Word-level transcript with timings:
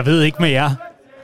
Jeg 0.00 0.06
ved 0.06 0.22
ikke 0.22 0.36
med 0.40 0.48
jer, 0.48 0.70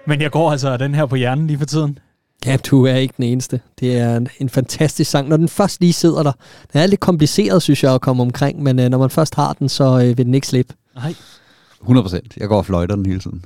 men 0.06 0.20
jeg 0.20 0.30
går 0.30 0.50
altså 0.50 0.76
den 0.76 0.95
her 0.95 1.06
på 1.06 1.16
hjernen 1.16 1.46
lige 1.46 1.58
for 1.58 1.66
tiden. 1.66 1.98
Ja, 2.46 2.56
du 2.56 2.86
er 2.86 2.95
ikke 2.95 3.14
den 3.16 3.25
eneste. 3.25 3.61
Det 3.80 3.98
er 3.98 4.16
en, 4.16 4.29
en 4.38 4.48
fantastisk 4.48 5.11
sang. 5.11 5.29
Når 5.29 5.36
den 5.36 5.48
først 5.48 5.80
lige 5.80 5.93
sidder 5.93 6.22
der, 6.22 6.32
den 6.72 6.80
er 6.80 6.86
lidt 6.86 7.00
kompliceret, 7.00 7.62
synes 7.62 7.82
jeg, 7.84 7.94
at 7.94 8.00
komme 8.00 8.22
omkring, 8.22 8.62
men 8.62 8.79
øh, 8.79 8.89
når 8.89 8.98
man 8.98 9.11
først 9.11 9.34
har 9.34 9.53
den, 9.53 9.68
så 9.68 9.84
øh, 9.84 10.18
vil 10.18 10.26
den 10.26 10.34
ikke 10.34 10.46
slippe. 10.46 10.75
Nej. 10.94 11.14
100 11.81 12.04
procent. 12.04 12.36
Jeg 12.36 12.48
går 12.48 12.57
og 12.57 12.67
fløjter 12.67 12.96
den 12.96 13.07
hele 13.07 13.20
tiden. 13.20 13.44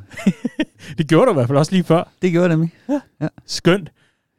det 0.99 1.09
gjorde 1.09 1.27
du 1.27 1.31
i 1.31 1.35
hvert 1.35 1.47
fald 1.47 1.59
også 1.59 1.73
lige 1.73 1.85
før. 1.85 2.09
Det 2.23 2.31
gjorde 2.31 2.49
jeg 2.49 2.57
nemlig. 2.57 2.73
Ja. 2.89 3.01
ja. 3.21 3.29
Skønt. 3.47 3.91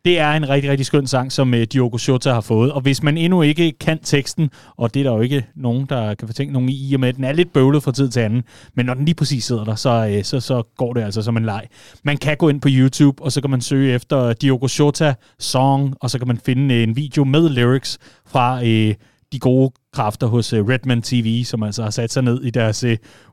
Det 0.05 0.20
er 0.20 0.32
en 0.32 0.50
rigtig, 0.50 0.72
rigtig 0.72 0.86
skøn 0.86 1.08
sang, 1.08 1.32
som 1.32 1.54
uh, 1.54 1.62
Diogo 1.62 1.98
Jota 2.08 2.34
har 2.34 2.41
fået. 2.41 2.72
Og 2.72 2.82
hvis 2.82 3.04
man 3.04 3.18
endnu 3.18 3.41
ikke 3.41 3.72
kan 3.72 4.00
teksten, 4.04 4.50
og 4.77 4.94
det 4.94 5.00
er 5.00 5.04
der 5.04 5.12
jo 5.12 5.22
ikke 5.22 5.46
nogen, 5.55 5.86
der 5.90 6.16
kan 6.16 6.27
fortænke 6.27 6.54
nogen 6.54 6.70
i, 6.70 6.90
i 6.90 6.94
og 6.94 7.00
med, 7.00 7.10
at 7.10 7.16
den 7.16 7.24
er 7.24 7.32
lidt 7.32 7.54
bøvlet 7.54 7.84
fra 7.84 7.91
tid 7.91 8.10
til 8.10 8.20
anden, 8.20 8.44
men 8.76 8.86
når 8.86 8.94
den 8.94 9.05
lige 9.05 9.16
præcis 9.16 9.44
sidder 9.44 9.64
der, 9.64 9.76
så, 9.76 10.16
uh, 10.18 10.24
så, 10.24 10.40
så 10.40 10.64
går 10.77 10.94
det 10.94 11.02
altså 11.02 11.22
som 11.22 11.38
en 11.38 11.46
leg. 11.46 11.68
Man 12.04 12.18
kan 12.18 12.38
gå 12.38 12.50
ind 12.50 12.62
på 12.62 12.68
YouTube, 12.72 13.24
og 13.24 13.32
så 13.32 13.41
kan 13.41 13.50
man 13.50 13.62
søge 13.62 13.94
efter 13.94 14.34
Diogo 14.34 14.68
Jota 14.80 15.14
song, 15.40 15.96
og 16.02 16.10
så 16.10 16.18
kan 16.18 16.27
man 16.27 16.38
finde 16.38 16.76
uh, 16.76 16.82
en 16.82 16.96
video 16.96 17.24
med 17.24 17.49
lyrics 17.49 17.98
fra 18.27 18.60
uh, 18.62 18.94
de 19.32 19.40
gode 19.40 19.72
kræfter 19.94 20.27
hos 20.27 20.54
uh, 20.54 20.70
Redman 20.70 21.02
TV, 21.02 21.44
som 21.44 21.63
altså 21.63 21.84
har 21.84 21.90
sat 21.90 22.12
sig 22.12 22.24
ned 22.24 22.44
i 22.44 22.49
deres 22.49 22.84
uh, 22.84 22.91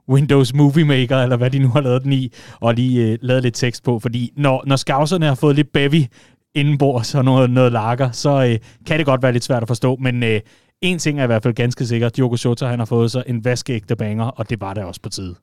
Windows 0.09 0.55
Movie 0.55 0.85
Maker, 0.85 1.17
eller 1.17 1.37
hvad 1.37 1.51
de 1.51 1.59
nu 1.59 1.69
har 1.69 1.81
lavet 1.81 2.03
den 2.03 2.13
i, 2.13 2.33
og 2.61 2.75
lige 2.75 3.13
uh, 3.13 3.19
lavet 3.21 3.43
lidt 3.43 3.55
tekst 3.55 3.85
på. 3.85 3.99
Fordi 3.99 4.33
når, 4.37 4.65
når 4.67 4.77
scouserne 4.77 5.27
har 5.27 5.35
fået 5.35 5.57
lidt 5.57 5.73
bevy 5.73 6.05
indenbords 6.55 7.15
og 7.15 7.25
noget, 7.25 7.51
noget 7.51 7.73
lager, 7.73 8.11
så 8.11 8.45
øh, 8.45 8.59
kan 8.87 8.99
det 8.99 9.07
godt 9.07 9.23
være 9.23 9.33
lidt 9.33 9.45
svært 9.45 9.63
at 9.63 9.69
forstå, 9.69 9.97
men 9.97 10.23
øh, 10.23 10.41
en 10.81 10.99
ting 10.99 11.21
er 11.21 11.25
i 11.25 11.27
hvert 11.27 11.43
fald 11.43 11.55
ganske 11.55 11.87
sikkert, 11.87 12.17
Diogo 12.17 12.37
Jota 12.45 12.67
han 12.67 12.79
har 12.79 12.87
fået 12.87 13.11
sig 13.11 13.25
en 13.27 13.45
vaskeægte 13.45 13.97
banger, 13.97 14.25
og 14.25 14.51
det 14.51 14.61
var 14.61 14.75
det 14.75 14.85
også 14.85 15.01
på 15.01 15.09
tide. 15.09 15.35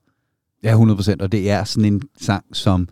Ja, 0.64 0.74
100%, 0.74 1.16
og 1.20 1.32
det 1.32 1.52
er 1.52 1.64
sådan 1.64 1.94
en 1.94 2.02
sang, 2.22 2.46
som 2.54 2.88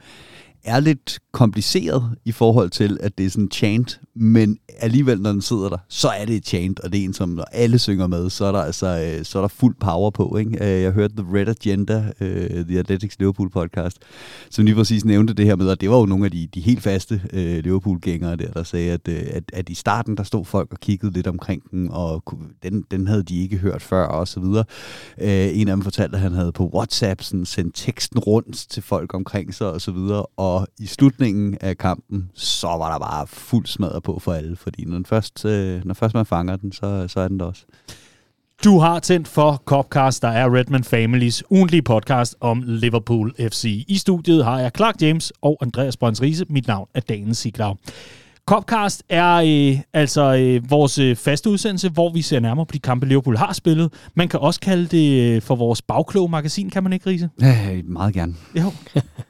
er 0.64 0.80
lidt 0.80 1.20
kompliceret 1.32 2.16
i 2.26 2.32
forhold 2.32 2.70
til, 2.70 2.98
at 3.02 3.18
det 3.18 3.26
er 3.26 3.30
sådan 3.30 3.50
chant, 3.52 4.00
men 4.16 4.58
alligevel, 4.80 5.22
når 5.22 5.32
den 5.32 5.42
sidder 5.42 5.70
der, 5.70 5.78
så 5.90 6.10
er 6.10 6.26
det 6.26 6.36
et 6.36 6.46
chant, 6.46 6.80
og 6.80 6.92
det 6.92 7.00
er 7.00 7.04
en, 7.04 7.14
som 7.14 7.30
når 7.30 7.44
alle 7.52 7.80
synger 7.80 8.08
med, 8.08 8.30
så 8.30 8.46
er 8.46 8.52
der 8.52 8.60
altså 8.60 9.16
øh, 9.18 9.26
så 9.26 9.38
er 9.40 9.42
der 9.44 9.48
fuld 9.48 9.76
power 9.80 10.10
på. 10.10 10.38
Ikke? 10.38 10.76
Øh, 10.76 10.82
jeg 10.82 10.92
hørte 10.92 11.16
The 11.16 11.26
Red 11.34 11.48
Agenda, 11.48 11.98
uh, 12.22 12.66
The 12.66 12.80
Athletics 12.80 13.20
Liverpool 13.20 13.50
podcast, 13.50 13.98
som 14.50 14.66
lige 14.66 14.76
præcis 14.76 15.06
nævnte 15.06 15.34
det 15.34 15.46
her 15.46 15.56
med, 15.56 15.70
og 15.70 15.82
det 15.82 15.90
var 15.90 15.98
jo 15.98 16.06
nogle 16.06 16.26
af 16.26 16.32
de, 16.32 16.48
de 16.54 16.62
helt 16.62 16.82
faste 16.84 17.22
Liverpool-gængere 17.64 18.36
der, 18.36 18.52
der 18.52 18.64
sagde, 18.64 18.92
at, 18.92 19.10
at, 19.10 19.44
at 19.54 19.70
i 19.70 19.74
starten, 19.74 20.18
der 20.18 20.24
stod 20.24 20.46
folk 20.46 20.74
og 20.74 20.80
kiggede 20.80 21.14
lidt 21.14 21.28
omkring 21.28 21.72
den, 21.72 21.90
og 21.92 22.24
den, 22.64 22.86
den 22.92 23.08
havde 23.08 23.24
de 23.24 23.42
ikke 23.42 23.58
hørt 23.58 23.82
før, 23.82 24.06
og 24.06 24.28
så 24.28 24.40
videre. 24.40 24.64
En 25.54 25.68
af 25.68 25.76
dem 25.76 25.82
fortalte, 25.82 26.16
at 26.16 26.22
han 26.22 26.32
havde 26.32 26.52
på 26.52 26.72
WhatsApp 26.74 27.22
sådan, 27.22 27.46
sendt 27.46 27.76
teksten 27.76 28.20
rundt 28.20 28.66
til 28.70 28.84
folk 28.84 29.14
omkring 29.14 29.54
sig, 29.54 29.72
og 29.72 29.82
så 29.82 29.92
videre, 29.92 30.26
og 30.26 30.53
i 30.80 30.86
slutningen 30.86 31.58
af 31.62 31.78
kampen, 31.78 32.30
så 32.34 32.68
var 32.68 32.92
der 32.92 33.00
bare 33.00 33.28
fuld 33.28 33.66
smadret 33.66 34.04
på 34.04 34.20
for 34.20 34.34
alle, 34.34 34.56
fordi 34.56 34.86
når, 34.86 34.96
den 34.96 35.06
først, 35.06 35.46
øh, 35.46 35.86
når 35.86 35.94
først 35.94 36.14
man 36.14 36.26
fanger 36.26 36.56
den, 36.56 36.72
så, 36.72 37.06
så 37.08 37.20
er 37.20 37.28
den 37.28 37.40
der 37.40 37.46
også. 37.46 37.66
Du 38.64 38.80
har 38.80 39.00
tændt 39.00 39.28
for 39.28 39.62
Copcast, 39.66 40.22
der 40.22 40.28
er 40.28 40.56
Redman 40.56 40.84
Families 40.84 41.44
ugentlige 41.50 41.82
podcast 41.82 42.36
om 42.40 42.64
Liverpool 42.66 43.34
FC. 43.40 43.86
I 43.88 43.98
studiet 43.98 44.46
har 44.46 44.60
jeg 44.60 44.72
Clark 44.76 45.02
James 45.02 45.34
og 45.42 45.58
Andreas 45.62 45.98
Brøns 45.98 46.22
Riese. 46.22 46.46
Mit 46.50 46.68
navn 46.68 46.88
er 46.94 47.00
Danen 47.00 47.34
Siglau. 47.34 47.76
Copcast 48.48 49.04
er 49.10 49.34
øh, 49.36 49.80
altså 49.94 50.36
øh, 50.36 50.72
vores 50.72 51.00
øh, 51.00 51.16
faste 51.16 51.50
udsendelse, 51.50 51.90
hvor 51.90 52.14
vi 52.14 52.22
ser 52.22 52.40
nærmere 52.40 52.66
på 52.66 52.72
de 52.74 52.80
kampe, 52.80 53.06
Liverpool 53.06 53.38
har 53.38 53.54
spillet. 53.54 53.94
Man 54.16 54.28
kan 54.28 54.40
også 54.40 54.60
kalde 54.60 54.86
det 54.86 55.36
øh, 55.36 55.42
for 55.42 55.56
vores 55.56 55.82
bagkloge 55.82 56.30
magasin, 56.30 56.70
kan 56.70 56.84
man 56.84 56.94
ikke, 56.94 57.10
Riese? 57.10 57.30
Ja, 57.42 57.82
meget 57.86 58.14
gerne. 58.14 58.34
Jo, 58.56 58.72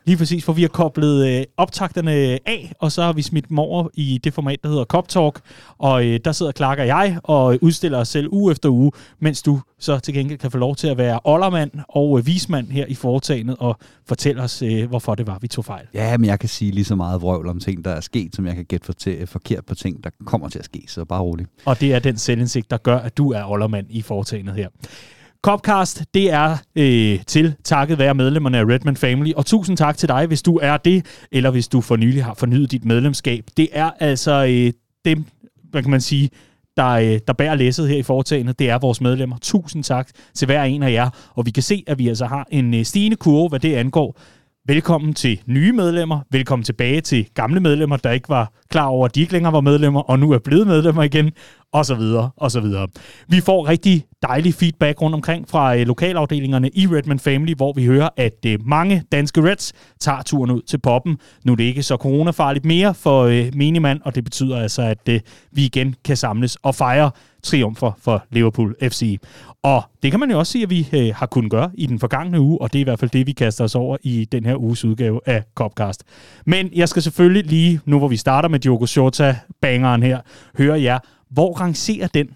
lige 0.06 0.18
præcis, 0.18 0.44
for 0.46 0.54
vi 0.54 0.62
har 0.62 0.70
koblet 0.70 1.28
øh, 1.28 1.44
optakterne 1.58 2.12
af, 2.12 2.74
og 2.80 2.92
så 2.92 3.04
har 3.04 3.14
vi 3.14 3.22
smidt 3.22 3.50
dem 3.50 3.60
over 3.60 3.88
i 3.94 4.20
det 4.24 4.34
format, 4.34 4.60
der 4.64 4.70
hedder 4.70 4.86
Cop 4.86 5.08
Talk. 5.08 5.40
Og 5.78 6.06
øh, 6.06 6.20
der 6.26 6.32
sidder 6.32 6.52
Clark 6.52 6.80
og 6.80 6.88
jeg 6.88 7.18
og 7.24 7.58
udstiller 7.62 7.98
os 7.98 8.08
selv 8.08 8.28
uge 8.32 8.52
efter 8.52 8.70
uge, 8.70 8.92
mens 9.20 9.42
du 9.42 9.62
så 9.80 10.00
til 10.00 10.14
gengæld 10.14 10.40
kan 10.40 10.52
få 10.52 10.58
lov 10.58 10.76
til 10.76 10.88
at 10.88 10.98
være 10.98 11.20
oldermand 11.24 11.72
og 11.90 12.20
øh, 12.20 12.28
vismand 12.28 12.68
her 12.68 12.86
i 12.86 12.96
foretagendet 12.96 13.56
og 13.60 13.78
fortælle 14.08 14.42
os, 14.42 14.62
øh, 14.62 14.90
hvorfor 14.90 15.16
det 15.16 15.28
var, 15.28 15.38
vi 15.42 15.48
tog 15.48 15.66
fejl. 15.66 15.86
Ja, 15.94 16.18
men 16.18 16.26
jeg 16.26 16.40
kan 16.40 16.50
sige 16.50 16.72
lige 16.72 16.86
så 16.86 16.96
meget 16.96 17.22
vrøvl 17.22 17.48
om 17.48 17.60
ting, 17.60 17.86
der 17.86 17.92
er 17.92 18.02
sket, 18.02 18.36
som 18.36 18.46
jeg 18.46 18.56
kan 18.56 18.66
gætte 18.66 18.86
for 18.86 18.94
til, 19.04 19.18
øh, 19.20 19.28
forkert 19.28 19.66
på 19.66 19.76
ting, 19.76 20.04
der 20.04 20.10
kommer 20.26 20.50
til 20.50 20.60
at 20.60 20.66
ske, 20.66 20.84
så 20.88 21.06
bare 21.06 21.22
roligt. 21.22 21.50
Og 21.66 21.82
det 21.82 21.94
er 21.94 22.00
den 22.00 22.18
selvindsigt, 22.18 22.72
der 22.72 22.78
gør, 22.78 22.98
at 22.98 23.18
du 23.18 23.32
er 23.32 23.44
oldermand 23.46 23.88
i 23.90 24.02
foretagendet 24.02 24.56
her. 24.56 24.68
Copcast, 25.42 26.04
det 26.14 26.34
er 26.34 26.58
øh, 26.76 27.20
til 27.28 27.56
takket 27.64 27.98
være 27.98 28.14
medlemmerne 28.14 28.58
af 28.58 28.64
Redman 28.64 28.98
Family, 28.98 29.32
og 29.36 29.46
tusind 29.46 29.78
tak 29.78 29.98
til 29.98 30.10
dig, 30.10 30.26
hvis 30.26 30.42
du 30.42 30.60
er 30.62 30.78
det, 30.78 31.06
eller 31.32 31.52
hvis 31.52 31.68
du 31.68 31.82
for 31.82 31.96
nylig 31.96 32.24
har 32.24 32.34
fornyet 32.34 32.72
dit 32.72 32.86
medlemskab. 32.86 33.44
Det 33.58 33.70
er 33.72 33.92
altså 34.00 34.46
øh, 34.50 34.74
dem, 35.06 35.26
hvad 35.72 35.82
kan 35.82 35.92
man 35.92 36.02
sige, 36.02 36.30
der, 36.78 36.88
øh, 36.90 37.20
der 37.28 37.34
bærer 37.34 37.56
læsset 37.56 37.90
her 37.90 37.98
i 37.98 38.04
foretagendet, 38.04 38.60
det 38.60 38.70
er 38.70 38.78
vores 38.78 39.02
medlemmer. 39.02 39.38
Tusind 39.42 39.84
tak 39.84 40.10
til 40.34 40.46
hver 40.46 40.64
en 40.64 40.84
af 40.84 40.92
jer, 40.92 41.10
og 41.36 41.46
vi 41.46 41.52
kan 41.52 41.64
se, 41.64 41.84
at 41.88 42.00
vi 42.00 42.08
altså 42.08 42.26
har 42.26 42.48
en 42.52 42.74
øh, 42.74 42.86
stigende 42.86 43.18
kurve, 43.18 43.50
hvad 43.50 43.60
det 43.60 43.76
angår. 43.76 44.20
Velkommen 44.68 45.14
til 45.14 45.42
nye 45.46 45.72
medlemmer. 45.72 46.20
Velkommen 46.32 46.64
tilbage 46.64 47.02
til 47.02 47.28
gamle 47.34 47.60
medlemmer, 47.60 47.98
der 47.98 48.12
ikke 48.12 48.30
var 48.30 48.52
klar 48.70 48.86
over, 48.86 49.06
at 49.06 49.16
de 49.16 49.22
ikke 49.22 49.34
længere 49.34 49.54
var 49.54 49.62
medlemmer, 49.62 50.02
og 50.02 50.20
nu 50.20 50.32
er 50.32 50.40
blevet 50.40 50.68
medlemmer 50.68 51.04
igen, 51.04 51.32
og 51.74 51.86
så 51.86 51.96
videre, 51.96 52.32
og 52.38 52.52
så 52.52 52.60
videre. 52.60 52.88
Vi 53.28 53.42
får 53.42 53.68
rigtig 53.68 54.06
dejlig 54.22 54.54
feedback 54.54 55.02
rundt 55.02 55.16
omkring 55.16 55.50
fra 55.50 55.78
øh, 55.78 55.88
lokalafdelingerne 55.88 56.70
i 56.70 56.88
Redman 56.88 57.20
Family, 57.20 57.54
hvor 57.58 57.74
vi 57.74 57.86
hører, 57.86 58.10
at 58.18 58.46
øh, 58.46 58.60
mange 58.66 59.04
danske 59.12 59.42
Reds 59.52 59.74
tager 60.00 60.22
turen 60.22 60.52
ud 60.52 60.62
til 60.62 60.78
poppen. 60.78 61.18
Nu 61.46 61.52
er 61.52 61.56
det 61.56 61.64
ikke 61.64 61.84
så 61.84 61.96
coronafarligt 61.96 62.66
mere 62.66 62.94
for 62.94 63.24
øh, 63.24 63.52
minimand, 63.54 64.02
og 64.06 64.16
det 64.16 64.24
betyder 64.24 64.58
altså, 64.62 64.82
at 64.82 65.10
øh, 65.10 65.20
vi 65.52 65.66
igen 65.66 65.96
kan 66.06 66.18
samles 66.18 66.56
og 66.56 66.76
fejre 66.76 67.12
triumfer 67.44 67.92
for 68.02 68.26
Liverpool 68.32 68.76
FC. 68.82 69.20
Og 69.64 69.84
det 70.04 70.12
kan 70.12 70.20
man 70.20 70.32
jo 70.32 70.40
også 70.40 70.52
sige, 70.52 70.64
at 70.64 70.70
vi 70.70 70.90
øh, 70.94 71.16
har 71.16 71.26
kunnet 71.26 71.52
gøre 71.52 71.72
i 71.74 71.86
den 71.86 72.00
forgangne 72.00 72.40
uge, 72.40 72.62
og 72.62 72.74
det 72.74 72.80
er 72.80 72.82
i 72.82 72.84
hvert 72.84 73.00
fald 73.00 73.12
det, 73.12 73.28
vi 73.28 73.32
kaster 73.32 73.64
os 73.64 73.76
over 73.76 73.98
i 74.02 74.26
den 74.32 74.46
her 74.46 74.56
uges 74.56 74.86
udgave 74.86 75.20
af 75.26 75.44
Copcast. 75.56 76.04
Men 76.46 76.70
jeg 76.76 76.90
skal 76.90 77.02
selvfølgelig 77.02 77.46
lige, 77.46 77.80
nu 77.86 77.98
hvor 77.98 78.08
vi 78.08 78.18
starter 78.18 78.50
med 78.50 78.60
Diogo 78.60 78.86
Jota-bangeren 78.98 80.04
her, 80.04 80.20
høre 80.58 80.82
jer, 80.82 81.00
hvor 81.30 81.54
rangerer 81.54 82.08
den 82.08 82.28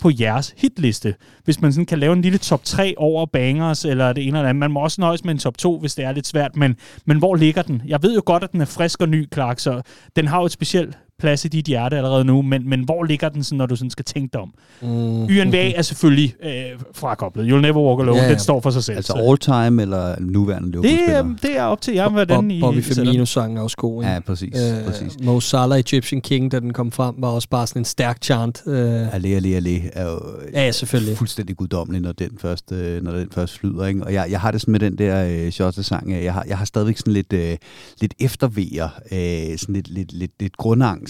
på 0.00 0.10
jeres 0.20 0.54
hitliste. 0.56 1.14
Hvis 1.44 1.60
man 1.60 1.72
sådan 1.72 1.86
kan 1.86 1.98
lave 1.98 2.12
en 2.12 2.22
lille 2.22 2.38
top 2.38 2.64
3 2.64 2.94
over 2.96 3.26
bangers, 3.26 3.84
eller 3.84 4.12
det 4.12 4.26
ene 4.26 4.38
eller 4.38 4.48
andet. 4.48 4.60
Man 4.60 4.70
må 4.70 4.80
også 4.80 5.00
nøjes 5.00 5.24
med 5.24 5.32
en 5.32 5.38
top 5.38 5.58
2, 5.58 5.78
hvis 5.78 5.94
det 5.94 6.04
er 6.04 6.12
lidt 6.12 6.26
svært, 6.26 6.56
men, 6.56 6.76
men 7.06 7.18
hvor 7.18 7.34
ligger 7.34 7.62
den? 7.62 7.82
Jeg 7.86 8.02
ved 8.02 8.14
jo 8.14 8.22
godt, 8.26 8.44
at 8.44 8.52
den 8.52 8.60
er 8.60 8.64
frisk 8.64 9.02
og 9.02 9.08
ny, 9.08 9.32
Clark, 9.34 9.58
så 9.58 9.82
den 10.16 10.26
har 10.26 10.38
jo 10.38 10.44
et 10.44 10.52
specielt 10.52 10.98
plads 11.20 11.44
i 11.44 11.48
dit 11.48 11.66
hjerte 11.66 11.96
allerede 11.96 12.24
nu, 12.24 12.42
men, 12.42 12.68
men 12.68 12.82
hvor 12.84 13.04
ligger 13.04 13.28
den, 13.28 13.44
sådan, 13.44 13.58
når 13.58 13.66
du 13.66 13.76
sådan 13.76 13.90
skal 13.90 14.04
tænke 14.04 14.32
dig 14.32 14.40
om? 14.40 14.52
Mm. 14.82 15.24
YNVA 15.28 15.70
er 15.70 15.82
selvfølgelig 15.82 16.34
øh, 16.42 16.52
frakoblet. 16.94 17.44
You'll 17.44 17.60
Never 17.60 17.88
Walk 17.88 18.00
Alone, 18.00 18.18
ja, 18.18 18.24
ja. 18.24 18.30
den 18.30 18.38
står 18.38 18.60
for 18.60 18.70
sig 18.70 18.84
selv. 18.84 18.96
Altså 18.96 19.12
all 19.12 19.38
time 19.38 19.82
eller 19.82 20.14
nuværende 20.20 20.70
Liverpool-spiller? 20.70 21.22
Det, 21.22 21.42
det 21.42 21.56
er 21.56 21.62
op 21.62 21.80
til 21.80 21.94
jer, 21.94 22.08
hvordan 22.08 22.50
I 22.50 22.60
Bobby 22.60 22.82
Firmino-sangen 22.82 23.56
er 23.56 23.62
også 23.62 23.76
god. 23.76 24.04
Ja, 24.04 24.20
præcis. 24.26 24.54
Øh, 24.56 24.84
præcis. 24.84 25.16
Mo 25.22 25.40
Salah, 25.40 25.78
Egyptian 25.78 26.20
King, 26.20 26.52
da 26.52 26.60
den 26.60 26.72
kom 26.72 26.92
frem, 26.92 27.14
var 27.18 27.28
også 27.28 27.48
bare 27.48 27.66
sådan 27.66 27.80
en 27.80 27.84
stærk 27.84 28.18
chant. 28.22 28.62
Øh. 28.66 29.14
Allé, 29.14 29.26
allé, 29.26 29.48
allé 29.48 29.90
er 29.92 30.10
jo 30.10 30.20
ja, 30.52 30.72
selvfølgelig. 30.72 31.16
fuldstændig 31.16 31.56
guddommelig, 31.56 32.02
når 32.02 32.12
den 32.12 32.30
først, 32.38 32.72
øh, 32.72 33.02
når 33.02 33.12
den 33.12 33.28
først 33.32 33.58
flyder. 33.58 33.86
Ikke? 33.86 34.04
Og 34.04 34.12
jeg, 34.12 34.26
jeg 34.30 34.40
har 34.40 34.50
det 34.50 34.60
sådan 34.60 34.72
med 34.72 34.80
den 34.80 34.98
der 34.98 35.44
øh, 35.44 35.50
Shota-sang, 35.50 36.24
jeg 36.24 36.32
har, 36.32 36.44
jeg 36.48 36.58
har 36.58 36.64
stadigvæk 36.64 36.98
sådan 36.98 37.12
lidt, 37.12 37.32
øh, 37.32 37.56
lidt 38.00 38.14
eftervejer, 38.20 38.88
øh, 39.12 39.58
sådan 39.58 39.74
lidt, 39.74 39.88
lidt, 39.88 40.12
lidt, 40.12 40.32
lidt 40.40 40.56
grundangst 40.56 41.09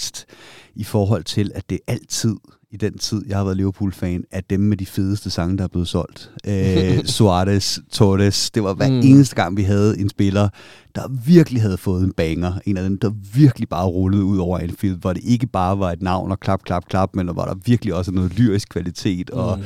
i 0.75 0.85
forhold 0.85 1.25
til, 1.25 1.50
at 1.55 1.70
det 1.70 1.79
altid 1.87 2.37
i 2.73 2.76
den 2.76 2.99
tid, 2.99 3.23
jeg 3.29 3.37
har 3.37 3.44
været 3.44 3.56
Liverpool-fan, 3.56 4.25
at 4.31 4.50
dem 4.50 4.61
med 4.61 4.76
de 4.76 4.87
fedeste 4.87 5.31
sange, 5.31 5.58
der 5.58 5.64
er 5.64 5.69
blevet 5.69 5.88
solgt. 5.88 6.31
Øh, 6.47 7.05
Suarez, 7.17 7.79
Torres, 7.93 8.50
det 8.50 8.62
var 8.62 8.75
hver 8.75 8.88
mm. 8.88 9.00
eneste 9.05 9.37
gang, 9.37 9.56
vi 9.56 9.62
havde 9.62 9.99
en 9.99 10.08
spiller, 10.08 10.49
der 10.94 11.08
virkelig 11.26 11.62
havde 11.62 11.79
fået 11.79 12.05
en 12.05 12.12
banger. 12.12 12.52
En 12.67 12.76
af 12.76 12.82
dem, 12.82 12.99
der 12.99 13.11
virkelig 13.35 13.69
bare 13.69 13.87
rullede 13.87 14.25
ud 14.25 14.38
over 14.38 14.58
Anfield, 14.58 14.97
hvor 14.97 15.12
det 15.12 15.25
ikke 15.25 15.47
bare 15.47 15.79
var 15.79 15.93
et 15.93 16.02
navn 16.02 16.32
og 16.32 16.41
klap, 16.41 16.62
klap, 16.62 16.85
klap, 16.88 17.14
men 17.14 17.29
hvor 17.29 17.44
der 17.44 17.55
virkelig 17.64 17.94
også 17.94 18.12
noget 18.12 18.38
lyrisk 18.38 18.69
kvalitet 18.69 19.31
og 19.31 19.58
mm 19.58 19.64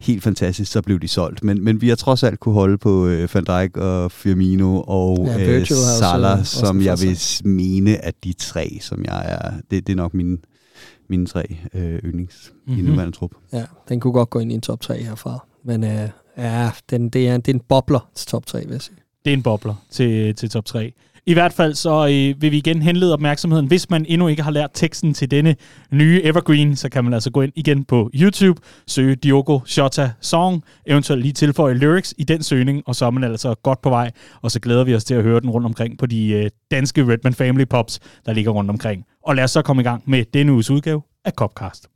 helt 0.00 0.22
fantastisk, 0.22 0.72
så 0.72 0.82
blev 0.82 1.00
de 1.00 1.08
solgt. 1.08 1.44
Men, 1.44 1.64
men 1.64 1.80
vi 1.80 1.88
har 1.88 1.96
trods 1.96 2.22
alt 2.22 2.40
kunne 2.40 2.54
holde 2.54 2.78
på 2.78 3.06
øh, 3.06 3.28
Van 3.34 3.44
Dijk 3.44 3.76
og 3.76 4.12
Firmino 4.12 4.82
og 4.86 5.26
ja, 5.26 5.58
øh, 5.58 5.66
Salah, 5.66 6.40
også, 6.40 6.56
som 6.58 6.76
også 6.76 6.88
jeg 6.88 7.00
vil 7.00 7.18
mene, 7.52 8.04
at 8.04 8.14
de 8.24 8.32
tre, 8.32 8.78
som 8.80 9.04
jeg 9.04 9.24
er, 9.24 9.50
det, 9.70 9.86
det 9.86 9.92
er 9.92 9.96
nok 9.96 10.14
mine, 10.14 10.38
mine 11.08 11.26
tre 11.26 11.56
øh, 11.74 11.98
yndlings 12.04 12.52
mm-hmm. 12.52 12.78
i 12.78 12.82
mhm. 12.82 12.90
nuværende 12.90 13.16
trup. 13.16 13.30
Ja, 13.52 13.64
den 13.88 14.00
kunne 14.00 14.12
godt 14.12 14.30
gå 14.30 14.38
ind 14.38 14.52
i 14.52 14.54
en 14.54 14.60
top 14.60 14.80
3 14.80 15.02
herfra. 15.02 15.46
Men 15.64 15.84
øh, 15.84 16.08
ja, 16.36 16.70
den, 16.90 17.08
det, 17.08 17.28
er, 17.28 17.36
det 17.36 17.48
er 17.48 17.54
en 17.54 17.62
bobler 17.68 18.10
til 18.14 18.26
top 18.26 18.46
3, 18.46 18.58
vil 18.58 18.70
jeg 18.70 18.82
sige. 18.82 18.96
Det 19.24 19.30
er 19.30 19.36
en 19.36 19.42
bobler 19.42 19.74
til, 19.90 20.34
til 20.34 20.50
top 20.50 20.64
3. 20.64 20.92
I 21.28 21.32
hvert 21.32 21.52
fald 21.52 21.74
så 21.74 22.06
øh, 22.06 22.42
vil 22.42 22.52
vi 22.52 22.56
igen 22.56 22.82
henlede 22.82 23.12
opmærksomheden. 23.12 23.66
Hvis 23.66 23.90
man 23.90 24.06
endnu 24.08 24.28
ikke 24.28 24.42
har 24.42 24.50
lært 24.50 24.70
teksten 24.74 25.14
til 25.14 25.30
denne 25.30 25.56
nye 25.90 26.20
Evergreen, 26.24 26.76
så 26.76 26.88
kan 26.88 27.04
man 27.04 27.14
altså 27.14 27.30
gå 27.30 27.42
ind 27.42 27.52
igen 27.56 27.84
på 27.84 28.10
YouTube, 28.14 28.60
søge 28.86 29.16
Diogo 29.16 29.60
Shota 29.64 30.10
Song, 30.20 30.62
eventuelt 30.86 31.22
lige 31.22 31.32
tilføje 31.32 31.74
lyrics 31.74 32.14
i 32.18 32.24
den 32.24 32.42
søgning, 32.42 32.82
og 32.86 32.94
så 32.94 33.06
er 33.06 33.10
man 33.10 33.24
altså 33.24 33.54
godt 33.62 33.82
på 33.82 33.88
vej, 33.88 34.10
og 34.42 34.50
så 34.50 34.60
glæder 34.60 34.84
vi 34.84 34.94
os 34.94 35.04
til 35.04 35.14
at 35.14 35.22
høre 35.22 35.40
den 35.40 35.50
rundt 35.50 35.66
omkring 35.66 35.98
på 35.98 36.06
de 36.06 36.28
øh, 36.28 36.50
danske 36.70 37.12
Redman 37.12 37.34
Family 37.34 37.64
Pops, 37.70 38.00
der 38.26 38.32
ligger 38.32 38.50
rundt 38.50 38.70
omkring. 38.70 39.04
Og 39.24 39.36
lad 39.36 39.44
os 39.44 39.50
så 39.50 39.62
komme 39.62 39.82
i 39.82 39.84
gang 39.84 40.02
med 40.06 40.24
denne 40.34 40.52
uges 40.52 40.70
udgave 40.70 41.02
af 41.24 41.32
Copcast. 41.32 41.95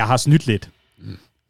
Jeg 0.00 0.06
har 0.06 0.16
snydt 0.16 0.46
lidt. 0.46 0.70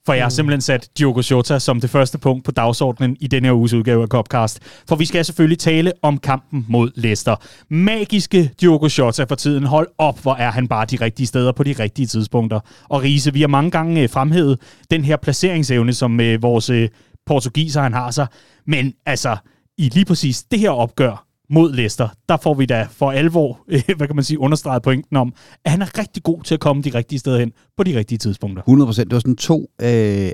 For 0.07 0.13
jeg 0.13 0.25
har 0.25 0.31
simpelthen 0.31 0.61
sat 0.61 0.89
Diogo 0.99 1.23
Jota 1.31 1.59
som 1.59 1.81
det 1.81 1.91
første 1.91 2.19
punkt 2.19 2.45
på 2.45 2.51
dagsordenen 2.51 3.17
i 3.21 3.27
denne 3.27 3.49
her 3.49 3.55
uges 3.55 3.73
udgave 3.73 4.03
af 4.03 4.09
Copcast. 4.09 4.61
For 4.89 4.97
vi 4.97 5.05
skal 5.05 5.25
selvfølgelig 5.25 5.59
tale 5.59 5.93
om 6.03 6.19
kampen 6.19 6.67
mod 6.69 6.91
Leicester. 6.95 7.37
Magiske 7.69 8.51
Diogo 8.61 8.89
Jota 8.99 9.25
for 9.25 9.35
tiden. 9.35 9.65
Hold 9.65 9.89
op, 9.99 10.23
hvor 10.23 10.35
er 10.35 10.51
han 10.51 10.69
bare 10.69 10.87
de 10.87 10.97
rigtige 10.97 11.27
steder 11.27 11.53
på 11.53 11.63
de 11.63 11.73
rigtige 11.79 12.07
tidspunkter. 12.07 12.61
Og 12.89 13.03
Riese, 13.03 13.33
vi 13.33 13.41
har 13.41 13.49
mange 13.49 13.71
gange 13.71 14.03
øh, 14.03 14.09
fremhævet 14.09 14.61
den 14.91 15.05
her 15.05 15.17
placeringsevne, 15.17 15.93
som 15.93 16.21
øh, 16.21 16.43
vores 16.43 16.71
øh, 16.71 16.89
portugiser 17.27 17.83
han 17.83 17.93
har 17.93 18.11
sig. 18.11 18.27
Men 18.67 18.95
altså, 19.07 19.37
i 19.79 19.89
lige 19.89 20.05
præcis 20.05 20.43
det 20.43 20.59
her 20.59 20.71
opgør, 20.71 21.31
mod 21.51 21.73
Leicester, 21.73 22.09
der 22.29 22.37
får 22.37 22.55
vi 22.55 22.67
da 22.67 22.87
for 22.91 23.11
alvor, 23.11 23.61
hvad 23.97 24.07
kan 24.07 24.17
man 24.17 24.25
sige, 24.25 24.39
understreget 24.39 24.83
pointen 24.83 25.17
om, 25.17 25.35
at 25.65 25.71
han 25.71 25.83
er 25.83 25.99
rigtig 25.99 26.23
god 26.23 26.43
til 26.43 26.55
at 26.55 26.61
komme 26.61 26.83
de 26.83 26.91
rigtige 26.95 27.19
steder 27.19 27.39
hen 27.39 27.53
på 27.81 27.85
de 27.85 27.99
rigtige 27.99 28.19
tidspunkter. 28.19 28.63
100 28.63 28.89
procent. 28.89 29.11
Det 29.11 29.15
var 29.15 29.21
sådan 29.21 29.37
to 29.37 29.71
øh, 29.83 29.89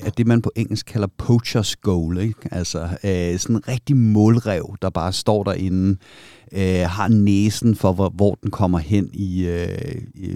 af 0.07 0.13
det, 0.17 0.27
man 0.27 0.43
på 0.43 0.51
engelsk 0.57 0.87
kalder 0.87 1.09
poachers 1.19 1.77
goal. 1.77 2.19
Ikke? 2.19 2.49
Altså 2.51 2.83
øh, 2.83 3.39
sådan 3.39 3.57
en 3.57 3.69
rigtig 3.69 3.97
målrev, 3.97 4.77
der 4.83 4.91
bare 4.91 5.13
står 5.13 5.45
derinde, 5.45 5.97
øh, 6.53 6.89
har 6.89 7.09
næsen 7.09 7.77
for, 7.77 7.93
hvor, 7.93 8.09
hvor 8.09 8.39
den 8.43 8.51
kommer 8.51 8.79
hen, 8.79 9.11
i, 9.13 9.47
øh, 9.47 9.79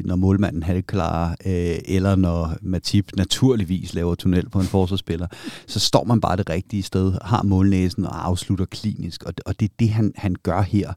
når 0.04 0.16
målmanden 0.16 0.62
halvklarer, 0.62 1.34
klar, 1.34 1.52
øh, 1.52 1.78
eller 1.84 2.16
når 2.16 2.56
Matip 2.62 3.10
naturligvis 3.16 3.94
laver 3.94 4.14
tunnel 4.14 4.48
på 4.50 4.60
en 4.60 4.66
forsvarsspiller, 4.66 5.26
så 5.66 5.80
står 5.80 6.04
man 6.04 6.20
bare 6.20 6.36
det 6.36 6.50
rigtige 6.50 6.82
sted, 6.82 7.12
har 7.22 7.42
målnæsen 7.42 8.06
og 8.06 8.26
afslutter 8.26 8.64
klinisk, 8.64 9.24
og, 9.24 9.32
og 9.46 9.60
det 9.60 9.70
er 9.70 9.74
det, 9.78 9.90
han, 9.90 10.12
han 10.16 10.36
gør 10.42 10.62
her. 10.62 10.92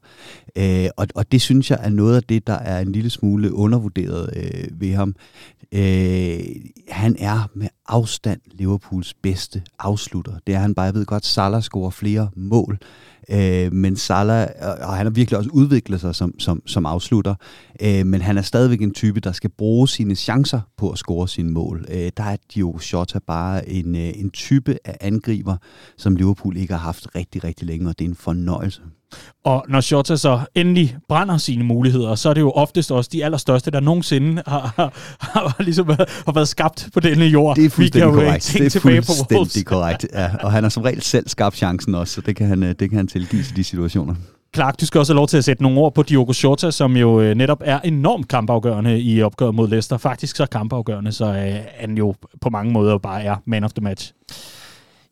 Øh, 0.56 0.88
og, 0.96 1.06
og 1.14 1.32
det 1.32 1.40
synes 1.40 1.70
jeg 1.70 1.78
er 1.82 1.90
noget 1.90 2.16
af 2.16 2.22
det, 2.22 2.46
der 2.46 2.58
er 2.58 2.80
en 2.80 2.92
lille 2.92 3.10
smule 3.10 3.54
undervurderet 3.54 4.30
øh, 4.36 4.80
ved 4.80 4.94
ham. 4.94 5.14
Øh, 5.72 6.03
Øh, 6.04 6.38
han 6.88 7.16
er 7.18 7.50
med 7.54 7.68
afstand 7.88 8.40
Liverpools 8.46 9.14
bedste 9.14 9.62
afslutter. 9.78 10.32
Det 10.46 10.54
er 10.54 10.58
han 10.58 10.74
bare. 10.74 10.86
Jeg 10.86 10.94
ved 10.94 11.06
godt, 11.06 11.26
Salah 11.26 11.62
scorer 11.62 11.90
flere 11.90 12.30
mål, 12.36 12.78
Øh, 13.30 13.72
men 13.72 13.96
Salah, 13.96 14.48
og 14.60 14.96
han 14.96 15.06
har 15.06 15.10
virkelig 15.10 15.38
også 15.38 15.50
udviklet 15.52 16.00
sig 16.00 16.14
som, 16.14 16.38
som, 16.38 16.62
som 16.66 16.86
afslutter, 16.86 17.34
øh, 17.82 18.06
men 18.06 18.20
han 18.20 18.38
er 18.38 18.42
stadigvæk 18.42 18.82
en 18.82 18.94
type, 18.94 19.20
der 19.20 19.32
skal 19.32 19.50
bruge 19.50 19.88
sine 19.88 20.14
chancer 20.14 20.60
på 20.76 20.90
at 20.90 20.98
score 20.98 21.28
sine 21.28 21.50
mål. 21.50 21.86
Øh, 21.88 22.10
der 22.16 22.24
er 22.24 22.36
Diogo 22.54 22.78
Jota 22.92 23.18
bare 23.26 23.68
en, 23.68 23.96
øh, 23.96 24.12
en 24.14 24.30
type 24.30 24.78
af 24.84 24.96
angriber, 25.00 25.56
som 25.96 26.16
Liverpool 26.16 26.56
ikke 26.56 26.72
har 26.72 26.80
haft 26.80 27.08
rigtig, 27.14 27.44
rigtig 27.44 27.66
længe, 27.66 27.88
og 27.88 27.98
det 27.98 28.04
er 28.04 28.08
en 28.08 28.16
fornøjelse. 28.16 28.80
Og 29.44 29.64
når 29.68 29.80
Shota 29.80 30.16
så 30.16 30.40
endelig 30.54 30.96
brænder 31.08 31.36
sine 31.36 31.64
muligheder, 31.64 32.14
så 32.14 32.28
er 32.28 32.34
det 32.34 32.40
jo 32.40 32.50
oftest 32.50 32.92
også 32.92 33.10
de 33.12 33.24
allerstørste, 33.24 33.70
der 33.70 33.80
nogensinde 33.80 34.42
har, 34.46 34.72
har, 34.76 34.92
har, 35.18 35.56
ligesom 35.62 35.88
har 35.88 36.32
været 36.32 36.48
skabt 36.48 36.88
på 36.94 37.00
denne 37.00 37.24
jord. 37.24 37.56
Det 37.56 37.64
er 37.64 37.70
fuldstændig 37.70 38.12
korrekt. 38.12 38.52
Det 38.58 38.76
er 38.76 38.80
fuldstændig 38.80 39.66
korrekt. 39.66 40.06
Ja. 40.12 40.30
Og 40.42 40.52
han 40.52 40.62
har 40.62 40.70
som 40.70 40.82
regel 40.82 41.02
selv 41.02 41.28
skabt 41.28 41.56
chancen 41.56 41.94
også, 41.94 42.14
så 42.14 42.20
det 42.20 42.36
kan 42.36 42.46
han, 42.46 42.62
øh, 42.62 42.74
det 42.78 42.90
kan 42.90 42.96
han 42.96 43.08
tilgives 43.14 43.50
i 43.50 43.54
de 43.54 43.64
situationer. 43.64 44.14
Clark, 44.54 44.80
du 44.80 44.86
skal 44.86 44.98
også 44.98 45.12
have 45.12 45.16
lov 45.16 45.28
til 45.28 45.36
at 45.36 45.44
sætte 45.44 45.62
nogle 45.62 45.80
ord 45.80 45.94
på 45.94 46.02
Diogo 46.02 46.32
Jota, 46.44 46.70
som 46.70 46.96
jo 46.96 47.20
øh, 47.20 47.34
netop 47.34 47.62
er 47.64 47.80
enormt 47.80 48.28
kampafgørende 48.28 49.00
i 49.00 49.22
opgøret 49.22 49.54
mod 49.54 49.68
Leicester. 49.68 49.96
Faktisk 49.96 50.36
så 50.36 50.46
kampafgørende, 50.46 51.12
så 51.12 51.24
øh, 51.24 51.54
han 51.80 51.98
jo 51.98 52.14
på 52.40 52.50
mange 52.50 52.72
måder 52.72 52.98
bare 52.98 53.22
er 53.22 53.36
man 53.44 53.64
of 53.64 53.72
the 53.72 53.84
match. 53.84 54.12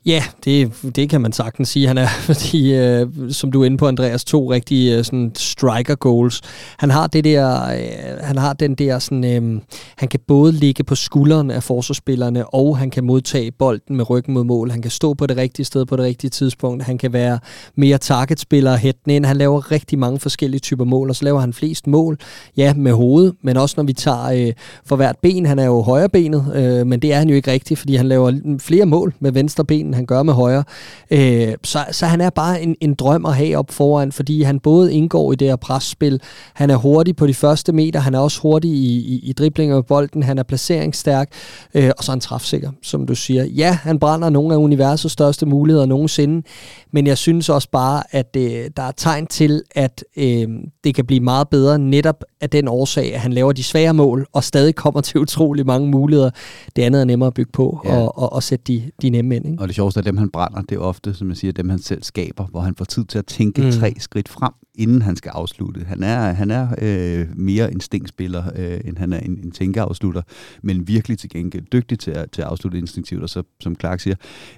Ja, 0.07 0.25
det, 0.45 0.73
det 0.97 1.11
kan 1.11 1.21
man 1.21 1.33
sagtens 1.33 1.69
sige, 1.69 1.87
han 1.87 1.99
er, 1.99 2.07
fordi, 2.31 2.75
øh, 2.75 3.07
som 3.31 3.53
du 3.53 3.63
er 3.63 3.67
inde 3.67 3.77
på, 3.77 3.89
Andreas, 3.89 4.25
to 4.25 4.53
rigtige 4.53 4.99
øh, 4.99 5.05
sådan 5.05 5.33
striker 5.35 5.95
goals. 5.95 6.41
Han 6.79 6.91
har 6.91 7.07
det 7.07 7.25
der, 7.25 7.65
øh, 7.65 8.19
han 8.21 8.39
har 8.39 8.53
den 8.53 8.75
der 8.75 8.99
sådan, 8.99 9.25
øh, 9.25 9.61
han 9.97 10.09
kan 10.09 10.21
både 10.27 10.53
ligge 10.53 10.85
på 10.85 10.95
skulderen 10.95 11.51
af 11.51 11.63
forsvarsspillerne, 11.63 12.55
og 12.55 12.79
han 12.79 12.91
kan 12.91 13.05
modtage 13.05 13.51
bolden 13.51 13.97
med 13.97 14.11
ryggen 14.11 14.35
mod 14.35 14.45
mål. 14.45 14.71
Han 14.71 14.83
kan 14.83 14.91
stå 14.91 15.15
på 15.15 15.27
det 15.27 15.37
rigtige 15.37 15.67
sted 15.67 15.87
på 15.87 15.97
det 15.97 16.05
rigtige 16.05 16.31
tidspunkt. 16.31 16.83
Han 16.83 16.99
kan 16.99 17.13
være 17.13 17.39
mere 17.77 17.99
targetspiller 17.99 18.77
hætten 18.77 19.11
ind. 19.11 19.25
Han 19.25 19.37
laver 19.37 19.71
rigtig 19.71 19.99
mange 19.99 20.21
forskellige 20.21 20.61
typer 20.61 20.85
mål, 20.85 21.09
og 21.09 21.17
så 21.17 21.25
laver 21.25 21.41
han 21.41 21.53
flest 21.53 21.87
mål, 21.87 22.19
ja, 22.57 22.75
med 22.75 22.93
hovedet, 22.93 23.35
men 23.43 23.57
også 23.57 23.75
når 23.79 23.85
vi 23.85 23.93
tager 23.93 24.47
øh, 24.47 24.53
for 24.87 24.97
hvert 24.97 25.17
ben. 25.23 25.47
Han 25.47 25.59
er 25.59 25.65
jo 25.67 25.83
højrebenet, 25.83 26.53
øh, 26.55 26.87
men 26.87 27.03
det 27.03 27.13
er 27.13 27.19
han 27.19 27.29
jo 27.29 27.35
ikke 27.35 27.51
rigtigt, 27.51 27.81
fordi 27.81 27.97
han 27.97 28.09
laver 28.09 28.57
flere 28.59 28.87
mål 28.87 29.15
med 29.21 29.33
venstre 29.33 29.65
ben 29.65 29.92
end 29.93 29.97
han 29.97 30.07
gør 30.07 30.23
med 30.23 30.35
højre. 30.35 30.65
Øh, 31.11 31.55
så, 31.65 31.85
så 31.91 32.07
han 32.07 32.21
er 32.21 32.31
bare 32.31 32.63
en, 32.63 32.77
en 32.81 32.95
drøm 32.95 33.27
at 33.27 33.35
have 33.35 33.57
op 33.57 33.71
foran, 33.71 34.13
fordi 34.13 34.43
han 34.43 34.61
både 34.61 34.95
indgår 34.95 35.33
i 35.33 35.37
det 35.37 35.49
her 35.49 35.57
presspil, 35.57 36.21
han 36.55 36.71
er 36.71 36.77
hurtig 36.77 37.17
på 37.17 37.27
de 37.27 37.35
første 37.35 37.73
meter, 37.73 38.01
han 38.01 38.15
er 38.15 38.19
også 38.19 38.41
hurtig 38.41 38.71
i, 38.71 39.15
i, 39.15 39.21
i 39.23 39.33
driblinger 39.33 39.75
med 39.75 39.83
bolden, 39.83 40.23
han 40.23 40.39
er 40.39 40.43
placeringsstærk, 40.43 41.31
øh, 41.75 41.91
og 41.99 42.05
så 42.05 42.13
er 42.13 42.15
han 42.15 42.21
træfsikker, 42.21 42.71
som 42.83 43.07
du 43.07 43.15
siger. 43.15 43.45
Ja, 43.45 43.79
han 43.83 43.99
brænder 43.99 44.31
nogle 44.31 44.55
af 44.55 44.59
universets 44.59 45.13
største 45.13 45.47
muligheder 45.47 45.87
nogensinde, 45.87 46.47
men 46.93 47.07
jeg 47.07 47.19
synes 47.19 47.49
også 47.49 47.69
bare, 47.71 48.03
at 48.11 48.37
øh, 48.37 48.71
der 48.77 48.83
er 48.83 48.93
tegn 48.97 49.27
til, 49.27 49.63
at 49.75 50.05
øh, 50.17 50.49
det 50.85 50.95
kan 50.95 51.07
blive 51.07 51.21
meget 51.21 51.49
bedre 51.49 51.79
netop 51.79 52.25
af 52.43 52.51
den 52.51 52.69
årsag, 52.69 53.15
at 53.15 53.21
han 53.21 53.33
laver 53.33 53.53
de 53.53 53.63
svære 53.63 53.95
mål, 53.95 54.27
og 54.33 54.45
stadig 54.45 54.75
kommer 54.75 55.01
til 55.01 55.21
utrolig 55.21 55.67
mange 55.67 55.91
muligheder. 55.91 56.31
Det 56.77 56.83
andet 56.83 57.01
er 57.01 57.05
nemmere 57.05 57.27
at 57.27 57.35
bygge 57.35 57.53
på, 57.53 57.81
ja. 57.85 57.97
og, 57.97 58.19
og, 58.19 58.33
og 58.33 58.43
sætte 58.43 58.65
de, 58.65 58.91
de 59.03 59.11
nemme 59.11 59.37
ind. 59.37 59.47
Ikke? 59.47 59.63
Og 59.63 59.69
det 59.69 59.75
sjoveste 59.75 60.01
er, 60.01 60.05
dem 60.05 60.17
han 60.17 60.31
brænder, 60.31 60.63
det 60.63 60.77
er 60.77 60.81
ofte, 60.81 61.15
som 61.15 61.29
jeg 61.29 61.37
siger, 61.37 61.53
dem 61.53 61.69
han 61.69 61.79
selv 61.79 62.03
skaber, 62.03 62.45
hvor 62.45 62.61
han 62.61 62.75
får 62.75 62.85
tid 62.85 63.05
til 63.05 63.19
at 63.19 63.27
tænke 63.27 63.63
mm. 63.63 63.73
tre 63.73 63.95
skridt 63.99 64.29
frem, 64.29 64.53
inden 64.75 65.03
han 65.03 65.17
skal 65.17 65.31
afslutte. 65.31 65.85
Han 65.85 66.03
er, 66.03 66.33
han 66.33 66.51
er 66.51 66.69
øh, 66.83 67.27
mere 67.37 67.73
instinktspiller, 67.73 68.45
øh, 68.57 68.81
end 68.85 68.99
han 68.99 69.13
er 69.13 69.19
en, 69.19 69.41
en 69.45 69.51
tænkeafslutter, 69.51 70.23
men 70.63 70.89
virkelig 70.89 71.19
til 71.19 71.31
gengæld 71.31 71.65
dygtig 71.73 71.99
til 71.99 72.11
at, 72.11 72.31
til 72.31 72.43
at 72.43 72.49
afslutte 72.49 72.79
instinktivt, 72.79 73.23
og 73.23 73.29
så, 73.29 73.43
som 73.61 73.77
Clark 73.81 74.01
siger, 74.01 74.17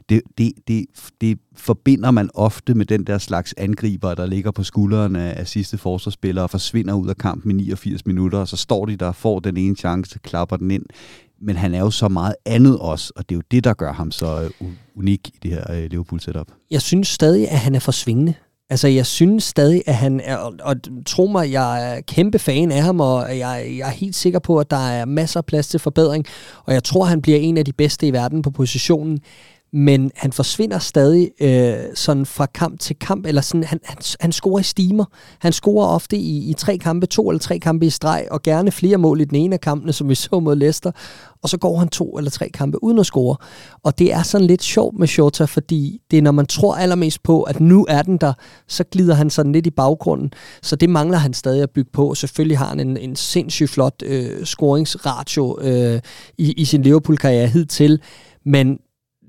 det, 0.09 0.23
det, 0.39 0.53
det, 0.69 0.87
det 1.21 1.39
forbinder 1.57 2.11
man 2.11 2.31
ofte 2.35 2.75
med 2.75 2.87
den 2.87 3.05
der 3.05 3.19
slags 3.19 3.55
angriber, 3.57 4.15
der 4.15 4.27
ligger 4.27 4.51
på 4.51 4.63
skuldrene 4.63 5.33
af, 5.33 5.49
sidste 5.49 5.79
forsvarsspiller 5.79 6.43
og 6.43 6.51
forsvinder 6.51 6.95
ud 6.95 7.09
af 7.09 7.17
kampen 7.17 7.51
i 7.51 7.55
89 7.55 8.07
minutter, 8.07 8.39
og 8.39 8.49
så 8.49 8.57
står 8.57 8.87
de 8.87 8.97
der 8.97 9.07
og 9.07 9.17
får 9.17 9.41
den 9.41 9.57
ene 9.57 9.77
chance, 9.77 10.19
klapper 10.19 10.57
den 10.57 10.71
ind 10.71 10.87
men 11.41 11.57
han 11.57 11.75
er 11.75 11.79
jo 11.79 11.91
så 11.91 12.09
meget 12.09 12.35
andet 12.45 12.79
også, 12.79 13.13
og 13.17 13.29
det 13.29 13.35
er 13.35 13.37
jo 13.37 13.43
det, 13.51 13.65
der 13.65 13.75
gør 13.75 13.93
ham 13.93 14.11
så 14.11 14.51
øh, 14.61 14.69
unik 14.97 15.29
i 15.29 15.39
det 15.43 15.51
her 15.51 15.73
øh, 15.73 15.91
Liverpool-setup. 15.91 16.47
Jeg 16.71 16.83
synes 16.83 17.09
stadig, 17.09 17.51
at 17.51 17.59
han 17.59 17.75
er 17.75 17.79
for 17.79 17.93
svingende. 17.93 18.35
Altså, 18.71 18.89
jeg 18.89 19.07
synes 19.07 19.45
stadig, 19.45 19.83
at 19.87 19.95
han 19.95 20.21
er, 20.21 20.37
og, 20.37 20.55
og 20.63 20.77
tro 21.07 21.27
mig, 21.27 21.53
jeg 21.53 21.97
er 21.97 22.01
kæmpe 22.01 22.39
fan 22.39 22.73
af 22.73 22.83
ham, 22.83 23.01
og 23.01 23.39
jeg, 23.39 23.75
jeg 23.79 23.89
er 23.89 23.93
helt 23.93 24.17
sikker 24.17 24.39
på, 24.39 24.59
at 24.59 24.71
der 24.71 24.89
er 24.89 25.05
masser 25.05 25.41
af 25.41 25.45
plads 25.45 25.69
til 25.69 25.81
forbedring, 25.81 26.25
og 26.65 26.75
jeg 26.75 26.85
tror, 26.85 27.05
han 27.05 27.23
bliver 27.23 27.39
en 27.39 27.59
af 27.59 27.65
de 27.65 27.73
bedste 27.73 28.07
i 28.07 28.13
verden 28.13 28.43
på 28.43 28.51
positionen 28.51 29.21
men 29.75 30.11
han 30.17 30.33
forsvinder 30.33 30.79
stadig 30.79 31.31
øh, 31.41 31.75
sådan 31.95 32.27
fra 32.27 32.47
kamp 32.47 32.81
til 32.81 32.97
kamp, 32.99 33.27
eller 33.27 33.41
sådan, 33.41 33.65
han, 33.65 33.81
han, 33.85 33.99
han 34.21 34.33
scorer 34.33 34.61
i 34.61 34.63
stimer. 34.63 35.05
Han 35.39 35.53
scorer 35.53 35.87
ofte 35.87 36.17
i, 36.17 36.51
i 36.51 36.53
tre 36.53 36.79
kampe, 36.79 37.07
to 37.07 37.31
eller 37.31 37.39
tre 37.39 37.59
kampe 37.59 37.87
i 37.87 37.91
streg, 37.91 38.27
og 38.31 38.43
gerne 38.43 38.73
flere 38.73 38.99
mål 38.99 39.21
i 39.21 39.25
den 39.25 39.37
ene 39.37 39.55
af 39.55 39.61
kampene, 39.61 39.93
som 39.93 40.09
vi 40.09 40.15
så 40.25 40.41
mod 40.41 40.57
Leicester, 40.57 40.91
og 41.43 41.49
så 41.49 41.59
går 41.59 41.79
han 41.79 41.89
to 41.89 42.19
eller 42.19 42.31
tre 42.31 42.49
kampe 42.49 42.85
uden 42.85 42.99
at 42.99 43.07
score. 43.07 43.37
Og 43.83 43.99
det 43.99 44.13
er 44.13 44.23
sådan 44.23 44.47
lidt 44.47 44.63
sjovt 44.63 44.99
med 44.99 45.09
Shota, 45.09 45.45
fordi 45.45 46.01
det 46.11 46.19
er, 46.19 46.23
når 46.23 46.33
man 46.33 46.47
tror 46.47 46.75
allermest 46.75 47.23
på, 47.23 47.43
at 47.43 47.61
nu 47.61 47.87
er 47.89 48.03
den 48.03 48.17
der, 48.17 48.33
så 48.69 48.85
glider 48.85 49.15
han 49.15 49.31
sådan 49.31 49.53
lidt 49.53 49.67
i 49.67 49.71
baggrunden. 49.71 50.33
Så 50.63 50.77
det 50.77 50.91
mangler 50.91 51.19
han 51.19 51.35
stadig 51.35 51.63
at 51.63 51.71
bygge 51.71 51.91
på. 51.93 52.15
Selvfølgelig 52.15 52.59
har 52.59 52.67
han 52.69 52.81
en, 52.81 52.97
en 52.97 53.17
sindssygt 53.17 53.71
flot 53.71 54.03
øh, 54.03 54.45
scoringsratio 54.45 55.59
øh, 55.61 56.01
i, 56.39 56.53
i 56.53 56.65
sin 56.65 56.83
Liverpool-karriere 56.83 57.47
hidtil, 57.47 58.01
men 58.45 58.79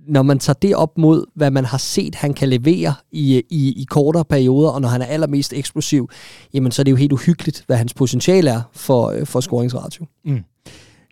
når 0.08 0.22
man 0.22 0.40
tager 0.40 0.58
det 0.62 0.76
op 0.76 0.98
mod, 0.98 1.26
hvad 1.36 1.52
man 1.52 1.66
har 1.66 1.78
set, 1.78 2.16
han 2.16 2.34
kan 2.34 2.50
levere 2.50 2.94
i, 3.12 3.44
i, 3.50 3.82
i 3.82 3.86
kortere 3.90 4.26
perioder, 4.26 4.70
og 4.70 4.82
når 4.82 4.90
han 4.90 5.02
er 5.02 5.06
allermest 5.06 5.54
eksplosiv, 5.54 6.10
jamen 6.54 6.72
så 6.72 6.82
er 6.82 6.84
det 6.84 6.92
jo 6.92 6.96
helt 6.96 7.14
uhyggeligt, 7.14 7.64
hvad 7.68 7.78
hans 7.78 7.94
potentiale 7.94 8.50
er 8.50 8.62
for, 8.74 9.10
øh, 9.10 9.26
for 9.26 9.40
scoringsratio. 9.40 10.06
Mm. 10.26 10.44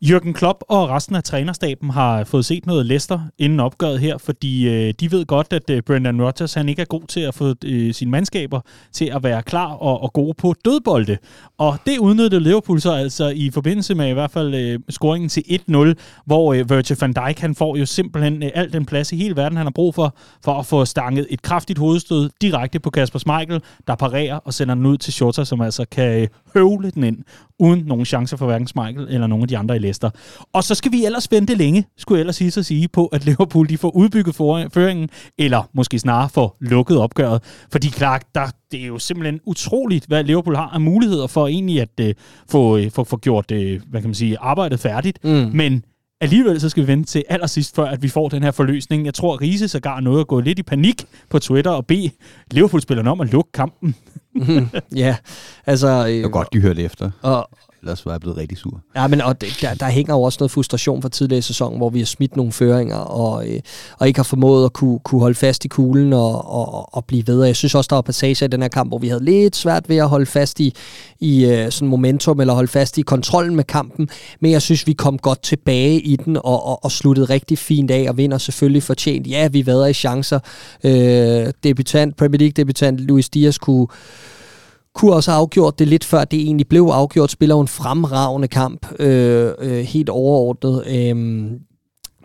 Jürgen 0.10 0.34
Klopp 0.34 0.64
og 0.70 0.90
resten 0.90 1.16
af 1.16 1.24
trænerstaben 1.24 1.90
har 1.90 2.24
fået 2.24 2.46
set 2.46 2.66
noget 2.66 2.86
Leicester 2.86 3.20
inden 3.38 3.60
opgøret 3.60 4.00
her, 4.00 4.18
fordi 4.18 4.70
øh, 4.70 4.94
de 5.00 5.12
ved 5.12 5.26
godt, 5.26 5.54
at 5.54 5.70
øh, 5.70 5.82
Brendan 5.82 6.22
Rodgers 6.22 6.54
han 6.54 6.70
ikke 6.70 6.82
er 6.82 6.86
god 6.86 7.02
til 7.08 7.20
at 7.20 7.34
få 7.34 7.54
øh, 7.66 7.94
sine 7.94 8.12
mandskaber 8.12 8.62
til 8.92 9.06
at 9.06 9.24
være 9.24 9.44
klar 9.44 9.74
og, 9.74 10.04
og 10.04 10.14
gode 10.14 10.34
på 10.34 10.56
dødbolde. 10.66 11.18
Og 11.58 11.78
det 11.86 11.98
udnyttede 11.98 12.44
Liverpool 12.44 12.82
så 12.82 12.92
altså 12.92 13.30
i 13.30 13.50
forbindelse 13.50 13.96
med 13.96 14.10
i 14.10 14.14
hvert 14.14 14.32
fald 14.32 14.56
øh, 14.56 14.80
scoringen 14.90 15.30
til 15.30 15.44
1-0, 15.70 15.94
hvor 16.26 16.54
øh, 16.54 16.70
Virgil 16.70 16.98
van 17.02 17.14
Dijk 17.14 17.40
han 17.40 17.56
får 17.56 17.78
jo 17.78 17.86
simpelthen 17.86 18.44
øh, 18.44 18.50
al 18.54 18.74
den 18.74 18.86
plads 18.86 19.12
i 19.12 19.16
hele 19.16 19.36
verden, 19.36 19.58
han 19.58 19.66
har 19.66 19.72
brug 19.76 19.96
for, 19.96 20.16
for 20.44 20.60
at 20.60 20.66
få 20.66 20.86
stanget 20.86 21.28
et 21.30 21.42
kraftigt 21.42 21.80
hovedstød 21.80 22.30
direkte 22.42 22.80
på 22.80 22.90
Kasper 22.90 23.20
Schmeichel, 23.20 23.62
der 23.88 23.96
parerer 23.96 24.36
og 24.36 24.54
sender 24.54 24.76
den 24.76 24.86
ud 24.86 24.98
til 24.98 25.14
Shota, 25.14 25.44
som 25.44 25.62
altså 25.62 25.86
kan 25.92 26.22
øh, 26.22 26.28
høvle 26.54 26.92
den 26.92 27.04
ind, 27.04 27.18
uden 27.60 27.84
nogen 27.86 28.06
chancer 28.06 28.38
for 28.38 28.46
hverken 28.46 28.68
Schmeichel 28.68 29.08
eller 29.10 29.28
nogen 29.28 29.42
af 29.42 29.48
de 29.48 29.58
andre 29.58 29.76
i 29.76 29.80
Leicester. 29.80 30.10
Og 30.54 30.64
så 30.64 30.76
skal 30.76 30.92
vi 30.92 31.06
ellers 31.06 31.32
vente 31.32 31.56
længe, 31.56 31.86
skulle 31.98 32.18
jeg 32.18 32.22
ellers 32.22 32.36
sige 32.36 32.52
sig 32.52 32.66
sige, 32.66 32.88
på 32.88 33.06
at 33.06 33.26
Liverpool 33.26 33.70
de 33.70 33.78
får 33.78 33.96
udbygget 33.96 34.36
føringen, 34.36 35.10
eller 35.38 35.70
måske 35.74 36.00
snarere 36.00 36.30
får 36.30 36.58
lukket 36.62 36.98
opgøret. 36.98 37.44
Fordi 37.72 37.88
klart, 37.88 38.24
der, 38.36 38.48
det 38.72 38.82
er 38.82 38.88
jo 38.88 39.00
simpelthen 39.00 39.40
utroligt, 39.46 40.06
hvad 40.06 40.24
Liverpool 40.24 40.56
har 40.56 40.70
af 40.74 40.82
muligheder 40.82 41.28
for 41.28 41.48
egentlig 41.48 41.82
at 41.82 42.00
uh, 42.02 42.08
få, 42.50 42.78
uh, 42.78 42.92
få, 42.92 43.04
få 43.04 43.18
gjort 43.18 43.52
uh, 43.52 43.58
hvad 43.58 44.02
kan 44.02 44.10
man 44.10 44.16
sige, 44.16 44.38
arbejdet 44.40 44.80
færdigt. 44.80 45.20
Mm. 45.24 45.50
Men 45.54 45.84
alligevel 46.24 46.62
så 46.62 46.70
skal 46.70 46.84
vi 46.84 46.88
vente 46.88 47.10
til 47.10 47.24
allersidst, 47.30 47.76
før 47.76 47.86
at 47.86 48.04
vi 48.04 48.10
får 48.10 48.30
den 48.30 48.44
her 48.44 48.52
forløsning. 48.52 49.06
Jeg 49.06 49.14
tror, 49.14 49.42
Riese 49.42 49.68
sågar 49.68 50.00
noget 50.00 50.20
at 50.20 50.28
gå 50.28 50.40
lidt 50.40 50.60
i 50.60 50.64
panik 50.64 51.06
på 51.30 51.40
Twitter 51.40 51.72
og 51.72 51.86
bede 51.86 52.10
Liverpool-spillerne 52.52 53.12
om 53.12 53.22
at 53.22 53.32
lukke 53.32 53.52
kampen. 53.52 53.96
mm, 54.36 54.68
ja, 54.96 55.16
altså... 55.66 55.88
Øh, 55.88 56.14
det 56.14 56.24
var 56.24 56.30
godt, 56.30 56.54
de 56.54 56.62
hørte 56.62 56.82
efter. 56.82 57.12
Og, 57.22 57.50
ellers 57.84 58.06
var 58.06 58.12
jeg 58.12 58.22
blevet 58.22 58.38
rigtig 58.38 58.58
sur. 58.58 58.82
Ja, 58.96 59.08
men 59.08 59.22
og 59.22 59.42
der, 59.42 59.74
der 59.74 59.90
hænger 59.90 60.14
jo 60.14 60.22
også 60.22 60.38
noget 60.40 60.52
frustration 60.52 61.02
fra 61.02 61.10
tidligere 61.10 61.38
i 61.38 61.42
sæsonen, 61.42 61.78
hvor 61.78 61.90
vi 61.90 62.00
har 62.00 62.06
smidt 62.06 62.36
nogle 62.36 62.52
føringer, 62.52 62.96
og, 62.98 63.48
øh, 63.48 63.60
og 64.00 64.08
ikke 64.08 64.20
har 64.20 64.24
formået 64.24 64.66
at 64.66 64.74
kunne, 64.74 65.00
kunne 65.00 65.22
holde 65.22 65.36
fast 65.36 65.66
i 65.66 65.68
kuglen 65.68 66.14
og, 66.14 66.52
og, 66.52 66.96
og 66.96 67.06
blive 67.06 67.28
ved. 67.28 67.46
Jeg 67.46 67.56
synes 67.56 67.76
også, 67.76 67.88
der 67.88 67.96
var 67.96 68.02
passager 68.02 68.46
i 68.46 68.50
den 68.50 68.62
her 68.62 68.70
kamp, 68.70 68.90
hvor 68.90 68.98
vi 68.98 69.08
havde 69.08 69.24
lidt 69.24 69.56
svært 69.56 69.90
ved 69.90 69.98
at 69.98 70.10
holde 70.10 70.26
fast 70.26 70.60
i, 70.60 70.74
i 71.20 71.46
øh, 71.46 71.72
sådan 71.72 71.88
momentum, 71.88 72.40
eller 72.40 72.54
holde 72.54 72.68
fast 72.68 72.98
i 72.98 73.02
kontrollen 73.02 73.56
med 73.56 73.64
kampen, 73.64 74.10
men 74.40 74.52
jeg 74.52 74.62
synes, 74.62 74.88
vi 74.88 74.94
kom 74.94 75.18
godt 75.18 75.42
tilbage 75.42 76.02
i 76.02 76.16
den, 76.16 76.38
og, 76.38 76.66
og, 76.66 76.86
og 76.86 76.92
sluttede 76.92 77.26
rigtig 77.26 77.58
fint 77.58 77.92
af, 77.92 78.06
og 78.10 78.18
vinder 78.18 78.38
selvfølgelig 78.38 78.84
fortjent. 78.84 79.28
Ja, 79.28 79.48
vi 79.48 79.66
vader 79.66 79.86
i 79.86 79.94
chancer. 79.94 80.40
Øh, 80.84 81.54
debutant, 81.64 82.18
Premier 82.18 82.40
League 82.40 82.52
debutant 82.52 83.00
Luis 83.00 83.30
Diaz 83.30 83.58
kunne 83.58 83.88
kunne 84.96 85.14
også 85.14 85.32
have 85.32 85.40
afgjort 85.40 85.80
det 85.80 85.88
lidt 85.88 86.04
før 86.04 86.24
det 86.24 86.40
egentlig 86.40 86.68
blev 86.68 86.84
afgjort. 86.84 87.32
Spiller 87.32 87.56
en 87.56 87.68
fremragende 87.68 88.48
kamp, 88.48 88.88
øh, 89.00 89.52
øh, 89.60 89.80
helt 89.80 90.10
overordnet. 90.10 90.84
Øh, 90.88 91.52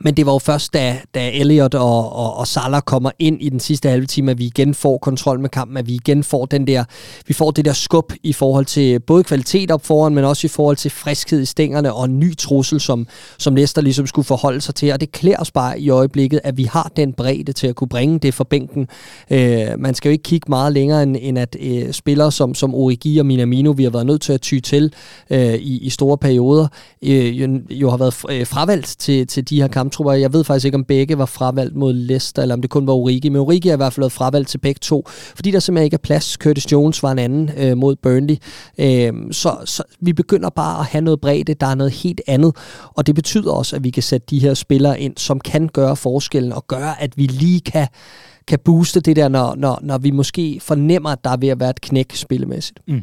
men 0.00 0.14
det 0.14 0.26
var 0.26 0.33
jo 0.33 0.38
først, 0.38 0.75
da, 0.75 0.99
da 1.14 1.31
Elliot 1.31 1.75
og, 1.75 2.12
og, 2.12 2.37
og 2.37 2.47
Salah 2.47 2.83
kommer 2.83 3.11
ind 3.19 3.43
i 3.43 3.49
den 3.49 3.61
sidste 3.61 3.88
halve 3.88 4.07
time, 4.07 4.31
at 4.31 4.38
vi 4.38 4.45
igen 4.45 4.75
får 4.75 4.99
kontrol 4.99 5.40
med 5.40 5.49
kampen, 5.49 5.76
at 5.76 5.87
vi 5.87 5.95
igen 5.95 6.25
får 6.25 6.47
den 6.47 6.67
der, 6.67 6.85
vi 7.26 7.35
får 7.35 7.50
det 7.50 7.64
der 7.64 7.73
skub 7.73 8.12
i 8.23 8.33
forhold 8.33 8.64
til 8.64 9.00
både 9.00 9.25
kvalitet 9.25 9.71
op 9.71 9.87
foran, 9.87 10.14
men 10.14 10.25
også 10.25 10.47
i 10.47 10.49
forhold 10.49 10.76
til 10.76 10.90
friskhed 10.90 11.40
i 11.40 11.45
stængerne 11.45 11.93
og 11.93 12.05
en 12.05 12.19
ny 12.19 12.37
trussel, 12.37 12.81
som, 12.81 13.07
som 13.38 13.57
Lester 13.57 13.83
ligesom 13.83 14.07
skulle 14.07 14.26
forholde 14.26 14.61
sig 14.61 14.75
til. 14.75 14.93
Og 14.93 15.00
det 15.00 15.12
klæder 15.12 15.38
os 15.38 15.50
bare 15.50 15.81
i 15.81 15.90
øjeblikket, 15.90 16.40
at 16.45 16.57
vi 16.57 16.64
har 16.64 16.93
den 16.97 17.12
bredde 17.12 17.52
til 17.52 17.67
at 17.67 17.76
kunne 17.76 17.88
bringe 17.88 18.19
det 18.19 18.35
for 18.35 18.45
bænken. 18.45 18.88
Øh, 19.31 19.67
man 19.78 19.95
skal 19.95 20.09
jo 20.09 20.12
ikke 20.12 20.23
kigge 20.23 20.47
meget 20.49 20.73
længere, 20.73 21.02
end, 21.02 21.17
end 21.21 21.38
at 21.38 21.57
øh, 21.61 21.93
spillere 21.93 22.33
som, 22.33 22.55
som 22.55 22.75
Origi 22.75 23.19
og 23.19 23.26
Minamino, 23.26 23.71
vi 23.71 23.83
har 23.83 23.90
været 23.90 24.07
nødt 24.07 24.23
til 24.23 24.33
at 24.33 24.40
ty 24.40 24.59
til 24.59 24.93
øh, 25.31 25.55
i, 25.55 25.78
i 25.78 25.90
store 25.90 26.19
perioder, 26.19 26.67
øh, 27.02 27.40
jo, 27.40 27.61
jo 27.71 27.90
har 27.90 27.97
været 27.97 28.14
øh, 28.31 28.47
fravalgt 28.47 28.97
til, 28.99 29.26
til 29.26 29.50
de 29.50 29.61
her 29.61 29.69
kampe 29.69 29.88
kamptrupper. 29.88 30.12
Jeg 30.12 30.33
ved 30.33 30.45
faktisk 30.45 30.64
ikke, 30.64 30.76
om 30.76 30.85
begge 30.85 31.18
var 31.18 31.26
fravalgt 31.26 31.76
mod 31.76 31.92
Leicester, 31.92 32.42
eller 32.42 32.54
om 32.54 32.61
det 32.61 32.71
kun 32.71 32.87
var 32.87 32.92
Origi. 32.92 33.28
Men 33.28 33.40
Origi 33.40 33.68
er 33.68 33.73
i 33.73 33.76
hvert 33.76 33.92
fald 33.92 34.11
fravalgt 34.11 34.49
til 34.49 34.59
begge 34.59 34.78
to, 34.78 35.04
fordi 35.09 35.50
der 35.50 35.61
simpelthen 35.61 35.85
ikke 35.85 35.95
er 35.95 35.99
plads. 35.99 36.33
Curtis 36.33 36.73
Jones 36.73 37.02
var 37.02 37.12
en 37.12 37.18
anden 37.18 37.50
øh, 37.57 37.76
mod 37.76 37.97
Burnley. 37.97 38.37
Øh, 38.78 39.12
så, 39.30 39.57
så 39.64 39.83
vi 40.00 40.12
begynder 40.12 40.50
bare 40.50 40.80
at 40.80 40.87
have 40.87 41.02
noget 41.02 41.21
bredde, 41.21 41.54
der 41.54 41.66
er 41.66 41.75
noget 41.75 41.92
helt 41.92 42.21
andet. 42.26 42.57
Og 42.95 43.07
det 43.07 43.14
betyder 43.14 43.52
også, 43.52 43.76
at 43.76 43.85
vi 43.85 43.90
kan 43.90 44.02
sætte 44.02 44.26
de 44.30 44.38
her 44.38 44.54
spillere 44.54 45.00
ind, 45.00 45.16
som 45.16 45.40
kan 45.40 45.68
gøre 45.73 45.97
forskellen, 45.97 46.52
og 46.52 46.66
gøre, 46.66 47.02
at 47.02 47.16
vi 47.16 47.26
lige 47.26 47.61
kan 47.61 47.87
kan 48.47 48.59
booste 48.64 49.00
det 49.00 49.16
der, 49.16 49.28
når, 49.28 49.54
når, 49.54 49.78
når 49.83 49.99
vi 49.99 50.11
måske 50.11 50.59
fornemmer, 50.61 51.11
at 51.11 51.25
der 51.25 51.30
er 51.30 51.37
ved 51.37 51.49
at 51.49 51.61
være 51.61 51.71
et 51.71 51.80
knæk 51.80 52.14
spillemæssigt. 52.14 52.80
Mm. 52.88 53.02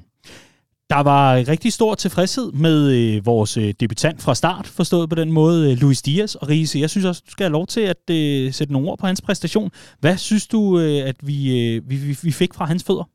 Der 0.89 1.03
var 1.03 1.35
rigtig 1.35 1.73
stor 1.73 1.95
tilfredshed 1.95 2.51
med 2.51 2.91
øh, 2.91 3.25
vores 3.25 3.57
øh, 3.57 3.73
debutant 3.79 4.21
fra 4.21 4.35
start, 4.35 4.67
forstået 4.67 5.09
på 5.09 5.15
den 5.15 5.31
måde, 5.31 5.71
øh, 5.71 5.77
Luis 5.77 6.01
Dias 6.01 6.35
og 6.35 6.49
Riese. 6.49 6.79
Jeg 6.79 6.89
synes 6.89 7.05
også, 7.05 7.21
du 7.25 7.31
skal 7.31 7.43
have 7.43 7.51
lov 7.51 7.67
til 7.67 7.81
at 7.81 8.09
øh, 8.09 8.53
sætte 8.53 8.73
nogle 8.73 8.89
ord 8.89 8.99
på 8.99 9.05
hans 9.05 9.21
præstation. 9.21 9.71
Hvad 9.99 10.17
synes 10.17 10.47
du, 10.47 10.79
øh, 10.79 11.07
at 11.07 11.15
vi, 11.23 11.59
øh, 11.75 11.89
vi, 11.89 12.17
vi 12.23 12.31
fik 12.31 12.53
fra 12.53 12.65
hans 12.65 12.83
fødder? 12.83 13.09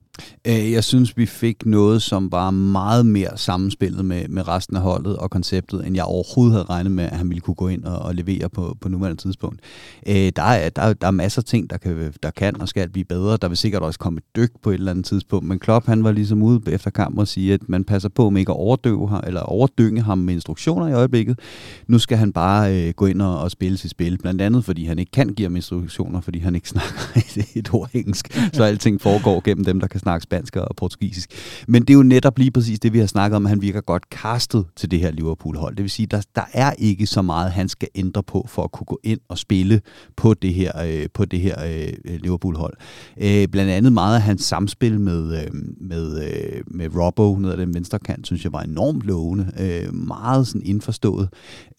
Øh, 0.47 0.73
jeg 0.73 0.85
synes, 0.85 1.17
vi 1.17 1.27
fik 1.27 1.67
noget, 1.67 2.03
som 2.03 2.33
var 2.33 2.51
meget 2.51 3.07
mere 3.07 3.31
sammenspillet 3.37 4.05
med, 4.05 4.29
med 4.29 4.49
resten 4.49 4.77
af 4.77 4.83
holdet 4.83 5.17
og 5.17 5.31
konceptet, 5.31 5.87
end 5.87 5.97
jeg 5.97 6.05
overhovedet 6.05 6.53
havde 6.53 6.67
regnet 6.71 6.93
med, 6.93 7.05
at 7.05 7.17
han 7.17 7.29
ville 7.29 7.41
kunne 7.41 7.55
gå 7.55 7.69
ind 7.69 7.85
og, 7.85 7.99
og 7.99 8.15
levere 8.15 8.49
på, 8.49 8.77
på 8.81 8.89
nuværende 8.89 9.23
tidspunkt. 9.23 9.61
Øh, 10.07 10.33
der, 10.37 10.43
er, 10.43 10.69
der, 10.69 10.93
der 10.93 11.07
er 11.07 11.11
masser 11.11 11.41
af 11.41 11.45
ting, 11.45 11.71
der 11.71 11.77
kan, 11.77 12.13
der 12.23 12.31
kan 12.31 12.61
og 12.61 12.69
skal 12.69 12.89
blive 12.89 13.05
bedre. 13.05 13.37
Der 13.37 13.49
vil 13.49 13.57
sikkert 13.57 13.83
også 13.83 13.99
komme 13.99 14.19
et 14.19 14.37
dyk 14.37 14.51
på 14.63 14.71
et 14.71 14.75
eller 14.75 14.91
andet 14.91 15.05
tidspunkt, 15.05 15.49
men 15.49 15.59
Klopp 15.59 15.87
han 15.87 16.05
var 16.05 16.13
ligesom 16.13 16.43
ude 16.43 16.73
efter 16.73 16.91
kampen 16.91 17.19
og 17.19 17.29
sige, 17.29 17.55
at 17.55 17.69
man 17.69 17.85
passer 17.85 18.09
på 18.09 18.31
med 18.31 18.41
ikke 18.41 18.53
at 18.53 18.57
overdøve 18.57 19.09
ham, 19.09 19.23
eller 19.27 19.41
overdynge 19.41 20.03
ham 20.03 20.19
med 20.19 20.35
instruktioner 20.35 20.89
i 20.89 20.93
øjeblikket. 20.93 21.39
Nu 21.87 21.99
skal 21.99 22.19
han 22.19 22.33
bare 22.33 22.75
øh, 22.75 22.95
gå 22.95 23.07
ind 23.07 23.23
og, 23.23 23.39
og 23.41 23.51
spille 23.51 23.79
sit 23.79 23.91
spil, 23.91 24.19
blandt 24.19 24.43
andet 24.43 24.65
fordi 24.65 24.85
han 24.85 24.99
ikke 24.99 25.13
kan 25.13 25.29
give 25.29 25.47
ham 25.47 25.57
instruktioner, 25.57 26.21
fordi 26.21 26.39
han 26.39 26.55
ikke 26.55 26.69
snakker 26.75 27.01
et, 27.17 27.47
et 27.55 27.75
ord 27.75 27.91
engelsk, 27.95 28.39
så 28.53 28.65
alting 28.65 29.01
foregår 29.01 29.41
gennem 29.45 29.65
dem, 29.65 29.81
der 29.81 29.87
kan 29.87 30.01
snakke 30.01 30.10
spansk 30.19 30.57
og 30.57 30.77
portugisisk. 30.77 31.31
Men 31.69 31.83
det 31.83 31.91
er 31.91 31.95
jo 31.95 32.03
netop 32.03 32.39
lige 32.39 32.51
præcis 32.51 32.81
det, 32.81 32.93
vi 32.93 32.99
har 32.99 33.07
snakket 33.07 33.37
om, 33.37 33.47
at 33.47 33.51
han 33.51 33.63
virker 33.63 33.81
godt 33.81 34.03
castet 34.11 34.65
til 34.77 34.91
det 34.91 35.01
her 35.01 35.11
Liverpool-hold. 35.11 35.77
Det 35.77 35.83
vil 35.83 35.91
sige, 35.91 36.07
der, 36.07 36.23
der 36.35 36.45
er 36.53 36.73
ikke 36.79 37.07
så 37.07 37.23
meget, 37.23 37.51
han 37.51 37.69
skal 37.69 37.89
ændre 37.95 38.23
på 38.23 38.47
for 38.49 38.65
at 38.65 38.73
kunne 38.73 38.87
gå 38.87 39.01
ind 39.05 39.21
og 39.29 39.39
spille 39.39 39.81
på 40.17 40.35
det 40.35 40.55
her, 40.55 40.73
øh, 40.87 41.07
på 41.15 41.25
det 41.25 41.41
her 41.41 41.57
øh, 41.65 42.19
Liverpool-hold. 42.21 42.75
Øh, 43.21 43.49
blandt 43.49 43.71
andet 43.71 43.93
meget 43.93 44.17
af 44.17 44.23
hans 44.23 44.43
samspil 44.43 45.01
med, 45.01 45.43
øh, 45.43 45.51
med, 45.81 46.23
øh, 46.23 46.63
med 46.67 46.97
Robbo 46.97 47.39
ned 47.39 47.51
ad 47.51 47.57
den 47.57 47.75
venstre 47.75 47.99
kant, 47.99 48.27
synes 48.27 48.45
jeg 48.45 48.53
var 48.53 48.63
enormt 48.63 49.03
lovende. 49.03 49.53
Øh, 49.61 49.95
meget 49.95 50.47
sådan 50.47 50.63
indforstået. 50.65 51.29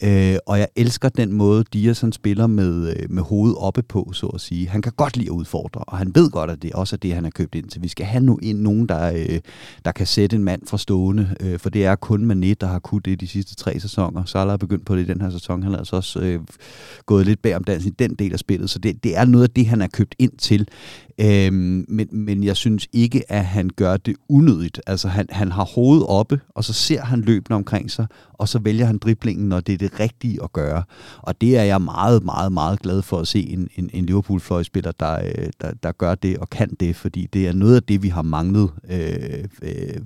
Øh, 0.03 0.35
og 0.45 0.59
jeg 0.59 0.67
elsker 0.75 1.09
den 1.09 1.33
måde, 1.33 1.63
Dias 1.73 2.01
han 2.01 2.11
spiller 2.11 2.47
med, 2.47 2.89
øh, 2.89 3.09
med 3.09 3.23
hovedet 3.23 3.57
oppe 3.59 3.83
på, 3.83 4.11
så 4.13 4.27
at 4.27 4.41
sige. 4.41 4.69
Han 4.69 4.81
kan 4.81 4.91
godt 4.97 5.17
lide 5.17 5.29
at 5.29 5.33
udfordre, 5.33 5.81
og 5.81 5.97
han 5.97 6.11
ved 6.15 6.31
godt, 6.31 6.49
at 6.49 6.61
det 6.61 6.73
også 6.73 6.95
er 6.95 6.97
det, 6.97 7.13
han 7.13 7.23
har 7.23 7.31
købt 7.31 7.55
ind 7.55 7.69
til. 7.69 7.81
Vi 7.81 7.87
skal 7.87 8.05
have 8.11 8.23
nu 8.23 8.39
ind 8.41 8.59
nogen, 8.59 8.89
der, 8.89 9.13
øh, 9.13 9.39
der 9.85 9.91
kan 9.91 10.07
sætte 10.07 10.35
en 10.35 10.43
mand 10.43 10.61
fra 10.67 10.77
stående, 10.77 11.35
øh, 11.39 11.59
for 11.59 11.69
det 11.69 11.85
er 11.85 11.95
kun 11.95 12.25
Manet, 12.25 12.61
der 12.61 12.67
har 12.67 12.79
kunnet 12.79 13.05
det 13.05 13.21
de 13.21 13.27
sidste 13.27 13.55
tre 13.55 13.79
sæsoner. 13.79 14.25
Salah 14.25 14.49
har 14.49 14.57
begyndt 14.57 14.85
på 14.85 14.95
det 14.95 15.03
i 15.03 15.05
den 15.05 15.21
her 15.21 15.29
sæson. 15.29 15.63
Han 15.63 15.71
har 15.71 15.79
altså 15.79 15.95
også 15.95 16.19
øh, 16.19 16.39
gået 17.05 17.25
lidt 17.25 17.41
bag 17.41 17.55
om 17.55 17.63
dansen 17.63 17.91
i 17.91 17.95
den 17.99 18.15
del 18.15 18.33
af 18.33 18.39
spillet, 18.39 18.69
så 18.69 18.79
det, 18.79 19.03
det 19.03 19.17
er 19.17 19.25
noget 19.25 19.43
af 19.43 19.49
det, 19.49 19.65
han 19.65 19.81
er 19.81 19.87
købt 19.87 20.15
ind 20.19 20.31
til. 20.37 20.67
Øhm, 21.23 21.85
men, 21.87 22.07
men 22.11 22.43
jeg 22.43 22.57
synes 22.57 22.87
ikke, 22.93 23.31
at 23.31 23.45
han 23.45 23.69
gør 23.75 23.97
det 23.97 24.15
unødigt. 24.29 24.81
Altså 24.87 25.07
han, 25.07 25.25
han 25.29 25.51
har 25.51 25.65
hovedet 25.65 26.05
oppe, 26.07 26.39
og 26.49 26.63
så 26.63 26.73
ser 26.73 27.01
han 27.01 27.21
løbende 27.21 27.55
omkring 27.55 27.91
sig, 27.91 28.07
og 28.33 28.47
så 28.47 28.59
vælger 28.59 28.85
han 28.85 28.97
driblingen, 28.97 29.49
når 29.49 29.59
det 29.59 29.73
er 29.73 29.77
det 29.77 29.99
rigtige 29.99 30.43
at 30.43 30.53
gøre. 30.53 30.83
Og 31.17 31.41
det 31.41 31.57
er 31.57 31.63
jeg 31.63 31.81
meget, 31.81 32.23
meget, 32.23 32.51
meget 32.51 32.79
glad 32.79 33.01
for 33.01 33.19
at 33.19 33.27
se 33.27 33.39
en, 33.39 33.69
en, 33.75 33.89
en 33.93 34.05
Liverpool-fløjspiller, 34.05 34.91
der, 34.91 35.19
øh, 35.25 35.47
der, 35.61 35.71
der 35.83 35.91
gør 35.91 36.15
det 36.15 36.37
og 36.37 36.49
kan 36.49 36.75
det, 36.79 36.95
fordi 36.95 37.27
det 37.33 37.47
er 37.47 37.53
noget 37.53 37.75
af 37.75 37.83
det, 37.83 38.03
vi 38.03 38.09
har 38.09 38.21
manglet 38.21 38.69
øh, 38.89 39.45
øh, 39.61 40.01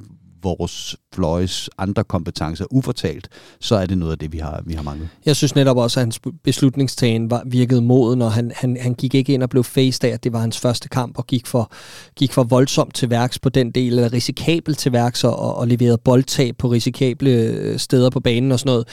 vores 0.49 0.95
fløjes 1.13 1.69
andre 1.77 2.03
kompetencer 2.03 2.65
ufortalt, 2.71 3.29
så 3.59 3.75
er 3.75 3.85
det 3.85 3.97
noget 3.97 4.11
af 4.11 4.17
det, 4.17 4.33
vi 4.33 4.37
har, 4.37 4.63
vi 4.65 4.73
har 4.73 4.83
manglet. 4.83 5.09
Jeg 5.25 5.35
synes 5.35 5.55
netop 5.55 5.77
også, 5.77 5.99
at 5.99 6.05
hans 6.05 6.19
beslutningstagen 6.43 7.29
var, 7.29 7.43
virkede 7.45 7.81
moden, 7.81 8.21
og 8.21 8.31
han, 8.31 8.51
han, 8.55 8.77
han 8.81 8.93
gik 8.93 9.15
ikke 9.15 9.33
ind 9.33 9.43
og 9.43 9.49
blev 9.49 9.63
faced 9.63 10.03
af, 10.09 10.13
at 10.13 10.23
det 10.23 10.33
var 10.33 10.39
hans 10.39 10.59
første 10.59 10.89
kamp, 10.89 11.17
og 11.17 11.27
gik 11.27 11.47
for, 11.47 11.71
gik 12.15 12.33
for 12.33 12.43
voldsomt 12.43 12.95
til 12.95 13.09
værks 13.09 13.39
på 13.39 13.49
den 13.49 13.71
del, 13.71 13.93
eller 13.93 14.13
risikabel 14.13 14.75
til 14.75 14.91
værks, 14.91 15.23
og, 15.23 15.55
og 15.55 15.67
leverede 15.67 15.97
boldtag 15.97 16.57
på 16.57 16.67
risikable 16.67 17.29
øh, 17.29 17.79
steder 17.79 18.09
på 18.09 18.19
banen 18.19 18.51
og 18.51 18.59
sådan 18.59 18.69
noget. 18.69 18.87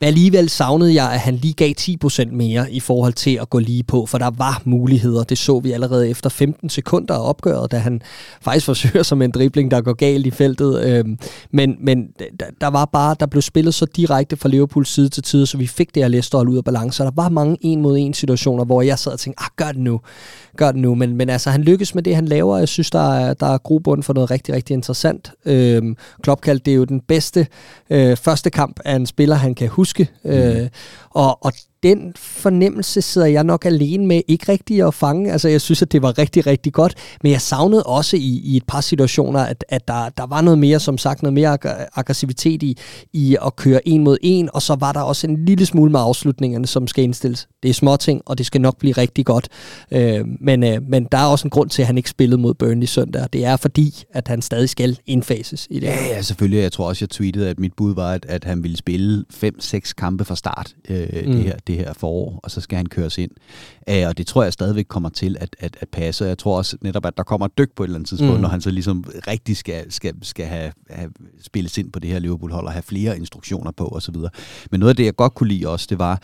Men 0.00 0.06
alligevel 0.06 0.48
savnede 0.48 0.94
jeg, 0.94 1.12
at 1.12 1.20
han 1.20 1.34
lige 1.34 1.54
gav 1.54 1.72
10% 1.80 2.30
mere 2.30 2.72
i 2.72 2.80
forhold 2.80 3.12
til 3.12 3.38
at 3.40 3.50
gå 3.50 3.58
lige 3.58 3.82
på, 3.82 4.06
for 4.06 4.18
der 4.18 4.30
var 4.30 4.62
muligheder. 4.64 5.22
Det 5.22 5.38
så 5.38 5.60
vi 5.60 5.72
allerede 5.72 6.08
efter 6.08 6.30
15 6.30 6.68
sekunder 6.68 7.14
af 7.14 7.28
opgøret, 7.28 7.72
da 7.72 7.78
han 7.78 8.02
faktisk 8.40 8.66
forsøger 8.72 9.02
som 9.02 9.22
en 9.22 9.30
dribling, 9.30 9.70
der 9.70 9.80
går 9.80 9.92
galt 9.92 10.26
i 10.26 10.30
feltet. 10.30 10.84
Øhm, 10.84 11.18
men 11.50 11.76
men 11.80 12.08
der 12.60 12.66
var 12.66 12.84
bare, 12.84 13.16
der 13.20 13.26
blev 13.26 13.42
spillet 13.42 13.74
så 13.74 13.86
direkte 13.96 14.36
fra 14.36 14.48
Liverpools 14.48 14.88
side 14.88 15.08
til 15.08 15.22
tid, 15.22 15.46
så 15.46 15.58
vi 15.58 15.66
fik 15.66 15.94
det 15.94 16.02
her 16.02 16.08
Leicester 16.08 16.48
ud 16.48 16.56
af 16.56 16.64
balance. 16.64 17.02
Og 17.02 17.06
der 17.06 17.22
var 17.22 17.28
mange 17.28 17.56
en 17.60 17.82
mod 17.82 17.98
en 17.98 18.14
situationer, 18.14 18.64
hvor 18.64 18.82
jeg 18.82 18.98
sad 18.98 19.12
og 19.12 19.20
tænkte, 19.20 19.42
ah, 19.42 19.48
gør 19.56 19.72
det 19.72 19.80
nu, 19.80 20.00
gør 20.56 20.72
det 20.72 20.80
nu. 20.80 20.94
Men, 20.94 21.16
men 21.16 21.30
altså, 21.30 21.50
han 21.50 21.62
lykkes 21.62 21.94
med 21.94 22.02
det, 22.02 22.14
han 22.14 22.26
laver. 22.26 22.58
Jeg 22.58 22.68
synes, 22.68 22.90
der 22.90 23.14
er, 23.14 23.34
der 23.34 23.46
er 23.46 23.58
grobund 23.58 24.02
for 24.02 24.12
noget 24.12 24.30
rigtig, 24.30 24.54
rigtig 24.54 24.74
interessant. 24.74 25.32
Øhm, 25.44 25.96
Klopp 26.22 26.40
kaldte 26.40 26.70
det 26.70 26.76
jo 26.76 26.84
den 26.84 27.00
bedste 27.00 27.46
øh, 27.90 28.16
første 28.16 28.50
kamp 28.50 28.80
af 28.84 28.96
en 28.96 29.06
spiller, 29.06 29.36
han 29.36 29.54
kan 29.54 29.68
huske. 29.68 29.85
Mm. 30.24 30.30
Øh, 30.30 30.68
og, 31.10 31.44
og 31.44 31.52
den 31.86 32.12
fornemmelse 32.16 33.02
sidder 33.02 33.26
jeg 33.26 33.44
nok 33.44 33.64
alene 33.64 34.06
med 34.06 34.22
ikke 34.28 34.52
rigtig 34.52 34.86
at 34.86 34.94
fange. 34.94 35.32
Altså, 35.32 35.48
jeg 35.48 35.60
synes, 35.60 35.82
at 35.82 35.92
det 35.92 36.02
var 36.02 36.18
rigtig, 36.18 36.46
rigtig 36.46 36.72
godt, 36.72 36.94
men 37.22 37.32
jeg 37.32 37.40
savnede 37.40 37.82
også 37.82 38.16
i, 38.16 38.40
i 38.44 38.56
et 38.56 38.62
par 38.68 38.80
situationer, 38.80 39.40
at, 39.40 39.64
at 39.68 39.88
der, 39.88 40.08
der 40.08 40.26
var 40.26 40.40
noget 40.40 40.58
mere, 40.58 40.80
som 40.80 40.98
sagt, 40.98 41.22
noget 41.22 41.32
mere 41.32 41.52
ag- 41.52 41.86
aggressivitet 41.94 42.62
i, 42.62 42.78
i 43.12 43.36
at 43.46 43.56
køre 43.56 43.88
en 43.88 44.04
mod 44.04 44.18
en, 44.22 44.48
og 44.52 44.62
så 44.62 44.74
var 44.80 44.92
der 44.92 45.00
også 45.00 45.26
en 45.26 45.44
lille 45.44 45.66
smule 45.66 45.92
med 45.92 46.00
afslutningerne, 46.02 46.66
som 46.66 46.86
skal 46.86 47.04
indstilles. 47.04 47.48
Det 47.62 47.68
er 47.68 47.74
småting, 47.74 48.22
og 48.26 48.38
det 48.38 48.46
skal 48.46 48.60
nok 48.60 48.78
blive 48.78 48.92
rigtig 48.92 49.26
godt. 49.26 49.48
Øh, 49.90 50.20
men, 50.40 50.64
øh, 50.64 50.82
men 50.88 51.08
der 51.12 51.18
er 51.18 51.26
også 51.26 51.46
en 51.46 51.50
grund 51.50 51.70
til, 51.70 51.82
at 51.82 51.86
han 51.86 51.96
ikke 51.96 52.10
spillede 52.10 52.40
mod 52.40 52.54
Burnley 52.54 52.86
søndag. 52.86 53.26
Det 53.32 53.44
er 53.44 53.56
fordi, 53.56 54.04
at 54.10 54.28
han 54.28 54.42
stadig 54.42 54.68
skal 54.68 54.98
indfases 55.06 55.66
i 55.70 55.80
det. 55.80 55.86
Ja, 55.86 56.06
ja, 56.06 56.22
selvfølgelig. 56.22 56.60
Jeg 56.62 56.72
tror 56.72 56.88
også, 56.88 57.04
jeg 57.04 57.10
tweetede, 57.10 57.50
at 57.50 57.58
mit 57.58 57.72
bud 57.76 57.94
var, 57.94 58.12
at, 58.12 58.26
at 58.28 58.44
han 58.44 58.62
ville 58.62 58.76
spille 58.76 59.24
5-6 59.34 59.92
kampe 59.96 60.24
fra 60.24 60.36
start 60.36 60.74
øh, 60.88 61.08
mm. 61.26 61.32
det, 61.32 61.42
her, 61.42 61.56
det 61.66 61.75
her 61.76 61.92
forår, 61.92 62.40
og 62.42 62.50
så 62.50 62.60
skal 62.60 62.76
han 62.76 62.86
køres 62.86 63.18
ind. 63.18 63.30
Uh, 63.90 64.08
og 64.08 64.18
det 64.18 64.26
tror 64.26 64.42
jeg 64.42 64.52
stadigvæk 64.52 64.84
kommer 64.88 65.08
til 65.08 65.36
at, 65.40 65.56
at, 65.58 65.76
at 65.80 65.88
passe. 65.88 66.24
Jeg 66.24 66.38
tror 66.38 66.56
også 66.56 66.76
netop, 66.80 67.06
at 67.06 67.16
der 67.16 67.22
kommer 67.22 67.46
et 67.46 67.58
dyk 67.58 67.70
på 67.76 67.82
et 67.82 67.86
eller 67.86 67.96
andet 67.96 68.08
tidspunkt, 68.08 68.34
mm. 68.34 68.40
når 68.40 68.48
han 68.48 68.60
så 68.60 68.70
ligesom 68.70 69.04
rigtig 69.26 69.56
skal, 69.56 69.92
skal, 69.92 70.14
skal 70.22 70.46
have, 70.46 70.72
have 70.90 71.10
spillet 71.40 71.78
ind 71.78 71.92
på 71.92 71.98
det 71.98 72.10
her 72.10 72.18
Liverpool-hold 72.18 72.66
og 72.66 72.72
have 72.72 72.82
flere 72.82 73.16
instruktioner 73.16 73.70
på 73.70 73.88
osv. 73.88 74.16
Men 74.70 74.80
noget 74.80 74.90
af 74.90 74.96
det, 74.96 75.04
jeg 75.04 75.16
godt 75.16 75.34
kunne 75.34 75.48
lide 75.48 75.68
også, 75.68 75.86
det 75.90 75.98
var, 75.98 76.22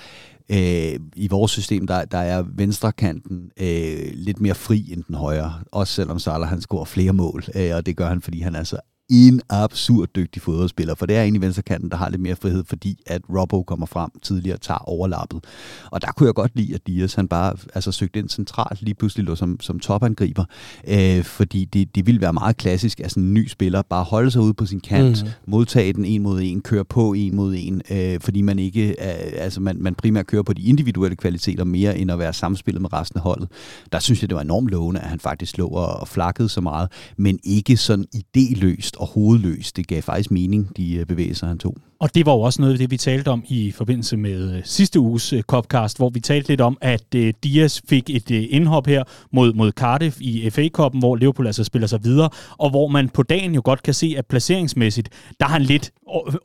Øh, 0.50 1.00
I 1.16 1.28
vores 1.28 1.52
system, 1.52 1.86
der, 1.86 2.04
der 2.04 2.18
er 2.18 2.44
venstrekanten 2.54 3.50
øh, 3.60 4.10
lidt 4.14 4.40
mere 4.40 4.54
fri 4.54 4.92
end 4.92 5.02
den 5.02 5.14
højre. 5.14 5.54
Også 5.72 5.94
selvom 5.94 6.18
Salah 6.18 6.48
han 6.48 6.60
scorer 6.60 6.84
flere 6.84 7.12
mål, 7.12 7.44
øh, 7.54 7.70
og 7.74 7.86
det 7.86 7.96
gør 7.96 8.08
han, 8.08 8.22
fordi 8.22 8.40
han 8.40 8.54
er 8.54 8.64
så 8.64 8.76
en 9.12 9.40
absurd 9.50 10.08
dygtig 10.16 10.42
fodboldspiller, 10.42 10.94
for 10.94 11.06
det 11.06 11.16
er 11.16 11.22
egentlig 11.22 11.42
venstrekanten, 11.42 11.90
der 11.90 11.96
har 11.96 12.10
lidt 12.10 12.22
mere 12.22 12.36
frihed, 12.36 12.64
fordi 12.64 12.98
at 13.06 13.22
Robbo 13.30 13.62
kommer 13.62 13.86
frem 13.86 14.10
tidligere 14.22 14.56
og 14.56 14.60
tager 14.60 14.78
overlappet. 14.78 15.44
Og 15.90 16.02
der 16.02 16.12
kunne 16.12 16.26
jeg 16.26 16.34
godt 16.34 16.52
lide, 16.54 16.74
at 16.74 16.86
Dias 16.86 17.14
han 17.14 17.28
bare 17.28 17.54
altså, 17.74 17.92
søgte 17.92 18.18
ind 18.18 18.28
centralt 18.28 18.82
lige 18.82 18.94
pludselig 18.94 19.26
lå 19.26 19.34
som, 19.34 19.60
som 19.60 19.78
topangriber, 19.80 20.44
øh, 20.88 21.24
fordi 21.24 21.64
det, 21.64 21.94
det 21.94 22.06
ville 22.06 22.20
være 22.20 22.32
meget 22.32 22.56
klassisk, 22.56 23.00
at 23.00 23.10
sådan 23.10 23.22
en 23.22 23.34
ny 23.34 23.48
spiller 23.48 23.82
bare 23.82 24.04
holde 24.04 24.30
sig 24.30 24.42
ude 24.42 24.54
på 24.54 24.66
sin 24.66 24.80
kant, 24.80 25.24
mm. 25.24 25.30
modtage 25.46 25.92
den 25.92 26.04
en 26.04 26.22
mod 26.22 26.40
en, 26.40 26.60
køre 26.60 26.84
på 26.84 27.12
en 27.12 27.36
mod 27.36 27.54
en, 27.58 27.82
øh, 27.90 28.20
fordi 28.20 28.42
man 28.42 28.58
ikke, 28.58 28.88
øh, 28.88 29.32
altså 29.36 29.60
man, 29.60 29.76
man 29.80 29.94
primært 29.94 30.26
kører 30.26 30.42
på 30.42 30.52
de 30.52 30.62
individuelle 30.62 31.16
kvaliteter 31.16 31.64
mere, 31.64 31.98
end 31.98 32.10
at 32.10 32.18
være 32.18 32.32
samspillet 32.32 32.82
med 32.82 32.92
resten 32.92 33.18
af 33.18 33.22
holdet. 33.22 33.48
Der 33.92 33.98
synes 33.98 34.22
jeg, 34.22 34.28
det 34.30 34.36
var 34.36 34.42
enormt 34.42 34.68
lovende, 34.68 35.00
at 35.00 35.08
han 35.08 35.20
faktisk 35.20 35.58
lå 35.58 35.68
og, 35.68 35.86
og 35.86 36.08
flakkede 36.08 36.48
så 36.48 36.60
meget, 36.60 36.88
men 37.16 37.38
ikke 37.44 37.76
sådan 37.76 38.04
idéløst 38.14 39.01
og 39.02 39.08
hovedløst. 39.08 39.76
Det 39.76 39.86
gav 39.86 40.02
faktisk 40.02 40.30
mening, 40.30 40.76
de 40.76 40.94
øh, 40.94 41.06
bevægelser, 41.06 41.46
han 41.46 41.58
tog. 41.58 41.76
Og 42.02 42.14
det 42.14 42.26
var 42.26 42.32
jo 42.32 42.40
også 42.40 42.62
noget 42.62 42.72
af 42.72 42.78
det, 42.78 42.90
vi 42.90 42.96
talte 42.96 43.28
om 43.28 43.44
i 43.48 43.70
forbindelse 43.70 44.16
med 44.16 44.56
øh, 44.56 44.60
sidste 44.64 45.00
uges 45.00 45.32
øh, 45.32 45.42
Copcast, 45.42 45.96
hvor 45.96 46.10
vi 46.10 46.20
talte 46.20 46.48
lidt 46.48 46.60
om, 46.60 46.78
at 46.80 47.14
øh, 47.14 47.34
Dias 47.44 47.82
fik 47.88 48.10
et 48.10 48.30
indhop 48.30 48.86
her 48.86 49.04
mod, 49.32 49.52
mod 49.52 49.72
Cardiff 49.72 50.16
i 50.20 50.50
FA-koppen, 50.50 50.98
hvor 50.98 51.16
Liverpool 51.16 51.46
altså 51.46 51.64
spiller 51.64 51.88
sig 51.88 52.04
videre, 52.04 52.28
og 52.58 52.70
hvor 52.70 52.88
man 52.88 53.08
på 53.08 53.22
dagen 53.22 53.54
jo 53.54 53.62
godt 53.64 53.82
kan 53.82 53.94
se, 53.94 54.14
at 54.18 54.26
placeringsmæssigt, 54.26 55.08
der 55.40 55.46
er 55.46 55.50
han 55.50 55.62
lidt 55.62 55.90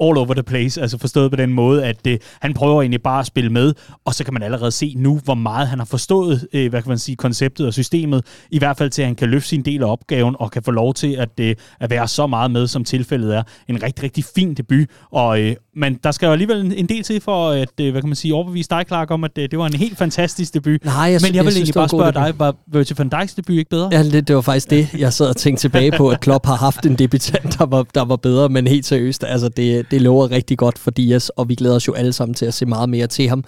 all 0.01 0.17
over 0.17 0.33
the 0.33 0.43
place, 0.43 0.81
altså 0.81 0.97
forstået 0.97 1.31
på 1.31 1.35
den 1.35 1.53
måde, 1.53 1.85
at 1.85 2.05
det, 2.05 2.21
han 2.41 2.53
prøver 2.53 2.81
egentlig 2.81 3.01
bare 3.01 3.19
at 3.19 3.25
spille 3.25 3.49
med, 3.49 3.73
og 4.05 4.13
så 4.13 4.23
kan 4.23 4.33
man 4.33 4.43
allerede 4.43 4.71
se 4.71 4.93
nu, 4.97 5.19
hvor 5.23 5.33
meget 5.33 5.67
han 5.67 5.79
har 5.79 5.85
forstået, 5.85 6.47
hvad 6.51 6.69
kan 6.69 6.83
man 6.87 6.97
sige, 6.97 7.15
konceptet 7.15 7.67
og 7.67 7.73
systemet, 7.73 8.25
i 8.51 8.59
hvert 8.59 8.77
fald 8.77 8.89
til, 8.89 9.01
at 9.01 9.05
han 9.05 9.15
kan 9.15 9.29
løfte 9.29 9.49
sin 9.49 9.61
del 9.61 9.83
af 9.83 9.91
opgaven, 9.91 10.35
og 10.39 10.51
kan 10.51 10.63
få 10.63 10.71
lov 10.71 10.93
til 10.93 11.15
at, 11.15 11.39
at 11.79 11.89
være 11.89 12.07
så 12.07 12.27
meget 12.27 12.51
med, 12.51 12.67
som 12.67 12.83
tilfældet 12.83 13.35
er. 13.35 13.43
En 13.67 13.83
rigtig, 13.83 14.03
rigtig 14.03 14.23
fin 14.35 14.53
debut, 14.53 14.87
og 15.11 15.46
øh, 15.49 15.55
men 15.75 15.99
der 16.03 16.11
skal 16.11 16.25
jo 16.25 16.31
alligevel 16.31 16.73
en 16.77 16.85
del 16.85 17.03
til 17.03 17.21
for 17.21 17.49
at, 17.49 17.69
øh, 17.81 17.91
hvad 17.91 18.01
kan 18.01 18.09
man 18.09 18.15
sige, 18.15 18.33
overbevise 18.33 18.69
dig, 18.69 18.83
Clark, 18.87 19.11
om, 19.11 19.23
at 19.23 19.35
det, 19.35 19.41
øh, 19.41 19.51
det 19.51 19.59
var 19.59 19.67
en 19.67 19.73
helt 19.73 19.97
fantastisk 19.97 20.53
debut. 20.53 20.85
Nej, 20.85 20.93
jeg, 20.93 21.19
men 21.23 21.35
jeg 21.35 21.45
vil 21.45 21.51
jeg 21.51 21.57
egentlig 21.57 21.73
bare 21.73 21.89
spørge 21.89 22.11
dig, 22.11 22.33
var 22.37 22.55
Virgil 22.67 22.95
van 22.97 23.09
Dijks 23.09 23.33
debut 23.33 23.55
ikke 23.55 23.69
bedre? 23.69 23.89
Ja, 23.91 24.03
det, 24.03 24.27
det 24.27 24.35
var 24.35 24.41
faktisk 24.41 24.69
det, 24.69 24.93
jeg 24.97 25.13
sad 25.13 25.29
og 25.29 25.35
tænkte 25.35 25.61
tilbage 25.61 25.91
på, 25.91 26.09
at 26.09 26.19
Klopp 26.19 26.45
har 26.45 26.55
haft 26.55 26.85
en 26.85 26.95
debutant, 26.95 27.59
der 27.59 27.65
var, 27.65 27.85
der 27.95 28.05
var 28.05 28.15
bedre, 28.15 28.49
men 28.49 28.67
helt 28.67 28.85
seriøst, 28.85 29.23
altså 29.23 29.49
det, 29.49 29.91
det 29.91 30.01
lover 30.01 30.31
rigtig 30.31 30.57
godt 30.57 30.79
for 30.79 30.91
Dias, 30.91 31.29
og 31.29 31.49
vi 31.49 31.55
glæder 31.55 31.75
os 31.75 31.87
jo 31.87 31.93
alle 31.93 32.13
sammen 32.13 32.33
til 32.33 32.45
at 32.45 32.53
se 32.53 32.65
meget 32.65 32.89
mere 32.89 33.07
til 33.07 33.29
ham. 33.29 33.43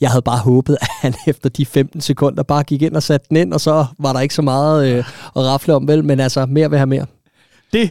Jeg 0.00 0.10
havde 0.10 0.22
bare 0.22 0.38
håbet, 0.38 0.76
at 0.80 0.88
han 1.00 1.14
efter 1.26 1.48
de 1.48 1.66
15 1.66 2.00
sekunder 2.00 2.42
bare 2.42 2.62
gik 2.62 2.82
ind 2.82 2.96
og 2.96 3.02
satte 3.02 3.26
den 3.28 3.36
ind, 3.36 3.52
og 3.52 3.60
så 3.60 3.86
var 3.98 4.12
der 4.12 4.20
ikke 4.20 4.34
så 4.34 4.42
meget 4.42 4.88
øh, 4.88 4.98
at 5.36 5.42
rafle 5.42 5.74
om, 5.74 5.88
vel, 5.88 6.04
men 6.04 6.20
altså 6.20 6.46
mere 6.46 6.70
vil 6.70 6.78
have 6.78 6.86
mere. 6.86 7.06
Det, 7.72 7.90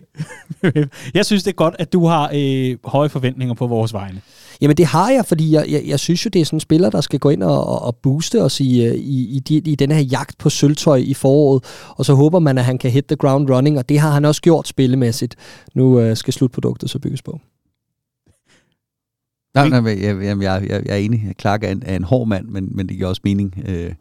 jeg 1.13 1.25
synes, 1.25 1.43
det 1.43 1.51
er 1.51 1.55
godt, 1.55 1.75
at 1.79 1.93
du 1.93 2.05
har 2.05 2.31
øh, 2.35 2.77
høje 2.85 3.09
forventninger 3.09 3.55
på 3.55 3.67
vores 3.67 3.93
vegne. 3.93 4.21
Jamen 4.61 4.77
det 4.77 4.85
har 4.85 5.09
jeg, 5.11 5.25
fordi 5.25 5.51
jeg, 5.51 5.65
jeg, 5.69 5.83
jeg 5.85 5.99
synes 5.99 6.25
jo, 6.25 6.29
det 6.29 6.41
er 6.41 6.45
sådan 6.45 6.57
en 6.57 6.61
spiller, 6.61 6.89
der 6.89 7.01
skal 7.01 7.19
gå 7.19 7.29
ind 7.29 7.43
og, 7.43 7.81
og 7.81 7.95
booste 7.95 8.43
os 8.43 8.59
i, 8.59 8.85
øh, 8.85 8.95
i, 8.95 9.35
i, 9.35 9.39
de, 9.39 9.55
i 9.55 9.75
den 9.75 9.91
her 9.91 9.99
jagt 9.99 10.37
på 10.37 10.49
sølvtøj 10.49 10.97
i 10.97 11.13
foråret, 11.13 11.63
og 11.89 12.05
så 12.05 12.13
håber 12.13 12.39
man, 12.39 12.57
at 12.57 12.65
han 12.65 12.77
kan 12.77 12.91
hit 12.91 13.05
the 13.05 13.15
ground 13.15 13.49
running, 13.49 13.77
og 13.77 13.89
det 13.89 13.99
har 13.99 14.11
han 14.11 14.25
også 14.25 14.41
gjort 14.41 14.67
spillemæssigt. 14.67 15.35
Nu 15.73 15.99
øh, 15.99 16.17
skal 16.17 16.33
slutproduktet 16.33 16.89
så 16.89 16.99
bygges 16.99 17.21
på. 17.21 17.39
Nej, 19.57 19.81
nej, 19.81 20.01
jeg, 20.01 20.23
jeg, 20.23 20.41
jeg, 20.41 20.69
jeg 20.69 20.81
er 20.87 20.95
enig. 20.95 21.33
Clark 21.39 21.63
er 21.63 21.71
en, 21.71 21.83
er 21.85 21.95
en 21.95 22.03
hård 22.03 22.27
mand, 22.27 22.47
men, 22.47 22.69
men 22.71 22.89
det 22.89 22.97
giver 22.97 23.09
også 23.09 23.21
mening, 23.23 23.63
øh, 23.67 23.93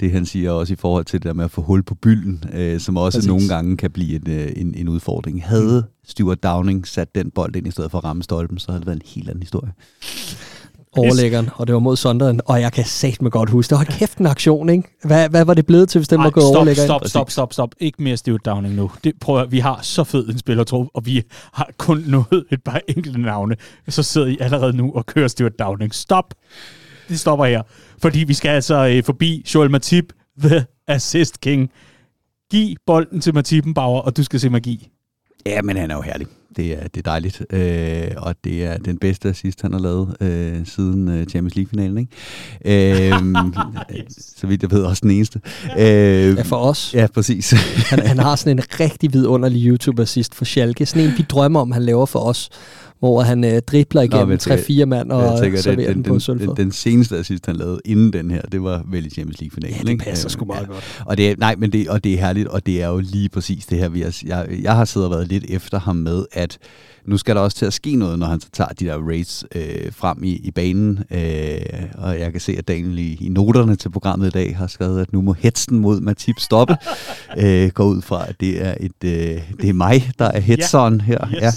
det 0.00 0.12
han 0.12 0.26
siger 0.26 0.50
også 0.50 0.72
i 0.72 0.76
forhold 0.76 1.04
til 1.04 1.18
det 1.18 1.26
der 1.26 1.32
med 1.32 1.44
at 1.44 1.50
få 1.50 1.62
hul 1.62 1.82
på 1.82 1.94
bylden, 1.94 2.44
øh, 2.52 2.80
som 2.80 2.96
også 2.96 3.18
Præcis. 3.18 3.28
nogle 3.28 3.48
gange 3.48 3.76
kan 3.76 3.90
blive 3.90 4.16
en, 4.16 4.30
øh, 4.30 4.52
en, 4.56 4.74
en 4.74 4.88
udfordring. 4.88 5.44
Havde 5.44 5.86
Stuart 6.04 6.42
Downing 6.42 6.86
sat 6.86 7.14
den 7.14 7.30
bold 7.30 7.56
ind 7.56 7.66
i 7.66 7.70
stedet 7.70 7.90
for 7.90 7.98
at 7.98 8.04
ramme 8.04 8.22
stolpen, 8.22 8.58
så 8.58 8.66
havde 8.70 8.80
det 8.80 8.86
været 8.86 8.96
en 8.96 9.02
helt 9.14 9.28
anden 9.28 9.42
historie 9.42 9.72
overlæggeren, 10.96 11.50
og 11.54 11.66
det 11.66 11.72
var 11.72 11.80
mod 11.80 11.96
Sonderen, 11.96 12.40
og 12.46 12.60
jeg 12.60 12.72
kan 12.72 12.84
sagt 12.84 13.22
mig 13.22 13.32
godt 13.32 13.50
huske, 13.50 13.70
det 13.70 13.78
var 13.78 13.84
kæft 13.84 14.18
en 14.18 14.26
aktion, 14.26 14.68
ikke? 14.68 14.88
Hvad, 15.04 15.28
hvad 15.28 15.44
var 15.44 15.54
det 15.54 15.66
blevet 15.66 15.88
til, 15.88 15.98
hvis 15.98 16.08
den 16.08 16.18
var 16.18 16.30
gået 16.30 16.46
overlægger 16.46 16.84
stop, 16.84 17.06
stop, 17.06 17.30
stop, 17.30 17.52
stop, 17.52 17.74
Ikke 17.80 18.02
mere 18.02 18.16
Stuart 18.16 18.44
Downing 18.44 18.74
nu. 18.74 18.90
Det, 19.04 19.12
prøv 19.20 19.40
at, 19.40 19.52
vi 19.52 19.58
har 19.58 19.80
så 19.82 20.04
fed 20.04 20.28
en 20.28 20.38
spillertrup, 20.38 20.86
og 20.94 21.06
vi 21.06 21.22
har 21.52 21.70
kun 21.78 22.04
nået 22.06 22.44
et 22.50 22.62
par 22.64 22.80
enkelte 22.88 23.20
navne. 23.20 23.56
Så 23.88 24.02
sidder 24.02 24.26
I 24.26 24.36
allerede 24.40 24.76
nu 24.76 24.92
og 24.94 25.06
kører 25.06 25.28
Stuart 25.28 25.58
Downing. 25.58 25.94
Stop! 25.94 26.34
Det 27.08 27.20
stopper 27.20 27.44
her. 27.44 27.62
Fordi 28.02 28.24
vi 28.24 28.34
skal 28.34 28.48
altså 28.48 28.88
øh, 28.88 29.04
forbi 29.04 29.46
Joel 29.54 29.70
Matip, 29.70 30.12
the 30.38 30.64
assist 30.88 31.40
king. 31.40 31.70
Giv 32.50 32.76
bolden 32.86 33.20
til 33.20 33.34
Matipenbauer, 33.34 34.00
og 34.00 34.16
du 34.16 34.24
skal 34.24 34.40
se 34.40 34.50
magi. 34.50 34.88
Ja, 35.46 35.62
men 35.62 35.76
han 35.76 35.90
er 35.90 35.94
jo 35.94 36.00
herlig. 36.00 36.26
Det 36.56 36.72
er, 36.72 36.88
det 36.88 36.96
er 36.96 37.10
dejligt, 37.10 37.42
øh, 37.50 38.10
og 38.16 38.34
det 38.44 38.64
er 38.64 38.78
den 38.78 38.98
bedste 38.98 39.28
assist, 39.28 39.62
han 39.62 39.72
har 39.72 39.80
lavet 39.80 40.16
øh, 40.20 40.66
siden 40.66 41.08
øh, 41.08 41.26
Champions 41.26 41.56
League-finalen. 41.56 41.98
Ikke? 41.98 42.12
Øh, 43.08 43.12
så 44.18 44.46
vidt 44.46 44.62
jeg 44.62 44.70
ved, 44.70 44.82
også 44.82 45.00
den 45.00 45.10
eneste. 45.10 45.40
Øh, 45.78 46.36
ja, 46.36 46.42
for 46.42 46.56
os. 46.56 46.94
Ja, 46.94 47.06
præcis. 47.14 47.50
han, 47.90 48.06
han 48.06 48.18
har 48.18 48.36
sådan 48.36 48.58
en 48.58 48.64
rigtig 48.80 49.12
vidunderlig 49.12 49.66
YouTube-assist 49.66 50.34
for 50.34 50.44
Schalke. 50.44 50.86
Sådan 50.86 51.08
en, 51.08 51.12
vi 51.18 51.22
drømmer 51.22 51.60
om, 51.60 51.72
han 51.72 51.82
laver 51.82 52.06
for 52.06 52.18
os 52.18 52.50
hvor 52.98 53.22
han 53.22 53.44
øh, 53.44 53.62
dribler 53.62 54.02
igennem 54.02 54.38
3-4 54.42 54.84
mand 54.84 55.12
og 55.12 55.40
tænker, 55.42 55.60
serverer 55.60 55.92
den, 55.92 56.04
den, 56.04 56.12
på 56.12 56.18
den, 56.32 56.38
den, 56.38 56.56
den 56.56 56.72
seneste 56.72 57.16
assist, 57.16 57.46
han 57.46 57.56
lavede 57.56 57.80
inden 57.84 58.12
den 58.12 58.30
her, 58.30 58.42
det 58.42 58.62
var 58.62 58.84
vel 58.90 59.06
i 59.06 59.10
Champions 59.10 59.40
League-finalen. 59.40 59.86
Ja, 59.86 59.92
det 59.92 60.00
passer 60.00 60.26
ikke? 60.26 60.32
sgu 60.32 60.44
meget 60.44 60.62
ja. 60.62 60.72
godt. 60.72 61.02
Og 61.06 61.16
det, 61.16 61.30
er, 61.30 61.34
nej, 61.38 61.54
men 61.58 61.72
det, 61.72 61.88
og 61.88 62.04
det 62.04 62.14
er 62.14 62.18
herligt, 62.18 62.48
og 62.48 62.66
det 62.66 62.82
er 62.82 62.88
jo 62.88 62.98
lige 62.98 63.28
præcis 63.28 63.66
det 63.66 63.78
her, 63.78 63.88
vi 63.88 64.00
har, 64.00 64.22
jeg, 64.26 64.48
jeg 64.62 64.76
har 64.76 64.84
siddet 64.84 65.08
og 65.08 65.16
været 65.16 65.28
lidt 65.28 65.44
efter 65.48 65.80
ham 65.80 65.96
med, 65.96 66.24
at 66.32 66.58
nu 67.08 67.16
skal 67.16 67.36
der 67.36 67.40
også 67.40 67.56
til 67.56 67.66
at 67.66 67.72
ske 67.72 67.96
noget, 67.96 68.18
når 68.18 68.26
han 68.26 68.40
så 68.40 68.48
tager 68.52 68.68
de 68.68 68.84
der 68.84 69.08
rates 69.08 69.44
øh, 69.54 69.92
frem 69.92 70.24
i, 70.24 70.32
i 70.32 70.50
banen. 70.50 71.04
Øh, 71.10 71.60
og 71.94 72.20
jeg 72.20 72.32
kan 72.32 72.40
se, 72.40 72.54
at 72.58 72.68
Daniel 72.68 72.98
i, 72.98 73.18
i 73.20 73.28
noterne 73.28 73.76
til 73.76 73.90
programmet 73.90 74.26
i 74.26 74.30
dag 74.30 74.56
har 74.56 74.66
skrevet, 74.66 75.00
at 75.00 75.12
nu 75.12 75.20
må 75.20 75.32
hetsen 75.32 75.78
mod 75.78 76.00
Matip 76.00 76.38
stoppe. 76.38 76.76
øh, 77.42 77.70
går 77.70 77.84
ud 77.84 78.02
fra, 78.02 78.28
at 78.28 78.40
det 78.40 78.66
er, 78.66 78.74
et, 78.80 79.04
øh, 79.04 79.10
det 79.60 79.68
er 79.68 79.72
mig, 79.72 80.10
der 80.18 80.24
er 80.24 80.40
hetseren 80.40 81.00
her. 81.00 81.28
Yes. 81.34 81.42
Ja. 81.42 81.50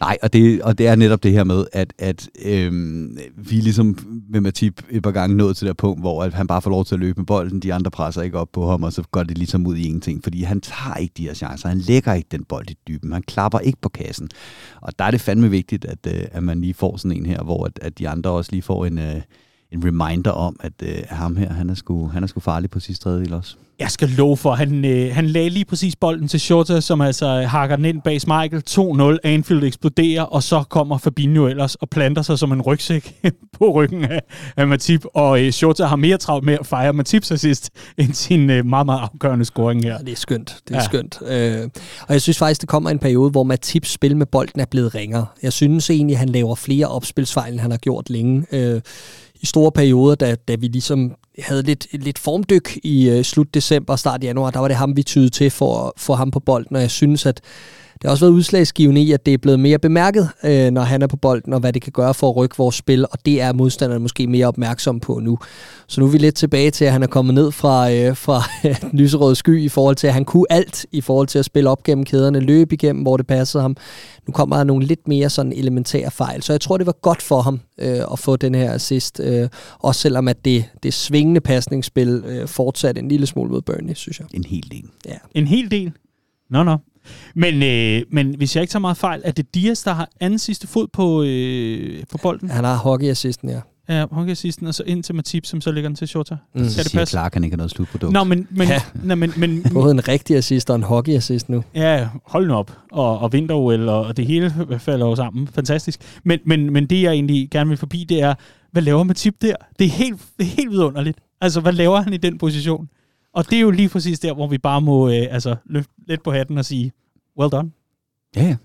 Nej, 0.00 0.16
og 0.22 0.32
det, 0.32 0.62
og 0.62 0.78
det 0.78 0.86
er 0.86 0.94
netop 0.94 1.22
det 1.22 1.32
her 1.32 1.44
med, 1.44 1.64
at, 1.72 1.92
at 1.98 2.28
øh, 2.44 2.72
vi 3.36 3.54
ligesom 3.54 3.98
med 4.30 4.40
Matip 4.40 4.82
et 4.90 5.02
par 5.02 5.10
gange 5.10 5.36
nået 5.36 5.56
til 5.56 5.68
det 5.68 5.76
punkt, 5.76 6.00
hvor 6.00 6.22
at 6.22 6.34
han 6.34 6.46
bare 6.46 6.62
får 6.62 6.70
lov 6.70 6.84
til 6.84 6.94
at 6.94 7.00
løbe 7.00 7.20
med 7.20 7.26
bolden, 7.26 7.60
de 7.60 7.74
andre 7.74 7.90
presser 7.90 8.22
ikke 8.22 8.38
op 8.38 8.48
på 8.52 8.70
ham, 8.70 8.82
og 8.82 8.92
så 8.92 9.02
går 9.10 9.22
det 9.22 9.38
ligesom 9.38 9.66
ud 9.66 9.76
i 9.76 9.84
ingenting, 9.84 10.22
fordi 10.22 10.42
han 10.42 10.60
tager 10.60 10.96
ikke 10.96 11.14
de 11.16 11.22
her 11.22 11.34
chancer, 11.34 11.68
han 11.68 11.78
lægger 11.78 12.14
ikke 12.14 12.28
den 12.30 12.44
bold 12.44 12.70
i 12.70 12.76
dyben, 12.88 13.12
han 13.12 13.22
klapper 13.22 13.58
ikke 13.58 13.78
på 13.80 13.88
kassen. 13.88 14.28
Og 14.84 14.98
der 14.98 15.04
er 15.04 15.10
det 15.10 15.20
fandme 15.20 15.50
vigtigt, 15.50 15.84
at, 15.84 15.98
øh, 16.06 16.24
at 16.32 16.42
man 16.42 16.60
lige 16.60 16.74
får 16.74 16.96
sådan 16.96 17.16
en 17.16 17.26
her, 17.26 17.42
hvor 17.42 17.64
at, 17.64 17.78
at 17.82 17.98
de 17.98 18.08
andre 18.08 18.30
også 18.30 18.52
lige 18.52 18.62
får 18.62 18.86
en, 18.86 18.98
øh, 18.98 19.22
en 19.74 19.84
reminder 19.84 20.30
om, 20.30 20.56
at 20.60 20.72
øh, 20.82 20.94
ham 21.10 21.36
her, 21.36 21.52
han 21.52 21.70
er, 21.70 21.74
sgu, 21.74 22.08
han 22.08 22.22
er 22.22 22.26
sgu 22.26 22.40
farlig 22.40 22.70
på 22.70 22.80
sidste 22.80 23.04
tredjedel 23.04 23.34
også. 23.34 23.56
Jeg 23.78 23.90
skal 23.90 24.08
love 24.08 24.36
for, 24.36 24.54
han, 24.54 24.84
øh, 24.84 25.14
han 25.14 25.26
lagde 25.26 25.48
lige 25.48 25.64
præcis 25.64 25.96
bolden 25.96 26.28
til 26.28 26.40
Shota, 26.40 26.80
som 26.80 27.00
altså 27.00 27.42
hakker 27.42 27.76
den 27.76 27.84
ind 27.84 28.02
bag 28.02 28.12
Michael. 28.26 28.62
2-0, 28.70 29.18
Anfield 29.24 29.64
eksploderer, 29.64 30.22
og 30.22 30.42
så 30.42 30.62
kommer 30.62 30.98
Fabinho 30.98 31.46
ellers 31.46 31.74
og 31.74 31.88
planter 31.88 32.22
sig 32.22 32.38
som 32.38 32.52
en 32.52 32.62
rygsæk 32.62 33.14
på 33.58 33.70
ryggen 33.70 34.04
af, 34.04 34.20
af 34.56 34.66
Matip. 34.68 35.04
Og 35.14 35.44
øh, 35.44 35.50
Shota 35.52 35.84
har 35.84 35.96
mere 35.96 36.16
travlt 36.16 36.44
med 36.44 36.54
at 36.60 36.66
fejre 36.66 36.92
Matips 36.92 37.30
assist, 37.30 37.70
end 37.98 38.12
sin 38.12 38.50
øh, 38.50 38.66
meget, 38.66 38.86
meget 38.86 39.00
afgørende 39.00 39.44
scoring 39.44 39.82
her. 39.82 39.92
Ja, 39.92 39.98
det 39.98 40.12
er 40.12 40.16
skønt. 40.16 40.56
Det 40.68 40.74
er 40.74 40.78
ja. 40.78 40.84
skønt. 40.84 41.18
Øh, 41.26 41.68
og 42.08 42.12
jeg 42.12 42.22
synes 42.22 42.38
faktisk, 42.38 42.60
det 42.60 42.68
kommer 42.68 42.90
en 42.90 42.98
periode, 42.98 43.30
hvor 43.30 43.42
Matips 43.42 43.90
spil 43.90 44.16
med 44.16 44.26
bolden 44.26 44.60
er 44.60 44.66
blevet 44.70 44.94
ringere. 44.94 45.26
Jeg 45.42 45.52
synes 45.52 45.90
egentlig, 45.90 46.18
han 46.18 46.28
laver 46.28 46.54
flere 46.54 46.86
opspilsfejl, 46.86 47.52
end 47.52 47.60
han 47.60 47.70
har 47.70 47.78
gjort 47.78 48.10
længe. 48.10 48.46
Øh, 48.52 48.80
i 49.44 49.46
store 49.46 49.72
perioder, 49.72 50.14
da, 50.14 50.34
da 50.48 50.54
vi 50.54 50.66
ligesom 50.66 51.14
havde 51.38 51.62
lidt, 51.62 51.86
lidt 51.92 52.18
formdyk 52.18 52.78
i 52.82 53.08
øh, 53.08 53.24
slut 53.24 53.54
december, 53.54 53.96
start 53.96 54.24
januar, 54.24 54.50
der 54.50 54.60
var 54.60 54.68
det 54.68 54.76
ham, 54.76 54.96
vi 54.96 55.02
tyede 55.02 55.28
til 55.28 55.50
for 55.50 55.86
at 55.86 55.92
få 55.96 56.14
ham 56.14 56.30
på 56.30 56.40
bolden, 56.40 56.76
og 56.76 56.82
jeg 56.82 56.90
synes, 56.90 57.26
at 57.26 57.40
det 58.04 58.08
har 58.08 58.12
også 58.12 58.24
været 58.24 58.32
udslagsgivende 58.32 59.00
i, 59.00 59.12
at 59.12 59.26
det 59.26 59.34
er 59.34 59.38
blevet 59.38 59.60
mere 59.60 59.78
bemærket, 59.78 60.28
øh, 60.44 60.70
når 60.70 60.82
han 60.82 61.02
er 61.02 61.06
på 61.06 61.16
bolden, 61.16 61.52
og 61.52 61.60
hvad 61.60 61.72
det 61.72 61.82
kan 61.82 61.92
gøre 61.92 62.14
for 62.14 62.30
at 62.30 62.36
rykke 62.36 62.56
vores 62.58 62.74
spil, 62.74 63.06
og 63.12 63.18
det 63.26 63.40
er 63.40 63.52
modstanderne 63.52 64.02
måske 64.02 64.26
mere 64.26 64.46
opmærksom 64.46 65.00
på 65.00 65.18
nu. 65.18 65.38
Så 65.86 66.00
nu 66.00 66.06
er 66.06 66.10
vi 66.10 66.18
lidt 66.18 66.34
tilbage 66.34 66.70
til, 66.70 66.84
at 66.84 66.92
han 66.92 67.02
er 67.02 67.06
kommet 67.06 67.34
ned 67.34 67.52
fra, 67.52 67.92
øh, 67.92 68.16
fra 68.16 68.42
den 68.62 68.90
lyserøde 69.00 69.34
sky 69.34 69.60
i 69.60 69.68
forhold 69.68 69.96
til, 69.96 70.06
at 70.06 70.12
han 70.12 70.24
kunne 70.24 70.46
alt 70.50 70.86
i 70.92 71.00
forhold 71.00 71.26
til 71.26 71.38
at 71.38 71.44
spille 71.44 71.70
op 71.70 71.82
gennem 71.82 72.04
kæderne, 72.04 72.40
løbe 72.40 72.74
igennem, 72.74 73.02
hvor 73.02 73.16
det 73.16 73.26
passede 73.26 73.62
ham. 73.62 73.76
Nu 74.26 74.32
kommer 74.32 74.56
der 74.56 74.64
nogle 74.64 74.86
lidt 74.86 75.08
mere 75.08 75.30
sådan 75.30 75.52
elementære 75.52 76.10
fejl, 76.10 76.42
så 76.42 76.52
jeg 76.52 76.60
tror, 76.60 76.76
det 76.76 76.86
var 76.86 76.96
godt 77.02 77.22
for 77.22 77.40
ham 77.40 77.60
øh, 77.78 78.00
at 78.12 78.18
få 78.18 78.36
den 78.36 78.54
her 78.54 78.72
assist, 78.72 79.20
øh, 79.20 79.48
også 79.78 80.00
selvom 80.00 80.28
at 80.28 80.44
det, 80.44 80.64
det 80.82 80.94
svingende 80.94 81.40
pasningsspil 81.40 82.22
øh, 82.26 82.48
fortsatte 82.48 83.00
en 83.00 83.08
lille 83.08 83.26
smule 83.26 83.50
mod 83.50 83.62
Burnley, 83.62 83.94
synes 83.94 84.20
jeg. 84.20 84.26
En 84.34 84.44
hel 84.44 84.70
del. 84.70 84.84
Ja. 85.06 85.16
En 85.34 85.46
hel 85.46 85.70
del? 85.70 85.92
Nå, 86.50 86.62
nå. 86.62 86.76
Men, 87.34 87.62
øh, 87.62 88.02
men 88.10 88.34
hvis 88.36 88.56
jeg 88.56 88.62
ikke 88.62 88.72
tager 88.72 88.80
meget 88.80 88.96
fejl, 88.96 89.22
er 89.24 89.32
det 89.32 89.54
Dias, 89.54 89.82
der 89.82 89.92
har 89.92 90.08
anden 90.20 90.38
sidste 90.38 90.66
fod 90.66 90.86
på, 90.92 91.22
øh, 91.22 92.02
på 92.10 92.18
bolden? 92.18 92.50
Han 92.50 92.64
har 92.64 92.76
hockeyassisten, 92.76 93.48
ja. 93.48 93.60
Ja, 93.88 94.06
hockeyassisten, 94.10 94.66
og 94.66 94.74
så 94.74 94.82
ind 94.86 95.02
til 95.02 95.14
Matip, 95.14 95.46
som 95.46 95.60
så 95.60 95.72
lægger 95.72 95.88
den 95.88 95.96
til 95.96 96.08
Shota. 96.08 96.34
Mm. 96.34 96.60
Kan 96.60 96.68
det 96.68 96.92
passe? 96.94 97.12
Klar, 97.12 97.28
kan 97.28 97.44
ikke 97.44 97.54
have 97.54 97.56
noget 97.56 97.70
slutprodukt. 97.70 98.12
Nå, 98.12 98.24
men... 98.24 98.46
men, 98.50 98.68
ja. 98.68 98.80
nej, 99.04 99.14
men, 99.14 99.32
men 99.36 99.62
Både 99.72 99.90
en 99.90 100.08
rigtig 100.08 100.36
assist 100.36 100.70
og 100.70 100.76
en 100.76 100.82
hockeyassist 100.82 101.48
nu. 101.48 101.64
Ja, 101.74 102.08
hold 102.26 102.46
nu 102.46 102.54
op. 102.54 102.78
Og, 102.92 103.18
og 103.18 103.32
vinter 103.32 103.54
og, 103.54 104.06
og 104.06 104.16
det 104.16 104.26
hele 104.26 104.54
falder 104.78 105.06
jo 105.06 105.16
sammen. 105.16 105.48
Fantastisk. 105.48 106.00
Men, 106.24 106.38
men, 106.46 106.72
men 106.72 106.86
det, 106.86 107.02
jeg 107.02 107.12
egentlig 107.12 107.48
gerne 107.50 107.68
vil 107.68 107.78
forbi, 107.78 108.06
det 108.08 108.22
er, 108.22 108.34
hvad 108.72 108.82
laver 108.82 109.02
Matip 109.02 109.34
der? 109.42 109.54
Det 109.78 109.84
er 109.84 109.90
helt, 109.90 110.20
det 110.38 110.44
er 110.44 110.50
helt 110.50 110.70
vidunderligt. 110.70 111.18
Altså, 111.40 111.60
hvad 111.60 111.72
laver 111.72 112.00
han 112.00 112.12
i 112.12 112.16
den 112.16 112.38
position? 112.38 112.88
Og 113.34 113.50
det 113.50 113.56
er 113.56 113.60
jo 113.60 113.70
lige 113.70 113.88
præcis 113.88 114.20
der, 114.20 114.34
hvor 114.34 114.46
vi 114.46 114.58
bare 114.58 114.80
må 114.80 115.08
øh, 115.08 115.26
altså, 115.30 115.56
løfte 115.66 115.92
lidt 116.08 116.22
på 116.22 116.32
hatten 116.32 116.58
og 116.58 116.64
sige, 116.64 116.92
well 117.38 117.50
done. 117.50 117.70
Ja, 118.36 118.42
ja. 118.44 118.56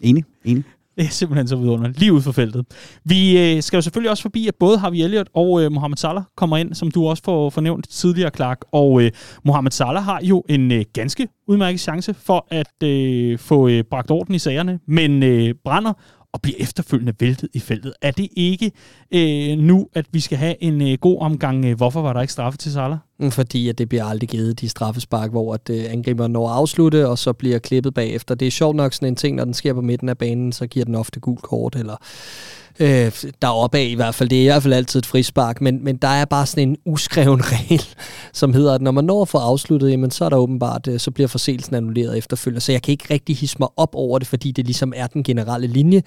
Enig, 0.00 0.24
enig. 0.44 0.64
Det 0.96 1.04
er 1.04 1.08
simpelthen 1.08 1.48
så 1.48 1.56
vidunderligt. 1.56 1.98
Lige 1.98 2.12
ud 2.12 2.22
for 2.22 2.32
feltet. 2.32 2.66
Vi 3.04 3.38
øh, 3.38 3.62
skal 3.62 3.76
jo 3.76 3.80
selvfølgelig 3.80 4.10
også 4.10 4.22
forbi, 4.22 4.48
at 4.48 4.54
både 4.54 4.78
Harvey 4.78 4.96
Elliott 4.96 5.28
og 5.34 5.62
øh, 5.62 5.72
Mohamed 5.72 5.96
Salah 5.96 6.22
kommer 6.36 6.56
ind, 6.56 6.74
som 6.74 6.90
du 6.90 7.06
også 7.06 7.22
får 7.24 7.50
fornævnt 7.50 7.88
tidligere, 7.88 8.30
Clark. 8.36 8.58
Og 8.72 9.02
øh, 9.02 9.10
Mohamed 9.44 9.70
Salah 9.70 10.04
har 10.04 10.20
jo 10.22 10.44
en 10.48 10.72
øh, 10.72 10.84
ganske 10.92 11.28
udmærket 11.48 11.80
chance 11.80 12.14
for 12.14 12.46
at 12.50 12.82
øh, 12.88 13.38
få 13.38 13.68
øh, 13.68 13.84
bragt 13.84 14.10
orden 14.10 14.34
i 14.34 14.38
sagerne, 14.38 14.80
men 14.86 15.22
øh, 15.22 15.54
brænder 15.64 15.92
og 16.32 16.42
bliver 16.42 16.56
efterfølgende 16.58 17.14
væltet 17.20 17.48
i 17.52 17.60
feltet. 17.60 17.92
Er 18.02 18.10
det 18.10 18.28
ikke 18.36 18.72
øh, 19.14 19.58
nu, 19.58 19.88
at 19.94 20.06
vi 20.12 20.20
skal 20.20 20.38
have 20.38 20.62
en 20.62 20.82
øh, 20.82 20.98
god 21.00 21.20
omgang? 21.20 21.64
Øh, 21.64 21.76
hvorfor 21.76 22.02
var 22.02 22.12
der 22.12 22.20
ikke 22.20 22.32
straffe 22.32 22.58
til 22.58 22.72
Salah? 22.72 22.98
Mm, 23.18 23.30
fordi 23.30 23.68
at 23.68 23.78
det 23.78 23.88
bliver 23.88 24.04
aldrig 24.04 24.28
givet, 24.28 24.60
de 24.60 24.68
straffespark, 24.68 25.30
hvor 25.30 25.54
at, 25.54 25.70
øh, 25.70 25.84
angriberen 25.88 26.32
når 26.32 26.48
at 26.48 26.54
afslutte, 26.54 27.08
og 27.08 27.18
så 27.18 27.32
bliver 27.32 27.58
klippet 27.58 27.94
bagefter. 27.94 28.34
Det 28.34 28.46
er 28.46 28.50
sjovt 28.50 28.76
nok 28.76 28.92
sådan 28.92 29.08
en 29.08 29.16
ting, 29.16 29.36
når 29.36 29.44
den 29.44 29.54
sker 29.54 29.74
på 29.74 29.80
midten 29.80 30.08
af 30.08 30.18
banen, 30.18 30.52
så 30.52 30.66
giver 30.66 30.84
den 30.84 30.94
ofte 30.94 31.20
gul 31.20 31.38
kort, 31.38 31.76
eller 31.76 31.96
øh, 32.80 33.12
deroppe 33.42 33.78
af 33.78 33.84
i 33.84 33.94
hvert 33.94 34.14
fald. 34.14 34.28
Det 34.28 34.38
er 34.38 34.42
i 34.42 34.46
hvert 34.46 34.62
fald 34.62 34.74
altid 34.74 34.98
et 34.98 35.06
frispark, 35.06 35.60
men, 35.60 35.84
men 35.84 35.96
der 35.96 36.08
er 36.08 36.24
bare 36.24 36.46
sådan 36.46 36.68
en 36.68 36.76
uskreven 36.84 37.40
regel, 37.52 37.84
som 38.32 38.54
hedder, 38.54 38.74
at 38.74 38.82
når 38.82 38.90
man 38.90 39.04
når 39.04 39.22
at 39.22 39.28
få 39.28 39.38
afsluttet, 39.38 39.90
jamen, 39.90 40.10
så 40.10 40.24
er 40.24 40.28
der 40.28 40.36
åbenbart, 40.36 40.88
øh, 40.88 41.00
så 41.00 41.10
bliver 41.10 41.28
forseelsen 41.28 41.74
annulleret 41.74 42.18
efterfølgende. 42.18 42.60
Så 42.60 42.72
jeg 42.72 42.82
kan 42.82 42.92
ikke 42.92 43.06
rigtig 43.10 43.36
hisse 43.36 43.56
mig 43.58 43.68
op 43.76 43.94
over 43.94 44.18
det, 44.18 44.28
fordi 44.28 44.52
det 44.52 44.64
ligesom 44.64 44.92
er 44.96 45.06
den 45.06 45.22
generelle 45.22 45.66
linje. 45.66 46.02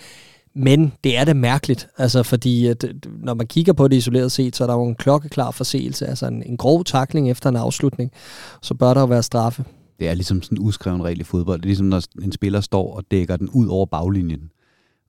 Men 0.56 0.94
det 1.04 1.18
er 1.18 1.24
det 1.24 1.36
mærkeligt, 1.36 1.88
altså 1.98 2.24
fordi 2.24 2.68
at, 2.68 2.84
øh, 2.84 2.94
når 3.24 3.34
man 3.34 3.48
kigger 3.48 3.74
på 3.74 3.88
det 3.88 3.96
isoleret 3.96 4.32
set, 4.32 4.56
så 4.56 4.64
er 4.64 4.68
der 4.68 4.74
jo 4.74 4.84
en 4.84 4.96
klokkeklar 4.96 5.52
forseelse, 5.52 6.08
altså 6.08 6.28
en, 6.28 6.44
en 6.44 6.58
grov 6.58 6.84
takling 6.84 7.32
efter 7.32 7.50
en 7.50 7.56
afslutning, 7.56 8.12
så 8.62 8.74
bør 8.74 8.94
der 8.94 9.02
jo 9.02 9.08
være 9.08 9.24
straffe. 9.24 9.64
Det 10.00 10.10
er 10.10 10.14
ligesom 10.14 10.42
sådan 10.42 10.58
en 10.58 10.64
uskreven 10.64 11.04
regel 11.04 11.20
i 11.20 11.24
fodbold. 11.24 11.62
Det 11.62 11.66
er 11.66 11.68
ligesom, 11.68 11.88
når 11.88 12.02
en 12.24 12.32
spiller 12.32 12.62
står 12.62 12.96
og 12.96 13.04
dækker 13.12 13.38
den 13.38 13.50
ud 13.50 13.68
over 13.68 13.86
baglinjen 13.86 14.50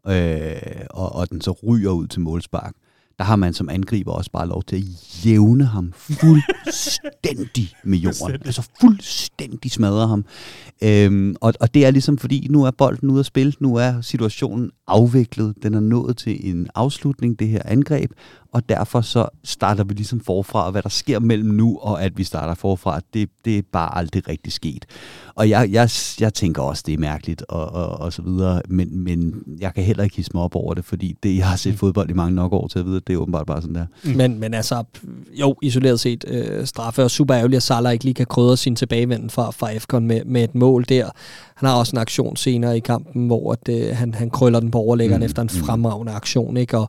øh, 0.09 0.87
og, 0.91 1.15
og 1.15 1.31
den 1.31 1.41
så 1.41 1.57
ryger 1.67 1.91
ud 1.91 2.07
til 2.07 2.21
målspark, 2.21 2.75
der 3.19 3.25
har 3.25 3.37
man 3.37 3.55
som 3.55 3.69
angriber 3.69 4.13
også 4.13 4.31
bare 4.31 4.49
lov 4.49 4.63
til 4.63 4.77
at 4.77 4.83
jævne 5.27 5.65
ham 5.65 5.93
fuldstændig 5.97 7.73
med 7.85 7.99
jorden. 7.99 8.43
Altså 8.45 8.69
fuldstændig 8.81 9.71
smadre 9.71 10.09
ham. 10.09 10.25
Øhm, 10.83 11.37
og, 11.41 11.55
og 11.61 11.75
det 11.75 11.87
er 11.87 11.91
ligesom 11.91 12.19
fordi, 12.19 12.47
nu 12.51 12.65
er 12.65 12.71
bolden 12.71 13.11
ude 13.11 13.21
at 13.21 13.27
spille, 13.27 13.53
nu 13.61 13.75
er 13.75 14.01
situationen 14.01 14.71
afviklet, 14.87 15.55
den 15.63 15.75
er 15.75 15.81
nået 15.81 16.17
til 16.17 16.51
en 16.51 16.69
afslutning, 16.75 17.39
det 17.39 17.49
her 17.49 17.63
angreb, 17.65 18.11
og 18.53 18.69
derfor 18.69 19.01
så 19.01 19.29
starter 19.45 19.85
vi 19.85 19.95
ligesom 19.95 20.21
forfra, 20.21 20.65
og 20.67 20.73
hvad 20.73 20.83
der 20.83 20.89
sker 20.89 21.19
mellem 21.19 21.51
nu 21.51 21.79
og 21.81 22.05
at 22.05 22.19
vi 22.19 22.25
starter 22.25 22.55
forfra, 22.55 23.01
det, 23.15 23.29
det 23.45 23.59
er 23.59 23.63
bare 23.73 23.99
aldrig 23.99 24.29
rigtig 24.29 24.53
sket. 24.53 24.85
Og 25.35 25.49
jeg, 25.51 25.69
jeg, 25.71 25.91
jeg 26.21 26.35
tænker 26.35 26.63
også, 26.63 26.83
det 26.87 26.95
er 26.95 26.99
mærkeligt 26.99 27.43
og, 27.49 27.73
og, 27.73 27.89
og 27.89 28.13
så 28.13 28.23
videre, 28.23 28.63
men, 28.69 28.99
men 29.01 29.35
jeg 29.61 29.75
kan 29.75 29.85
heller 29.85 30.05
ikke 30.05 30.17
hisse 30.17 30.31
mig 30.35 30.43
op 30.43 30.57
over 30.57 30.75
det, 30.75 30.85
fordi 30.85 31.17
det, 31.23 31.37
jeg 31.37 31.49
har 31.49 31.57
set 31.57 31.73
mm. 31.73 31.79
fodbold 31.79 32.11
i 32.11 32.13
mange 32.13 32.35
nok 32.35 32.53
år 32.53 32.69
til 32.69 32.79
at 32.79 32.87
vide, 32.87 33.01
det 33.07 33.13
er 33.13 33.17
åbenbart 33.17 33.47
bare 33.47 33.61
sådan 33.63 33.75
der. 33.75 33.87
Mm. 34.05 34.11
Men, 34.11 34.41
men 34.41 34.55
altså, 34.55 34.85
jo, 35.33 35.57
isoleret 35.63 36.01
set 36.01 36.25
øh, 36.29 36.67
straffe, 36.67 37.03
og 37.03 37.11
super 37.11 37.37
ærgerligt, 37.37 37.57
at 37.57 37.63
Salah 37.63 37.93
ikke 37.93 38.05
lige 38.05 38.15
kan 38.15 38.27
krydre 38.27 38.57
sin 38.57 38.77
tilbagevenden 38.77 39.31
fra, 39.31 39.51
fra 39.51 39.79
FCON 39.79 40.07
med, 40.07 40.25
med 40.25 40.45
et 40.45 40.55
mål 40.55 40.85
der. 40.89 41.11
Han 41.55 41.69
har 41.69 41.77
også 41.77 41.97
en 41.97 41.99
aktion 41.99 42.37
senere 42.37 42.77
i 42.77 42.81
kampen, 42.81 43.27
hvor 43.27 43.53
at, 43.53 43.69
øh, 43.69 43.97
han, 43.97 44.15
han 44.15 44.31
krøller 44.31 44.61
den 44.61 44.71
på 44.71 44.79
overlæggeren 44.79 45.21
mm. 45.21 45.27
efter 45.27 45.43
en 45.43 45.51
mm. 45.53 45.61
fremragende 45.61 46.13
aktion, 46.13 46.57
ikke? 46.57 46.79
Og 46.79 46.89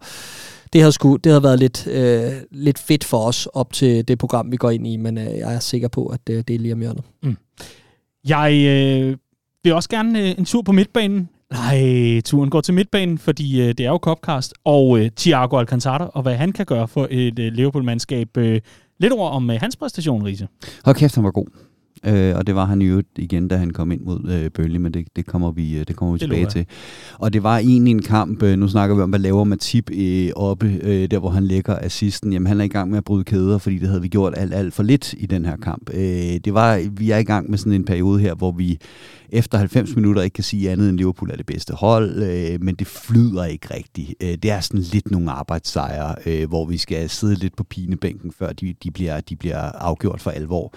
det 0.73 0.81
har, 0.81 0.91
sgu, 0.91 1.15
det 1.15 1.31
har 1.31 1.39
været 1.39 1.59
lidt, 1.59 1.87
øh, 1.87 2.31
lidt 2.51 2.79
fedt 2.79 3.03
for 3.03 3.17
os 3.17 3.45
op 3.45 3.73
til 3.73 4.07
det 4.07 4.17
program, 4.17 4.51
vi 4.51 4.57
går 4.57 4.69
ind 4.69 4.87
i, 4.87 4.97
men 4.97 5.17
øh, 5.17 5.25
jeg 5.25 5.55
er 5.55 5.59
sikker 5.59 5.87
på, 5.87 6.05
at 6.05 6.27
det, 6.27 6.47
det 6.47 6.55
er 6.55 6.59
lige 6.59 6.73
om 6.73 6.79
hjørnet. 6.79 7.03
Mm. 7.23 7.37
Jeg 8.27 8.53
øh, 8.53 9.17
vil 9.63 9.73
også 9.73 9.89
gerne 9.89 10.19
øh, 10.19 10.35
en 10.37 10.45
tur 10.45 10.61
på 10.61 10.71
midtbanen. 10.71 11.29
Nej, 11.51 12.21
turen 12.21 12.49
går 12.49 12.61
til 12.61 12.73
midtbanen, 12.73 13.17
fordi 13.17 13.61
øh, 13.61 13.67
det 13.67 13.79
er 13.79 13.89
jo 13.89 13.97
Copcast. 13.97 14.53
Og 14.63 14.99
øh, 14.99 15.09
Thiago 15.17 15.57
Alcantara, 15.57 16.07
og 16.13 16.21
hvad 16.21 16.35
han 16.35 16.51
kan 16.51 16.65
gøre 16.65 16.87
for 16.87 17.07
et 17.11 17.39
øh, 17.39 17.53
Liverpool-mandskab. 17.53 18.37
Øh, 18.37 18.61
lidt 18.99 19.13
ord 19.13 19.31
om 19.31 19.49
øh, 19.49 19.57
hans 19.59 19.75
præstation, 19.75 20.25
Riese. 20.25 20.47
Hold 20.85 20.95
kæft, 20.95 21.15
han 21.15 21.23
var 21.23 21.31
god. 21.31 21.47
Øh, 22.05 22.35
og 22.35 22.47
det 22.47 22.55
var 22.55 22.65
han 22.65 22.81
jo 22.81 23.03
igen, 23.15 23.47
da 23.47 23.55
han 23.55 23.69
kom 23.69 23.91
ind 23.91 24.01
mod 24.01 24.31
øh, 24.31 24.51
Burnley, 24.51 24.79
men 24.79 24.93
det, 24.93 25.07
det 25.15 25.25
kommer 25.25 25.51
vi, 25.51 25.77
øh, 25.77 25.87
det 25.87 25.95
kommer 25.95 26.13
vi 26.13 26.17
det 26.17 26.29
tilbage 26.29 26.45
til. 26.45 26.65
Og 27.19 27.33
det 27.33 27.43
var 27.43 27.57
egentlig 27.57 27.91
en 27.91 28.01
kamp, 28.01 28.43
øh, 28.43 28.59
nu 28.59 28.67
snakker 28.67 28.95
vi 28.95 29.01
om, 29.01 29.09
hvad 29.09 29.19
laver 29.19 29.43
Matip 29.43 29.89
øh, 29.91 30.29
oppe, 30.35 30.79
øh, 30.83 31.11
der 31.11 31.19
hvor 31.19 31.29
han 31.29 31.43
lægger 31.43 31.79
assisten. 31.81 32.33
Jamen 32.33 32.47
han 32.47 32.59
er 32.59 32.65
i 32.65 32.67
gang 32.67 32.89
med 32.89 32.97
at 32.97 33.05
bryde 33.05 33.23
kæder, 33.23 33.57
fordi 33.57 33.77
det 33.77 33.87
havde 33.87 34.01
vi 34.01 34.07
gjort 34.07 34.33
alt, 34.37 34.53
alt 34.53 34.73
for 34.73 34.83
lidt 34.83 35.13
i 35.17 35.25
den 35.25 35.45
her 35.45 35.57
kamp. 35.57 35.89
Øh, 35.93 36.39
det 36.45 36.53
var, 36.53 36.81
vi 36.91 37.11
er 37.11 37.17
i 37.17 37.23
gang 37.23 37.49
med 37.49 37.57
sådan 37.57 37.73
en 37.73 37.85
periode 37.85 38.19
her, 38.19 38.35
hvor 38.35 38.51
vi 38.51 38.79
efter 39.29 39.57
90 39.57 39.95
minutter 39.95 40.21
ikke 40.21 40.33
kan 40.33 40.43
sige 40.43 40.71
andet 40.71 40.89
end 40.89 40.97
Liverpool 40.97 41.31
er 41.31 41.35
det 41.35 41.45
bedste 41.45 41.73
hold, 41.73 42.23
øh, 42.23 42.61
men 42.63 42.75
det 42.75 42.87
flyder 42.87 43.45
ikke 43.45 43.73
rigtigt. 43.73 44.13
Øh, 44.23 44.29
det 44.29 44.51
er 44.51 44.59
sådan 44.59 44.81
lidt 44.81 45.11
nogle 45.11 45.31
arbejdssejre, 45.31 46.15
øh, 46.25 46.47
hvor 46.47 46.65
vi 46.65 46.77
skal 46.77 47.09
sidde 47.09 47.35
lidt 47.35 47.55
på 47.55 47.63
pinebænken, 47.63 48.31
før 48.31 48.53
de, 48.53 48.73
de, 48.83 48.91
bliver, 48.91 49.21
de 49.21 49.35
bliver 49.35 49.57
afgjort 49.57 50.21
for 50.21 50.31
alvor. 50.31 50.73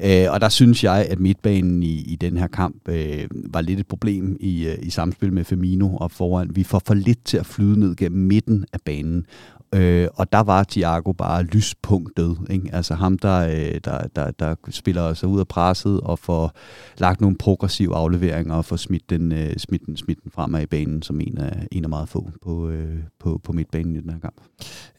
Øh, 0.00 0.32
og 0.32 0.40
der 0.40 0.48
synes 0.48 0.84
jeg, 0.84 1.06
at 1.10 1.20
midtbanen 1.20 1.82
i, 1.82 2.02
i 2.02 2.16
den 2.16 2.36
her 2.36 2.46
kamp 2.46 2.88
øh, 2.88 3.28
var 3.30 3.60
lidt 3.60 3.80
et 3.80 3.86
problem 3.86 4.36
i, 4.40 4.66
øh, 4.66 4.78
i 4.82 4.90
samspil 4.90 5.32
med 5.32 5.44
Firmino 5.44 5.96
og 5.96 6.10
foran. 6.10 6.50
Vi 6.56 6.64
får 6.64 6.82
for 6.86 6.94
lidt 6.94 7.24
til 7.24 7.36
at 7.36 7.46
flyde 7.46 7.80
ned 7.80 7.96
gennem 7.96 8.26
midten 8.26 8.64
af 8.72 8.78
banen, 8.84 9.26
Øh, 9.74 10.08
og 10.14 10.32
der 10.32 10.40
var 10.40 10.64
Thiago 10.64 11.12
bare 11.12 11.42
lyspunktet. 11.42 12.38
Ikke? 12.50 12.70
Altså 12.72 12.94
ham, 12.94 13.18
der, 13.18 13.48
øh, 13.48 13.80
der, 13.84 13.98
der, 14.16 14.30
der 14.30 14.54
spiller 14.70 15.14
sig 15.14 15.28
ud 15.28 15.40
af 15.40 15.48
presset 15.48 16.00
og 16.00 16.18
får 16.18 16.52
lagt 16.98 17.20
nogle 17.20 17.36
progressive 17.36 17.94
afleveringer 17.94 18.54
og 18.54 18.64
får 18.64 18.76
smidt 18.76 19.10
den, 19.10 19.32
øh, 19.32 19.56
smidt 19.56 19.86
den, 19.86 19.96
smidt 19.96 20.22
den 20.22 20.30
fremad 20.30 20.62
i 20.62 20.66
banen 20.66 21.02
som 21.02 21.20
en 21.20 21.38
af, 21.38 21.66
en 21.72 21.84
af 21.84 21.88
meget 21.88 22.08
få 22.08 22.30
på, 22.42 22.68
øh, 22.68 22.98
på, 23.20 23.40
på 23.44 23.52
midtbanen 23.52 23.96
i 23.96 24.00
den 24.00 24.10
her 24.10 24.18
kamp. 24.18 24.40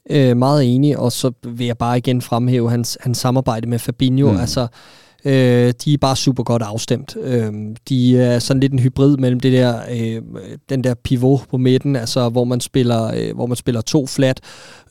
Øh, 0.10 0.38
meget 0.38 0.76
enig, 0.76 0.98
og 0.98 1.12
så 1.12 1.32
vil 1.44 1.66
jeg 1.66 1.78
bare 1.78 1.98
igen 1.98 2.22
fremhæve 2.22 2.70
hans, 2.70 2.98
hans 3.02 3.18
samarbejde 3.18 3.70
med 3.70 3.80
Fabinho. 3.80 4.32
Mm. 4.32 4.38
Altså, 4.38 4.68
Øh, 5.26 5.74
de 5.86 5.94
er 5.94 5.98
bare 6.02 6.16
super 6.16 6.44
godt 6.44 6.62
afstemt. 6.62 7.18
Øh, 7.22 7.54
de 7.90 8.20
er 8.20 8.40
sådan 8.40 8.60
lidt 8.62 8.74
en 8.74 8.80
hybrid 8.80 9.18
mellem 9.18 9.40
det 9.40 9.54
der, 9.54 9.80
øh, 9.92 10.22
den 10.70 10.84
der 10.84 10.94
pivot 10.94 11.42
på 11.50 11.58
midten, 11.58 11.96
altså 11.96 12.30
hvor 12.30 12.44
man 12.44 12.62
spiller, 12.62 13.12
øh, 13.16 13.36
hvor 13.36 13.46
man 13.46 13.56
spiller 13.56 13.82
to 13.82 14.08
flat, 14.08 14.42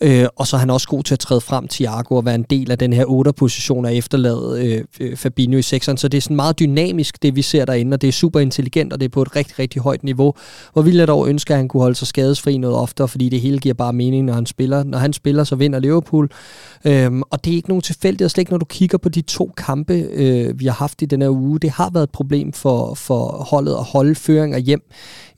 øh, 0.05 0.27
og 0.37 0.47
så 0.47 0.57
er 0.57 0.61
han 0.61 0.71
også 0.71 0.89
god 0.89 1.03
til 1.03 1.15
at 1.15 1.19
træde 1.19 1.41
frem, 1.41 1.69
Thiago, 1.69 2.17
og 2.17 2.25
være 2.25 2.35
en 2.35 2.47
del 2.51 2.71
af 2.71 2.79
den 2.79 2.93
her 2.93 3.05
8-position 3.05 3.85
og 3.85 3.97
efterlade 3.97 4.65
øh, 4.65 4.85
øh, 5.01 5.17
Fabinho 5.17 5.59
i 5.59 5.61
6'eren. 5.61 5.97
Så 5.97 6.09
det 6.09 6.19
er 6.19 6.23
sådan 6.23 6.37
meget 6.37 6.59
dynamisk, 6.59 7.23
det 7.23 7.37
vi 7.37 7.43
ser 7.43 7.65
derinde, 7.65 7.95
og 7.95 8.01
det 8.03 8.09
er 8.09 8.13
super 8.13 8.41
intelligent, 8.41 8.93
og 8.93 9.01
det 9.01 9.07
er 9.07 9.11
på 9.11 9.23
et 9.23 9.37
rigtig, 9.37 9.59
rigtig 9.59 9.83
højt 9.83 10.05
niveau. 10.05 10.35
Hvor 10.73 10.83
ville 10.83 11.01
jeg 11.01 11.09
dog 11.09 11.29
ønske, 11.29 11.53
at 11.53 11.59
han 11.59 11.69
kunne 11.69 11.81
holde 11.81 11.95
sig 11.95 12.09
skadesfri 12.09 12.59
noget 12.59 12.77
oftere, 12.77 13.09
fordi 13.09 13.29
det 13.29 13.41
hele 13.41 13.59
giver 13.59 13.75
bare 13.75 13.93
mening, 13.93 14.25
når 14.25 14.33
han 14.33 14.47
spiller. 14.47 14.85
Når 14.85 14.99
han 14.99 15.13
spiller, 15.13 15.45
så 15.45 15.57
vinder 15.57 15.79
Liverpool. 15.79 16.31
Øhm, 16.85 17.23
og 17.31 17.45
det 17.45 17.51
er 17.51 17.57
ikke 17.57 17.69
nogen 17.69 17.83
tilfældighed, 17.83 18.29
slet 18.29 18.41
ikke 18.41 18.51
når 18.51 18.59
du 18.59 18.65
kigger 18.65 18.99
på 18.99 19.09
de 19.09 19.21
to 19.21 19.53
kampe, 19.57 19.95
øh, 19.95 20.61
vi 20.61 20.67
har 20.67 20.73
haft 20.73 21.03
i 21.03 21.05
den 21.05 21.23
her 21.23 21.31
uge. 21.31 21.61
Det 21.61 21.71
har 21.71 21.91
været 21.91 22.05
et 22.05 22.11
problem 22.11 22.53
for, 22.53 22.95
for 22.95 23.47
holdet 23.51 23.73
at 23.73 23.85
holde 23.85 24.15
føringer 24.15 24.59
hjem 24.59 24.83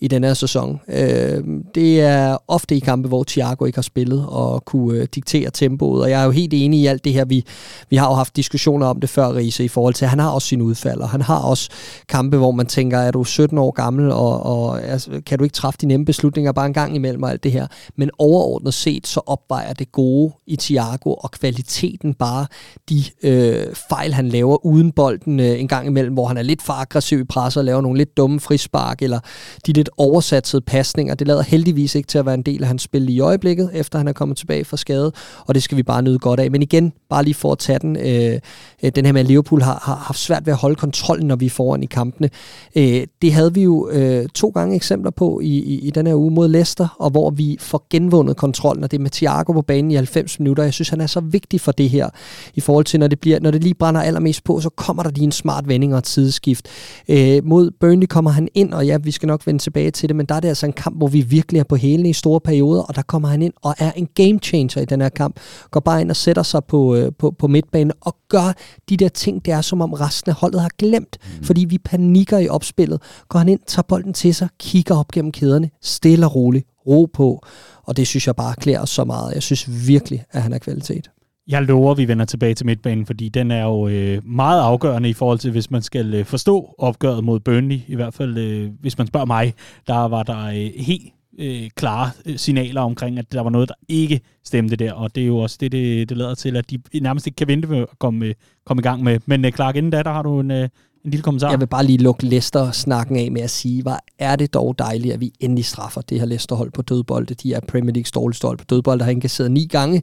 i 0.01 0.09
den 0.09 0.25
her 0.25 0.35
sæson. 0.35 0.81
Øh, 0.89 1.45
det 1.75 2.01
er 2.01 2.37
ofte 2.49 2.77
i 2.77 2.79
kampe, 2.79 3.09
hvor 3.09 3.25
Thiago 3.25 3.65
ikke 3.65 3.77
har 3.77 3.83
spillet 3.83 4.27
og 4.29 4.56
kunne 4.65 5.01
øh, 5.01 5.07
diktere 5.15 5.51
tempoet, 5.51 6.03
og 6.03 6.11
jeg 6.11 6.21
er 6.21 6.25
jo 6.25 6.31
helt 6.31 6.55
enig 6.55 6.81
i 6.81 6.87
alt 6.87 7.05
det 7.05 7.13
her. 7.13 7.25
Vi, 7.25 7.45
vi 7.91 7.97
har 7.97 8.09
jo 8.09 8.15
haft 8.15 8.37
diskussioner 8.37 8.87
om 8.87 9.01
det 9.01 9.11
før, 9.11 9.35
Riese, 9.35 9.65
i 9.65 9.69
forhold 9.69 9.95
til, 9.95 10.05
at 10.05 10.11
han 10.11 10.19
har 10.19 10.31
også 10.31 10.49
sine 10.49 10.65
udfald, 10.65 11.01
og 11.01 11.09
han 11.09 11.23
har 11.23 11.39
også 11.39 11.71
kampe, 12.09 12.37
hvor 12.37 12.51
man 12.51 12.67
tænker, 12.67 12.99
er 12.99 13.11
du 13.11 13.25
17 13.25 13.59
år 13.59 13.71
gammel, 13.71 14.13
og, 14.13 14.43
og 14.43 14.83
altså, 14.83 15.11
kan 15.27 15.39
du 15.39 15.45
ikke 15.45 15.55
træffe 15.55 15.79
de 15.81 15.87
nemme 15.87 16.07
beslutninger 16.07 16.53
bare 16.53 16.67
en 16.67 16.73
gang 16.73 16.97
imellem 16.97 17.23
og 17.23 17.31
alt 17.31 17.45
det 17.45 17.53
her. 17.53 17.67
Men 17.97 18.11
overordnet 18.19 18.75
set, 18.75 19.07
så 19.07 19.21
opvejer 19.27 19.73
det 19.73 19.93
gode 19.93 20.33
i 20.47 20.57
Thiago 20.57 21.13
og 21.13 21.31
kvaliteten 21.31 22.15
bare 22.15 22.47
de 22.89 23.05
øh, 23.23 23.67
fejl, 23.89 24.15
han 24.15 24.29
laver 24.29 24.67
uden 24.67 24.93
bolden 24.93 25.41
øh, 25.41 25.61
en 25.61 25.69
gang 25.69 25.87
imellem, 25.87 26.15
hvor 26.15 26.27
han 26.27 26.37
er 26.37 26.43
lidt 26.43 26.63
for 26.63 26.73
aggressiv 26.73 27.21
i 27.21 27.25
presset 27.25 27.61
og 27.61 27.65
laver 27.65 27.81
nogle 27.81 27.99
lidt 27.99 28.17
dumme 28.17 28.41
frispark, 28.41 29.03
eller 29.03 29.21
de 29.67 29.73
lidt 29.73 29.91
oversatsede 29.97 30.63
pasninger. 30.63 31.15
Det 31.15 31.27
lader 31.27 31.43
heldigvis 31.43 31.95
ikke 31.95 32.07
til 32.07 32.19
at 32.19 32.27
være 32.27 32.35
en 32.35 32.43
del 32.43 32.63
af 32.63 32.69
hans 32.69 32.83
spil 32.83 33.09
i 33.09 33.21
øjeblikket, 33.21 33.71
efter 33.75 33.99
han 33.99 34.09
er 34.09 34.13
kommet 34.13 34.36
tilbage 34.37 34.65
fra 34.65 34.77
skade, 34.77 35.13
og 35.47 35.55
det 35.55 35.63
skal 35.63 35.77
vi 35.77 35.83
bare 35.83 36.03
nyde 36.03 36.19
godt 36.19 36.41
af. 36.41 36.51
Men 36.51 36.63
igen, 36.63 36.93
bare 37.11 37.25
lige 37.25 37.35
for 37.35 37.53
at 37.53 37.59
tage 37.59 37.79
den, 37.79 37.97
øh, 37.97 38.41
øh, 38.83 38.93
den 38.95 39.07
her 39.07 39.13
med, 39.13 39.21
at 39.21 39.27
Liverpool 39.27 39.63
har, 39.63 39.81
har 39.83 39.95
haft 39.95 40.19
svært 40.19 40.47
ved 40.47 40.53
at 40.53 40.59
holde 40.59 40.77
kontrollen, 40.77 41.27
når 41.27 41.37
vi 41.37 41.47
er 41.47 41.51
foran 41.51 41.83
i 41.83 41.87
kampene. 41.87 42.31
Øh, 42.77 43.07
det 43.23 43.33
havde 43.33 43.55
vi 43.55 43.63
jo 43.63 43.89
øh, 43.91 44.29
to 44.29 44.49
gange 44.49 44.77
eksempler 44.77 45.11
på 45.11 45.41
i, 45.41 45.47
i, 45.47 45.79
i 45.87 45.91
den 45.91 46.07
her 46.07 46.15
uge 46.15 46.31
mod 46.31 46.49
Leicester, 46.49 46.97
og 46.99 47.11
hvor 47.11 47.31
vi 47.31 47.57
får 47.61 47.87
genvundet 47.91 48.37
kontrollen, 48.37 48.85
og 48.85 48.91
det 48.91 48.99
er 48.99 49.03
med 49.03 49.11
Thiago 49.11 49.53
på 49.53 49.63
banen 49.63 49.91
i 49.91 49.95
90 49.95 50.41
minutter. 50.41 50.63
Jeg 50.63 50.73
synes, 50.73 50.89
han 50.89 51.01
er 51.01 51.07
så 51.07 51.21
vigtig 51.21 51.61
for 51.61 51.73
det 51.73 51.91
her, 51.91 52.09
i 52.55 52.61
forhold 52.61 52.85
til, 52.85 53.01
når 53.01 53.09
det, 53.09 53.21
bliver, 53.21 53.41
når 53.41 53.51
det 53.51 53.63
lige 53.63 53.75
brænder 53.75 54.03
allermest 54.03 54.45
på, 54.45 54.61
så 54.61 54.69
kommer 54.69 55.03
der 55.03 55.11
lige 55.11 55.25
en 55.25 55.33
smart 55.33 55.69
vending 55.69 55.93
og 55.93 55.99
et 55.99 56.05
tidsskift. 56.05 56.69
Øh, 57.09 57.45
mod 57.45 57.71
Burnley 57.81 58.07
kommer 58.07 58.31
han 58.31 58.49
ind, 58.55 58.75
og 58.75 58.87
ja, 58.87 58.97
vi 58.97 59.11
skal 59.11 59.27
nok 59.27 59.47
vende 59.47 59.63
tilbage 59.63 59.91
til 59.91 60.09
det, 60.09 60.17
men 60.17 60.27
der 60.27 60.35
er 60.35 60.41
det 60.41 60.49
altså 60.49 60.67
en 60.67 60.73
kamp, 60.73 60.97
hvor 60.97 61.09
vi 61.09 61.21
virkelig 61.21 61.59
er 61.59 61.65
på 61.65 61.77
hælene 61.77 62.09
i 62.09 62.13
store 62.13 62.41
perioder, 62.41 62.83
og 62.83 62.97
der 62.97 63.03
kommer 63.03 63.29
han 63.29 63.43
ind 63.43 63.53
og 63.63 63.75
er 63.79 63.93
en 63.93 64.09
game 64.15 64.26
changer 64.43 64.81
i 64.81 64.85
den 64.85 65.01
her 65.01 65.09
kamp. 65.09 65.37
Går 65.71 65.81
bare 65.81 66.01
ind 66.01 66.11
og 66.11 66.17
sætter 66.17 66.43
sig 66.43 66.65
på, 66.65 66.95
øh, 66.95 67.13
på, 67.19 67.31
på 67.31 67.47
midtbanen 67.47 67.93
og 68.01 68.17
gør 68.29 68.53
de 68.89 68.97
der 68.97 69.09
ting, 69.09 69.45
det 69.45 69.53
er 69.53 69.61
som 69.61 69.81
om 69.81 69.93
resten 69.93 70.31
af 70.31 70.37
holdet 70.37 70.61
har 70.61 70.71
glemt, 70.79 71.19
mm. 71.23 71.45
fordi 71.45 71.65
vi 71.65 71.79
panikker 71.79 72.39
i 72.39 72.49
opspillet. 72.49 73.03
Går 73.29 73.39
han 73.39 73.49
ind, 73.49 73.61
tager 73.67 73.83
bolden 73.83 74.13
til 74.13 74.35
sig, 74.35 74.49
kigger 74.61 74.99
op 74.99 75.11
gennem 75.11 75.33
kæderne, 75.33 75.71
stille 75.83 76.27
og 76.27 76.35
roligt, 76.35 76.67
ro 76.87 77.09
på, 77.13 77.47
og 77.83 77.97
det 77.97 78.07
synes 78.07 78.27
jeg 78.27 78.37
bare 78.37 78.55
klæder 78.55 78.81
os 78.81 78.91
så 78.91 79.05
meget. 79.05 79.35
Jeg 79.35 79.43
synes 79.43 79.89
virkelig, 79.89 80.25
at 80.31 80.43
han 80.43 80.53
er 80.53 80.59
kvalitet. 80.59 81.11
Jeg 81.49 81.63
lover, 81.63 81.93
at 81.93 81.99
vi 81.99 82.09
vender 82.09 82.25
tilbage 82.25 82.55
til 82.55 82.67
midtbanen, 82.67 83.07
fordi 83.07 83.29
den 83.29 83.51
er 83.51 83.63
jo 83.63 83.89
øh, 83.89 84.27
meget 84.27 84.61
afgørende 84.61 85.09
i 85.09 85.13
forhold 85.13 85.39
til, 85.39 85.51
hvis 85.51 85.71
man 85.71 85.83
skal 85.83 86.15
øh, 86.15 86.25
forstå 86.25 86.75
opgøret 86.79 87.25
mod 87.25 87.41
Burnley. 87.41 87.81
I 87.89 87.95
hvert 87.95 88.15
fald, 88.15 88.39
øh, 88.39 88.71
hvis 88.81 88.99
man 88.99 89.07
spørger 89.07 89.27
mig, 89.27 89.55
der 89.87 90.09
var 90.09 90.23
der 90.23 90.47
øh, 90.47 90.71
helt 90.77 91.13
øh, 91.39 91.71
klare 91.75 92.11
øh, 92.27 92.37
signaler 92.37 92.81
omkring, 92.81 93.19
at 93.19 93.33
der 93.33 93.41
var 93.41 93.51
noget, 93.51 93.69
der 93.69 93.75
ikke 93.89 94.21
stemte 94.45 94.77
der, 94.77 94.93
og 94.93 95.15
det 95.15 95.23
er 95.23 95.27
jo 95.27 95.39
også 95.39 95.57
det, 95.61 95.73
det, 95.73 96.09
det 96.09 96.17
lader 96.17 96.35
til, 96.35 96.57
at 96.57 96.71
de 96.71 96.79
nærmest 97.01 97.27
ikke 97.27 97.37
kan 97.37 97.49
vente 97.49 97.69
med 97.69 97.79
at 97.79 97.99
komme, 97.99 98.27
øh, 98.27 98.35
komme 98.67 98.81
i 98.81 98.83
gang 98.83 99.03
med. 99.03 99.19
Men 99.27 99.45
øh, 99.45 99.53
Clark, 99.53 99.77
inden 99.77 99.91
da, 99.91 100.03
der 100.03 100.13
har 100.13 100.23
du 100.23 100.41
en, 100.41 100.51
øh, 100.51 100.69
en 101.05 101.11
lille 101.11 101.23
kommentar. 101.23 101.51
Jeg 101.51 101.61
vil 101.61 101.67
bare 101.67 101.85
lige 101.87 101.99
lukke 101.99 102.27
Leicester-snakken 102.27 103.17
af 103.17 103.33
med 103.33 103.43
at 103.43 103.51
sige, 103.51 103.83
hvor 103.83 103.99
er 104.19 104.37
det 104.37 104.55
dog 104.55 104.79
dejligt, 104.79 105.15
at 105.15 105.21
vi 105.21 105.33
endelig 105.41 105.65
straffer 105.65 106.01
det 106.01 106.19
her 106.21 106.27
Leicester-hold 106.27 106.73
på 106.73 106.83
dødbolde. 106.83 107.35
De 107.35 107.55
er 107.55 107.61
Premier 107.61 107.93
Leagues 107.93 108.13
dårligste 108.13 108.47
hold 108.47 108.59
på 108.59 108.65
dødbolde, 108.65 108.99
der 108.99 109.05
har 109.05 109.13
indkasseret 109.13 109.51
ni 109.51 109.67
gange 109.67 110.03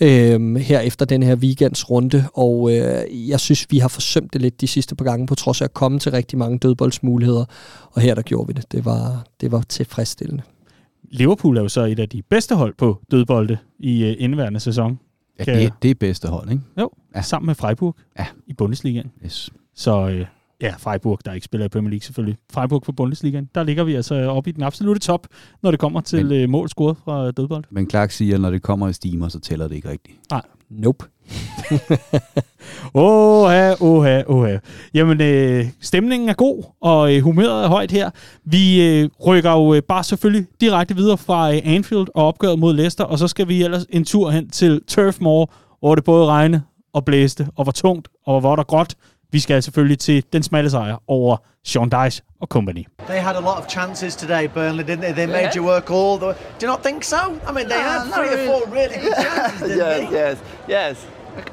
øh, 0.00 0.56
her 0.56 0.80
efter 0.80 1.06
den 1.06 1.22
her 1.22 1.36
weekends 1.36 1.90
runde, 1.90 2.24
og 2.34 2.72
øh, 2.72 3.28
jeg 3.28 3.40
synes, 3.40 3.66
vi 3.70 3.78
har 3.78 3.88
forsømt 3.88 4.32
det 4.32 4.42
lidt 4.42 4.60
de 4.60 4.66
sidste 4.66 4.94
par 4.96 5.04
gange, 5.04 5.26
på 5.26 5.34
trods 5.34 5.60
af 5.60 5.64
at 5.64 5.74
komme 5.74 5.98
til 5.98 6.12
rigtig 6.12 6.38
mange 6.38 6.58
dødboldsmuligheder, 6.58 7.44
og 7.92 8.00
her 8.00 8.14
der 8.14 8.22
gjorde 8.22 8.46
vi 8.46 8.52
det. 8.52 8.72
Det 8.72 8.84
var, 8.84 9.24
det 9.40 9.52
var 9.52 9.62
tilfredsstillende. 9.68 10.42
Liverpool 11.10 11.56
er 11.56 11.62
jo 11.62 11.68
så 11.68 11.84
et 11.84 11.98
af 11.98 12.08
de 12.08 12.22
bedste 12.22 12.54
hold 12.54 12.74
på 12.78 13.00
dødbolde 13.10 13.58
i 13.78 14.04
øh, 14.04 14.16
indværende 14.18 14.60
sæson. 14.60 14.98
Ja, 15.38 15.44
det, 15.44 15.72
det 15.82 15.90
er 15.90 15.94
bedste 15.94 16.28
hold, 16.28 16.50
ikke? 16.50 16.62
Jo, 16.80 16.90
ja. 17.14 17.22
sammen 17.22 17.46
med 17.46 17.54
Freiburg 17.54 17.96
ja. 18.18 18.26
i 18.46 18.52
Bundesligaen. 18.52 19.10
Yes. 19.24 19.50
Så 19.74 20.08
øh, 20.08 20.26
ja, 20.60 20.74
Freiburg, 20.78 21.18
der 21.24 21.32
ikke 21.32 21.44
spiller 21.44 21.64
i 21.64 21.68
Premier 21.68 21.90
League 21.90 22.02
selvfølgelig. 22.02 22.38
Freiburg 22.52 22.84
for 22.84 22.92
Bundesligaen, 22.92 23.50
der 23.54 23.62
ligger 23.62 23.84
vi 23.84 23.94
altså 23.94 24.14
oppe 24.14 24.50
i 24.50 24.52
den 24.52 24.62
absolute 24.62 25.00
top, 25.00 25.26
når 25.62 25.70
det 25.70 25.80
kommer 25.80 26.00
til 26.00 26.26
men, 26.26 26.42
øh, 26.42 26.48
mål 26.48 26.68
scoret 26.68 26.96
fra 27.04 27.30
dødbold. 27.30 27.64
Men 27.70 27.90
Clark 27.90 28.10
siger, 28.10 28.34
at 28.34 28.40
når 28.40 28.50
det 28.50 28.62
kommer 28.62 28.88
i 28.88 28.92
stimer, 28.92 29.28
så 29.28 29.40
tæller 29.40 29.68
det 29.68 29.74
ikke 29.74 29.90
rigtigt. 29.90 30.18
Nej. 30.30 30.42
Nope. 30.70 31.04
Åh, 32.94 33.74
åh, 33.80 34.06
åh. 34.28 34.48
Jamen, 34.94 35.20
øh, 35.20 35.66
stemningen 35.80 36.28
er 36.28 36.34
god, 36.34 36.62
og 36.80 37.14
øh, 37.14 37.22
humøret 37.22 37.64
er 37.64 37.68
højt 37.68 37.90
her. 37.90 38.10
Vi 38.44 38.88
øh, 38.88 39.08
rykker 39.26 39.52
jo 39.52 39.74
øh, 39.74 39.82
bare 39.82 40.04
selvfølgelig 40.04 40.46
direkte 40.60 40.96
videre 40.96 41.18
fra 41.18 41.54
øh, 41.54 41.60
Anfield 41.64 42.06
og 42.14 42.26
opgøret 42.26 42.58
mod 42.58 42.74
Leicester, 42.74 43.04
og 43.04 43.18
så 43.18 43.28
skal 43.28 43.48
vi 43.48 43.62
ellers 43.62 43.86
en 43.90 44.04
tur 44.04 44.30
hen 44.30 44.50
til 44.50 44.80
Turf 44.88 45.16
Moor, 45.20 45.50
hvor 45.80 45.94
det 45.94 46.04
både 46.04 46.26
regnede 46.26 46.62
og 46.94 47.04
blæste, 47.04 47.48
og 47.56 47.66
var 47.66 47.72
tungt, 47.72 48.08
og 48.26 48.42
var 48.42 48.56
der 48.56 48.62
gråt. 48.62 48.94
Vi 49.32 49.40
skal 49.40 49.62
selvfølgelig 49.62 49.98
til 49.98 50.24
den 50.32 50.42
smalle 50.42 50.70
sejr 50.70 50.96
over 51.06 51.36
Sean 51.64 51.88
Dice 51.88 52.22
og 52.40 52.46
company. 52.46 52.86
They 53.06 53.20
had 53.20 53.36
a 53.36 53.40
lot 53.40 53.58
of 53.58 53.66
chances 53.68 54.16
today, 54.16 54.48
Burnley, 54.54 54.84
didn't 54.84 55.02
they? 55.02 55.12
They 55.12 55.26
made 55.26 55.42
yeah. 55.42 55.56
you 55.56 55.64
work 55.64 55.90
all 55.90 56.16
the 56.18 56.26
way. 56.26 56.34
Do 56.60 56.66
you 56.66 56.72
not 56.72 56.82
think 56.82 57.04
so? 57.04 57.16
I 57.16 57.52
mean, 57.52 57.68
they 57.68 57.82
no, 57.82 57.90
had 57.90 58.00
three 58.16 58.32
or 58.36 58.40
four 58.48 58.60
really 58.78 58.96
good 59.04 59.16
chances, 59.24 59.60
didn't 59.60 59.78
yes, 59.78 60.10
they? 60.10 60.16
Yes, 60.18 60.36
yes, 60.68 60.96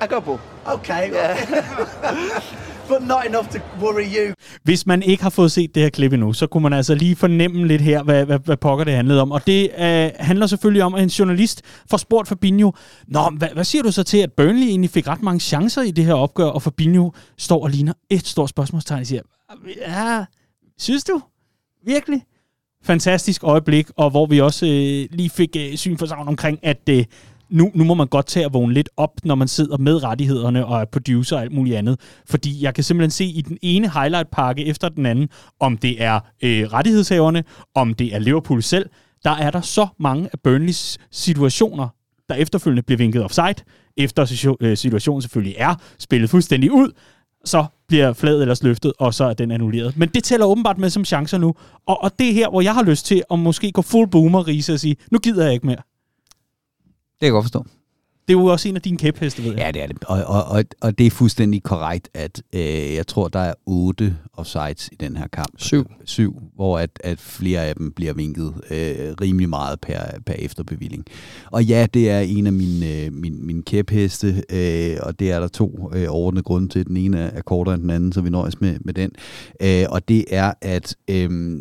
a 0.02 0.08
couple. 0.08 0.39
Okay. 0.65 1.12
Yeah. 1.13 1.38
but 2.88 3.02
not 3.02 3.26
enough 3.26 3.48
to 3.50 3.60
worry 3.82 4.06
you. 4.17 4.34
Hvis 4.63 4.86
man 4.86 5.04
ikke 5.04 5.24
har 5.24 5.30
fået 5.30 5.52
set 5.52 5.76
det 5.76 5.84
her 5.84 5.89
klip 5.89 6.13
endnu, 6.13 6.34
så 6.34 6.48
kunne 6.48 6.63
man 6.63 6.74
altså 6.74 6.95
lige 6.95 7.15
fornemme 7.15 7.67
lidt 7.67 7.82
her, 7.82 8.04
hvad, 8.04 8.26
hvad, 8.26 8.39
hvad 8.39 8.58
pokker 8.58 8.86
det 8.86 8.93
handlede 8.93 9.21
om. 9.21 9.32
Og 9.32 9.48
det 9.48 9.71
øh, 9.78 10.10
handler 10.19 10.48
selvfølgelig 10.48 10.84
om, 10.84 10.95
at 10.95 11.04
en 11.04 11.10
journalist 11.10 11.62
får 11.89 11.98
spurgt 11.98 12.28
Fabinho, 12.28 12.71
Nå, 13.08 13.30
hvad, 13.38 13.48
hvad 13.54 13.63
siger 13.63 13.84
du 13.84 13.91
så 13.91 14.04
til, 14.04 14.17
at 14.17 14.34
Burnley 14.34 14.67
egentlig 14.67 14.89
fik 14.89 15.08
ret 15.08 15.21
mange 15.21 15.39
chancer 15.39 15.82
i 15.82 15.91
det 15.91 16.06
her 16.06 16.13
opgør, 16.13 16.45
og 16.45 16.62
Fabinho 16.62 17.12
står 17.38 17.63
og 17.63 17.69
ligner 17.69 17.93
et 18.10 18.28
stort 18.28 18.50
spørgsmålstegn 18.50 19.02
og 19.02 19.08
siger, 19.08 19.21
ja, 19.88 20.26
synes 20.78 21.04
du? 21.04 21.21
Virkelig? 21.86 22.21
Fantastisk 22.84 23.43
øjeblik, 23.43 23.88
og 23.98 24.10
hvor 24.10 24.26
vi 24.26 24.41
også 24.41 24.65
øh, 24.65 25.17
lige 25.17 25.30
fik 25.30 25.56
øh, 25.58 25.76
syn 25.76 25.98
for 25.98 26.06
savn 26.06 26.28
omkring, 26.28 26.60
at 26.63 26.89
øh, 26.89 27.06
nu, 27.56 27.72
nu 27.74 27.84
må 27.84 27.94
man 27.94 28.08
godt 28.08 28.26
tage 28.26 28.46
at 28.46 28.54
vågne 28.54 28.74
lidt 28.74 28.89
op, 28.98 29.12
når 29.24 29.36
man 29.36 29.48
sidder 29.48 29.78
med 29.78 30.04
rettighederne 30.04 30.65
og 30.65 30.82
er 30.82 30.86
producer 30.86 31.36
og 31.36 31.41
alt 31.41 31.52
muligt 31.52 31.78
andet. 31.78 32.00
Fordi 32.30 32.63
jeg 32.63 32.74
kan 32.74 32.84
simpelthen 32.84 33.12
se 33.12 33.26
i 33.26 33.41
den 33.41 33.58
ene 33.62 33.89
highlight-pakke 33.89 34.65
efter 34.65 34.89
den 34.89 35.06
anden, 35.06 35.30
om 35.60 35.78
det 35.78 36.04
er 36.04 36.20
øh, 36.44 36.63
rettighedshaverne, 36.74 37.44
om 37.76 37.94
det 37.94 38.15
er 38.15 38.20
Liverpool 38.20 38.63
selv, 38.63 38.89
der 39.24 39.32
er 39.32 39.52
der 39.52 39.62
så 39.62 39.88
mange 40.00 40.30
af 40.34 40.39
Burnleys 40.44 40.98
situationer, 41.12 41.88
der 42.30 42.36
efterfølgende 42.36 42.84
bliver 42.84 42.98
vinket 42.98 43.24
offside, 43.24 43.63
efter 43.98 44.56
øh, 44.62 44.78
situationen 44.78 45.22
selvfølgelig 45.22 45.56
er 45.58 45.76
spillet 46.00 46.30
fuldstændig 46.30 46.72
ud, 46.72 46.91
så 47.46 47.65
bliver 47.88 48.13
fladet 48.13 48.41
ellers 48.41 48.63
løftet, 48.63 48.94
og 49.00 49.13
så 49.13 49.24
er 49.24 49.34
den 49.34 49.52
annulleret. 49.52 49.98
Men 49.98 50.10
det 50.10 50.24
tæller 50.24 50.46
åbenbart 50.46 50.78
med 50.78 50.89
som 50.89 51.06
chancer 51.06 51.38
nu. 51.38 51.54
Og, 51.88 52.04
og 52.04 52.12
det 52.20 52.30
er 52.30 52.34
her, 52.34 52.50
hvor 52.50 52.62
jeg 52.62 52.74
har 52.74 52.84
lyst 52.84 53.06
til 53.06 53.24
at 53.32 53.39
måske 53.39 53.72
gå 53.72 53.82
full 53.82 54.10
boomer, 54.10 54.48
Riese, 54.48 54.74
og 54.74 54.80
sige, 54.80 54.96
nu 55.12 55.20
gider 55.20 55.44
jeg 55.44 55.54
ikke 55.54 55.68
mere. 55.68 55.95
Det 57.15 57.19
kan 57.19 57.25
jeg 57.25 57.32
godt 57.32 57.45
forstå. 57.45 57.65
Det 58.28 58.36
er 58.36 58.39
jo 58.39 58.45
også 58.45 58.69
en 58.69 58.75
af 58.75 58.82
dine 58.82 58.97
kæpheste, 58.97 59.43
ved 59.43 59.51
jeg. 59.51 59.60
Ja, 59.60 59.71
det 59.71 59.84
er 59.84 59.88
det. 59.88 60.04
Og, 60.04 60.23
og, 60.23 60.43
og, 60.43 60.63
og 60.82 60.97
det 60.97 61.08
er 61.08 61.12
fuldstændig 61.12 61.63
korrekt, 61.63 62.10
at 62.13 62.43
øh, 62.56 62.93
jeg 62.93 63.08
tror, 63.08 63.28
der 63.28 63.39
er 63.39 63.54
otte 63.65 64.17
offsides 64.34 64.89
i 64.91 64.95
den 64.99 65.17
her 65.17 65.28
kamp. 65.28 65.54
Syv. 65.58 65.86
Syv, 66.06 66.41
hvor 66.56 66.80
at, 66.80 66.89
at 67.04 67.19
flere 67.19 67.65
af 67.65 67.75
dem 67.75 67.91
bliver 67.91 68.13
vinket 68.13 68.54
øh, 68.71 69.13
rimelig 69.21 69.49
meget 69.49 69.80
per, 69.82 69.99
per 70.25 70.34
efterbevilling. 70.34 71.06
Og 71.51 71.63
ja, 71.63 71.88
det 71.93 72.10
er 72.10 72.19
en 72.19 72.47
af 72.47 72.54
mine, 72.54 73.06
øh, 73.06 73.13
mine, 73.13 73.38
mine 73.38 73.63
kæpheste, 73.63 74.43
øh, 74.49 74.97
og 75.01 75.19
det 75.19 75.32
er 75.32 75.39
der 75.39 75.47
to 75.47 75.91
øh, 75.95 76.06
overordnede 76.10 76.43
grunde 76.43 76.67
til. 76.67 76.88
Den 76.88 76.97
ene 76.97 77.19
er 77.19 77.41
kortere 77.41 77.75
end 77.75 77.82
den 77.82 77.89
anden, 77.89 78.12
så 78.12 78.21
vi 78.21 78.30
nøjes 78.30 78.62
med, 78.62 78.78
med 78.82 78.93
den. 78.93 79.12
Øh, 79.62 79.86
og 79.89 80.08
det 80.08 80.25
er, 80.30 80.54
at... 80.62 80.95
Øh, 81.10 81.60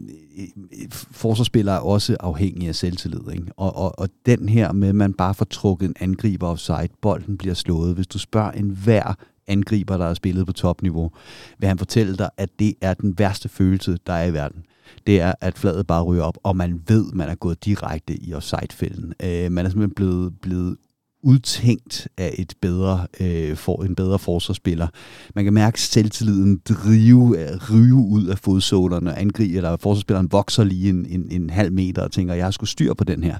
forsvarsspillere 0.92 1.76
er 1.76 1.80
også 1.80 2.16
afhængige 2.20 2.68
af 2.68 2.74
selvtillid. 2.74 3.32
Ikke? 3.32 3.46
Og, 3.56 3.76
og, 3.76 3.98
og 3.98 4.08
den 4.26 4.48
her 4.48 4.72
med, 4.72 4.88
at 4.88 4.94
man 4.94 5.14
bare 5.14 5.34
får 5.34 5.44
trukket 5.44 5.88
en 5.88 5.94
angriber 6.00 6.48
offside, 6.48 6.88
bolden 7.02 7.38
bliver 7.38 7.54
slået. 7.54 7.94
Hvis 7.94 8.06
du 8.06 8.18
spørger 8.18 8.50
en 8.50 8.68
hver 8.84 9.14
angriber, 9.46 9.96
der 9.96 10.06
har 10.06 10.14
spillet 10.14 10.46
på 10.46 10.52
topniveau, 10.52 11.10
vil 11.58 11.68
han 11.68 11.78
fortælle 11.78 12.16
dig, 12.16 12.30
at 12.36 12.48
det 12.58 12.74
er 12.80 12.94
den 12.94 13.18
værste 13.18 13.48
følelse, 13.48 13.98
der 14.06 14.12
er 14.12 14.24
i 14.24 14.32
verden 14.32 14.64
det 15.06 15.20
er, 15.20 15.34
at 15.40 15.58
fladet 15.58 15.86
bare 15.86 16.02
ryger 16.02 16.22
op, 16.22 16.38
og 16.42 16.56
man 16.56 16.82
ved, 16.88 17.12
man 17.12 17.28
er 17.28 17.34
gået 17.34 17.64
direkte 17.64 18.16
i 18.22 18.34
offside-fælden. 18.34 19.14
Øh, 19.22 19.52
man 19.52 19.66
er 19.66 19.70
simpelthen 19.70 19.94
blevet, 19.94 20.40
blevet 20.40 20.76
udtænkt 21.24 22.08
af 22.18 22.34
et 22.38 22.54
bedre, 22.60 23.06
øh, 23.20 23.56
for, 23.56 23.82
en 23.82 23.94
bedre 23.94 24.18
forsvarsspiller. 24.18 24.88
Man 25.34 25.44
kan 25.44 25.54
mærke 25.54 25.80
selvtilliden 25.80 26.60
drive, 26.68 27.36
ryge 27.72 27.94
ud 27.94 28.26
af 28.26 28.38
fodsålerne, 28.38 29.18
angribe, 29.18 29.56
eller 29.56 29.76
forsvarsspilleren 29.76 30.32
vokser 30.32 30.64
lige 30.64 30.90
en, 30.90 31.06
en, 31.08 31.26
en 31.30 31.50
halv 31.50 31.72
meter 31.72 32.02
og 32.02 32.12
tænker, 32.12 32.34
jeg 32.34 32.44
har 32.44 32.50
sgu 32.50 32.66
styr 32.66 32.94
på 32.94 33.04
den 33.04 33.24
her. 33.24 33.38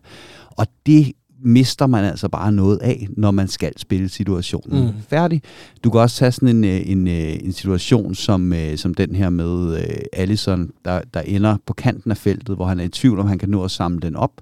Og 0.51 0.67
det 0.87 1.13
mister 1.45 1.87
man 1.87 2.05
altså 2.05 2.29
bare 2.29 2.53
noget 2.53 2.79
af, 2.83 3.09
når 3.17 3.31
man 3.31 3.49
skal 3.49 3.73
spille 3.79 4.09
situationen 4.09 4.85
mm. 4.85 4.93
færdig. 5.09 5.43
Du 5.85 5.91
kan 5.91 6.01
også 6.01 6.17
tage 6.17 6.33
sådan 6.33 6.49
en, 6.49 6.65
øh, 6.65 6.91
en, 6.91 7.09
øh, 7.09 7.35
en 7.43 7.53
situation 7.53 8.15
som, 8.15 8.53
øh, 8.53 8.77
som 8.77 8.95
den 8.95 9.15
her 9.15 9.31
med 9.31 9.85
Allison, 10.13 10.71
der, 10.85 11.01
der 11.15 11.21
ender 11.21 11.57
på 11.67 11.73
kanten 11.73 12.11
af 12.11 12.17
feltet, 12.17 12.57
hvor 12.57 12.67
han 12.67 12.81
er 12.81 12.85
i 12.85 12.89
tvivl, 12.89 13.19
om 13.19 13.27
han 13.27 13.39
kan 13.39 13.49
nå 13.49 13.65
at 13.65 13.71
samle 13.71 14.01
den 14.01 14.17
op 14.17 14.33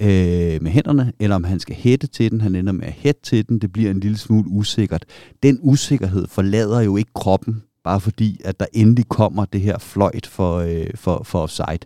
øh, 0.00 0.62
med 0.62 0.70
hænderne, 0.70 1.12
eller 1.20 1.36
om 1.36 1.44
han 1.44 1.60
skal 1.60 1.76
hætte 1.76 2.06
til 2.06 2.30
den. 2.30 2.40
Han 2.40 2.54
ender 2.54 2.72
med 2.72 2.86
at 2.86 2.92
hætte 2.92 3.22
til 3.22 3.48
den. 3.48 3.58
Det 3.58 3.72
bliver 3.72 3.90
en 3.90 4.00
lille 4.00 4.18
smule 4.18 4.48
usikkert. 4.48 5.04
Den 5.42 5.58
usikkerhed 5.62 6.26
forlader 6.26 6.80
jo 6.80 6.96
ikke 6.96 7.10
kroppen, 7.14 7.62
bare 7.84 8.00
fordi, 8.00 8.40
at 8.44 8.60
der 8.60 8.66
endelig 8.72 9.08
kommer 9.08 9.44
det 9.44 9.60
her 9.60 9.78
fløjt 9.78 10.26
for, 10.26 10.56
øh, 10.56 10.86
for, 10.94 11.22
for 11.24 11.42
offside. 11.42 11.78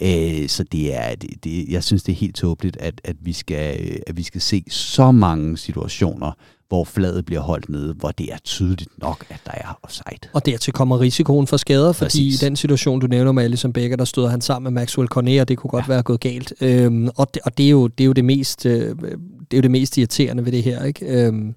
Øh, 0.00 0.48
så 0.48 0.64
det 0.72 0.94
er, 0.94 1.14
det, 1.14 1.44
det, 1.44 1.68
jeg 1.68 1.84
synes, 1.84 2.02
det 2.02 2.12
er 2.12 2.16
helt 2.16 2.36
tåbeligt, 2.36 2.76
at, 2.76 3.00
at, 3.04 3.16
vi 3.20 3.32
skal, 3.32 3.80
øh, 3.80 3.96
at 4.06 4.16
vi 4.16 4.22
skal 4.22 4.40
se 4.40 4.64
så 4.68 5.12
mange 5.12 5.56
situationer, 5.56 6.32
hvor 6.68 6.84
fladet 6.84 7.24
bliver 7.24 7.40
holdt 7.40 7.68
nede, 7.68 7.94
hvor 7.94 8.10
det 8.10 8.32
er 8.32 8.38
tydeligt 8.44 8.90
nok, 8.98 9.24
at 9.28 9.40
der 9.46 9.52
er 9.54 9.78
offside. 9.82 10.30
Og 10.32 10.46
dertil 10.46 10.72
kommer 10.72 11.00
risikoen 11.00 11.46
for 11.46 11.56
skader, 11.56 11.92
fordi 11.92 12.04
Præcis. 12.06 12.42
i 12.42 12.44
den 12.44 12.56
situation, 12.56 13.00
du 13.00 13.06
nævner 13.06 13.32
med 13.32 13.44
Alison 13.44 13.72
Becker, 13.72 13.96
der 13.96 14.04
stod 14.04 14.28
han 14.28 14.40
sammen 14.40 14.74
med 14.74 14.80
Maxwell 14.80 15.08
Cornet, 15.08 15.40
og 15.40 15.48
det 15.48 15.58
kunne 15.58 15.70
godt 15.70 15.84
ja. 15.88 15.92
være 15.92 16.02
gået 16.02 16.20
galt. 16.20 16.52
Øhm, 16.60 17.08
og 17.16 17.34
det, 17.34 17.42
og 17.44 17.58
det, 17.58 17.66
er 17.66 17.70
jo, 17.70 17.86
det, 17.86 18.04
er 18.04 18.06
jo 18.06 18.12
det, 18.12 18.24
mest, 18.24 18.66
øh, 18.66 18.96
det 18.96 19.12
er 19.52 19.56
jo 19.56 19.60
det 19.60 19.70
mest 19.70 19.98
irriterende 19.98 20.44
ved 20.44 20.52
det 20.52 20.62
her. 20.62 20.84
Ikke? 20.84 21.06
Øhm, 21.06 21.54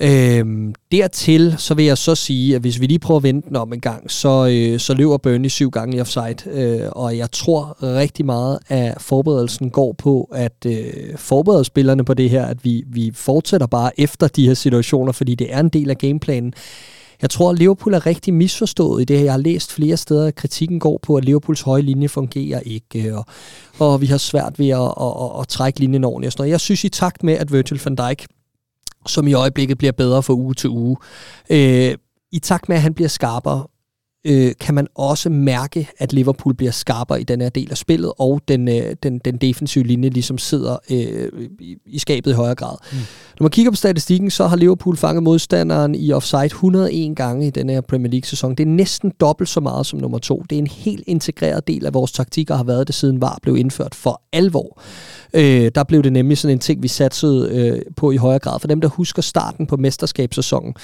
Øhm, 0.00 0.74
dertil 0.92 1.54
så 1.58 1.74
vil 1.74 1.84
jeg 1.84 1.98
så 1.98 2.14
sige, 2.14 2.54
at 2.54 2.60
hvis 2.60 2.80
vi 2.80 2.86
lige 2.86 2.98
prøver 2.98 3.18
at 3.18 3.22
vente 3.22 3.48
den 3.48 3.56
om 3.56 3.72
en 3.72 3.80
gang, 3.80 4.10
så, 4.10 4.48
øh, 4.50 4.80
så 4.80 4.94
løber 4.94 5.16
Burnley 5.16 5.48
syv 5.48 5.70
gange 5.70 5.96
i 5.96 6.00
offside, 6.00 6.50
øh, 6.50 6.88
og 6.92 7.16
jeg 7.16 7.30
tror 7.32 7.76
rigtig 7.82 8.26
meget, 8.26 8.58
at 8.68 8.94
forberedelsen 8.98 9.70
går 9.70 9.92
på 9.92 10.28
at 10.34 10.66
øh, 10.66 11.16
forberede 11.16 11.64
spillerne 11.64 12.04
på 12.04 12.14
det 12.14 12.30
her, 12.30 12.46
at 12.46 12.64
vi, 12.64 12.84
vi 12.86 13.10
fortsætter 13.14 13.66
bare 13.66 14.00
efter 14.00 14.28
de 14.28 14.46
her 14.46 14.54
situationer, 14.54 15.12
fordi 15.12 15.34
det 15.34 15.54
er 15.54 15.60
en 15.60 15.68
del 15.68 15.90
af 15.90 15.98
gameplanen. 15.98 16.52
Jeg 17.22 17.30
tror, 17.30 17.50
at 17.50 17.58
Liverpool 17.58 17.94
er 17.94 18.06
rigtig 18.06 18.34
misforstået 18.34 19.02
i 19.02 19.04
det 19.04 19.16
her. 19.16 19.24
Jeg 19.24 19.32
har 19.32 19.38
læst 19.38 19.72
flere 19.72 19.96
steder, 19.96 20.26
at 20.26 20.34
kritikken 20.34 20.80
går 20.80 20.98
på, 21.02 21.16
at 21.16 21.24
Liverpools 21.24 21.60
høje 21.60 21.82
linje 21.82 22.08
fungerer 22.08 22.60
ikke, 22.60 23.08
øh, 23.08 23.16
og, 23.16 23.24
og 23.78 24.00
vi 24.00 24.06
har 24.06 24.18
svært 24.18 24.58
ved 24.58 24.68
at, 24.68 24.80
at, 24.80 25.12
at, 25.22 25.40
at 25.40 25.48
trække 25.48 25.80
linjen 25.80 26.04
ordentligt. 26.04 26.28
Og 26.28 26.32
sådan 26.32 26.42
noget. 26.42 26.50
Jeg 26.50 26.60
synes 26.60 26.84
i 26.84 26.88
takt 26.88 27.22
med, 27.22 27.34
at 27.34 27.52
Virgil 27.52 27.80
van 27.84 27.94
Dijk 27.94 28.26
som 29.06 29.26
i 29.26 29.32
øjeblikket 29.32 29.78
bliver 29.78 29.92
bedre 29.92 30.22
fra 30.22 30.34
uge 30.34 30.54
til 30.54 30.70
uge. 30.70 30.96
Øh, 31.50 31.94
I 32.32 32.38
takt 32.38 32.68
med, 32.68 32.76
at 32.76 32.82
han 32.82 32.94
bliver 32.94 33.08
skarpere, 33.08 33.66
øh, 34.26 34.52
kan 34.60 34.74
man 34.74 34.86
også 34.94 35.30
mærke, 35.30 35.88
at 35.98 36.12
Liverpool 36.12 36.54
bliver 36.54 36.72
skarpere 36.72 37.20
i 37.20 37.24
den 37.24 37.40
her 37.40 37.48
del 37.48 37.70
af 37.70 37.76
spillet, 37.76 38.12
og 38.18 38.40
den, 38.48 38.68
øh, 38.68 38.96
den, 39.02 39.18
den 39.18 39.36
defensive 39.36 39.84
linje 39.84 40.08
ligesom 40.08 40.38
sidder 40.38 40.76
øh, 40.90 41.48
i, 41.60 41.76
i 41.86 41.98
skabet 41.98 42.30
i 42.30 42.34
højere 42.34 42.54
grad. 42.54 42.76
Mm. 42.92 42.98
Når 43.40 43.44
man 43.44 43.50
kigger 43.50 43.70
på 43.70 43.76
statistikken, 43.76 44.30
så 44.30 44.46
har 44.46 44.56
Liverpool 44.56 44.96
fanget 44.96 45.22
modstanderen 45.22 45.94
i 45.94 46.12
offside 46.12 46.44
101 46.44 47.16
gange 47.16 47.46
i 47.46 47.50
den 47.50 47.70
her 47.70 47.80
Premier 47.80 48.10
League-sæson. 48.10 48.54
Det 48.54 48.60
er 48.60 48.68
næsten 48.68 49.12
dobbelt 49.20 49.48
så 49.48 49.60
meget 49.60 49.86
som 49.86 49.98
nummer 49.98 50.18
to. 50.18 50.44
Det 50.50 50.56
er 50.56 50.60
en 50.60 50.66
helt 50.66 51.04
integreret 51.06 51.68
del 51.68 51.86
af 51.86 51.94
vores 51.94 52.12
taktik, 52.12 52.50
og 52.50 52.56
har 52.56 52.64
været 52.64 52.86
det 52.86 52.94
siden 52.94 53.20
VAR 53.20 53.38
blev 53.42 53.56
indført 53.56 53.94
for 53.94 54.22
alvor. 54.32 54.80
Øh, 55.34 55.70
der 55.74 55.84
blev 55.84 56.02
det 56.02 56.12
nemlig 56.12 56.38
sådan 56.38 56.52
en 56.52 56.58
ting, 56.58 56.82
vi 56.82 56.88
satsede 56.88 57.48
øh, 57.52 57.80
på 57.96 58.10
i 58.10 58.16
højere 58.16 58.38
grad. 58.38 58.60
For 58.60 58.68
dem, 58.68 58.80
der 58.80 58.88
husker 58.88 59.22
starten 59.22 59.66
på 59.66 59.76
mesterskabssæsonen, 59.76 60.74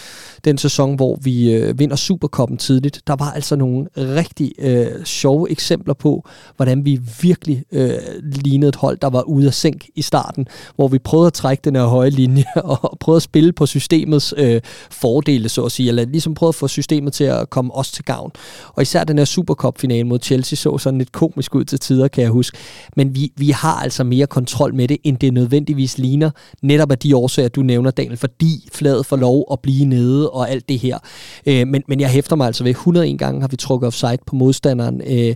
den 0.44 0.58
sæson, 0.58 0.94
hvor 0.94 1.18
vi 1.22 1.52
øh, 1.52 1.78
vinder 1.78 1.96
Superkoppen 1.96 2.56
tidligt, 2.56 3.02
der 3.06 3.16
var 3.16 3.30
altså 3.30 3.56
nogle 3.56 3.86
rigtig 3.96 4.52
øh, 4.58 5.04
sjove 5.04 5.50
eksempler 5.50 5.94
på, 5.94 6.28
hvordan 6.56 6.84
vi 6.84 7.00
virkelig 7.22 7.64
øh, 7.72 7.90
lignede 8.22 8.68
et 8.68 8.76
hold, 8.76 8.98
der 8.98 9.10
var 9.10 9.22
ude 9.22 9.46
af 9.46 9.54
sænk 9.54 9.86
i 9.94 10.02
starten, 10.02 10.46
hvor 10.76 10.88
vi 10.88 10.98
prøvede 10.98 11.26
at 11.26 11.32
trække 11.32 11.60
den 11.64 11.76
her 11.76 11.84
høje 11.84 12.10
linje 12.10 12.41
og 12.82 12.96
prøvet 13.00 13.16
at 13.16 13.22
spille 13.22 13.52
på 13.52 13.66
systemets 13.66 14.34
øh, 14.36 14.60
fordele, 14.90 15.48
så 15.48 15.64
at 15.64 15.72
sige, 15.72 15.88
eller 15.88 16.04
ligesom 16.04 16.34
prøvet 16.34 16.52
at 16.52 16.54
få 16.54 16.68
systemet 16.68 17.12
til 17.12 17.24
at 17.24 17.50
komme 17.50 17.74
os 17.74 17.92
til 17.92 18.04
gavn. 18.04 18.30
Og 18.74 18.82
især 18.82 19.04
den 19.04 19.18
her 19.18 19.24
Supercup-finale 19.24 20.04
mod 20.04 20.18
Chelsea 20.22 20.56
så 20.56 20.78
sådan 20.78 20.98
lidt 20.98 21.12
komisk 21.12 21.54
ud 21.54 21.64
til 21.64 21.80
tider, 21.80 22.08
kan 22.08 22.22
jeg 22.22 22.30
huske. 22.30 22.58
Men 22.96 23.14
vi, 23.14 23.32
vi 23.36 23.50
har 23.50 23.74
altså 23.74 24.04
mere 24.04 24.26
kontrol 24.26 24.74
med 24.74 24.88
det, 24.88 24.96
end 25.04 25.16
det 25.18 25.32
nødvendigvis 25.34 25.98
ligner, 25.98 26.30
netop 26.62 26.90
af 26.90 26.98
de 26.98 27.16
årsager, 27.16 27.48
du 27.48 27.62
nævner, 27.62 27.90
Daniel, 27.90 28.16
fordi 28.16 28.68
fladet 28.72 29.06
får 29.06 29.16
lov 29.16 29.46
at 29.52 29.60
blive 29.60 29.84
nede 29.84 30.30
og 30.30 30.50
alt 30.50 30.68
det 30.68 30.78
her. 30.78 30.98
Øh, 31.46 31.66
men, 31.66 31.82
men 31.88 32.00
jeg 32.00 32.08
hæfter 32.08 32.36
mig 32.36 32.46
altså 32.46 32.64
ved, 32.64 32.70
101 32.70 33.18
gange 33.18 33.40
har 33.40 33.48
vi 33.48 33.56
trukket 33.56 33.86
offside 33.86 34.18
på 34.26 34.36
modstanderen. 34.36 35.00
Øh, 35.06 35.34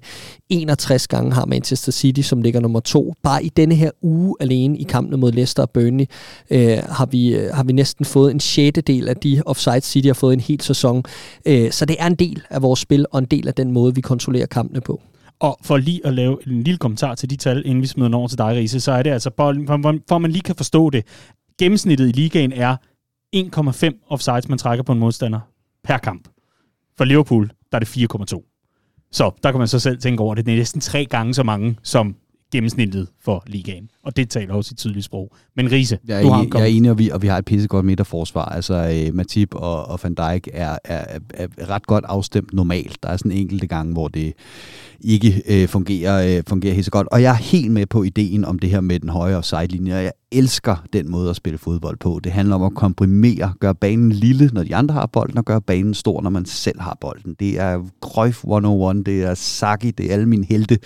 61 0.49 1.09
gange 1.09 1.33
har 1.33 1.47
Manchester 1.47 1.93
City, 1.93 2.21
som 2.21 2.43
ligger 2.43 2.61
nummer 2.61 2.81
to. 2.81 3.15
Bare 3.23 3.45
i 3.45 3.49
denne 3.49 3.75
her 3.75 3.91
uge 4.03 4.37
alene 4.41 4.79
i 4.79 4.83
kampene 4.83 5.17
mod 5.17 5.33
Leicester 5.33 5.63
og 5.63 5.71
Burnley, 5.71 6.07
øh, 6.51 6.79
har, 6.97 7.07
vi, 7.07 7.35
øh, 7.35 7.55
har 7.55 7.65
vi 7.65 7.73
næsten 7.73 8.05
fået 8.05 8.31
en 8.31 8.41
sjette 8.41 8.81
del 8.81 9.09
af 9.09 9.17
de 9.17 9.43
offside 9.47 9.81
City 9.81 10.07
har 10.07 10.15
fået 10.15 10.33
en 10.33 10.41
hel 10.41 10.61
sæson. 10.61 11.05
Øh, 11.47 11.71
så 11.71 11.85
det 11.85 11.97
er 11.99 12.07
en 12.07 12.15
del 12.15 12.43
af 12.51 12.63
vores 12.63 12.81
spil, 12.81 13.07
og 13.13 13.19
en 13.19 13.25
del 13.25 13.49
af 13.49 13.55
den 13.55 13.73
måde, 13.73 13.95
vi 13.95 14.01
kontrollerer 14.01 14.47
kampene 14.47 14.81
på. 14.81 15.03
Og 15.41 15.59
for 15.63 15.77
lige 15.77 16.07
at 16.07 16.15
lave 16.15 16.39
en 16.47 16.63
lille 16.63 16.79
kommentar 16.79 17.15
til 17.15 17.31
de 17.31 17.37
tal, 17.37 17.63
inden 17.67 17.83
vi 17.83 17.87
smider 17.87 18.17
over 18.17 18.29
til 18.29 18.39
dig, 18.39 18.47
Riese, 18.47 18.81
så 18.81 18.93
er 18.93 19.03
det 19.03 19.11
altså, 19.11 19.31
for, 19.37 19.99
for 20.09 20.19
man 20.19 20.31
lige 20.31 20.43
kan 20.43 20.55
forstå 20.55 20.91
det, 20.91 21.05
gennemsnittet 21.59 22.09
i 22.09 22.13
ligaen 22.13 22.53
er 22.53 22.77
1,5 23.37 24.07
offsides, 24.09 24.49
man 24.49 24.59
trækker 24.59 24.83
på 24.83 24.93
en 24.93 24.99
modstander 24.99 25.41
per 25.85 25.99
kamp. 25.99 26.29
For 26.99 27.05
Liverpool, 27.05 27.51
der 27.73 27.79
er 27.79 27.79
det 27.79 27.97
4,2. 28.33 29.09
Så 29.13 29.31
der 29.43 29.51
kan 29.51 29.59
man 29.59 29.69
så 29.69 29.79
selv 29.79 29.99
tænke 29.99 30.23
over 30.23 30.35
at 30.35 30.47
Det 30.47 30.53
er 30.53 30.59
næsten 30.59 30.81
tre 30.81 31.05
gange 31.05 31.35
så 31.35 31.43
mange, 31.43 31.77
som 31.83 32.17
gennemsnittet 32.53 33.09
for 33.25 33.45
ligaen. 33.47 33.91
Og 34.03 34.17
det 34.17 34.31
taler 34.31 34.55
også 34.55 34.73
i 34.73 34.77
tydeligt 34.77 35.05
sprog. 35.05 35.33
Men 35.57 35.73
Riese, 35.73 35.99
jeg 36.09 36.19
er, 36.19 36.23
du 36.23 36.29
har 36.29 36.41
enig, 36.41 36.55
jeg 36.55 36.63
er 36.63 36.67
enig, 36.67 36.91
og 36.91 36.99
vi, 36.99 37.11
og 37.11 37.23
vi 37.23 37.27
har 37.27 37.39
et 37.39 37.45
pissegodt 37.45 37.87
midterforsvar. 37.87 38.45
Altså 38.45 39.07
uh, 39.09 39.15
Matip 39.15 39.55
og, 39.55 39.87
og 39.87 40.01
Van 40.03 40.15
Dijk 40.15 40.49
er, 40.53 40.79
er, 40.85 41.19
er, 41.35 41.47
er 41.59 41.71
ret 41.71 41.87
godt 41.87 42.05
afstemt 42.09 42.53
normalt. 42.53 43.03
Der 43.03 43.09
er 43.09 43.17
sådan 43.17 43.33
enkelte 43.33 43.67
gange, 43.67 43.93
hvor 43.93 44.09
det 44.09 44.33
ikke 45.01 45.43
øh, 45.49 45.69
fungerer, 45.69 46.37
øh, 46.39 46.43
fungerer 46.49 46.75
helt 46.75 46.85
så 46.85 46.91
godt. 46.91 47.09
Og 47.11 47.23
jeg 47.23 47.31
er 47.31 47.37
helt 47.37 47.73
med 47.73 47.87
på 47.87 48.03
ideen 48.03 48.45
om 48.45 48.59
det 48.59 48.71
her 48.71 48.81
med 48.81 49.01
den 49.01 49.09
højre 49.09 49.43
sidelinje. 49.43 49.95
Jeg 49.95 50.13
elsker 50.37 50.77
den 50.93 51.11
måde 51.11 51.31
at 51.31 51.37
spille 51.37 51.59
fodbold 51.59 51.97
på. 51.97 52.21
Det 52.25 52.33
handler 52.33 52.55
om 52.55 52.63
at 52.63 52.75
komprimere, 52.75 53.53
gøre 53.61 53.75
banen 53.75 54.13
lille, 54.13 54.51
når 54.53 54.63
de 54.63 54.77
andre 54.77 54.95
har 54.95 55.07
bolden, 55.07 55.39
og 55.39 55.45
gøre 55.45 55.61
banen 55.61 55.95
stor, 55.95 56.23
når 56.23 56.31
man 56.31 56.45
selv 56.45 56.81
har 56.81 56.99
bolden. 57.01 57.37
Det 57.41 57.61
er 57.61 57.83
Cruyff 58.01 58.39
101, 58.39 59.07
det 59.07 59.23
er 59.23 59.35
Saki, 59.35 59.91
det 59.91 60.07
er 60.07 60.13
alle 60.13 60.27
mine 60.27 60.47
helte, 60.47 60.79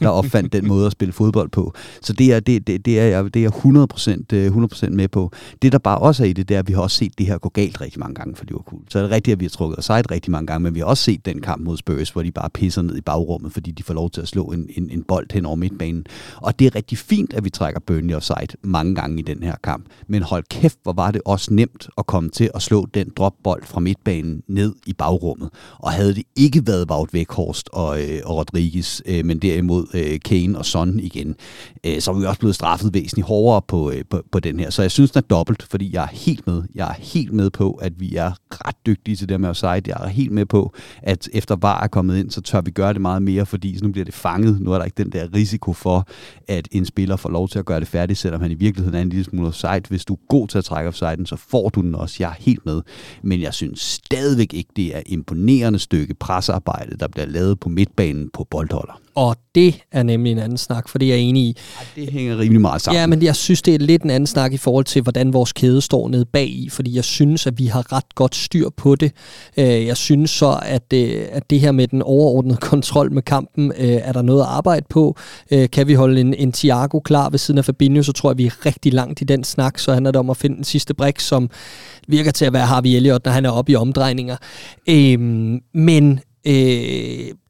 der 0.00 0.08
opfandt 0.08 0.52
den 0.52 0.68
måde 0.68 0.86
at 0.86 0.92
spille 0.92 1.12
fodbold 1.12 1.48
på. 1.48 1.74
Så 2.02 2.12
det 2.12 2.32
er, 2.32 2.40
det, 2.40 2.66
det, 2.66 2.86
det 2.86 3.00
er, 3.00 3.04
jeg, 3.04 3.34
det 3.34 3.44
er 3.44 3.50
100%, 3.50 4.84
100% 4.84 4.86
øh, 4.86 4.92
med 4.92 5.08
på. 5.08 5.32
Det, 5.62 5.72
der 5.72 5.78
bare 5.78 5.98
også 5.98 6.22
er 6.24 6.28
i 6.28 6.32
det, 6.32 6.48
det 6.48 6.54
er, 6.54 6.58
at 6.58 6.68
vi 6.68 6.72
har 6.72 6.80
også 6.80 6.96
set 6.96 7.18
det 7.18 7.26
her 7.26 7.38
gå 7.38 7.48
galt 7.48 7.80
rigtig 7.80 8.00
mange 8.00 8.14
gange 8.14 8.36
for 8.36 8.44
Liverpool. 8.44 8.80
Så 8.88 8.98
er 8.98 9.02
det 9.02 9.10
rigtigt, 9.10 9.32
at 9.32 9.40
vi 9.40 9.44
har 9.44 9.50
trukket 9.50 9.78
os 9.78 9.90
rigtig 9.90 10.30
mange 10.30 10.46
gange, 10.46 10.62
men 10.62 10.74
vi 10.74 10.80
har 10.80 10.86
også 10.86 11.04
set 11.04 11.26
den 11.26 11.40
kamp 11.40 11.64
mod 11.64 11.76
Spurs, 11.76 12.10
hvor 12.10 12.22
de 12.22 12.32
bare 12.32 12.50
pisser 12.50 12.82
ned 12.82 12.96
i 12.96 13.00
bagrummet, 13.00 13.52
fordi 13.52 13.70
de 13.70 13.82
får 13.82 13.94
lov 13.94 14.10
til 14.10 14.20
at 14.20 14.28
slå 14.28 14.44
en, 14.44 14.68
en, 14.76 14.90
en 14.90 15.02
bold 15.02 15.32
hen 15.32 15.46
over 15.46 15.56
midtbanen. 15.56 16.06
Og 16.36 16.58
det 16.58 16.66
er 16.66 16.74
rigtig 16.74 16.98
fint, 16.98 17.34
at 17.34 17.44
vi 17.44 17.50
trækker 17.50 17.80
Burnley 17.80 18.14
offside 18.14 18.56
mange 18.62 18.94
gange 18.96 19.18
i 19.18 19.22
den 19.22 19.42
her 19.42 19.54
kamp. 19.64 19.86
Men 20.08 20.22
hold 20.22 20.44
kæft, 20.50 20.78
hvor 20.82 20.92
var 20.92 21.10
det 21.10 21.22
også 21.24 21.54
nemt 21.54 21.88
at 21.98 22.06
komme 22.06 22.30
til 22.30 22.50
at 22.54 22.62
slå 22.62 22.86
den 22.94 23.12
dropbold 23.16 23.64
fra 23.64 23.80
midtbanen 23.80 24.42
ned 24.48 24.74
i 24.86 24.92
bagrummet. 24.92 25.50
Og 25.78 25.92
havde 25.92 26.14
det 26.14 26.24
ikke 26.36 26.66
været 26.66 26.90
Wout 26.90 27.14
Weghorst 27.14 27.68
og, 27.72 28.02
øh, 28.02 28.20
og 28.24 28.36
Rodriguez, 28.36 29.00
øh, 29.06 29.24
men 29.24 29.38
derimod 29.38 29.86
øh, 29.94 30.20
Kane 30.24 30.58
og 30.58 30.66
Son 30.66 31.00
igen, 31.00 31.36
øh, 31.86 32.00
så 32.00 32.12
var 32.12 32.20
vi 32.20 32.26
også 32.26 32.38
blevet 32.38 32.54
straffet 32.54 32.94
væsentligt 32.94 33.26
hårdere 33.26 33.62
på, 33.68 33.90
øh, 33.90 34.04
på, 34.10 34.22
på 34.32 34.40
den 34.40 34.60
her. 34.60 34.70
Så 34.70 34.82
jeg 34.82 34.90
synes, 34.90 35.10
den 35.10 35.18
er 35.18 35.26
dobbelt, 35.26 35.62
fordi 35.62 35.94
jeg 35.94 36.02
er 36.02 36.08
helt 36.12 36.46
med. 36.46 36.62
Jeg 36.74 36.88
er 36.88 36.94
helt 36.98 37.32
med 37.32 37.50
på, 37.50 37.70
at 37.72 38.00
vi 38.00 38.16
er 38.16 38.32
ret 38.50 38.86
dygtige 38.86 39.16
til 39.16 39.28
det 39.28 39.40
med 39.40 39.48
offside. 39.48 39.68
Jeg 39.68 39.96
er 40.00 40.08
helt 40.08 40.32
med 40.32 40.46
på, 40.46 40.72
at 41.02 41.28
efter 41.32 41.56
VAR 41.56 41.82
er 41.82 41.86
kommet 41.86 42.18
ind, 42.18 42.30
så 42.30 42.40
tør 42.40 42.60
vi 42.60 42.70
gøre 42.70 42.92
det 42.92 43.00
meget 43.00 43.22
mere, 43.22 43.46
fordi 43.46 43.78
nu 43.82 43.92
bliver 43.92 44.04
det 44.04 44.14
fanget. 44.14 44.60
Nu 44.60 44.72
er 44.72 44.78
der 44.78 44.84
ikke 44.84 45.02
den 45.02 45.12
der 45.12 45.34
risiko 45.34 45.72
for, 45.72 46.08
at 46.48 46.68
en 46.72 46.84
spiller 46.84 47.16
får 47.16 47.30
lov 47.30 47.48
til 47.48 47.58
at 47.58 47.64
gøre 47.64 47.80
det 47.80 47.88
færdigt, 47.88 48.18
selvom 48.18 48.40
han 48.40 48.50
i 48.50 48.54
virkeligheden 48.54 48.75
er 48.78 49.02
en 49.02 49.08
lille 49.08 49.24
smule 49.24 49.48
offside. 49.48 49.82
Hvis 49.88 50.04
du 50.04 50.14
er 50.14 50.18
god 50.28 50.48
til 50.48 50.58
at 50.58 50.64
trække 50.64 50.88
offsiden, 50.88 51.26
så 51.26 51.36
får 51.36 51.68
du 51.68 51.80
den 51.80 51.94
også. 51.94 52.16
Jeg 52.20 52.28
er 52.28 52.34
helt 52.38 52.66
med. 52.66 52.82
Men 53.22 53.40
jeg 53.40 53.54
synes 53.54 53.80
stadigvæk 53.80 54.54
ikke, 54.54 54.70
det 54.76 54.96
er 54.96 55.02
imponerende 55.06 55.78
stykke 55.78 56.14
presarbejde, 56.14 56.96
der 56.96 57.08
bliver 57.08 57.26
lavet 57.26 57.60
på 57.60 57.68
midtbanen 57.68 58.30
på 58.32 58.44
boldholder. 58.50 59.00
Og 59.16 59.36
det 59.54 59.82
er 59.92 60.02
nemlig 60.02 60.32
en 60.32 60.38
anden 60.38 60.58
snak, 60.58 60.88
for 60.88 60.98
det 60.98 61.06
er 61.06 61.14
jeg 61.14 61.22
enig 61.22 61.42
i. 61.42 61.56
Det 61.94 62.12
hænger 62.12 62.38
rimelig 62.38 62.60
meget 62.60 62.82
sammen. 62.82 63.00
Ja, 63.00 63.06
men 63.06 63.22
jeg 63.22 63.36
synes, 63.36 63.62
det 63.62 63.74
er 63.74 63.78
lidt 63.78 64.02
en 64.02 64.10
anden 64.10 64.26
snak 64.26 64.52
i 64.52 64.56
forhold 64.56 64.84
til, 64.84 65.02
hvordan 65.02 65.32
vores 65.32 65.52
kæde 65.52 65.80
står 65.80 66.08
nede 66.08 66.24
bag 66.24 66.48
i, 66.48 66.68
fordi 66.68 66.96
jeg 66.96 67.04
synes, 67.04 67.46
at 67.46 67.58
vi 67.58 67.66
har 67.66 67.92
ret 67.92 68.14
godt 68.14 68.34
styr 68.34 68.68
på 68.76 68.94
det. 68.94 69.12
Øh, 69.56 69.86
jeg 69.86 69.96
synes 69.96 70.30
så, 70.30 70.58
at, 70.62 70.92
øh, 70.94 71.26
at 71.32 71.50
det 71.50 71.60
her 71.60 71.72
med 71.72 71.88
den 71.88 72.02
overordnede 72.02 72.56
kontrol 72.70 73.12
med 73.12 73.22
kampen, 73.22 73.72
øh, 73.78 73.88
er 73.88 74.12
der 74.12 74.22
noget 74.22 74.40
at 74.40 74.48
arbejde 74.48 74.86
på. 74.90 75.16
Kan 75.72 75.88
vi 75.88 75.94
holde 75.94 76.20
en, 76.20 76.34
en 76.34 76.52
Thiago 76.52 77.00
klar 77.00 77.30
ved 77.30 77.38
siden 77.38 77.58
af 77.58 77.64
Fabinho, 77.64 78.02
så 78.02 78.12
tror 78.12 78.30
jeg, 78.30 78.38
vi 78.38 78.46
er 78.46 78.66
rigtig 78.66 78.92
langt 78.92 79.20
i 79.20 79.24
den 79.24 79.44
snak, 79.44 79.78
så 79.78 79.92
handler 79.92 80.10
det 80.10 80.18
om 80.18 80.30
at 80.30 80.36
finde 80.36 80.56
den 80.56 80.64
sidste 80.64 80.94
brik, 80.94 81.20
som 81.20 81.50
virker 82.08 82.30
til 82.30 82.44
at 82.44 82.52
være 82.52 82.66
Harvey 82.66 82.90
Elliott, 82.90 83.24
når 83.24 83.32
han 83.32 83.44
er 83.44 83.50
oppe 83.50 83.72
i 83.72 83.76
omdrejninger. 83.76 84.36
Men 85.74 86.20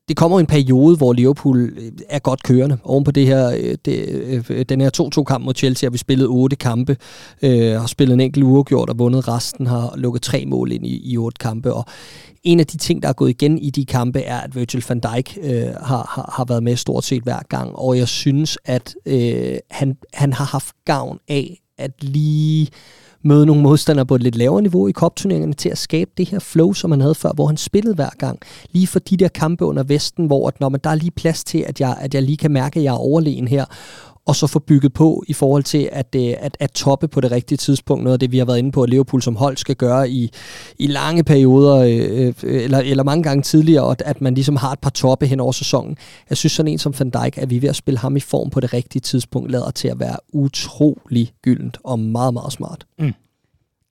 det 0.08 0.16
kommer 0.16 0.40
en 0.40 0.46
periode, 0.46 0.96
hvor 0.96 1.12
Liverpool 1.12 1.72
øh, 1.76 1.92
er 2.08 2.18
godt 2.18 2.42
kørende. 2.42 2.78
Oven 2.84 3.04
på 3.04 3.10
det 3.10 3.26
her, 3.26 3.50
øh, 3.50 3.76
det, 3.84 4.08
øh, 4.50 4.64
den 4.68 4.80
her 4.80 4.90
2-2-kamp 5.18 5.44
mod 5.44 5.54
Chelsea 5.54 5.86
har 5.86 5.90
vi 5.90 5.98
spillet 5.98 6.26
otte 6.28 6.56
kampe, 6.56 6.96
øh, 7.42 7.72
har 7.80 7.86
spillet 7.86 8.14
en 8.14 8.20
enkelt 8.20 8.44
uafgjort 8.44 8.90
og 8.90 8.98
vundet 8.98 9.28
resten, 9.28 9.66
har 9.66 9.94
lukket 9.96 10.22
tre 10.22 10.44
mål 10.46 10.72
ind 10.72 10.86
i, 10.86 11.12
i 11.12 11.18
otte 11.18 11.38
kampe. 11.38 11.72
Og 11.74 11.84
en 12.44 12.60
af 12.60 12.66
de 12.66 12.76
ting, 12.76 13.02
der 13.02 13.08
er 13.08 13.12
gået 13.12 13.30
igen 13.30 13.58
i 13.58 13.70
de 13.70 13.84
kampe, 13.86 14.20
er, 14.20 14.40
at 14.40 14.56
Virgil 14.56 14.84
van 14.88 15.00
Dijk 15.00 15.38
øh, 15.42 15.62
har, 15.62 16.12
har, 16.14 16.34
har 16.36 16.44
været 16.44 16.62
med 16.62 16.76
stort 16.76 17.04
set 17.04 17.22
hver 17.22 17.40
gang. 17.48 17.76
Og 17.76 17.98
jeg 17.98 18.08
synes, 18.08 18.58
at 18.64 18.94
øh, 19.06 19.56
han, 19.70 19.96
han 20.14 20.32
har 20.32 20.44
haft 20.44 20.74
gavn 20.84 21.18
af 21.28 21.62
at 21.78 22.04
lige 22.04 22.68
møde 23.26 23.46
nogle 23.46 23.62
modstandere 23.62 24.06
på 24.06 24.14
et 24.14 24.22
lidt 24.22 24.36
lavere 24.36 24.62
niveau 24.62 24.88
i 24.88 24.92
kopturneringerne 24.92 25.54
til 25.54 25.68
at 25.68 25.78
skabe 25.78 26.10
det 26.16 26.28
her 26.28 26.38
flow, 26.38 26.72
som 26.72 26.90
han 26.90 27.00
havde 27.00 27.14
før, 27.14 27.32
hvor 27.34 27.46
han 27.46 27.56
spillede 27.56 27.94
hver 27.94 28.10
gang. 28.18 28.38
Lige 28.72 28.86
for 28.86 28.98
de 28.98 29.16
der 29.16 29.28
kampe 29.28 29.64
under 29.64 29.82
Vesten, 29.82 30.26
hvor 30.26 30.48
at, 30.48 30.60
når 30.60 30.68
man, 30.68 30.80
der 30.84 30.90
er 30.90 30.94
lige 30.94 31.10
plads 31.10 31.44
til, 31.44 31.64
at 31.66 31.80
jeg, 31.80 31.96
at 32.00 32.14
jeg 32.14 32.22
lige 32.22 32.36
kan 32.36 32.50
mærke, 32.52 32.80
at 32.80 32.84
jeg 32.84 32.90
er 32.90 32.98
overlegen 32.98 33.48
her 33.48 33.64
og 34.26 34.36
så 34.36 34.46
få 34.46 34.58
bygget 34.58 34.92
på 34.92 35.24
i 35.28 35.32
forhold 35.32 35.62
til 35.62 35.88
at, 35.92 36.14
øh, 36.16 36.34
at, 36.38 36.56
at 36.60 36.70
toppe 36.70 37.08
på 37.08 37.20
det 37.20 37.30
rigtige 37.30 37.58
tidspunkt. 37.58 38.04
Noget 38.04 38.12
af 38.12 38.20
det, 38.20 38.32
vi 38.32 38.38
har 38.38 38.44
været 38.44 38.58
inde 38.58 38.72
på, 38.72 38.82
at 38.82 38.90
Liverpool 38.90 39.22
som 39.22 39.36
hold 39.36 39.56
skal 39.56 39.76
gøre 39.76 40.10
i, 40.10 40.30
i 40.78 40.86
lange 40.86 41.24
perioder, 41.24 41.76
øh, 41.76 42.32
øh, 42.42 42.64
eller, 42.64 42.78
eller 42.78 43.04
mange 43.04 43.22
gange 43.22 43.42
tidligere, 43.42 43.90
at, 43.90 44.02
at 44.06 44.20
man 44.20 44.34
ligesom 44.34 44.56
har 44.56 44.72
et 44.72 44.78
par 44.78 44.90
toppe 44.90 45.26
hen 45.26 45.40
over 45.40 45.52
sæsonen. 45.52 45.96
Jeg 46.30 46.38
synes 46.38 46.52
sådan 46.52 46.72
en 46.72 46.78
som 46.78 46.94
Van 46.98 47.10
Dijk, 47.10 47.38
at 47.38 47.50
vi 47.50 47.56
er 47.56 47.60
ved 47.60 47.68
at 47.68 47.76
spille 47.76 47.98
ham 47.98 48.16
i 48.16 48.20
form 48.20 48.50
på 48.50 48.60
det 48.60 48.72
rigtige 48.72 49.00
tidspunkt, 49.00 49.50
lader 49.50 49.70
til 49.70 49.88
at 49.88 50.00
være 50.00 50.16
utrolig 50.32 51.32
gyldent 51.42 51.78
og 51.84 51.98
meget, 51.98 52.34
meget 52.34 52.52
smart. 52.52 52.86
Mm 52.98 53.12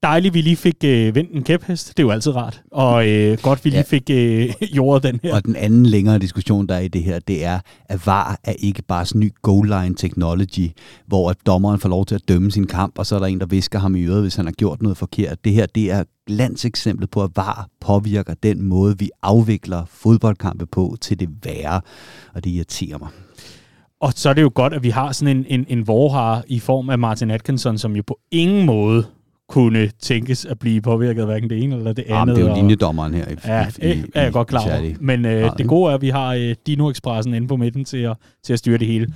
dejligt, 0.05 0.33
vi 0.33 0.41
lige 0.41 0.55
fik 0.55 0.75
øh, 0.83 1.15
vendt 1.15 1.31
en 1.31 1.43
kæphest. 1.43 1.87
Det 1.87 2.03
er 2.03 2.07
jo 2.07 2.11
altid 2.11 2.35
rart. 2.35 2.61
Og 2.71 3.09
øh, 3.09 3.37
godt, 3.41 3.65
vi 3.65 3.69
lige 3.69 3.77
ja. 3.77 3.83
fik 3.83 4.09
øh, 4.09 4.53
jordet 4.77 5.03
den 5.03 5.19
her. 5.23 5.35
Og 5.35 5.45
den 5.45 5.55
anden 5.55 5.85
længere 5.85 6.19
diskussion, 6.19 6.67
der 6.67 6.75
er 6.75 6.79
i 6.79 6.87
det 6.87 7.03
her, 7.03 7.19
det 7.19 7.45
er, 7.45 7.59
at 7.85 8.07
VAR 8.07 8.39
er 8.43 8.53
ikke 8.59 8.81
bare 8.81 9.05
sådan 9.05 9.21
ny 9.21 9.31
goal 9.41 9.67
line 9.67 9.95
technology, 9.95 10.69
hvor 11.07 11.29
at 11.29 11.37
dommeren 11.45 11.79
får 11.79 11.89
lov 11.89 12.05
til 12.05 12.15
at 12.15 12.21
dømme 12.27 12.51
sin 12.51 12.67
kamp, 12.67 12.99
og 12.99 13.05
så 13.05 13.15
er 13.15 13.19
der 13.19 13.25
en, 13.25 13.39
der 13.39 13.45
visker 13.45 13.79
ham 13.79 13.95
i 13.95 14.03
øret, 14.03 14.21
hvis 14.21 14.35
han 14.35 14.45
har 14.45 14.51
gjort 14.51 14.81
noget 14.81 14.97
forkert. 14.97 15.45
Det 15.45 15.53
her, 15.53 15.65
det 15.65 15.91
er 15.91 16.03
landseksemplet 16.27 17.09
på, 17.09 17.23
at 17.23 17.29
VAR 17.35 17.67
påvirker 17.81 18.33
den 18.43 18.61
måde, 18.61 18.99
vi 18.99 19.09
afvikler 19.21 19.85
fodboldkampe 19.85 20.65
på 20.65 20.97
til 21.01 21.19
det 21.19 21.29
værre. 21.43 21.81
Og 22.33 22.43
det 22.43 22.49
irriterer 22.49 22.97
mig. 22.97 23.09
Og 23.99 24.13
så 24.15 24.29
er 24.29 24.33
det 24.33 24.41
jo 24.41 24.51
godt, 24.55 24.73
at 24.73 24.83
vi 24.83 24.89
har 24.89 25.11
sådan 25.11 25.37
en, 25.37 25.45
en, 25.59 25.65
en 25.69 25.87
vorhar 25.87 26.43
i 26.47 26.59
form 26.59 26.89
af 26.89 26.99
Martin 26.99 27.31
Atkinson, 27.31 27.77
som 27.77 27.95
jo 27.95 28.03
på 28.07 28.19
ingen 28.31 28.65
måde 28.65 29.05
kunne 29.49 29.89
tænkes 29.99 30.45
at 30.45 30.59
blive 30.59 30.81
påvirket 30.81 31.21
af 31.21 31.27
hverken 31.27 31.49
det 31.49 31.63
ene 31.63 31.75
eller 31.75 31.93
det 31.93 32.03
andet. 32.03 32.15
Jamen, 32.15 32.35
det 32.35 32.43
er 32.43 32.49
jo 32.49 32.55
linjedommeren 32.55 33.13
her. 33.13 33.25
I, 33.27 33.35
ja, 33.45 33.67
i, 33.81 33.93
i, 33.93 34.03
er 34.15 34.23
jeg 34.23 34.33
godt 34.33 34.47
klar 34.47 34.61
over. 34.63 34.93
Men 34.99 35.25
øh, 35.25 35.51
det 35.57 35.67
gode 35.67 35.91
er, 35.91 35.95
at 35.95 36.01
vi 36.01 36.09
har 36.09 36.33
øh, 36.33 36.55
Dino 36.67 36.89
Expressen 36.89 37.33
inde 37.33 37.47
på 37.47 37.55
midten 37.55 37.85
til 37.85 37.97
at, 37.97 38.17
til 38.43 38.53
at 38.53 38.59
styre 38.59 38.77
det 38.77 38.87
hele 38.87 39.07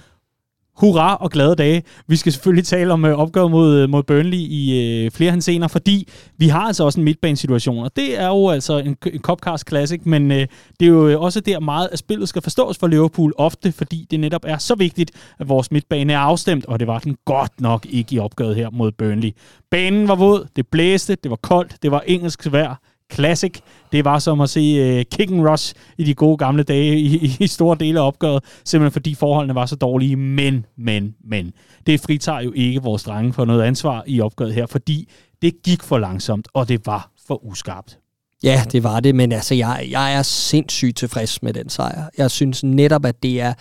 hurra 0.80 1.16
og 1.16 1.32
glade 1.32 1.56
dage. 1.56 1.84
Vi 2.08 2.16
skal 2.16 2.32
selvfølgelig 2.32 2.66
tale 2.66 2.94
om 2.94 3.06
øh, 3.06 3.18
mod, 3.36 3.76
øh, 3.76 3.90
mod 3.90 4.04
Burnley 4.04 4.38
i 4.38 4.82
øh, 5.06 5.12
flere 5.12 5.32
hensener, 5.32 5.68
fordi 5.68 6.08
vi 6.38 6.48
har 6.48 6.62
altså 6.62 6.84
også 6.84 7.00
en 7.00 7.04
midtbanesituation, 7.04 7.84
og 7.84 7.96
det 7.96 8.20
er 8.20 8.28
jo 8.28 8.50
altså 8.50 8.78
en, 8.78 8.98
en 9.14 9.20
Copcast 9.20 9.68
Classic, 9.70 10.02
men 10.04 10.32
øh, 10.32 10.48
det 10.80 10.86
er 10.86 10.90
jo 10.90 11.08
øh, 11.08 11.22
også 11.22 11.40
der 11.40 11.60
meget, 11.60 11.90
at 11.92 12.00
spillet 12.00 12.30
skal 12.30 12.42
forstås 12.42 12.78
for 12.78 12.88
Liverpool 12.88 13.34
ofte, 13.38 13.72
fordi 13.72 14.08
det 14.12 14.20
netop 14.20 14.46
er 14.48 14.58
så 14.58 14.76
vigtigt, 14.76 15.12
at 15.40 15.50
vores 15.50 15.72
midtbane 15.72 16.14
er 16.14 16.20
afstemt, 16.20 16.66
og 16.66 16.80
det 16.80 16.88
var 16.88 17.00
den 17.00 17.18
godt 17.26 17.62
nok 17.62 17.86
ikke 17.90 18.16
i 18.16 18.20
opgøret 18.20 18.56
her 18.56 18.70
mod 18.70 18.92
Burnley. 18.92 19.32
Banen 19.72 20.08
var 20.08 20.16
våd, 20.16 20.48
det 20.56 20.68
blæste, 20.68 21.16
det 21.24 21.32
var 21.32 21.38
koldt, 21.42 21.76
det 21.82 21.92
var 21.92 22.04
engelsk 22.08 22.52
vejr, 22.52 22.76
Classic. 23.14 23.52
Det 23.92 24.06
var 24.06 24.20
som 24.20 24.42
at 24.42 24.50
se 24.50 24.98
uh, 25.00 25.04
kick 25.12 25.32
and 25.32 25.48
rush 25.48 25.74
i 25.98 26.04
de 26.04 26.14
gode 26.14 26.38
gamle 26.38 26.64
dage 26.64 27.00
i, 27.00 27.36
i 27.40 27.48
store 27.48 27.78
dele 27.80 28.00
af 28.00 28.08
opgøret, 28.08 28.44
simpelthen 28.66 28.92
fordi 28.92 29.16
forholdene 29.16 29.56
var 29.56 29.66
så 29.66 29.76
dårlige. 29.76 30.16
Men, 30.16 30.66
men, 30.78 31.16
men. 31.24 31.54
Det 31.88 32.00
fritager 32.00 32.40
jo 32.42 32.52
ikke 32.56 32.82
vores 32.82 33.04
drenge 33.04 33.34
for 33.34 33.46
noget 33.46 33.64
ansvar 33.64 34.04
i 34.08 34.22
opgøret 34.22 34.54
her, 34.54 34.66
fordi 34.66 35.10
det 35.42 35.54
gik 35.64 35.84
for 35.84 35.98
langsomt, 35.98 36.48
og 36.54 36.70
det 36.70 36.86
var 36.86 37.12
for 37.28 37.46
uskarpt. 37.46 38.00
Ja, 38.44 38.64
det 38.72 38.84
var 38.84 39.00
det, 39.00 39.16
men 39.16 39.32
altså, 39.32 39.56
jeg, 39.56 39.88
jeg 39.92 40.14
er 40.14 40.22
sindssygt 40.22 40.98
tilfreds 40.98 41.44
med 41.44 41.54
den 41.54 41.70
sejr. 41.70 42.04
Jeg 42.18 42.32
synes 42.32 42.64
netop, 42.64 43.06
at 43.06 43.24
det 43.24 43.42
er, 43.42 43.54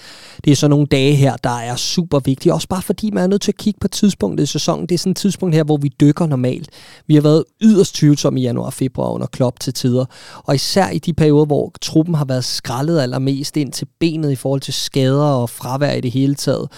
det 0.45 0.51
er 0.51 0.57
sådan 0.57 0.71
nogle 0.71 0.87
dage 0.87 1.15
her, 1.15 1.37
der 1.37 1.51
er 1.59 1.77
super 1.77 2.19
vigtige. 2.19 2.55
Også 2.55 2.69
bare 2.69 2.83
fordi 2.83 3.11
man 3.11 3.23
er 3.23 3.27
nødt 3.27 3.43
til 3.43 3.53
at 3.53 3.57
kigge 3.57 3.79
på 3.81 3.89
tidspunktet 3.89 4.45
i 4.45 4.47
sæsonen. 4.47 4.87
Det 4.87 4.95
er 4.95 4.99
sådan 4.99 5.11
et 5.11 5.17
tidspunkt 5.17 5.55
her, 5.55 5.65
hvor 5.65 5.77
vi 5.77 5.89
dykker 6.01 6.27
normalt. 6.27 6.69
Vi 7.07 7.15
har 7.15 7.23
været 7.23 7.45
yderst 7.63 7.95
tvivlsomme 7.95 8.41
i 8.41 8.43
januar 8.43 8.67
og 8.67 8.73
februar 8.73 9.09
under 9.09 9.27
klop 9.27 9.61
til 9.61 9.75
tider. 9.75 10.05
Og 10.35 10.55
især 10.55 10.89
i 10.91 10.99
de 10.99 11.13
perioder, 11.13 11.47
hvor 11.47 11.73
truppen 11.81 12.15
har 12.15 12.25
været 12.25 12.45
skrællet 12.45 13.01
allermest 13.01 13.57
ind 13.57 13.73
til 13.73 13.87
benet 14.01 14.31
i 14.31 14.37
forhold 14.37 14.61
til 14.61 14.75
skader 14.75 15.25
og 15.25 15.51
fravær 15.51 15.93
i 15.93 16.01
det 16.01 16.11
hele 16.11 16.35
taget 16.35 16.69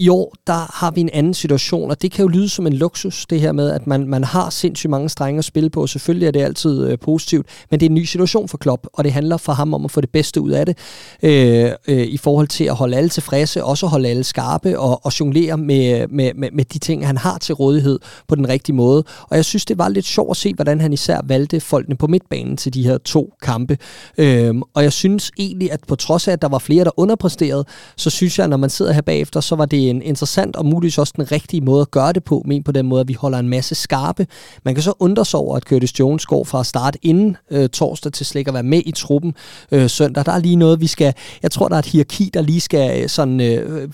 i 0.00 0.08
år, 0.08 0.34
der 0.46 0.72
har 0.74 0.90
vi 0.90 1.00
en 1.00 1.10
anden 1.12 1.34
situation, 1.34 1.90
og 1.90 2.02
det 2.02 2.12
kan 2.12 2.22
jo 2.22 2.28
lyde 2.28 2.48
som 2.48 2.66
en 2.66 2.72
luksus, 2.72 3.26
det 3.26 3.40
her 3.40 3.52
med, 3.52 3.70
at 3.70 3.86
man, 3.86 4.06
man 4.06 4.24
har 4.24 4.50
sindssygt 4.50 4.90
mange 4.90 5.08
strenge 5.08 5.38
at 5.38 5.44
spille 5.44 5.70
på. 5.70 5.86
Selvfølgelig 5.86 6.26
er 6.26 6.30
det 6.30 6.40
altid 6.40 6.86
øh, 6.86 6.98
positivt, 6.98 7.46
men 7.70 7.80
det 7.80 7.86
er 7.86 7.90
en 7.90 7.94
ny 7.94 8.04
situation 8.04 8.48
for 8.48 8.58
Klopp, 8.58 8.86
og 8.92 9.04
det 9.04 9.12
handler 9.12 9.36
for 9.36 9.52
ham 9.52 9.74
om 9.74 9.84
at 9.84 9.90
få 9.90 10.00
det 10.00 10.10
bedste 10.10 10.40
ud 10.40 10.50
af 10.50 10.66
det, 10.66 10.78
øh, 11.22 11.70
øh, 11.88 12.06
i 12.06 12.16
forhold 12.16 12.48
til 12.48 12.64
at 12.64 12.74
holde 12.74 12.96
alle 12.96 13.08
tilfredse, 13.08 13.64
også 13.64 13.86
holde 13.86 14.08
alle 14.08 14.24
skarpe, 14.24 14.78
og, 14.78 15.06
og 15.06 15.20
jonglere 15.20 15.56
med, 15.56 16.08
med, 16.08 16.34
med, 16.34 16.50
med 16.52 16.64
de 16.64 16.78
ting, 16.78 17.06
han 17.06 17.16
har 17.16 17.38
til 17.38 17.54
rådighed 17.54 17.98
på 18.28 18.34
den 18.34 18.48
rigtige 18.48 18.76
måde. 18.76 19.04
Og 19.22 19.36
jeg 19.36 19.44
synes, 19.44 19.64
det 19.64 19.78
var 19.78 19.88
lidt 19.88 20.06
sjovt 20.06 20.30
at 20.30 20.36
se, 20.36 20.54
hvordan 20.54 20.80
han 20.80 20.92
især 20.92 21.20
valgte 21.24 21.60
folkene 21.60 21.96
på 21.96 22.06
midtbanen 22.06 22.56
til 22.56 22.74
de 22.74 22.82
her 22.82 22.98
to 22.98 23.32
kampe. 23.42 23.78
Øh, 24.18 24.54
og 24.74 24.82
jeg 24.82 24.92
synes 24.92 25.30
egentlig, 25.38 25.72
at 25.72 25.80
på 25.88 25.96
trods 25.96 26.28
af, 26.28 26.32
at 26.32 26.42
der 26.42 26.48
var 26.48 26.58
flere, 26.58 26.84
der 26.84 27.00
underpræsterede, 27.00 27.64
så 27.96 28.10
synes 28.10 28.38
jeg, 28.38 28.48
når 28.48 28.56
man 28.56 28.70
sidder 28.70 28.92
her 28.92 29.00
bagefter, 29.00 29.40
så 29.40 29.56
var 29.56 29.66
det 29.66 29.87
en 29.90 30.02
interessant 30.02 30.56
og 30.56 30.66
muligvis 30.66 30.98
også 30.98 31.12
den 31.16 31.32
rigtige 31.32 31.60
måde 31.60 31.80
at 31.80 31.90
gøre 31.90 32.12
det 32.12 32.24
på, 32.24 32.42
men 32.44 32.62
på 32.62 32.72
den 32.72 32.86
måde, 32.86 33.00
at 33.00 33.08
vi 33.08 33.12
holder 33.12 33.38
en 33.38 33.48
masse 33.48 33.74
skarpe. 33.74 34.26
Man 34.64 34.74
kan 34.74 34.82
så 34.82 34.92
undre 34.98 35.24
sig 35.24 35.40
over, 35.40 35.56
at 35.56 35.62
Curtis 35.62 35.98
Jones 35.98 36.26
går 36.26 36.44
fra 36.44 36.60
at 36.60 36.66
starte 36.66 36.98
inden 37.02 37.36
øh, 37.50 37.68
torsdag 37.68 38.12
til 38.12 38.26
slet 38.26 38.48
at 38.48 38.54
være 38.54 38.62
med 38.62 38.82
i 38.86 38.92
truppen 38.92 39.34
øh, 39.72 39.90
søndag. 39.90 40.24
Der 40.26 40.32
er 40.32 40.38
lige 40.38 40.56
noget, 40.56 40.80
vi 40.80 40.86
skal... 40.86 41.14
Jeg 41.42 41.50
tror, 41.50 41.68
der 41.68 41.74
er 41.74 41.78
et 41.78 41.86
hierarki, 41.86 42.30
der 42.34 42.42
lige 42.42 42.60
skal 42.60 43.02
øh, 43.02 43.08
sådan... 43.08 43.40
Øh, 43.40 43.88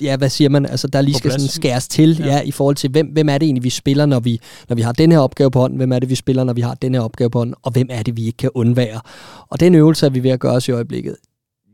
ja, 0.00 0.16
hvad 0.16 0.28
siger 0.28 0.50
man? 0.50 0.66
Altså, 0.66 0.88
der 0.88 1.00
lige 1.00 1.14
skal 1.14 1.30
sådan 1.30 1.48
skæres 1.48 1.88
til, 1.88 2.18
ja. 2.18 2.26
ja, 2.26 2.40
i 2.40 2.50
forhold 2.50 2.76
til, 2.76 2.90
hvem, 2.90 3.06
hvem 3.06 3.28
er 3.28 3.38
det 3.38 3.46
egentlig, 3.46 3.64
vi 3.64 3.70
spiller, 3.70 4.06
når 4.06 4.20
vi, 4.20 4.40
når 4.68 4.76
vi 4.76 4.82
har 4.82 4.92
den 4.92 5.12
her 5.12 5.18
opgave 5.18 5.50
på 5.50 5.60
hånden? 5.60 5.76
Hvem 5.76 5.92
er 5.92 5.98
det, 5.98 6.10
vi 6.10 6.14
spiller, 6.14 6.44
når 6.44 6.52
vi 6.52 6.60
har 6.60 6.74
den 6.74 6.94
her 6.94 7.00
opgave 7.00 7.30
på 7.30 7.38
hånden? 7.38 7.54
Og 7.62 7.72
hvem 7.72 7.86
er 7.90 8.02
det, 8.02 8.16
vi 8.16 8.26
ikke 8.26 8.36
kan 8.36 8.50
undvære? 8.54 9.00
Og 9.48 9.60
den 9.60 9.74
øvelse 9.74 10.06
er 10.06 10.10
vi 10.10 10.22
ved 10.22 10.30
at 10.30 10.40
gøre 10.40 10.52
os 10.52 10.68
i 10.68 10.72
øjeblikket 10.72 11.16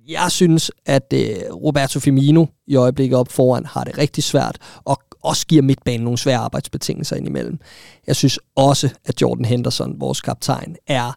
jeg 0.09 0.31
synes, 0.31 0.71
at 0.87 1.13
øh, 1.15 1.55
Roberto 1.55 2.01
Firmino 2.01 2.47
i 2.67 2.77
øjeblikket 2.77 3.19
op 3.19 3.29
foran 3.29 3.67
har 3.67 3.85
det 3.85 3.99
rigtig 3.99 4.25
svært, 4.25 4.59
og 4.85 5.03
også 5.23 5.47
giver 5.47 5.63
midtbanen 5.63 6.05
nogle 6.05 6.19
svære 6.19 6.39
arbejdsbetingelser 6.39 7.17
indimellem. 7.17 7.59
Jeg 8.07 8.17
synes 8.17 8.39
også, 8.57 8.91
at 9.05 9.23
Jordan 9.23 9.45
Henderson, 9.45 10.01
vores 10.01 10.21
kaptajn, 10.21 10.77
er 10.87 11.13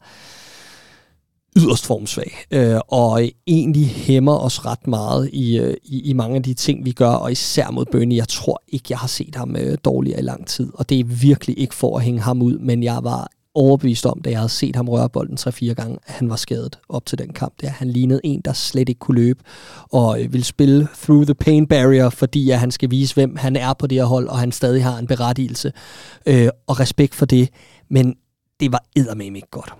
yderst 1.57 1.85
formsvag, 1.85 2.31
øh, 2.51 2.79
og 2.87 3.29
egentlig 3.47 3.87
hæmmer 3.87 4.37
os 4.37 4.65
ret 4.65 4.87
meget 4.87 5.29
i, 5.33 5.57
øh, 5.57 5.73
i, 5.83 6.09
i 6.09 6.13
mange 6.13 6.35
af 6.35 6.43
de 6.43 6.53
ting, 6.53 6.85
vi 6.85 6.91
gør, 6.91 7.09
og 7.09 7.31
især 7.31 7.71
mod 7.71 7.85
Burnley. 7.85 8.15
Jeg 8.17 8.27
tror 8.27 8.61
ikke, 8.67 8.85
jeg 8.89 8.97
har 8.97 9.07
set 9.07 9.35
ham 9.35 9.55
øh, 9.55 9.77
dårligere 9.85 10.19
i 10.19 10.23
lang 10.23 10.47
tid, 10.47 10.71
og 10.73 10.89
det 10.89 10.99
er 10.99 11.03
virkelig 11.03 11.59
ikke 11.59 11.75
for 11.75 11.97
at 11.97 12.03
hænge 12.03 12.21
ham 12.21 12.41
ud, 12.41 12.57
men 12.57 12.83
jeg 12.83 12.99
var 13.03 13.29
overbevist 13.55 14.05
om, 14.05 14.21
da 14.21 14.29
jeg 14.29 14.39
havde 14.39 14.49
set 14.49 14.75
ham 14.75 14.89
røre 14.89 15.09
bolden 15.09 15.37
3-4 15.39 15.73
gange, 15.73 15.97
at 16.07 16.13
han 16.13 16.29
var 16.29 16.35
skadet 16.35 16.79
op 16.89 17.05
til 17.05 17.17
den 17.17 17.33
kamp. 17.33 17.53
Der. 17.61 17.69
Han 17.69 17.89
lignede 17.89 18.21
en, 18.23 18.41
der 18.45 18.53
slet 18.53 18.89
ikke 18.89 18.99
kunne 18.99 19.21
løbe, 19.21 19.43
og 19.91 20.21
øh, 20.21 20.33
vil 20.33 20.43
spille 20.43 20.87
through 21.03 21.25
the 21.25 21.35
pain 21.35 21.67
barrier, 21.67 22.09
fordi 22.09 22.49
at 22.49 22.59
han 22.59 22.71
skal 22.71 22.91
vise, 22.91 23.13
hvem 23.13 23.35
han 23.35 23.55
er 23.55 23.73
på 23.73 23.87
det 23.87 23.97
her 23.97 24.05
hold, 24.05 24.27
og 24.27 24.39
han 24.39 24.51
stadig 24.51 24.83
har 24.83 24.97
en 24.97 25.07
berettigelse. 25.07 25.71
Øh, 26.25 26.49
og 26.67 26.79
respekt 26.79 27.15
for 27.15 27.25
det, 27.25 27.49
men 27.89 28.15
det 28.59 28.71
var 28.71 28.83
eddermame 28.95 29.37
ikke 29.37 29.51
godt. 29.51 29.73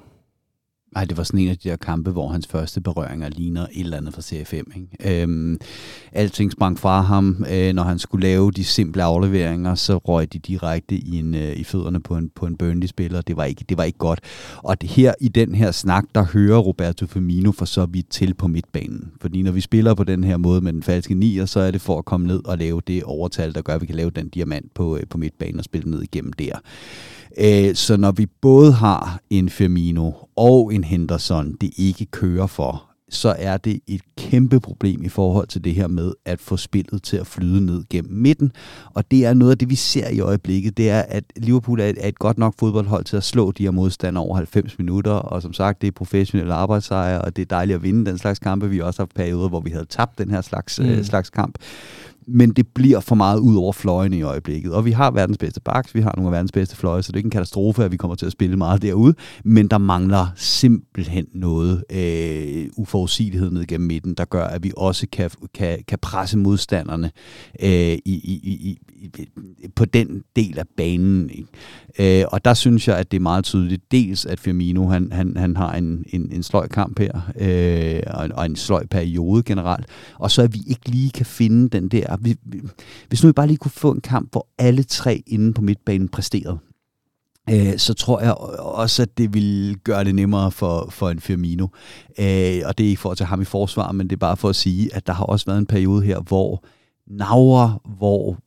Nej, 0.95 1.05
det 1.05 1.17
var 1.17 1.23
sådan 1.23 1.39
en 1.39 1.49
af 1.49 1.57
de 1.57 1.69
der 1.69 1.75
kampe, 1.75 2.11
hvor 2.11 2.27
hans 2.27 2.47
første 2.47 2.81
berøringer 2.81 3.29
ligner 3.29 3.61
et 3.61 3.79
eller 3.79 3.97
andet 3.97 4.13
fra 4.13 4.21
Serie 4.21 4.45
5. 4.45 4.71
Ikke? 4.75 5.21
Øhm, 5.21 5.59
alting 6.11 6.51
sprang 6.51 6.79
fra 6.79 7.01
ham. 7.01 7.45
Øh, 7.51 7.73
når 7.73 7.83
han 7.83 7.99
skulle 7.99 8.27
lave 8.27 8.51
de 8.51 8.63
simple 8.63 9.03
afleveringer, 9.03 9.75
så 9.75 9.97
røg 9.97 10.33
de 10.33 10.39
direkte 10.39 10.95
i, 10.95 11.19
en, 11.19 11.35
øh, 11.35 11.55
i 11.55 11.63
fødderne 11.63 11.99
på 11.99 12.17
en, 12.17 12.31
på 12.35 12.45
en 12.45 12.57
Burnley-spiller. 12.57 13.21
Det 13.21 13.37
var, 13.37 13.43
ikke, 13.43 13.65
det 13.69 13.77
var 13.77 13.83
ikke 13.83 13.97
godt. 13.97 14.19
Og 14.57 14.81
det 14.81 14.89
her 14.89 15.13
i 15.21 15.27
den 15.27 15.55
her 15.55 15.71
snak, 15.71 16.03
der 16.15 16.25
hører 16.33 16.59
Roberto 16.59 17.05
Firmino 17.05 17.51
for 17.51 17.65
så 17.65 17.85
vidt 17.85 18.09
til 18.09 18.33
på 18.33 18.47
midtbanen. 18.47 19.11
Fordi 19.21 19.41
når 19.41 19.51
vi 19.51 19.61
spiller 19.61 19.93
på 19.93 20.03
den 20.03 20.23
her 20.23 20.37
måde 20.37 20.61
med 20.61 20.73
den 20.73 20.83
falske 20.83 21.13
nier, 21.13 21.45
så 21.45 21.59
er 21.59 21.71
det 21.71 21.81
for 21.81 21.97
at 21.97 22.05
komme 22.05 22.27
ned 22.27 22.45
og 22.45 22.57
lave 22.57 22.81
det 22.87 23.03
overtal, 23.03 23.55
der 23.55 23.61
gør, 23.61 23.75
at 23.75 23.81
vi 23.81 23.85
kan 23.85 23.95
lave 23.95 24.09
den 24.09 24.29
diamant 24.29 24.73
på, 24.73 24.97
øh, 24.97 25.03
på 25.09 25.17
midtbanen 25.17 25.59
og 25.59 25.65
spille 25.65 25.91
ned 25.91 26.01
igennem 26.01 26.33
der. 26.33 26.59
Øh, 27.38 27.75
så 27.75 27.97
når 27.97 28.11
vi 28.11 28.25
både 28.25 28.71
har 28.71 29.19
en 29.29 29.49
Firmino 29.49 30.11
og 30.36 30.73
en 30.73 30.83
Henderson, 30.83 31.53
det 31.61 31.71
ikke 31.77 32.05
kører 32.05 32.47
for, 32.47 32.95
så 33.09 33.36
er 33.39 33.57
det 33.57 33.79
et 33.88 34.01
kæmpe 34.17 34.59
problem 34.59 35.03
i 35.03 35.09
forhold 35.09 35.47
til 35.47 35.63
det 35.63 35.75
her 35.75 35.88
med 35.88 36.13
at 36.25 36.41
få 36.41 36.57
spillet 36.57 37.03
til 37.03 37.17
at 37.17 37.27
flyde 37.27 37.65
ned 37.65 37.83
gennem 37.89 38.13
midten. 38.13 38.51
Og 38.93 39.11
det 39.11 39.25
er 39.25 39.33
noget 39.33 39.51
af 39.51 39.57
det, 39.57 39.69
vi 39.69 39.75
ser 39.75 40.09
i 40.09 40.19
øjeblikket, 40.19 40.77
det 40.77 40.89
er, 40.89 41.01
at 41.01 41.23
Liverpool 41.36 41.79
er 41.79 41.86
et, 41.86 41.97
er 41.99 42.07
et 42.07 42.19
godt 42.19 42.38
nok 42.38 42.53
fodboldhold 42.59 43.05
til 43.05 43.17
at 43.17 43.23
slå 43.23 43.51
de 43.51 43.63
her 43.63 43.71
modstandere 43.71 44.23
over 44.23 44.36
90 44.36 44.77
minutter. 44.77 45.11
Og 45.11 45.41
som 45.41 45.53
sagt, 45.53 45.81
det 45.81 45.88
er 45.88 45.91
professionelle 45.91 46.53
arbejdssejre, 46.53 47.21
og 47.21 47.36
det 47.36 47.41
er 47.41 47.45
dejligt 47.45 47.75
at 47.75 47.83
vinde 47.83 48.05
den 48.05 48.17
slags 48.17 48.39
kampe. 48.39 48.69
Vi 48.69 48.77
har 48.77 48.83
også 48.83 49.01
haft 49.01 49.15
perioder, 49.15 49.49
hvor 49.49 49.59
vi 49.59 49.69
havde 49.69 49.86
tabt 49.86 50.17
den 50.17 50.31
her 50.31 50.41
slags, 50.41 50.79
mm. 50.79 50.86
øh, 50.86 51.03
slags 51.03 51.29
kamp 51.29 51.57
men 52.28 52.49
det 52.49 52.67
bliver 52.67 52.99
for 52.99 53.15
meget 53.15 53.39
ud 53.39 53.55
over 53.55 53.73
fløjene 53.73 54.17
i 54.17 54.21
øjeblikket. 54.21 54.73
Og 54.73 54.86
vi 54.86 54.91
har 54.91 55.11
verdens 55.11 55.38
bedste 55.38 55.61
baks, 55.61 55.95
vi 55.95 56.01
har 56.01 56.13
nogle 56.17 56.28
af 56.28 56.32
verdens 56.32 56.51
bedste 56.51 56.76
fløje, 56.76 57.03
så 57.03 57.11
det 57.11 57.15
er 57.15 57.19
ikke 57.19 57.28
en 57.28 57.32
katastrofe, 57.32 57.84
at 57.84 57.91
vi 57.91 57.97
kommer 57.97 58.15
til 58.15 58.26
at 58.26 58.32
spille 58.32 58.57
meget 58.57 58.82
derude, 58.82 59.13
men 59.43 59.67
der 59.67 59.78
mangler 59.78 60.28
simpelthen 60.36 61.26
noget 61.34 61.84
øh, 61.89 62.67
uforudsigelighed 62.78 63.51
ned 63.51 63.65
gennem 63.65 63.88
midten, 63.88 64.13
der 64.13 64.26
gør, 64.26 64.43
at 64.43 64.63
vi 64.63 64.71
også 64.78 65.07
kan, 65.11 65.30
kan, 65.53 65.84
kan 65.88 65.99
presse 66.01 66.38
modstanderne 66.38 67.11
øh, 67.61 67.69
i, 67.69 67.99
i, 68.05 68.39
i, 68.43 68.80
i, 68.95 69.67
på 69.76 69.86
den 69.86 70.23
del 70.36 70.59
af 70.59 70.65
banen. 70.78 71.30
Ikke? 71.30 72.21
Øh, 72.21 72.26
og 72.32 72.45
der 72.45 72.53
synes 72.53 72.88
jeg, 72.88 72.97
at 72.97 73.11
det 73.11 73.17
er 73.17 73.21
meget 73.21 73.43
tydeligt, 73.43 73.91
dels 73.91 74.26
at 74.26 74.39
Firmino 74.39 74.88
han, 74.88 75.11
han, 75.11 75.38
han 75.38 75.57
har 75.57 75.73
en, 75.73 76.05
en, 76.09 76.32
en 76.32 76.43
sløj 76.43 76.67
kamp 76.67 76.99
her, 76.99 77.32
øh, 77.39 78.03
og, 78.07 78.26
en, 78.26 78.32
og 78.32 78.45
en 78.45 78.55
sløj 78.55 78.86
periode 78.86 79.43
generelt, 79.43 79.86
og 80.19 80.32
så 80.32 80.41
at 80.41 80.53
vi 80.53 80.59
ikke 80.67 80.89
lige 80.89 81.09
kan 81.09 81.26
finde 81.26 81.69
den 81.69 81.88
der 81.88 82.14
Ah, 82.16 82.26
vi, 82.26 82.36
vi, 82.45 82.61
hvis 83.07 83.24
nu 83.24 83.30
vi 83.30 83.34
bare 83.34 83.47
lige 83.47 83.57
kunne 83.57 83.72
få 83.72 83.91
en 83.91 84.01
kamp, 84.01 84.32
hvor 84.32 84.47
alle 84.57 84.84
tre 84.84 85.24
inde 85.28 85.53
på 85.53 85.61
midtbanen 85.61 86.09
præsterede, 86.09 86.57
øh, 87.49 87.78
så 87.78 87.93
tror 87.93 88.22
jeg 88.22 88.34
også, 88.59 89.01
at 89.01 89.18
det 89.18 89.34
vil 89.34 89.78
gøre 89.84 90.03
det 90.03 90.16
nemmere 90.16 90.51
for, 90.51 90.88
for 90.91 91.09
en 91.09 91.20
Firmino. 91.20 91.68
Øh, 92.20 92.61
og 92.66 92.78
det 92.78 92.86
er 92.86 92.89
ikke 92.89 93.01
for 93.01 93.11
at 93.11 93.18
tage 93.18 93.28
ham 93.28 93.41
i 93.41 93.45
forsvar, 93.45 93.91
men 93.91 94.07
det 94.07 94.16
er 94.16 94.20
bare 94.20 94.38
for 94.38 94.49
at 94.49 94.55
sige, 94.55 94.95
at 94.95 95.07
der 95.07 95.13
har 95.13 95.24
også 95.24 95.45
været 95.45 95.57
en 95.57 95.66
periode 95.66 96.05
her, 96.05 96.20
hvor 96.20 96.63
Nauer, 97.07 97.82
hvor 97.97 98.38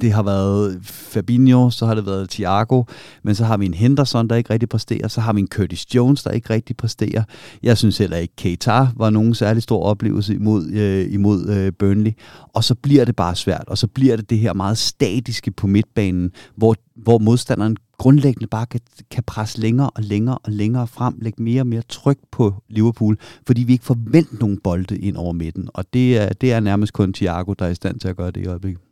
det 0.00 0.12
har 0.12 0.22
været 0.22 0.78
Fabinho, 0.82 1.70
så 1.70 1.86
har 1.86 1.94
det 1.94 2.06
været 2.06 2.30
Thiago, 2.30 2.82
men 3.22 3.34
så 3.34 3.44
har 3.44 3.56
vi 3.56 3.66
en 3.66 3.74
Henderson, 3.74 4.28
der 4.28 4.36
ikke 4.36 4.52
rigtig 4.52 4.68
præsterer, 4.68 5.08
så 5.08 5.20
har 5.20 5.32
vi 5.32 5.40
en 5.40 5.48
Curtis 5.48 5.94
Jones, 5.94 6.22
der 6.22 6.30
ikke 6.30 6.50
rigtig 6.50 6.76
præsterer. 6.76 7.22
Jeg 7.62 7.78
synes 7.78 7.98
heller 7.98 8.16
ikke, 8.16 8.36
Keita 8.36 8.88
var 8.96 9.10
nogen 9.10 9.34
særlig 9.34 9.62
stor 9.62 9.82
oplevelse 9.82 10.34
imod, 10.34 10.70
øh, 10.70 11.12
imod 11.12 11.48
øh, 11.48 11.72
Burnley, 11.78 12.12
og 12.52 12.64
så 12.64 12.74
bliver 12.74 13.04
det 13.04 13.16
bare 13.16 13.36
svært, 13.36 13.64
og 13.66 13.78
så 13.78 13.86
bliver 13.86 14.16
det 14.16 14.30
det 14.30 14.38
her 14.38 14.52
meget 14.52 14.78
statiske 14.78 15.50
på 15.50 15.66
midtbanen, 15.66 16.30
hvor, 16.56 16.74
hvor 16.96 17.18
modstanderen 17.18 17.76
grundlæggende 17.98 18.46
bare 18.46 18.66
kan, 18.66 18.80
kan 19.10 19.24
presse 19.26 19.60
længere 19.60 19.90
og 19.90 20.02
længere 20.02 20.38
og 20.38 20.52
længere 20.52 20.86
frem, 20.86 21.14
lægge 21.18 21.42
mere 21.42 21.62
og 21.62 21.66
mere 21.66 21.82
tryk 21.88 22.18
på 22.32 22.54
Liverpool, 22.68 23.18
fordi 23.46 23.62
vi 23.62 23.72
ikke 23.72 23.84
forventer 23.84 24.36
nogen 24.40 24.58
bolde 24.64 24.98
ind 24.98 25.16
over 25.16 25.32
midten, 25.32 25.68
og 25.74 25.84
det 25.92 26.18
er, 26.18 26.28
det 26.28 26.52
er 26.52 26.60
nærmest 26.60 26.92
kun 26.92 27.12
Thiago, 27.12 27.52
der 27.52 27.64
er 27.64 27.70
i 27.70 27.74
stand 27.74 28.00
til 28.00 28.08
at 28.08 28.16
gøre 28.16 28.30
det 28.30 28.40
i 28.40 28.46
øjeblikket. 28.46 28.83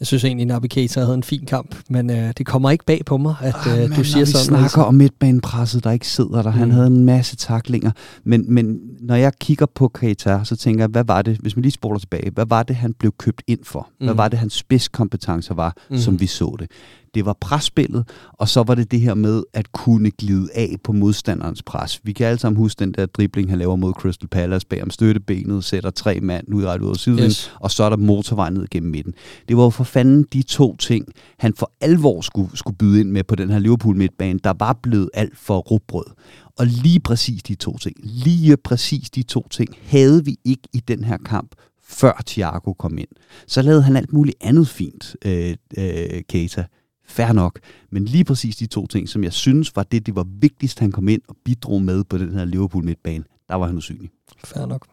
Jeg 0.00 0.06
synes 0.06 0.24
egentlig, 0.24 0.70
Keita 0.70 1.00
havde 1.00 1.14
en 1.14 1.22
fin 1.22 1.46
kamp, 1.46 1.76
men 1.88 2.10
øh, 2.10 2.32
det 2.38 2.46
kommer 2.46 2.70
ikke 2.70 2.84
bag 2.84 3.02
på 3.06 3.16
mig, 3.16 3.34
at 3.40 3.54
øh, 3.66 3.72
oh, 3.72 3.78
man, 3.78 3.98
du 3.98 4.04
siger 4.04 4.24
sådan. 4.24 4.24
vi 4.24 4.44
snakker 4.44 4.64
altså. 4.64 4.82
om 4.82 4.94
midtbanepresset, 4.94 5.84
der 5.84 5.90
ikke 5.90 6.08
sidder 6.08 6.42
der. 6.42 6.50
Han 6.50 6.68
mm. 6.68 6.74
havde 6.74 6.86
en 6.86 7.04
masse 7.04 7.36
taklinger. 7.36 7.90
Men, 8.24 8.54
men 8.54 8.80
når 9.00 9.14
jeg 9.14 9.32
kigger 9.40 9.66
på 9.66 9.88
Keita, 9.88 10.40
så 10.44 10.56
tænker 10.56 10.82
jeg, 10.82 10.88
hvad 10.88 11.04
var 11.04 11.22
det, 11.22 11.36
hvis 11.36 11.56
man 11.56 11.62
lige 11.62 11.72
spoler 11.72 11.98
tilbage, 11.98 12.30
hvad 12.30 12.46
var 12.46 12.62
det, 12.62 12.76
han 12.76 12.94
blev 12.94 13.12
købt 13.18 13.42
ind 13.46 13.60
for? 13.64 13.88
Hvad 13.98 14.14
mm. 14.14 14.18
var 14.18 14.28
det, 14.28 14.38
hans 14.38 14.52
spidskompetencer 14.52 15.54
var, 15.54 15.76
mm. 15.90 15.98
som 15.98 16.20
vi 16.20 16.26
så 16.26 16.56
det? 16.58 16.70
Det 17.14 17.26
var 17.26 17.36
presspillet, 17.40 18.08
og 18.32 18.48
så 18.48 18.62
var 18.62 18.74
det 18.74 18.90
det 18.90 19.00
her 19.00 19.14
med 19.14 19.42
at 19.52 19.72
kunne 19.72 20.10
glide 20.10 20.48
af 20.54 20.76
på 20.84 20.92
modstanderens 20.92 21.62
pres. 21.62 22.00
Vi 22.02 22.12
kan 22.12 22.26
alle 22.26 22.38
sammen 22.38 22.58
huske 22.58 22.78
den 22.78 22.92
der 22.92 23.06
dribling, 23.06 23.50
han 23.50 23.58
laver 23.58 23.76
mod 23.76 23.92
Crystal 23.92 24.28
Palace 24.28 24.66
bag 24.66 24.82
om 24.82 24.90
støttebenet, 24.90 25.64
sætter 25.64 25.90
tre 25.90 26.20
mand 26.20 26.54
ud 26.54 26.64
ret 26.64 26.80
ud 26.80 26.90
af 26.90 26.96
siden, 26.96 27.24
yes. 27.24 27.52
og 27.60 27.70
så 27.70 27.84
er 27.84 27.90
der 27.90 27.96
motorvej 27.96 28.50
ned 28.50 28.66
gennem 28.70 28.90
midten. 28.90 29.14
Det 29.48 29.56
var 29.56 29.62
jo 29.62 29.70
for 29.70 29.84
fanden 29.84 30.26
de 30.32 30.42
to 30.42 30.76
ting, 30.76 31.06
han 31.38 31.54
for 31.54 31.72
alvor 31.80 32.20
skulle, 32.20 32.50
skulle 32.54 32.76
byde 32.76 33.00
ind 33.00 33.10
med 33.10 33.24
på 33.24 33.34
den 33.34 33.50
her 33.50 33.58
Liverpool 33.58 33.96
midtbane, 33.96 34.38
der 34.44 34.52
var 34.58 34.78
blevet 34.82 35.10
alt 35.14 35.38
for 35.38 35.58
rugbrød. 35.58 36.04
Og 36.58 36.66
lige 36.66 37.00
præcis 37.00 37.42
de 37.42 37.54
to 37.54 37.78
ting, 37.78 37.96
lige 38.02 38.56
præcis 38.56 39.10
de 39.10 39.22
to 39.22 39.48
ting, 39.50 39.68
havde 39.82 40.24
vi 40.24 40.36
ikke 40.44 40.68
i 40.72 40.80
den 40.88 41.04
her 41.04 41.16
kamp, 41.16 41.54
før 41.82 42.22
Thiago 42.26 42.72
kom 42.72 42.98
ind. 42.98 43.08
Så 43.46 43.62
lavede 43.62 43.82
han 43.82 43.96
alt 43.96 44.12
muligt 44.12 44.36
andet 44.40 44.68
fint, 44.68 45.16
øh, 45.24 45.56
øh, 45.78 46.22
Keita 46.28 46.64
fair 47.10 47.32
nok. 47.32 47.58
Men 47.90 48.04
lige 48.04 48.24
præcis 48.24 48.56
de 48.56 48.66
to 48.66 48.86
ting, 48.86 49.08
som 49.08 49.24
jeg 49.24 49.32
synes 49.32 49.76
var 49.76 49.82
det, 49.82 50.06
det 50.06 50.16
var 50.16 50.26
vigtigst, 50.40 50.78
han 50.78 50.92
kom 50.92 51.08
ind 51.08 51.22
og 51.28 51.36
bidrog 51.44 51.82
med 51.82 52.04
på 52.04 52.18
den 52.18 52.34
her 52.34 52.44
Liverpool 52.44 52.84
midtbane, 52.84 53.24
der 53.48 53.54
var 53.54 53.66
han 53.66 53.76
usynlig. 53.76 54.10
Fair 54.44 54.66
nok. 54.66 54.86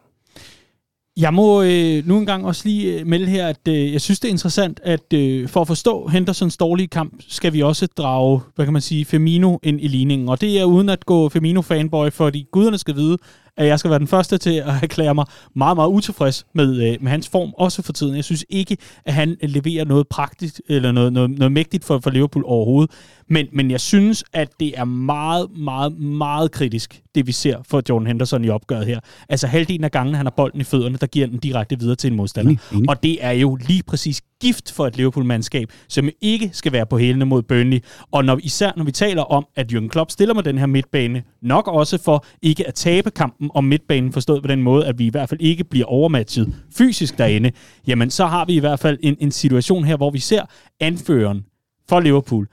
Jeg 1.17 1.33
må 1.33 1.61
øh, 1.61 2.07
nu 2.07 2.17
engang 2.17 2.45
også 2.45 2.61
lige 2.65 2.99
øh, 2.99 3.07
melde 3.07 3.25
her, 3.25 3.47
at 3.47 3.67
øh, 3.67 3.93
jeg 3.93 4.01
synes, 4.01 4.19
det 4.19 4.27
er 4.27 4.31
interessant, 4.31 4.79
at 4.83 5.13
øh, 5.13 5.49
for 5.49 5.61
at 5.61 5.67
forstå 5.67 6.07
Hendersons 6.07 6.57
dårlige 6.57 6.87
kamp, 6.87 7.13
skal 7.27 7.53
vi 7.53 7.61
også 7.61 7.87
drage, 7.87 8.41
hvad 8.55 8.65
kan 8.65 8.73
man 8.73 8.81
sige, 8.81 9.05
Firmino 9.05 9.57
ind 9.63 9.81
i 9.81 9.87
ligningen. 9.87 10.29
Og 10.29 10.41
det 10.41 10.59
er 10.59 10.65
uden 10.65 10.89
at 10.89 11.05
gå 11.05 11.29
Firmino-fanboy, 11.29 12.09
fordi 12.09 12.45
guderne 12.51 12.77
skal 12.77 12.95
vide, 12.95 13.17
at 13.57 13.67
jeg 13.67 13.79
skal 13.79 13.89
være 13.89 13.99
den 13.99 14.07
første 14.07 14.37
til 14.37 14.53
at 14.53 14.73
erklære 14.83 15.15
mig 15.15 15.25
meget, 15.55 15.77
meget 15.77 15.89
utilfreds 15.89 16.45
med, 16.53 16.91
øh, 16.91 16.97
med 17.01 17.11
hans 17.11 17.29
form, 17.29 17.53
også 17.57 17.81
for 17.81 17.93
tiden. 17.93 18.15
Jeg 18.15 18.23
synes 18.23 18.45
ikke, 18.49 18.77
at 19.05 19.13
han 19.13 19.37
leverer 19.41 19.85
noget 19.85 20.07
praktisk 20.07 20.61
eller 20.69 20.91
noget, 20.91 21.13
noget, 21.13 21.29
noget 21.29 21.51
mægtigt 21.51 21.85
for, 21.85 21.99
for 21.99 22.09
Liverpool 22.09 22.43
overhovedet. 22.47 22.91
Men, 23.29 23.47
men 23.53 23.71
jeg 23.71 23.81
synes, 23.81 24.23
at 24.33 24.49
det 24.59 24.79
er 24.79 24.85
meget, 24.85 25.47
meget, 25.57 25.99
meget 25.99 26.51
kritisk, 26.51 27.01
det 27.15 27.27
vi 27.27 27.31
ser 27.31 27.57
for 27.69 27.81
Jordan 27.89 28.07
Henderson 28.07 28.45
i 28.45 28.49
opgøret 28.49 28.85
her. 28.85 28.99
Altså 29.29 29.47
halvdelen 29.47 29.83
af 29.83 29.91
gangen, 29.91 30.15
han 30.15 30.25
har 30.25 30.33
bolden 30.37 30.61
i 30.61 30.63
fødderne, 30.63 30.97
der 30.97 31.07
giver 31.07 31.27
den 31.27 31.37
direkte 31.37 31.79
videre 31.79 31.95
til 31.95 32.11
en 32.11 32.17
modstander. 32.17 32.51
Enig, 32.51 32.59
enig. 32.73 32.89
Og 32.89 33.03
det 33.03 33.17
er 33.21 33.31
jo 33.31 33.55
lige 33.55 33.83
præcis 33.83 34.21
gift 34.41 34.71
for 34.71 34.87
et 34.87 34.97
Liverpool-mandskab, 34.97 35.71
som 35.87 36.09
ikke 36.21 36.49
skal 36.53 36.71
være 36.71 36.85
på 36.85 36.97
hælene 36.97 37.25
mod 37.25 37.41
Burnley. 37.41 37.79
Og 38.11 38.25
når, 38.25 38.39
især 38.43 38.71
når 38.77 38.83
vi 38.83 38.91
taler 38.91 39.21
om, 39.21 39.45
at 39.55 39.73
Jürgen 39.73 39.87
Klopp 39.87 40.11
stiller 40.11 40.33
med 40.33 40.43
den 40.43 40.57
her 40.57 40.65
midtbane, 40.65 41.23
nok 41.41 41.67
også 41.67 41.97
for 42.03 42.25
ikke 42.41 42.67
at 42.67 42.73
tabe 42.73 43.11
kampen 43.11 43.46
om 43.53 43.63
midtbanen, 43.63 44.13
forstået 44.13 44.41
på 44.41 44.47
den 44.47 44.63
måde, 44.63 44.85
at 44.85 44.99
vi 44.99 45.05
i 45.05 45.09
hvert 45.09 45.29
fald 45.29 45.41
ikke 45.41 45.63
bliver 45.63 45.85
overmatchet 45.85 46.55
fysisk 46.77 47.17
derinde, 47.17 47.51
jamen 47.87 48.09
så 48.09 48.25
har 48.25 48.45
vi 48.45 48.55
i 48.55 48.59
hvert 48.59 48.79
fald 48.79 48.97
en, 49.03 49.17
en 49.19 49.31
situation 49.31 49.83
her, 49.83 49.97
hvor 49.97 50.09
vi 50.09 50.19
ser 50.19 50.41
anføreren 50.79 51.45
for 51.89 51.99
Liverpool, 51.99 52.47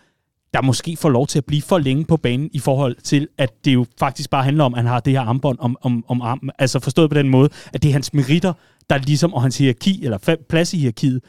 der 0.54 0.62
måske 0.62 0.96
får 0.96 1.08
lov 1.08 1.26
til 1.26 1.38
at 1.38 1.44
blive 1.44 1.62
for 1.62 1.78
længe 1.78 2.04
på 2.04 2.16
banen 2.16 2.50
i 2.52 2.58
forhold 2.58 2.96
til, 3.02 3.28
at 3.38 3.64
det 3.64 3.74
jo 3.74 3.86
faktisk 3.98 4.30
bare 4.30 4.44
handler 4.44 4.64
om, 4.64 4.74
at 4.74 4.78
han 4.78 4.86
har 4.86 5.00
det 5.00 5.12
her 5.12 5.20
armbånd 5.20 5.58
om, 5.60 5.76
om, 5.82 6.04
om 6.08 6.22
armen. 6.22 6.50
Altså 6.58 6.80
forstået 6.80 7.10
på 7.10 7.14
den 7.14 7.28
måde, 7.28 7.48
at 7.72 7.82
det 7.82 7.88
er 7.88 7.92
hans 7.92 8.14
meritter, 8.14 8.52
der 8.90 8.98
ligesom, 8.98 9.34
og 9.34 9.42
hans 9.42 9.58
hierarki, 9.58 10.04
eller 10.04 10.36
plads 10.48 10.74
i 10.74 10.78
hierarkiet, 10.78 11.22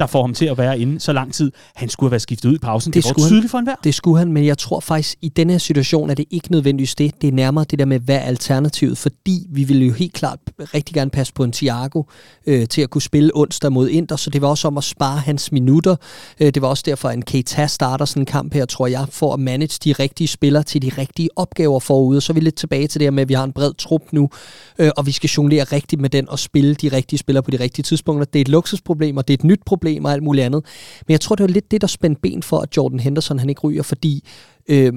der 0.00 0.06
får 0.06 0.22
ham 0.22 0.34
til 0.34 0.46
at 0.46 0.58
være 0.58 0.78
inde 0.78 1.00
så 1.00 1.12
lang 1.12 1.34
tid. 1.34 1.52
Han 1.74 1.88
skulle 1.88 2.08
have 2.08 2.12
været 2.12 2.22
skiftet 2.22 2.48
ud 2.48 2.54
i 2.54 2.58
pausen. 2.58 2.92
Det, 2.92 3.04
det 3.04 3.12
var 3.16 3.28
tydeligt 3.28 3.50
for 3.50 3.58
enhver. 3.58 3.74
Det 3.84 3.94
skulle 3.94 4.18
han, 4.18 4.32
men 4.32 4.46
jeg 4.46 4.58
tror 4.58 4.80
faktisk, 4.80 5.18
i 5.22 5.28
denne 5.28 5.52
her 5.52 5.58
situation 5.58 6.10
er 6.10 6.14
det 6.14 6.24
ikke 6.30 6.52
nødvendigvis 6.52 6.94
det. 6.94 7.22
Det 7.22 7.28
er 7.28 7.32
nærmere 7.32 7.64
det 7.70 7.78
der 7.78 7.84
med, 7.84 8.00
hvad 8.00 8.16
er 8.16 8.20
alternativet? 8.20 8.98
Fordi 8.98 9.46
vi 9.50 9.64
ville 9.64 9.86
jo 9.86 9.92
helt 9.92 10.12
klart 10.12 10.38
rigtig 10.74 10.94
gerne 10.94 11.10
passe 11.10 11.32
på 11.32 11.44
en 11.44 11.52
Thiago 11.52 12.02
øh, 12.46 12.68
til 12.68 12.82
at 12.82 12.90
kunne 12.90 13.02
spille 13.02 13.30
onsdag 13.34 13.72
mod 13.72 13.88
Inter, 13.88 14.16
så 14.16 14.30
det 14.30 14.42
var 14.42 14.48
også 14.48 14.68
om 14.68 14.78
at 14.78 14.84
spare 14.84 15.18
hans 15.18 15.52
minutter. 15.52 15.96
Øh, 16.40 16.54
det 16.54 16.62
var 16.62 16.68
også 16.68 16.82
derfor, 16.86 17.08
at 17.08 17.14
en 17.14 17.22
Keita 17.22 17.66
starter 17.66 18.04
sådan 18.04 18.22
en 18.22 18.26
kamp 18.26 18.54
her, 18.54 18.64
tror 18.64 18.86
jeg, 18.86 19.06
for 19.10 19.34
at 19.34 19.40
manage 19.40 19.78
de 19.84 19.92
rigtige 19.92 20.28
spillere 20.28 20.62
til 20.62 20.82
de 20.82 20.90
rigtige 20.98 21.28
opgaver 21.36 21.80
forude. 21.80 22.16
Og 22.16 22.22
så 22.22 22.32
er 22.32 22.34
vi 22.34 22.40
lidt 22.40 22.56
tilbage 22.56 22.86
til 22.86 23.00
det 23.00 23.06
her 23.06 23.10
med, 23.10 23.22
at 23.22 23.28
vi 23.28 23.34
har 23.34 23.44
en 23.44 23.52
bred 23.52 23.74
trup 23.74 24.02
nu, 24.12 24.30
øh, 24.78 24.90
og 24.96 25.06
vi 25.06 25.12
skal 25.12 25.28
jonglere 25.28 25.64
rigtigt 25.64 26.00
med 26.02 26.10
den 26.10 26.28
og 26.28 26.38
spille 26.38 26.74
de 26.74 26.88
rigtige 26.88 27.18
spillere 27.18 27.42
på 27.42 27.50
de 27.50 27.60
rigtige 27.60 27.82
tidspunkter. 27.82 28.24
Det 28.24 28.38
er 28.38 28.40
et 28.40 28.48
luksusproblem, 28.48 29.16
og 29.16 29.28
det 29.28 29.34
er 29.34 29.38
et 29.38 29.44
nyt 29.44 29.60
problem, 29.66 29.87
problemer 29.88 30.08
og 30.08 30.12
alt 30.12 30.22
muligt 30.22 30.44
andet. 30.44 30.64
Men 31.06 31.12
jeg 31.12 31.20
tror, 31.20 31.36
det 31.36 31.42
var 31.42 31.48
lidt 31.48 31.70
det, 31.70 31.80
der 31.80 31.86
spændte 31.86 32.20
ben 32.20 32.42
for, 32.42 32.58
at 32.58 32.76
Jordan 32.76 33.00
Henderson 33.00 33.38
han 33.38 33.48
ikke 33.48 33.60
ryger, 33.60 33.82
fordi 33.82 34.24
øh, 34.68 34.92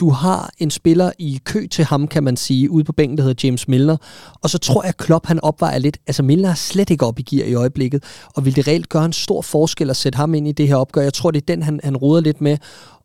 du 0.00 0.10
har 0.10 0.50
en 0.58 0.70
spiller 0.70 1.12
i 1.18 1.40
kø 1.44 1.66
til 1.66 1.84
ham, 1.84 2.08
kan 2.08 2.24
man 2.24 2.36
sige, 2.36 2.70
ude 2.70 2.84
på 2.84 2.92
bænken, 2.92 3.18
der 3.18 3.24
hedder 3.24 3.46
James 3.46 3.68
Milner. 3.68 3.96
Og 4.42 4.50
så 4.50 4.58
tror 4.58 4.82
jeg, 4.82 4.88
at 4.88 4.96
Klopp 4.96 5.26
han 5.26 5.40
opvejer 5.40 5.78
lidt. 5.78 5.98
Altså 6.06 6.22
Milner 6.22 6.50
er 6.50 6.54
slet 6.54 6.90
ikke 6.90 7.06
op 7.06 7.18
i 7.18 7.22
gear 7.22 7.46
i 7.46 7.54
øjeblikket, 7.54 8.04
og 8.34 8.44
vil 8.44 8.56
det 8.56 8.68
reelt 8.68 8.88
gøre 8.88 9.04
en 9.04 9.12
stor 9.12 9.42
forskel 9.42 9.90
at 9.90 9.96
sætte 9.96 10.16
ham 10.16 10.34
ind 10.34 10.48
i 10.48 10.52
det 10.52 10.68
her 10.68 10.76
opgør. 10.76 11.02
Jeg 11.02 11.12
tror, 11.12 11.30
det 11.30 11.40
er 11.40 11.46
den, 11.54 11.62
han, 11.62 11.80
han 11.84 11.96
ruder 11.96 12.20
lidt 12.20 12.40
med 12.40 12.58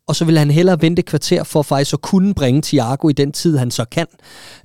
og 0.08 0.16
så 0.16 0.24
vil 0.24 0.38
han 0.38 0.50
hellere 0.50 0.82
vente 0.82 1.02
kvarter 1.02 1.44
for 1.44 1.62
faktisk 1.62 1.92
at 1.92 2.00
kunne 2.00 2.34
bringe 2.34 2.62
Thiago 2.62 3.08
i 3.08 3.12
den 3.12 3.32
tid, 3.32 3.56
han 3.56 3.70
så 3.70 3.84
kan. 3.84 4.06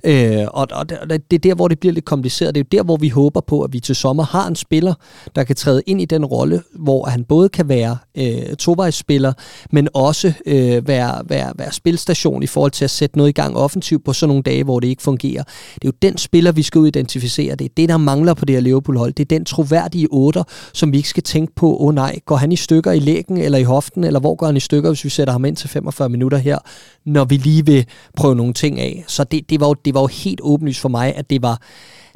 Øh, 0.04 0.46
og, 0.50 0.66
og 0.70 0.88
det, 0.88 1.30
det 1.30 1.36
er 1.36 1.38
der, 1.38 1.54
hvor 1.54 1.68
det 1.68 1.80
bliver 1.80 1.92
lidt 1.92 2.04
kompliceret. 2.04 2.54
Det 2.54 2.60
er 2.60 2.64
jo 2.72 2.78
der, 2.78 2.84
hvor 2.84 2.96
vi 2.96 3.08
håber 3.08 3.40
på, 3.40 3.62
at 3.62 3.72
vi 3.72 3.80
til 3.80 3.94
sommer 3.94 4.24
har 4.24 4.46
en 4.46 4.56
spiller, 4.56 4.94
der 5.36 5.44
kan 5.44 5.56
træde 5.56 5.82
ind 5.86 6.00
i 6.00 6.04
den 6.04 6.24
rolle, 6.24 6.62
hvor 6.74 7.04
han 7.06 7.24
både 7.24 7.48
kan 7.48 7.68
være 7.68 7.98
øh, 8.18 8.56
tovejsspiller, 8.56 9.32
men 9.72 9.88
også 9.94 10.32
øh, 10.46 10.88
være, 10.88 11.22
være, 11.28 11.52
være 11.56 11.72
spilstation 11.72 12.42
i 12.42 12.46
forhold 12.46 12.70
til 12.70 12.84
at 12.84 12.90
sætte 12.90 13.16
noget 13.16 13.28
i 13.28 13.32
gang 13.32 13.56
offensivt 13.56 14.04
på 14.04 14.12
sådan 14.12 14.28
nogle 14.28 14.42
dage, 14.42 14.64
hvor 14.64 14.80
det 14.80 14.88
ikke 14.88 15.02
fungerer. 15.02 15.42
Det 15.74 15.84
er 15.84 15.88
jo 15.88 15.92
den 16.02 16.18
spiller, 16.18 16.52
vi 16.52 16.62
skal 16.62 16.80
identificere. 16.86 17.54
Det 17.54 17.64
er 17.64 17.74
det, 17.76 17.88
der 17.88 17.96
mangler 17.96 18.34
på 18.34 18.44
det 18.44 18.56
her 18.56 18.60
Liverpool-hold. 18.60 19.12
Det 19.12 19.24
er 19.24 19.38
den 19.38 19.44
troværdige 19.44 20.08
otter, 20.10 20.42
som 20.72 20.92
vi 20.92 20.96
ikke 20.96 21.08
skal 21.08 21.22
tænke 21.22 21.54
på, 21.54 21.76
åh 21.76 21.86
oh, 21.86 21.94
nej, 21.94 22.18
går 22.26 22.36
han 22.36 22.52
i 22.52 22.56
stykker 22.56 22.92
i 22.92 22.98
lægen 22.98 23.36
eller 23.36 23.58
i 23.58 23.62
hoften, 23.62 24.04
eller 24.04 24.20
hvor 24.20 24.34
går 24.34 24.46
han 24.46 24.56
i 24.56 24.60
stykker, 24.60 24.90
hvis 24.90 25.04
vi 25.04 25.10
sætter 25.10 25.27
ham 25.32 25.44
ind 25.44 25.56
til 25.56 25.68
45 25.68 26.08
minutter 26.08 26.38
her, 26.38 26.58
når 27.04 27.24
vi 27.24 27.36
lige 27.36 27.66
vil 27.66 27.86
prøve 28.16 28.34
nogle 28.34 28.52
ting 28.52 28.80
af. 28.80 29.04
Så 29.06 29.24
det, 29.24 29.50
det, 29.50 29.60
var, 29.60 29.66
jo, 29.66 29.74
det 29.84 29.94
var 29.94 30.00
jo 30.00 30.06
helt 30.06 30.40
åbenlyst 30.42 30.80
for 30.80 30.88
mig, 30.88 31.14
at 31.14 31.30
det 31.30 31.42
var 31.42 31.62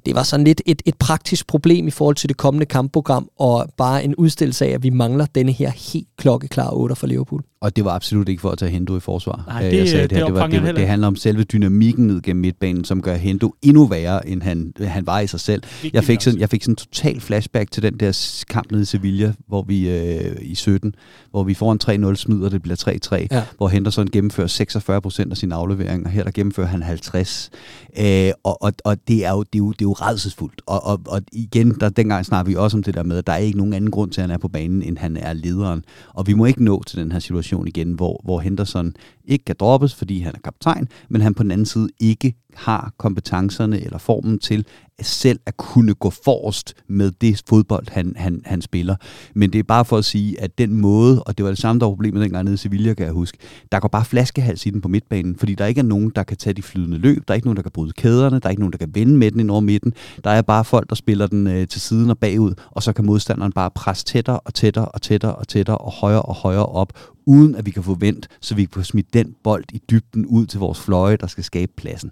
det 0.06 0.14
var 0.14 0.22
sådan 0.22 0.44
lidt 0.44 0.62
et, 0.66 0.82
et 0.86 0.94
praktisk 0.98 1.46
problem 1.46 1.88
i 1.88 1.90
forhold 1.90 2.16
til 2.16 2.28
det 2.28 2.36
kommende 2.36 2.66
kampprogram, 2.66 3.28
og 3.38 3.66
bare 3.76 4.04
en 4.04 4.14
udstillelse 4.14 4.66
af, 4.66 4.70
at 4.70 4.82
vi 4.82 4.90
mangler 4.90 5.26
denne 5.26 5.52
her 5.52 5.70
helt 5.70 6.08
klokkeklare 6.16 6.72
8 6.72 6.94
for 6.94 7.06
Liverpool. 7.06 7.42
Og 7.62 7.76
det 7.76 7.84
var 7.84 7.90
absolut 7.90 8.28
ikke 8.28 8.40
for 8.40 8.50
at 8.50 8.58
tage 8.58 8.70
Hendo 8.70 8.96
i 8.96 9.00
forsvar. 9.00 9.44
Nej, 9.46 9.62
det, 9.62 9.78
jeg 9.78 9.88
sagde 9.88 10.08
det, 10.08 10.18
her. 10.18 10.24
det, 10.24 10.34
var, 10.34 10.46
det, 10.46 10.62
var, 10.62 10.72
det 10.72 10.86
handler 10.86 11.06
om 11.06 11.16
selve 11.16 11.42
dynamikken 11.42 12.06
ned 12.06 12.22
gennem 12.22 12.40
midtbanen, 12.40 12.84
som 12.84 13.02
gør 13.02 13.14
Hendo 13.14 13.54
endnu 13.62 13.86
værre, 13.86 14.28
end 14.28 14.42
han, 14.42 14.72
han 14.80 15.06
var 15.06 15.20
i 15.20 15.26
sig 15.26 15.40
selv. 15.40 15.62
Jeg 15.92 16.04
fik, 16.04 16.20
sådan, 16.20 16.40
jeg 16.40 16.48
fik 16.48 16.62
sådan 16.62 16.72
en 16.72 16.76
total 16.76 17.20
flashback 17.20 17.70
til 17.70 17.82
den 17.82 17.96
der 18.00 18.42
kamp 18.48 18.70
nede 18.72 18.82
i 18.82 18.84
Sevilla, 18.84 19.32
hvor 19.48 19.62
vi 19.62 19.88
øh, 19.88 20.36
i 20.40 20.54
17, 20.54 20.94
hvor 21.30 21.42
vi 21.42 21.54
får 21.54 21.72
en 21.72 22.10
3-0 22.10 22.14
smider, 22.14 22.48
det 22.48 22.62
bliver 22.62 22.98
3-3, 23.22 23.26
ja. 23.30 23.42
hvor 23.56 23.68
Henderson 23.68 24.10
gennemfører 24.10 24.46
46 24.46 25.00
procent 25.00 25.30
af 25.30 25.36
sin 25.36 25.52
aflevering, 25.52 26.06
og 26.06 26.10
her 26.10 26.24
der 26.24 26.30
gennemfører 26.30 26.66
han 26.66 26.82
50. 26.82 27.50
Øh, 27.98 28.30
og, 28.44 28.62
og, 28.62 28.72
og 28.84 28.96
det 29.08 29.26
er 29.26 29.30
jo, 29.30 29.42
det 29.42 29.54
er 29.54 29.58
jo, 29.58 29.72
det 29.72 29.80
er 29.80 29.88
jo 29.88 29.92
redselsfuldt. 29.92 30.62
Og, 30.66 30.86
og, 30.86 31.00
og 31.06 31.22
igen, 31.32 31.74
der, 31.80 31.88
dengang 31.88 32.26
snakker 32.26 32.50
vi 32.50 32.56
også 32.56 32.76
om 32.76 32.82
det 32.82 32.94
der 32.94 33.02
med, 33.02 33.18
at 33.18 33.26
der 33.26 33.32
er 33.32 33.36
ikke 33.36 33.58
nogen 33.58 33.72
anden 33.72 33.90
grund 33.90 34.10
til, 34.10 34.20
at 34.20 34.22
han 34.22 34.34
er 34.34 34.38
på 34.38 34.48
banen, 34.48 34.82
end 34.82 34.98
han 34.98 35.16
er 35.16 35.32
lederen. 35.32 35.84
Og 36.14 36.26
vi 36.26 36.34
må 36.34 36.44
ikke 36.44 36.64
nå 36.64 36.82
til 36.82 36.98
den 36.98 37.12
her 37.12 37.18
situation 37.18 37.51
igen, 37.66 37.92
hvor, 37.92 38.20
hvor 38.24 38.40
Henderson 38.40 38.94
ikke 39.24 39.44
kan 39.44 39.56
droppes, 39.60 39.94
fordi 39.94 40.20
han 40.20 40.34
er 40.34 40.40
kaptajn, 40.44 40.88
men 41.08 41.20
han 41.20 41.34
på 41.34 41.42
den 41.42 41.50
anden 41.50 41.66
side 41.66 41.88
ikke 42.00 42.34
har 42.54 42.92
kompetencerne 42.98 43.80
eller 43.80 43.98
formen 43.98 44.38
til 44.38 44.66
at 44.98 45.06
selv 45.06 45.40
at 45.46 45.56
kunne 45.56 45.94
gå 45.94 46.10
forrest 46.10 46.74
med 46.88 47.10
det 47.10 47.42
fodbold, 47.48 47.86
han, 47.90 48.12
han, 48.16 48.42
han 48.44 48.62
spiller. 48.62 48.96
Men 49.34 49.52
det 49.52 49.58
er 49.58 49.62
bare 49.62 49.84
for 49.84 49.96
at 49.98 50.04
sige, 50.04 50.40
at 50.40 50.58
den 50.58 50.74
måde, 50.74 51.22
og 51.22 51.38
det 51.38 51.44
var 51.44 51.50
det 51.50 51.58
samme, 51.58 51.80
der 51.80 51.86
var 51.86 51.90
problemet 51.90 52.22
dengang 52.22 52.44
nede 52.44 52.54
i 52.54 52.56
Sevilla, 52.56 52.94
kan 52.94 53.06
jeg 53.06 53.12
huske, 53.12 53.38
der 53.72 53.80
går 53.80 53.88
bare 53.88 54.04
flaskehals 54.04 54.66
i 54.66 54.70
den 54.70 54.80
på 54.80 54.88
midtbanen, 54.88 55.36
fordi 55.36 55.54
der 55.54 55.66
ikke 55.66 55.78
er 55.78 55.84
nogen, 55.84 56.12
der 56.14 56.22
kan 56.22 56.36
tage 56.36 56.54
de 56.54 56.62
flydende 56.62 56.98
løb, 56.98 57.28
der 57.28 57.34
er 57.34 57.36
ikke 57.36 57.46
nogen, 57.46 57.56
der 57.56 57.62
kan 57.62 57.72
bryde 57.72 57.92
kæderne, 57.92 58.40
der 58.40 58.46
er 58.46 58.50
ikke 58.50 58.62
nogen, 58.62 58.72
der 58.72 58.78
kan 58.78 58.94
vende 58.94 59.16
med 59.16 59.30
den 59.30 59.40
ind 59.40 59.50
over 59.50 59.60
midten, 59.60 59.92
der 60.24 60.30
er 60.30 60.42
bare 60.42 60.64
folk, 60.64 60.88
der 60.88 60.94
spiller 60.94 61.26
den 61.26 61.46
øh, 61.46 61.68
til 61.68 61.80
siden 61.80 62.10
og 62.10 62.18
bagud, 62.18 62.54
og 62.70 62.82
så 62.82 62.92
kan 62.92 63.04
modstanderen 63.04 63.52
bare 63.52 63.70
presse 63.70 64.04
tættere 64.04 64.40
og 64.40 64.54
tættere 64.54 64.86
og 64.86 65.02
tættere 65.02 65.34
og 65.34 65.48
tættere 65.48 65.78
og 65.78 65.92
højere 65.92 66.22
og 66.22 66.34
højere 66.34 66.66
op, 66.66 66.92
uden 67.26 67.54
at 67.54 67.66
vi 67.66 67.70
kan 67.70 67.82
få 67.82 67.94
vendt, 67.94 68.28
så 68.40 68.54
vi 68.54 68.64
kan 68.64 68.72
få 68.74 68.82
smidt 68.82 69.11
den 69.12 69.34
bold 69.44 69.64
i 69.72 69.80
dybden 69.90 70.26
ud 70.26 70.46
til 70.46 70.60
vores 70.60 70.80
fløje, 70.80 71.16
der 71.16 71.26
skal 71.26 71.44
skabe 71.44 71.72
pladsen. 71.76 72.10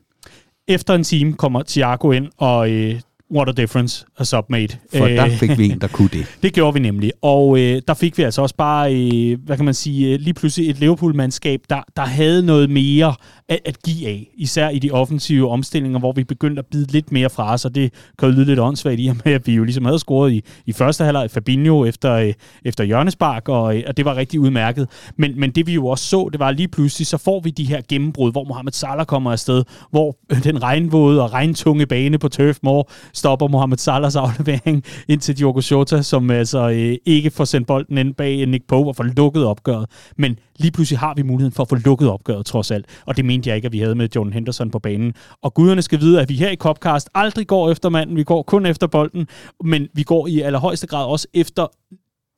Efter 0.68 0.94
en 0.94 1.04
time 1.04 1.32
kommer 1.32 1.62
Thiago 1.62 2.10
ind, 2.10 2.28
og 2.36 2.70
øh, 2.70 3.00
what 3.32 3.48
a 3.48 3.52
difference 3.52 4.06
a 4.18 4.24
submate. 4.24 4.78
For 4.96 5.06
der 5.08 5.24
øh, 5.24 5.30
fik 5.30 5.58
vi 5.58 5.68
en, 5.68 5.80
der 5.80 5.88
kunne 5.96 6.08
det. 6.12 6.38
det 6.42 6.52
gjorde 6.52 6.74
vi 6.74 6.80
nemlig. 6.80 7.12
Og 7.22 7.58
øh, 7.58 7.82
der 7.88 7.94
fik 7.94 8.18
vi 8.18 8.22
altså 8.22 8.42
også 8.42 8.54
bare, 8.54 8.94
øh, 8.94 9.38
hvad 9.44 9.56
kan 9.56 9.64
man 9.64 9.74
sige, 9.74 10.14
øh, 10.14 10.20
lige 10.20 10.34
pludselig 10.34 10.70
et 10.70 10.78
Liverpool-mandskab, 10.78 11.60
der, 11.70 11.82
der 11.96 12.02
havde 12.02 12.46
noget 12.46 12.70
mere 12.70 13.14
at, 13.50 13.60
at 13.64 13.82
give 13.82 14.08
af. 14.08 14.28
Især 14.34 14.68
i 14.68 14.78
de 14.78 14.90
offensive 14.90 15.50
omstillinger, 15.50 15.98
hvor 15.98 16.12
vi 16.12 16.24
begyndte 16.24 16.60
at 16.60 16.66
bide 16.66 16.92
lidt 16.92 17.12
mere 17.12 17.30
fra 17.30 17.52
os, 17.52 17.64
og 17.64 17.74
det 17.74 17.92
kan 18.18 18.28
jo 18.28 18.34
lyde 18.34 18.44
lidt 18.44 18.60
åndssvagt 18.60 19.00
i 19.00 19.08
og 19.08 19.16
med, 19.24 19.32
at 19.32 19.46
vi 19.46 19.54
jo 19.54 19.64
ligesom 19.64 19.84
havde 19.84 19.98
scoret 19.98 20.32
i, 20.32 20.44
i 20.66 20.72
første 20.72 21.04
halvleg 21.04 21.30
Fabinho 21.30 21.84
efter, 21.84 22.12
øh, 22.12 22.32
efter 22.64 22.84
hjørnespark, 22.84 23.48
og, 23.48 23.76
øh, 23.76 23.82
og 23.86 23.96
det 23.96 24.04
var 24.04 24.16
rigtig 24.16 24.40
udmærket. 24.40 24.88
Men, 25.16 25.40
men 25.40 25.50
det 25.50 25.66
vi 25.66 25.74
jo 25.74 25.86
også 25.86 26.04
så, 26.04 26.28
det 26.32 26.40
var 26.40 26.50
lige 26.50 26.68
pludselig, 26.68 27.06
så 27.06 27.18
får 27.18 27.40
vi 27.40 27.50
de 27.50 27.64
her 27.64 27.80
gennembrud, 27.88 28.32
hvor 28.32 28.44
Mohamed 28.44 28.72
Salah 28.72 29.06
kommer 29.06 29.32
afsted, 29.32 29.64
hvor 29.90 30.16
den 30.44 30.62
regnvåde 30.62 31.22
og 31.22 31.32
regntunge 31.32 31.86
bane 31.86 32.18
på 32.18 32.28
Turf 32.28 32.58
Moor 32.62 32.90
stopper 33.12 33.48
Mohamed 33.48 33.78
Salahs 33.78 34.16
aflevering 34.16 34.84
ind 35.08 35.20
til 35.20 35.38
Diogo 35.38 35.60
Jota, 35.70 36.02
som 36.02 36.30
altså 36.30 36.70
øh, 36.70 36.96
ikke 37.06 37.30
får 37.30 37.44
sendt 37.44 37.66
bolden 37.66 37.98
ind 37.98 38.14
bag 38.14 38.46
Nick 38.46 38.66
Pope 38.68 38.90
og 38.90 38.96
får 38.96 39.04
lukket 39.04 39.44
opgøret. 39.44 39.86
Men 40.16 40.38
lige 40.58 40.72
pludselig 40.72 40.98
har 40.98 41.14
vi 41.14 41.22
muligheden 41.22 41.52
for 41.52 41.62
at 41.62 41.68
få 41.68 41.74
lukket 41.74 42.10
opgøret 42.10 42.46
trods 42.46 42.70
alt, 42.70 42.86
og 43.06 43.16
det 43.16 43.24
mente 43.40 43.48
jeg 43.48 43.56
ikke, 43.56 43.66
at 43.66 43.72
vi 43.72 43.78
havde 43.78 43.94
med 43.94 44.08
John 44.16 44.32
Henderson 44.32 44.70
på 44.70 44.78
banen. 44.78 45.14
Og 45.42 45.54
guderne 45.54 45.82
skal 45.82 46.00
vide, 46.00 46.20
at 46.20 46.28
vi 46.28 46.34
her 46.34 46.50
i 46.50 46.56
Copcast 46.56 47.08
aldrig 47.14 47.46
går 47.46 47.70
efter 47.70 47.88
manden, 47.88 48.16
vi 48.16 48.24
går 48.24 48.42
kun 48.42 48.66
efter 48.66 48.86
bolden, 48.86 49.28
men 49.64 49.88
vi 49.94 50.02
går 50.02 50.26
i 50.26 50.40
allerhøjeste 50.40 50.86
grad 50.86 51.06
også 51.06 51.26
efter 51.34 51.66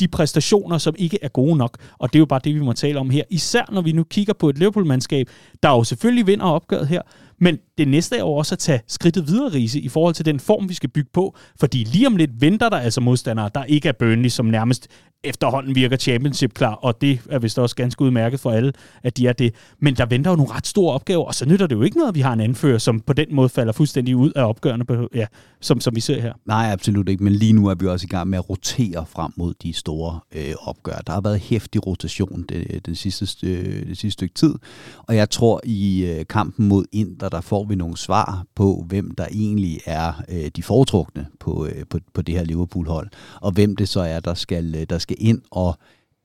de 0.01 0.09
præstationer, 0.09 0.79
som 0.79 0.95
ikke 0.99 1.19
er 1.23 1.29
gode 1.29 1.57
nok. 1.57 1.79
Og 1.99 2.13
det 2.13 2.19
er 2.19 2.21
jo 2.21 2.27
bare 2.27 2.41
det, 2.45 2.55
vi 2.55 2.61
må 2.61 2.73
tale 2.73 2.99
om 2.99 3.11
her. 3.11 3.25
Især 3.31 3.65
når 3.73 3.81
vi 3.81 3.93
nu 3.93 4.05
kigger 4.05 4.33
på 4.33 4.49
et 4.49 4.59
Liverpool-mandskab, 4.59 5.27
der 5.63 5.69
jo 5.69 5.85
selvfølgelig 5.85 6.27
vinder 6.27 6.47
opgøret 6.47 6.89
her, 6.89 7.03
men 7.43 7.59
det 7.79 7.89
næste 7.89 8.17
er 8.17 8.21
jo 8.21 8.33
også 8.33 8.55
at 8.55 8.59
tage 8.59 8.81
skridtet 8.87 9.27
videre, 9.29 9.53
Riese, 9.53 9.81
i 9.81 9.89
forhold 9.89 10.15
til 10.15 10.25
den 10.25 10.41
form, 10.41 10.69
vi 10.69 10.75
skal 10.75 10.89
bygge 10.89 11.11
på. 11.13 11.37
Fordi 11.61 11.85
lige 11.85 12.07
om 12.07 12.17
lidt 12.17 12.31
venter 12.41 12.69
der 12.69 12.77
altså 12.77 13.01
modstandere, 13.01 13.51
der 13.55 13.65
ikke 13.65 13.89
er 13.89 13.93
Burnley, 13.93 14.29
som 14.29 14.47
nærmest 14.47 14.89
efterhånden 15.25 15.75
virker 15.75 15.97
championship 15.97 16.55
klar, 16.55 16.75
og 16.75 17.01
det 17.01 17.21
er 17.31 17.39
vist 17.39 17.59
også 17.59 17.77
ganske 17.77 18.03
udmærket 18.03 18.41
for 18.41 18.51
alle, 18.51 18.73
at 19.03 19.17
de 19.17 19.27
er 19.27 19.33
det. 19.33 19.55
Men 19.81 19.95
der 19.95 20.07
venter 20.07 20.31
jo 20.31 20.37
nogle 20.37 20.53
ret 20.53 20.67
store 20.67 20.95
opgaver, 20.95 21.25
og 21.25 21.35
så 21.35 21.47
nytter 21.47 21.67
det 21.67 21.77
jo 21.77 21.83
ikke 21.83 21.97
noget, 21.97 22.09
at 22.09 22.15
vi 22.15 22.21
har 22.21 22.33
en 22.33 22.41
anfører, 22.41 22.79
som 22.79 23.01
på 23.01 23.13
den 23.13 23.27
måde 23.35 23.49
falder 23.49 23.73
fuldstændig 23.73 24.17
ud 24.17 24.33
af 24.37 24.45
opgørende, 24.45 25.09
ja, 25.15 25.27
som, 25.61 25.81
som 25.81 25.97
vi 25.97 26.01
ser 26.01 26.21
her. 26.21 26.33
Nej, 26.47 26.71
absolut 26.73 27.09
ikke, 27.09 27.25
men 27.25 27.33
lige 27.33 27.53
nu 27.53 27.67
er 27.67 27.75
vi 27.75 27.87
også 27.87 28.05
i 28.05 28.09
gang 28.09 28.29
med 28.29 28.39
at 28.39 28.51
rotere 28.51 29.07
frem 29.07 29.33
mod 29.37 29.55
de 29.63 29.73
store 29.73 30.21
øh, 30.35 30.55
opgør. 30.61 30.99
Der 31.07 31.13
har 31.13 31.21
været 31.21 31.41
hæftig 31.41 31.87
rotation 31.87 32.45
det, 32.49 32.67
øh, 32.71 32.81
det, 32.87 32.99
sidste, 32.99 33.47
øh, 33.47 33.87
det 33.87 33.99
sidste 33.99 34.11
stykke 34.11 34.35
tid, 34.35 34.55
og 34.99 35.17
jeg 35.17 35.31
tror 35.31 35.61
i 35.65 36.05
øh, 36.05 36.27
kampen 36.29 36.69
mod 36.69 36.85
Inter, 36.93 37.29
der 37.33 37.41
får 37.41 37.65
vi 37.65 37.75
nogle 37.75 37.97
svar 37.97 38.45
på, 38.55 38.85
hvem 38.89 39.11
der 39.11 39.27
egentlig 39.31 39.81
er 39.87 40.13
øh, 40.29 40.51
de 40.57 40.63
foretrukne 40.63 41.27
på, 41.41 41.67
øh, 41.67 41.87
på, 41.91 41.99
på 42.15 42.23
det 42.23 42.35
her 42.35 42.45
Liverpool-hold, 42.45 43.09
og 43.41 43.53
hvem 43.53 43.77
det 43.77 43.89
så 43.89 44.01
er, 44.01 44.21
der 44.21 44.35
skal, 44.35 44.75
øh, 44.75 44.87
der 44.91 44.99
skal 44.99 45.17
ind 45.21 45.43
og 45.51 45.79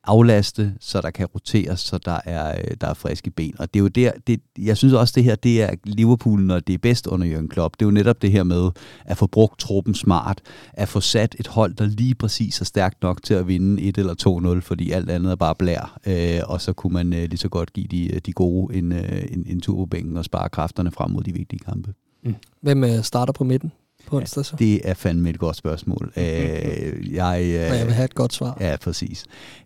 aflaste, 0.07 0.73
så 0.79 1.01
der 1.01 1.09
kan 1.09 1.25
roteres, 1.25 1.79
så 1.79 1.97
der 1.97 2.19
er, 2.25 2.57
øh, 2.57 2.77
der 2.81 2.87
er 2.87 2.93
friske 2.93 3.29
ben. 3.31 3.55
Og 3.59 3.73
det 3.73 3.79
er 3.79 3.81
jo 3.81 3.87
der, 3.87 4.11
det, 4.27 4.41
jeg 4.57 4.77
synes 4.77 4.93
også, 4.93 5.13
det 5.15 5.23
her 5.23 5.35
det 5.35 5.61
er 5.61 5.69
Liverpool, 5.83 6.41
når 6.41 6.59
det 6.59 6.73
er 6.73 6.77
bedst 6.77 7.07
under 7.07 7.27
Jørgen 7.27 7.47
Klopp. 7.49 7.73
Det 7.79 7.81
er 7.81 7.87
jo 7.87 7.91
netop 7.91 8.21
det 8.21 8.31
her 8.31 8.43
med 8.43 8.69
at 9.05 9.17
få 9.17 9.27
brugt 9.27 9.59
truppen 9.59 9.95
smart, 9.95 10.41
at 10.73 10.89
få 10.89 10.99
sat 10.99 11.35
et 11.39 11.47
hold, 11.47 11.73
der 11.73 11.85
lige 11.85 12.15
præcis 12.15 12.61
er 12.61 12.65
stærkt 12.65 13.01
nok 13.01 13.23
til 13.23 13.33
at 13.33 13.47
vinde 13.47 13.81
1 13.81 13.97
eller 13.97 14.55
2-0, 14.57 14.61
fordi 14.61 14.91
alt 14.91 15.09
andet 15.09 15.31
er 15.31 15.35
bare 15.35 15.55
blær. 15.55 15.99
Øh, 16.07 16.39
og 16.47 16.61
så 16.61 16.73
kunne 16.73 16.93
man 16.93 17.13
øh, 17.13 17.23
lige 17.29 17.37
så 17.37 17.49
godt 17.49 17.73
give 17.73 17.87
de, 17.87 18.19
de 18.25 18.33
gode 18.33 18.75
en, 18.75 18.91
øh, 18.91 19.23
en, 19.31 19.43
en 19.47 19.61
tur 19.61 19.75
på 19.75 19.85
bænken 19.85 20.17
og 20.17 20.25
spare 20.25 20.49
kræfterne 20.49 20.91
frem 20.91 21.11
mod 21.11 21.23
de 21.23 21.33
vigtige 21.33 21.59
kampe. 21.59 21.93
Mm. 22.23 22.35
Hvem 22.61 22.83
øh, 22.83 23.03
starter 23.03 23.33
på 23.33 23.43
midten? 23.43 23.71
På 24.07 24.17
onsdag 24.17 24.45
så? 24.45 24.55
Det 24.55 24.89
er 24.89 24.93
fandme 24.93 25.29
et 25.29 25.39
godt 25.39 25.55
spørgsmål. 25.55 26.13
Mm-hmm. 26.15 26.31
Øh, 26.31 27.13
jeg, 27.13 27.41
øh, 27.43 27.53
jeg 27.53 27.85
vil 27.85 27.93
have 27.93 28.05
et 28.05 28.15
godt 28.15 28.33
svar. 28.33 28.57
Ja, 28.59 28.75
præcis. 28.81 29.25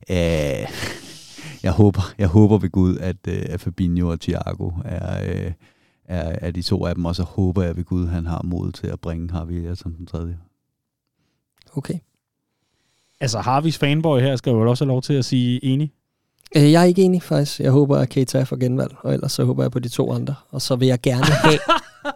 Øh, 0.09 0.15
jeg 1.63 1.71
håber, 1.71 2.01
jeg 2.17 2.27
håber 2.27 2.57
ved 2.57 2.69
Gud, 2.69 2.97
at, 2.97 3.17
øh, 3.27 3.45
at 3.49 3.61
Fabinho 3.61 4.07
og 4.07 4.19
Thiago 4.19 4.71
er, 4.85 5.23
øh, 5.23 5.51
er, 6.05 6.35
er 6.41 6.51
de 6.51 6.61
to 6.61 6.85
af 6.85 6.95
dem, 6.95 7.05
og 7.05 7.15
så 7.15 7.23
håber 7.23 7.63
jeg 7.63 7.77
ved 7.77 7.83
Gud, 7.83 8.07
han 8.07 8.25
har 8.25 8.41
mod 8.43 8.71
til 8.71 8.87
at 8.87 8.99
bringe 8.99 9.31
Harvey 9.31 9.75
som 9.75 9.93
den 9.93 10.05
tredje. 10.05 10.37
Okay. 11.75 11.99
Altså 13.19 13.39
Harveys 13.39 13.77
fanboy 13.77 14.19
her 14.19 14.35
skal 14.35 14.51
jo 14.51 14.69
også 14.69 14.85
have 14.85 14.87
lov 14.87 15.01
til 15.01 15.13
at 15.13 15.25
sige 15.25 15.65
enig. 15.65 15.93
Øh, 16.55 16.71
jeg 16.71 16.81
er 16.81 16.85
ikke 16.85 17.01
enig 17.01 17.23
faktisk. 17.23 17.59
Jeg 17.59 17.71
håber, 17.71 17.97
at 17.97 18.09
Keita 18.09 18.43
får 18.43 18.55
genvalg, 18.55 18.95
og 18.99 19.13
ellers 19.13 19.31
så 19.31 19.45
håber 19.45 19.63
jeg 19.63 19.71
på 19.71 19.79
de 19.79 19.89
to 19.89 20.11
andre. 20.11 20.35
Og 20.49 20.61
så 20.61 20.75
vil 20.75 20.87
jeg 20.87 21.01
gerne 21.01 21.25
have... 21.45 21.59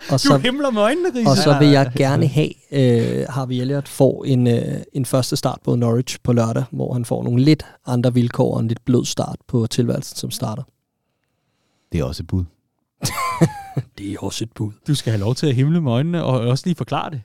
og 0.09 0.19
så, 0.19 0.33
du 0.33 0.37
himler 0.37 0.71
med 0.71 0.81
øjnene, 0.81 1.09
Riese. 1.15 1.29
Og 1.29 1.37
så 1.37 1.59
vil 1.59 1.67
jeg 1.67 1.91
gerne 1.95 2.27
have, 2.27 2.49
uh, 2.71 3.33
Harvey 3.33 3.55
Elliott 3.55 3.87
får 3.87 4.25
en, 4.25 4.47
uh, 4.47 4.53
en 4.93 5.05
første 5.05 5.35
start 5.35 5.59
på 5.63 5.75
Norwich 5.75 6.17
på 6.23 6.33
lørdag, 6.33 6.63
hvor 6.71 6.93
han 6.93 7.05
får 7.05 7.23
nogle 7.23 7.43
lidt 7.43 7.65
andre 7.85 8.13
vilkår 8.13 8.53
og 8.53 8.59
en 8.59 8.67
lidt 8.67 8.85
blød 8.85 9.05
start 9.05 9.35
på 9.47 9.67
tilværelsen 9.67 10.17
som 10.17 10.31
starter. 10.31 10.63
Det 11.91 11.99
er 11.99 12.03
også 12.03 12.23
et 12.23 12.27
bud. 12.27 12.43
det 13.97 14.13
er 14.13 14.17
også 14.19 14.43
et 14.43 14.51
bud. 14.55 14.71
Du 14.87 14.95
skal 14.95 15.11
have 15.11 15.19
lov 15.19 15.35
til 15.35 15.47
at 15.47 15.55
himle 15.55 15.81
med 15.81 15.91
øjnene 15.91 16.23
og 16.23 16.39
også 16.39 16.63
lige 16.67 16.75
forklare 16.75 17.09
det. 17.11 17.21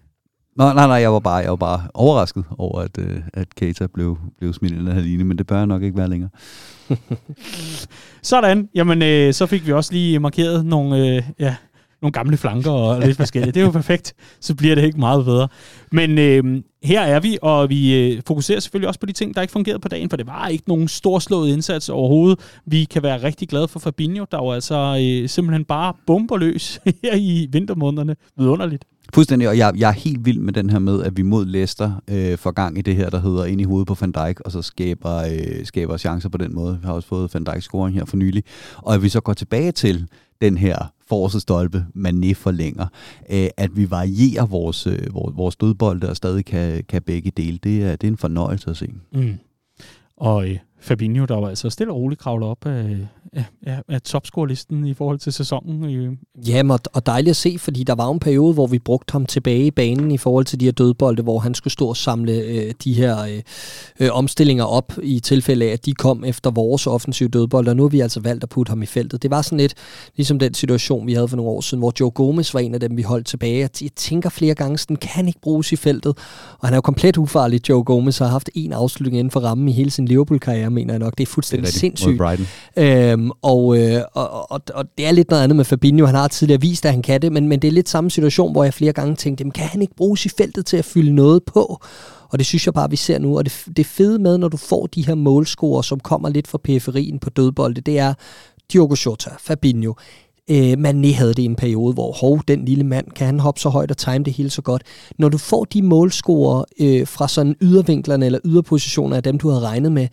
Nå, 0.60 0.72
nej, 0.72 0.86
nej, 0.86 0.96
jeg 0.96 1.12
var 1.12 1.18
bare, 1.18 1.36
jeg 1.36 1.50
var 1.50 1.56
bare 1.56 1.80
overrasket 1.94 2.44
over, 2.58 2.80
at, 2.80 2.98
øh, 2.98 3.20
at 3.34 3.54
Keita 3.54 3.86
blev, 3.86 4.18
blev 4.38 4.52
smidt 4.52 4.72
i 4.72 4.76
den 4.76 4.86
her 4.86 5.24
men 5.24 5.38
det 5.38 5.46
bør 5.46 5.64
nok 5.64 5.82
ikke 5.82 5.98
være 5.98 6.10
længere. 6.10 6.30
Sådan. 8.22 8.68
Jamen, 8.74 9.02
øh, 9.02 9.34
så 9.34 9.46
fik 9.46 9.66
vi 9.66 9.72
også 9.72 9.92
lige 9.92 10.18
markeret 10.18 10.66
nogle, 10.66 11.16
øh, 11.16 11.22
ja, 11.38 11.56
nogle 12.02 12.12
gamle 12.12 12.36
flanker 12.36 12.70
og 12.70 13.00
lidt 13.00 13.16
forskelligt. 13.16 13.54
Det 13.54 13.60
er 13.60 13.64
jo 13.64 13.70
perfekt. 13.70 14.14
Så 14.40 14.54
bliver 14.54 14.74
det 14.74 14.84
ikke 14.84 15.00
meget 15.00 15.24
bedre. 15.24 15.48
Men 15.92 16.18
øh, 16.18 16.62
her 16.82 17.00
er 17.00 17.20
vi, 17.20 17.38
og 17.42 17.68
vi 17.70 18.12
øh, 18.12 18.22
fokuserer 18.26 18.60
selvfølgelig 18.60 18.88
også 18.88 19.00
på 19.00 19.06
de 19.06 19.12
ting, 19.12 19.34
der 19.34 19.42
ikke 19.42 19.52
fungerede 19.52 19.78
på 19.80 19.88
dagen, 19.88 20.10
for 20.10 20.16
det 20.16 20.26
var 20.26 20.48
ikke 20.48 20.68
nogen 20.68 20.88
storslået 20.88 21.48
indsats 21.52 21.88
overhovedet. 21.88 22.38
Vi 22.66 22.84
kan 22.84 23.02
være 23.02 23.22
rigtig 23.22 23.48
glade 23.48 23.68
for 23.68 23.78
Fabinho, 23.78 24.24
der 24.30 24.38
var 24.38 24.54
altså 24.54 24.98
øh, 25.02 25.28
simpelthen 25.28 25.64
bare 25.64 25.94
bomberløs 26.06 26.80
her 27.02 27.14
i 27.14 27.48
vintermånederne. 27.50 28.16
Vidunderligt. 28.36 28.84
Fuldstændig, 29.14 29.48
og 29.48 29.58
jeg, 29.58 29.72
jeg 29.76 29.88
er 29.88 29.92
helt 29.92 30.24
vild 30.24 30.38
med 30.38 30.52
den 30.52 30.70
her 30.70 30.78
med, 30.78 31.02
at 31.02 31.16
vi 31.16 31.22
mod 31.22 31.46
Leicester 31.46 32.02
øh, 32.10 32.38
får 32.38 32.50
gang 32.50 32.78
i 32.78 32.82
det 32.82 32.96
her, 32.96 33.10
der 33.10 33.20
hedder 33.20 33.44
ind 33.44 33.60
i 33.60 33.64
hovedet 33.64 33.86
på 33.86 33.96
Van 34.00 34.12
Dijk, 34.12 34.40
og 34.40 34.52
så 34.52 34.62
skaber, 34.62 35.16
øh, 35.16 35.64
skaber 35.64 35.96
chancer 35.96 36.28
på 36.28 36.38
den 36.38 36.54
måde. 36.54 36.78
Vi 36.80 36.86
har 36.86 36.92
også 36.92 37.08
fået 37.08 37.34
Van 37.34 37.44
Dijk 37.44 37.62
scoring 37.62 37.96
her 37.96 38.04
for 38.04 38.16
nylig. 38.16 38.44
Og 38.76 38.94
at 38.94 39.02
vi 39.02 39.08
så 39.08 39.20
går 39.20 39.32
tilbage 39.32 39.72
til 39.72 40.08
den 40.40 40.56
her 40.56 40.92
forreste 41.08 41.40
stolpe, 41.40 41.86
Mané 41.96 42.32
forlænger, 42.34 42.86
øh, 43.30 43.48
at 43.56 43.76
vi 43.76 43.90
varierer 43.90 44.46
vores, 44.46 44.86
øh, 44.86 45.14
vores, 45.14 45.36
vores 45.36 45.56
dødbolde 45.56 46.08
og 46.08 46.16
stadig 46.16 46.44
kan, 46.44 46.84
kan 46.88 47.02
begge 47.02 47.30
dele, 47.36 47.58
det 47.62 47.82
er, 47.82 47.96
det 47.96 48.04
er 48.04 48.10
en 48.10 48.16
fornøjelse 48.16 48.70
at 48.70 48.76
se. 48.76 48.88
Mm. 49.12 49.34
Og 50.16 50.48
øh, 50.48 50.58
Fabinho, 50.80 51.24
der 51.24 51.36
var 51.36 51.48
altså 51.48 51.70
stille 51.70 51.92
og 51.92 51.96
roligt 51.96 52.20
kravlet 52.20 52.48
op 52.48 52.66
af, 52.66 52.96
af, 53.32 53.44
af, 53.66 53.82
af 53.88 54.02
topscore-listen 54.02 54.86
i 54.86 54.94
forhold 54.94 55.18
til 55.18 55.32
sæsonen. 55.32 55.84
Øh. 55.84 56.12
Ja, 56.48 56.62
og 56.92 57.06
dejligt 57.06 57.30
at 57.30 57.36
se, 57.36 57.56
fordi 57.58 57.84
der 57.84 57.94
var 57.94 58.10
en 58.10 58.18
periode, 58.18 58.54
hvor 58.54 58.66
vi 58.66 58.78
brugte 58.78 59.12
ham 59.12 59.26
tilbage 59.26 59.66
i 59.66 59.70
banen 59.70 60.10
i 60.10 60.18
forhold 60.18 60.44
til 60.44 60.60
de 60.60 60.64
her 60.64 60.72
dødbolde, 60.72 61.22
hvor 61.22 61.38
han 61.38 61.54
skulle 61.54 61.72
stå 61.72 61.86
og 61.86 61.96
samle 61.96 62.32
øh, 62.32 62.72
de 62.84 62.92
her 62.92 63.22
øh, 63.22 63.42
øh, 64.00 64.08
omstillinger 64.12 64.64
op 64.64 64.92
i 65.02 65.20
tilfælde 65.20 65.64
af, 65.64 65.72
at 65.72 65.86
de 65.86 65.92
kom 65.92 66.24
efter 66.24 66.50
vores 66.50 66.86
offensive 66.86 67.28
dødbolde, 67.28 67.70
og 67.70 67.76
nu 67.76 67.82
har 67.82 67.88
vi 67.88 68.00
altså 68.00 68.20
valgt 68.20 68.42
at 68.42 68.48
putte 68.48 68.70
ham 68.70 68.82
i 68.82 68.86
feltet. 68.86 69.22
Det 69.22 69.30
var 69.30 69.42
sådan 69.42 69.58
lidt 69.58 69.74
ligesom 70.16 70.38
den 70.38 70.54
situation, 70.54 71.06
vi 71.06 71.14
havde 71.14 71.28
for 71.28 71.36
nogle 71.36 71.50
år 71.50 71.60
siden, 71.60 71.78
hvor 71.78 71.92
Joe 72.00 72.10
Gomez 72.10 72.54
var 72.54 72.60
en 72.60 72.74
af 72.74 72.80
dem, 72.80 72.96
vi 72.96 73.02
holdt 73.02 73.26
tilbage. 73.26 73.60
Jeg 73.60 73.90
tænker 73.96 74.30
flere 74.30 74.54
gange, 74.54 74.78
sådan 74.78 74.96
kan 74.96 75.26
ikke 75.26 75.40
bruges 75.40 75.72
i 75.72 75.76
feltet, 75.76 76.18
og 76.58 76.68
han 76.68 76.72
er 76.72 76.76
jo 76.76 76.80
komplet 76.80 77.16
ufarlig, 77.16 77.68
Joe 77.68 77.84
Gomez, 77.84 78.18
har 78.18 78.26
haft 78.26 78.50
en 78.54 78.72
afslutning 78.72 79.18
inden 79.18 79.30
for 79.30 79.40
rammen 79.40 79.68
i 79.68 79.72
hele 79.72 79.90
sin 79.90 80.06
Liverpool-karriere, 80.06 80.69
mener 80.70 80.94
jeg 80.94 80.98
nok. 80.98 81.18
Det 81.18 81.22
er 81.22 81.30
fuldstændig 81.30 81.66
det 81.66 81.74
er 81.74 81.78
sindssygt. 81.78 82.18
Øhm, 82.76 83.30
og, 83.42 83.78
øh, 83.78 84.02
og, 84.14 84.52
og, 84.52 84.60
og 84.74 84.84
det 84.98 85.06
er 85.06 85.12
lidt 85.12 85.30
noget 85.30 85.42
andet 85.42 85.56
med 85.56 85.64
Fabinho. 85.64 86.06
Han 86.06 86.14
har 86.14 86.28
tidligere 86.28 86.60
vist, 86.60 86.86
at 86.86 86.92
han 86.92 87.02
kan 87.02 87.22
det, 87.22 87.32
men, 87.32 87.48
men 87.48 87.62
det 87.62 87.68
er 87.68 87.72
lidt 87.72 87.88
samme 87.88 88.10
situation, 88.10 88.52
hvor 88.52 88.64
jeg 88.64 88.74
flere 88.74 88.92
gange 88.92 89.16
tænkte, 89.16 89.42
jamen, 89.42 89.52
kan 89.52 89.66
han 89.66 89.82
ikke 89.82 89.94
bruges 89.94 90.26
i 90.26 90.28
feltet 90.28 90.66
til 90.66 90.76
at 90.76 90.84
fylde 90.84 91.12
noget 91.14 91.42
på? 91.44 91.80
Og 92.28 92.38
det 92.38 92.46
synes 92.46 92.66
jeg 92.66 92.74
bare, 92.74 92.90
vi 92.90 92.96
ser 92.96 93.18
nu. 93.18 93.38
Og 93.38 93.44
det, 93.44 93.64
det 93.76 93.86
fede 93.86 94.18
med, 94.18 94.38
når 94.38 94.48
du 94.48 94.56
får 94.56 94.86
de 94.86 95.06
her 95.06 95.14
målscorer, 95.14 95.82
som 95.82 96.00
kommer 96.00 96.28
lidt 96.28 96.48
fra 96.48 96.58
periferien 96.64 97.18
på 97.18 97.30
dødbolde, 97.30 97.80
det 97.80 97.98
er 97.98 98.14
Diogo 98.72 98.96
Jota, 99.06 99.30
Fabinho, 99.38 99.94
Øh, 100.50 100.72
Mané 100.72 101.14
havde 101.14 101.34
det 101.34 101.38
i 101.38 101.44
en 101.44 101.56
periode, 101.56 101.94
hvor 101.94 102.12
hov, 102.12 102.40
den 102.48 102.64
lille 102.64 102.84
mand, 102.84 103.06
kan 103.10 103.26
han 103.26 103.40
hoppe 103.40 103.60
så 103.60 103.68
højt 103.68 103.90
og 103.90 103.96
time 103.96 104.24
det 104.24 104.32
hele 104.32 104.50
så 104.50 104.62
godt. 104.62 104.82
Når 105.18 105.28
du 105.28 105.38
får 105.38 105.64
de 105.64 105.82
målscorer 105.82 106.64
øh, 106.80 107.06
fra 107.06 107.28
sådan 107.28 107.56
ydervinklerne 107.60 108.26
eller 108.26 108.38
yderpositioner 108.44 109.16
af 109.16 109.22
dem, 109.22 109.38
du 109.38 109.48
havde 109.48 109.60
regnet 109.60 109.92
med, 109.92 110.08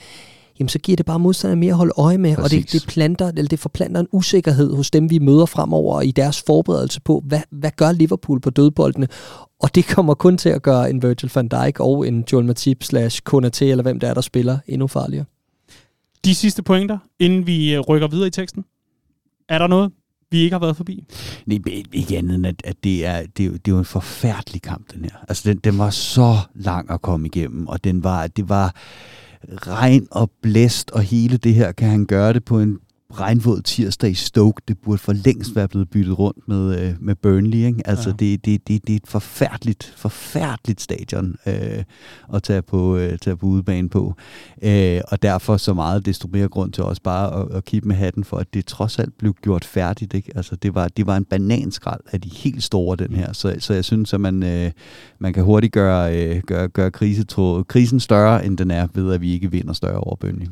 jamen 0.60 0.70
så 0.70 0.80
giver 0.80 0.96
det 0.96 1.06
bare 1.06 1.20
modstanderne 1.20 1.60
mere 1.60 1.72
at 1.72 1.78
holde 1.78 1.94
øje 1.98 2.18
med, 2.18 2.36
Præcis. 2.36 2.58
og 2.58 2.72
det, 2.72 2.72
det, 2.72 2.88
planter, 2.88 3.28
eller 3.28 3.48
det 3.48 3.60
forplanter 3.60 4.02
en 4.02 4.08
usikkerhed 4.12 4.76
hos 4.76 4.92
dem, 4.92 5.10
vi 5.10 5.20
møder 5.20 5.46
fremover 5.46 6.02
i 6.02 6.12
deres 6.12 6.44
forberedelse 6.48 7.02
på, 7.02 7.24
hvad, 7.26 7.42
hvad 7.52 7.72
gør 7.76 7.92
Liverpool 7.92 8.40
på 8.40 8.50
dødboldene, 8.50 9.08
og 9.60 9.76
det 9.76 9.88
kommer 9.88 10.14
kun 10.14 10.38
til 10.38 10.50
at 10.50 10.62
gøre 10.62 10.90
en 10.90 11.02
Virgil 11.02 11.32
van 11.36 11.48
Dijk 11.48 11.80
og 11.80 12.08
en 12.08 12.24
Joel 12.32 12.46
Matip 12.46 12.84
slash 12.84 13.22
Konaté, 13.30 13.66
eller 13.66 13.82
hvem 13.82 14.00
der 14.00 14.08
er, 14.08 14.14
der 14.14 14.22
spiller, 14.22 14.58
endnu 14.68 14.88
farligere. 14.88 15.26
De 16.26 16.36
sidste 16.36 16.64
pointer, 16.64 16.98
inden 17.20 17.48
vi 17.48 17.74
øh, 17.74 17.80
rykker 17.80 18.08
videre 18.08 18.28
i 18.28 18.32
teksten. 18.32 18.66
Er 19.50 19.58
der 19.58 19.68
noget, 19.68 19.92
vi 20.32 20.38
ikke 20.38 20.54
har 20.54 20.60
været 20.60 20.78
forbi? 20.78 21.04
Nej, 21.46 21.60
ikke 21.94 22.18
andet 22.18 22.36
end, 22.36 22.48
at, 22.48 22.62
at 22.64 22.76
det, 22.84 23.06
er, 23.06 23.24
det, 23.38 23.46
er, 23.46 23.52
det 23.52 23.68
er 23.68 23.72
jo 23.72 23.78
en 23.78 23.86
forfærdelig 23.86 24.62
kamp, 24.62 24.94
den 24.94 25.04
her. 25.04 25.26
Altså, 25.28 25.50
den, 25.50 25.58
den 25.58 25.78
var 25.78 25.90
så 25.90 26.38
lang 26.56 26.92
at 26.92 27.02
komme 27.02 27.28
igennem, 27.28 27.68
og 27.68 27.84
den 27.84 28.04
var, 28.04 28.28
det 28.28 28.50
var 28.50 28.76
regn 29.68 30.08
og 30.12 30.32
blæst 30.42 30.92
og 30.92 31.02
hele 31.02 31.38
det 31.38 31.54
her, 31.54 31.72
kan 31.72 31.90
han 31.90 32.06
gøre 32.06 32.34
det 32.34 32.46
på 32.46 32.60
en 32.60 32.80
regnvåd 33.14 33.62
tirsdag 33.62 34.10
i 34.10 34.14
Stoke. 34.14 34.62
Det 34.68 34.78
burde 34.78 34.98
for 34.98 35.14
længst 35.14 35.56
være 35.56 35.68
blevet 35.68 35.90
byttet 35.90 36.20
rundt 36.20 36.48
med, 36.48 36.82
øh, 36.82 36.96
med 37.00 37.16
Burnley. 37.16 37.58
Ikke? 37.58 37.82
Altså, 37.86 38.10
ja. 38.10 38.16
det, 38.16 38.46
det, 38.46 38.68
det, 38.68 38.88
det 38.88 38.94
er 38.94 38.98
et 38.98 39.08
forfærdeligt, 39.08 39.94
forfærdeligt 39.98 40.82
stadion 40.82 41.36
øh, 41.48 41.84
at 42.34 42.44
tage 42.44 42.62
på, 42.62 42.98
øh, 42.98 43.18
tage 43.18 43.38
på 43.38 43.46
udebane 43.46 43.90
på. 43.90 44.16
Øh, 44.62 45.02
og 45.08 45.22
derfor 45.22 45.58
så 45.58 45.74
meget 45.74 46.06
desto 46.06 46.28
mere 46.32 46.48
grund 46.48 46.72
til 46.72 46.84
også 46.84 47.02
bare 47.02 47.42
at, 47.42 47.56
at 47.56 47.66
kigge 47.66 47.88
med 47.88 47.96
hatten 47.96 48.24
for, 48.24 48.38
at 48.38 48.54
det 48.54 48.66
trods 48.66 49.00
alt 49.00 49.18
blev 49.18 49.34
gjort 49.34 49.66
færdigt. 49.66 50.14
Ikke? 50.14 50.32
Altså, 50.36 50.56
det, 50.56 50.76
var, 50.76 50.88
det 50.88 51.08
var 51.08 51.18
en 51.18 51.26
bananskrald 51.26 52.02
af 52.12 52.22
de 52.22 52.30
helt 52.30 52.64
store, 52.64 52.96
den 52.96 53.14
her. 53.14 53.34
Så, 53.34 53.56
så 53.60 53.74
jeg 53.74 53.86
synes, 53.86 54.14
at 54.14 54.22
man, 54.22 54.44
øh, 54.44 54.72
man 55.20 55.34
kan 55.34 55.44
hurtigt 55.44 55.74
gøre, 55.74 56.18
øh, 56.18 56.42
gøre, 56.42 56.68
gøre 56.68 56.92
krisen 57.68 58.00
større, 58.00 58.46
end 58.46 58.58
den 58.58 58.72
er, 58.72 58.88
ved 58.94 59.14
at 59.14 59.22
vi 59.22 59.32
ikke 59.32 59.52
vinder 59.52 59.74
større 59.74 60.00
over 60.00 60.16
Burnley 60.16 60.48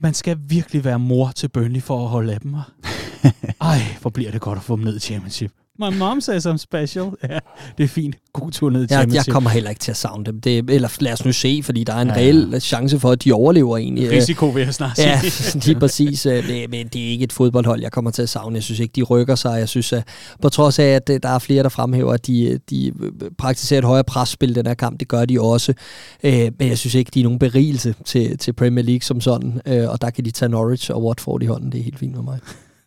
man 0.00 0.14
skal 0.14 0.38
virkelig 0.48 0.84
være 0.84 0.98
mor 0.98 1.30
til 1.30 1.48
Burnley 1.48 1.82
for 1.82 2.04
at 2.04 2.08
holde 2.08 2.34
af 2.34 2.40
dem. 2.40 2.54
Ej, 3.60 3.78
hvor 4.00 4.10
bliver 4.10 4.30
det 4.30 4.40
godt 4.40 4.56
at 4.58 4.64
få 4.64 4.76
dem 4.76 4.84
ned 4.84 4.96
i 4.96 5.00
championship. 5.00 5.52
My 5.78 5.96
mom 5.96 6.20
says 6.20 6.46
I'm 6.46 6.56
special. 6.56 7.06
Ja, 7.22 7.38
det 7.78 7.84
er 7.84 7.88
fint. 7.88 8.16
God 8.32 8.50
tur 8.50 8.70
ned 8.70 8.82
i 8.82 8.86
ja, 8.90 9.04
Jeg 9.12 9.26
kommer 9.26 9.50
heller 9.50 9.70
ikke 9.70 9.80
til 9.80 9.90
at 9.90 9.96
savne 9.96 10.24
dem. 10.24 10.40
Det, 10.40 10.70
eller 10.70 10.88
lad 11.00 11.12
os 11.12 11.24
nu 11.24 11.32
se, 11.32 11.60
fordi 11.64 11.84
der 11.84 11.94
er 11.94 12.00
en 12.00 12.08
ja, 12.08 12.14
reel 12.14 12.48
ja. 12.52 12.58
chance 12.58 13.00
for, 13.00 13.10
at 13.10 13.24
de 13.24 13.32
overlever 13.32 13.76
egentlig. 13.76 14.10
Risiko 14.10 14.48
vil 14.48 14.62
jeg 14.62 14.74
snart 14.74 14.96
sige. 14.96 15.08
Ja, 15.08 15.20
lige 15.66 15.80
præcis. 15.80 16.26
Øh, 16.26 16.44
men 16.70 16.88
det 16.88 17.06
er 17.06 17.08
ikke 17.08 17.24
et 17.24 17.32
fodboldhold, 17.32 17.80
jeg 17.80 17.92
kommer 17.92 18.10
til 18.10 18.22
at 18.22 18.28
savne. 18.28 18.54
Jeg 18.54 18.62
synes 18.62 18.80
ikke, 18.80 18.92
de 18.96 19.02
rykker 19.02 19.34
sig. 19.34 19.58
Jeg 19.58 19.68
synes, 19.68 19.92
at 19.92 20.04
på 20.42 20.48
trods 20.48 20.78
af, 20.78 20.84
at 20.84 21.10
øh, 21.10 21.20
der 21.22 21.28
er 21.28 21.38
flere, 21.38 21.62
der 21.62 21.68
fremhæver, 21.68 22.12
at 22.12 22.26
de, 22.26 22.58
de 22.70 22.92
praktiserer 23.38 23.78
et 23.78 23.84
højere 23.84 24.04
presspil 24.04 24.54
den 24.54 24.66
her 24.66 24.74
kamp, 24.74 25.00
det 25.00 25.08
gør 25.08 25.24
de 25.24 25.40
også. 25.40 25.74
Øh, 26.22 26.50
men 26.58 26.68
jeg 26.68 26.78
synes 26.78 26.94
ikke, 26.94 27.10
de 27.14 27.20
er 27.20 27.24
nogen 27.24 27.38
berigelse 27.38 27.94
til, 28.04 28.38
til 28.38 28.52
Premier 28.52 28.84
League 28.84 29.02
som 29.02 29.20
sådan. 29.20 29.60
Og 29.66 30.00
der 30.00 30.10
kan 30.10 30.24
de 30.24 30.30
tage 30.30 30.48
Norwich 30.48 30.90
og 30.90 31.04
Watford 31.04 31.42
i 31.42 31.46
hånden. 31.46 31.72
Det 31.72 31.78
er 31.80 31.84
helt 31.84 31.98
fint 31.98 32.14
med 32.14 32.22
mig. 32.22 32.38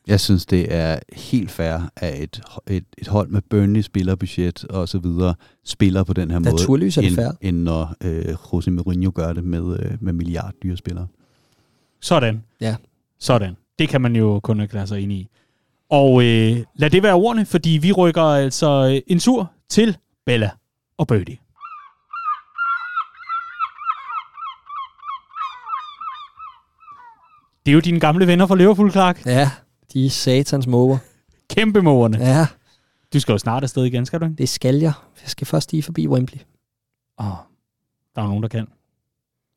Jeg 0.09 0.19
synes, 0.19 0.45
det 0.45 0.73
er 0.73 0.99
helt 1.13 1.51
fair, 1.51 1.89
at 1.95 2.23
et, 2.23 2.41
et, 2.67 2.83
et 2.97 3.07
hold 3.07 3.29
med 3.29 3.41
Burnley 3.49 3.81
spillerbudget 3.81 4.63
og 4.63 4.89
så 4.89 4.99
videre 4.99 5.35
spiller 5.65 6.03
på 6.03 6.13
den 6.13 6.31
her 6.31 6.39
måde, 6.39 6.49
Naturligvis 6.55 6.97
er 6.97 7.01
det 7.01 7.07
end, 7.07 7.15
fair. 7.15 7.31
end 7.41 7.57
når 7.57 7.95
øh, 8.03 8.35
Jose 8.53 8.71
Mourinho 8.71 9.11
gør 9.15 9.33
det 9.33 9.43
med, 9.43 9.79
øh, 9.79 9.91
med 10.01 10.13
milliarddyre 10.13 10.77
spillere. 10.77 11.07
Sådan. 12.01 12.43
Ja. 12.61 12.75
Sådan. 13.19 13.57
Det 13.79 13.89
kan 13.89 14.01
man 14.01 14.15
jo 14.15 14.39
kun 14.39 14.59
erklære 14.59 14.87
sig 14.87 15.01
ind 15.01 15.11
i. 15.11 15.27
Og 15.89 16.23
øh, 16.23 16.57
lad 16.75 16.89
det 16.89 17.03
være 17.03 17.13
ordene, 17.13 17.45
fordi 17.45 17.69
vi 17.69 17.91
rykker 17.91 18.21
altså 18.23 18.91
øh, 18.95 19.01
en 19.07 19.19
tur 19.19 19.51
til 19.69 19.97
Bella 20.25 20.49
og 20.97 21.07
Birdie. 21.07 21.37
Det 27.65 27.71
er 27.71 27.73
jo 27.73 27.79
dine 27.79 27.99
gamle 27.99 28.27
venner 28.27 28.47
fra 28.47 28.55
Liverpool, 28.55 28.91
Clark. 28.91 29.25
Ja, 29.25 29.51
de 29.93 30.05
er 30.05 30.09
satans 30.09 30.67
måger. 30.67 30.97
Kæmpe 31.49 31.81
mågerne. 31.81 32.17
Ja. 32.17 32.47
Du 33.13 33.19
skal 33.19 33.31
jo 33.31 33.37
snart 33.37 33.63
afsted 33.63 33.85
igen, 33.85 34.05
skal 34.05 34.19
du 34.19 34.25
ikke? 34.25 34.37
Det 34.37 34.49
skal 34.49 34.75
jeg. 34.75 34.93
Jeg 35.21 35.29
skal 35.29 35.47
først 35.47 35.71
lige 35.71 35.83
forbi 35.83 36.07
Wembley. 36.07 36.39
Åh, 37.19 37.27
oh, 37.27 37.37
der 38.15 38.21
er 38.21 38.27
nogen, 38.27 38.43
der 38.43 38.49
kan. 38.49 38.67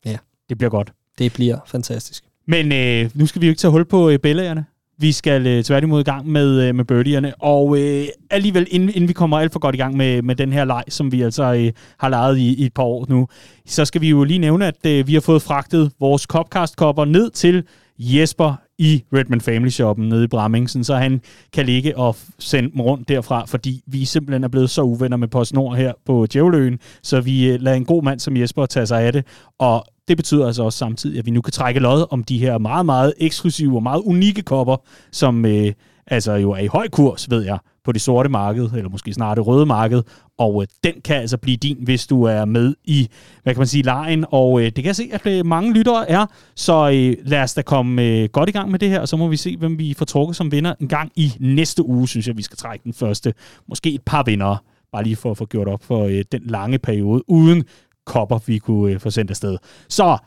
Ja. 0.04 0.16
Det 0.48 0.58
bliver 0.58 0.70
godt. 0.70 0.92
Det 1.18 1.32
bliver 1.32 1.58
fantastisk. 1.66 2.24
Men 2.46 2.72
øh, 2.72 3.10
nu 3.14 3.26
skal 3.26 3.40
vi 3.40 3.46
jo 3.46 3.50
ikke 3.50 3.60
tage 3.60 3.70
hul 3.70 3.84
på 3.84 4.10
øh, 4.10 4.18
bælgerne. 4.18 4.64
Vi 4.98 5.12
skal 5.12 5.46
øh, 5.46 5.64
tværtimod 5.64 6.00
i 6.00 6.04
gang 6.04 6.28
med, 6.28 6.68
øh, 6.68 6.74
med 6.74 6.84
birdierne. 6.84 7.34
Og 7.34 7.78
øh, 7.78 8.06
alligevel, 8.30 8.66
inden, 8.70 8.88
inden 8.88 9.08
vi 9.08 9.12
kommer 9.12 9.38
alt 9.38 9.52
for 9.52 9.60
godt 9.60 9.74
i 9.74 9.78
gang 9.78 9.96
med, 9.96 10.22
med 10.22 10.36
den 10.36 10.52
her 10.52 10.64
leg, 10.64 10.84
som 10.88 11.12
vi 11.12 11.22
altså 11.22 11.54
øh, 11.54 11.72
har 11.98 12.08
lejet 12.08 12.38
i, 12.38 12.54
i 12.54 12.66
et 12.66 12.74
par 12.74 12.82
år 12.82 13.06
nu, 13.08 13.28
så 13.66 13.84
skal 13.84 14.00
vi 14.00 14.08
jo 14.08 14.24
lige 14.24 14.38
nævne, 14.38 14.66
at 14.66 14.86
øh, 14.86 15.06
vi 15.06 15.14
har 15.14 15.20
fået 15.20 15.42
fragtet 15.42 15.92
vores 16.00 16.22
Copcast-kopper 16.22 17.04
ned 17.04 17.30
til 17.30 17.64
Jesper 17.98 18.54
i 18.78 19.04
Redman 19.12 19.40
Family 19.40 19.70
Shoppen 19.70 20.08
nede 20.08 20.24
i 20.24 20.26
Brammingsen, 20.26 20.84
så 20.84 20.96
han 20.96 21.20
kan 21.52 21.66
ligge 21.66 21.96
og 21.96 22.16
sende 22.38 22.70
dem 22.70 22.80
rundt 22.80 23.08
derfra, 23.08 23.44
fordi 23.44 23.82
vi 23.86 24.04
simpelthen 24.04 24.44
er 24.44 24.48
blevet 24.48 24.70
så 24.70 24.82
uvenner 24.82 25.16
med 25.16 25.28
PostNord 25.28 25.76
her 25.76 25.92
på 26.06 26.26
Djævløen, 26.32 26.78
så 27.02 27.20
vi 27.20 27.50
øh, 27.50 27.60
lader 27.60 27.76
en 27.76 27.84
god 27.84 28.02
mand 28.02 28.20
som 28.20 28.36
Jesper 28.36 28.66
tage 28.66 28.86
sig 28.86 29.02
af 29.02 29.12
det, 29.12 29.26
og 29.58 29.84
det 30.08 30.16
betyder 30.16 30.46
altså 30.46 30.62
også 30.62 30.78
samtidig, 30.78 31.18
at 31.18 31.26
vi 31.26 31.30
nu 31.30 31.40
kan 31.40 31.52
trække 31.52 31.80
lod 31.80 32.06
om 32.10 32.24
de 32.24 32.38
her 32.38 32.58
meget, 32.58 32.86
meget 32.86 33.14
eksklusive 33.18 33.76
og 33.76 33.82
meget 33.82 34.00
unikke 34.00 34.42
kopper, 34.42 34.76
som 35.12 35.46
øh, 35.46 35.72
altså 36.12 36.32
jo 36.32 36.50
er 36.50 36.58
i 36.58 36.66
høj 36.66 36.88
kurs, 36.88 37.30
ved 37.30 37.44
jeg, 37.44 37.58
på 37.84 37.92
det 37.92 38.00
sorte 38.00 38.28
marked, 38.28 38.64
eller 38.64 38.88
måske 38.88 39.12
snart 39.12 39.36
det 39.36 39.46
røde 39.46 39.66
marked, 39.66 40.02
og 40.38 40.62
øh, 40.62 40.68
den 40.84 40.94
kan 41.04 41.16
altså 41.16 41.36
blive 41.38 41.56
din, 41.56 41.76
hvis 41.80 42.06
du 42.06 42.22
er 42.22 42.44
med 42.44 42.74
i, 42.84 43.08
hvad 43.42 43.54
kan 43.54 43.60
man 43.60 43.66
sige, 43.66 43.82
lejen, 43.82 44.24
og 44.28 44.60
øh, 44.60 44.64
det 44.64 44.74
kan 44.74 44.84
jeg 44.84 44.96
se, 44.96 45.10
at 45.12 45.26
øh, 45.26 45.46
mange 45.46 45.72
lyttere 45.72 46.10
er, 46.10 46.26
så 46.54 46.90
øh, 46.90 47.16
lad 47.28 47.42
os 47.42 47.54
da 47.54 47.62
komme 47.62 48.02
øh, 48.02 48.28
godt 48.28 48.48
i 48.48 48.52
gang 48.52 48.70
med 48.70 48.78
det 48.78 48.88
her, 48.88 49.00
og 49.00 49.08
så 49.08 49.16
må 49.16 49.28
vi 49.28 49.36
se, 49.36 49.56
hvem 49.56 49.78
vi 49.78 49.94
får 49.94 50.04
trukket 50.04 50.36
som 50.36 50.52
vinder 50.52 50.74
en 50.80 50.88
gang 50.88 51.12
i 51.16 51.32
næste 51.40 51.86
uge, 51.86 52.08
synes 52.08 52.26
jeg, 52.26 52.36
vi 52.36 52.42
skal 52.42 52.56
trække 52.56 52.84
den 52.84 52.92
første, 52.92 53.34
måske 53.68 53.94
et 53.94 54.02
par 54.06 54.22
vinder, 54.22 54.56
bare 54.92 55.04
lige 55.04 55.16
for 55.16 55.30
at 55.30 55.36
få 55.36 55.46
gjort 55.46 55.68
op 55.68 55.84
for 55.84 56.04
øh, 56.04 56.24
den 56.32 56.42
lange 56.44 56.78
periode, 56.78 57.30
uden 57.30 57.64
kopper, 58.06 58.38
vi 58.46 58.58
kunne 58.58 58.92
øh, 58.92 59.00
få 59.00 59.10
sendt 59.10 59.30
afsted. 59.30 59.56
Så 59.88 60.18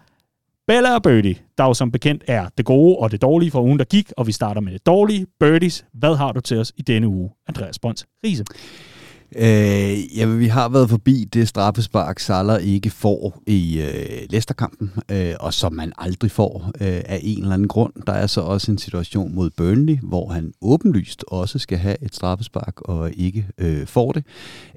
Bella 0.67 0.95
og 0.95 1.03
Birdie, 1.03 1.35
der 1.57 1.63
jo 1.63 1.73
som 1.73 1.91
bekendt 1.91 2.23
er 2.27 2.49
det 2.57 2.65
gode 2.65 2.97
og 2.97 3.11
det 3.11 3.21
dårlige 3.21 3.51
for 3.51 3.61
ugen, 3.61 3.79
der 3.79 3.85
gik, 3.85 4.11
og 4.17 4.27
vi 4.27 4.31
starter 4.31 4.61
med 4.61 4.73
det 4.73 4.85
dårlige. 4.85 5.25
Birdies, 5.39 5.85
hvad 5.93 6.15
har 6.15 6.31
du 6.31 6.39
til 6.39 6.57
os 6.57 6.73
i 6.77 6.81
denne 6.81 7.07
uge? 7.07 7.29
Andreas 7.47 7.79
Brøns 7.79 8.05
Riese. 8.25 8.43
Øh, 9.37 10.17
ja, 10.17 10.25
vi 10.25 10.47
har 10.47 10.69
været 10.69 10.89
forbi 10.89 11.27
det 11.33 11.47
straffespark, 11.47 12.19
Salah 12.19 12.63
ikke 12.63 12.89
får 12.89 13.41
i 13.47 13.81
øh, 13.81 14.27
Leicester-kampen, 14.29 14.91
øh, 15.11 15.33
og 15.39 15.53
som 15.53 15.73
man 15.73 15.93
aldrig 15.97 16.31
får 16.31 16.71
øh, 16.81 17.01
af 17.05 17.19
en 17.23 17.41
eller 17.41 17.53
anden 17.53 17.67
grund. 17.67 17.93
Der 18.07 18.13
er 18.13 18.27
så 18.27 18.41
også 18.41 18.71
en 18.71 18.77
situation 18.77 19.35
mod 19.35 19.49
Burnley, 19.49 19.97
hvor 20.03 20.29
han 20.29 20.53
åbenlyst 20.61 21.23
også 21.27 21.59
skal 21.59 21.77
have 21.77 21.95
et 22.01 22.15
straffespark 22.15 22.81
og 22.81 23.11
ikke 23.13 23.47
øh, 23.57 23.87
får 23.87 24.11
det. 24.11 24.23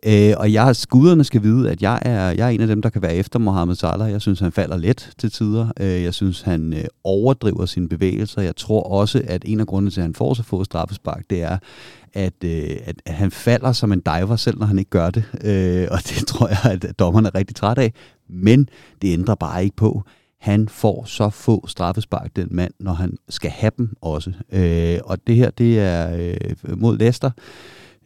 Øh, 0.07 0.35
og 0.37 0.53
jeg, 0.53 0.77
skuderne 0.77 1.25
skal 1.25 1.43
vide, 1.43 1.71
at 1.71 1.83
jeg 1.83 1.99
er, 2.03 2.31
jeg 2.31 2.47
er 2.47 2.51
en 2.51 2.61
af 2.61 2.67
dem, 2.67 2.83
der 2.83 2.89
kan 2.89 3.03
være 3.03 3.15
efter 3.15 3.39
Mohamed 3.39 3.75
Salah. 3.75 4.11
Jeg 4.13 4.21
synes, 4.21 4.41
han 4.41 4.53
falder 4.53 4.77
let 4.77 5.11
til 5.19 5.31
tider. 5.31 5.69
Øh, 5.81 6.03
jeg 6.03 6.15
synes, 6.15 6.41
han 6.41 6.73
øh, 6.73 6.85
overdriver 7.05 7.67
sine 7.67 7.89
bevægelser. 7.89 8.43
Jeg 8.43 8.57
tror 8.57 8.83
også, 8.83 9.23
at 9.27 9.43
en 9.47 9.61
af 9.61 9.67
grundene 9.67 9.91
til, 9.91 10.01
at 10.01 10.05
han 10.05 10.15
får 10.15 10.35
så 10.35 10.43
få 10.43 10.65
straffespark, 10.65 11.25
det 11.31 11.43
er, 11.43 11.59
at, 12.15 12.45
øh, 12.45 12.77
at, 12.85 12.97
at 13.07 13.15
han 13.15 13.31
falder 13.31 13.73
som 13.73 13.93
en 13.93 14.01
diver, 14.01 14.37
selv 14.37 14.59
når 14.59 14.67
han 14.67 14.79
ikke 14.79 14.91
gør 14.91 15.11
det. 15.11 15.25
Øh, 15.45 15.89
og 15.91 15.99
det 15.99 16.27
tror 16.29 16.49
jeg, 16.49 16.59
at 16.65 16.99
dommerne 16.99 17.29
er 17.29 17.35
rigtig 17.35 17.57
træt 17.57 17.79
af. 17.79 17.93
Men 18.29 18.69
det 19.03 19.13
ændrer 19.13 19.35
bare 19.35 19.65
ikke 19.65 19.77
på, 19.77 20.03
han 20.41 20.69
får 20.69 21.05
så 21.05 21.31
få 21.31 21.67
straffespark, 21.67 22.37
den 22.37 22.49
mand, 22.51 22.73
når 22.81 22.93
han 22.93 23.17
skal 23.29 23.51
have 23.51 23.73
dem 23.79 23.97
også. 24.01 24.33
Øh, 24.53 24.99
og 25.05 25.27
det 25.27 25.37
her, 25.37 25.51
det 25.51 25.79
er 25.79 26.17
øh, 26.17 26.81
mod 26.81 26.99
Leicester, 26.99 27.31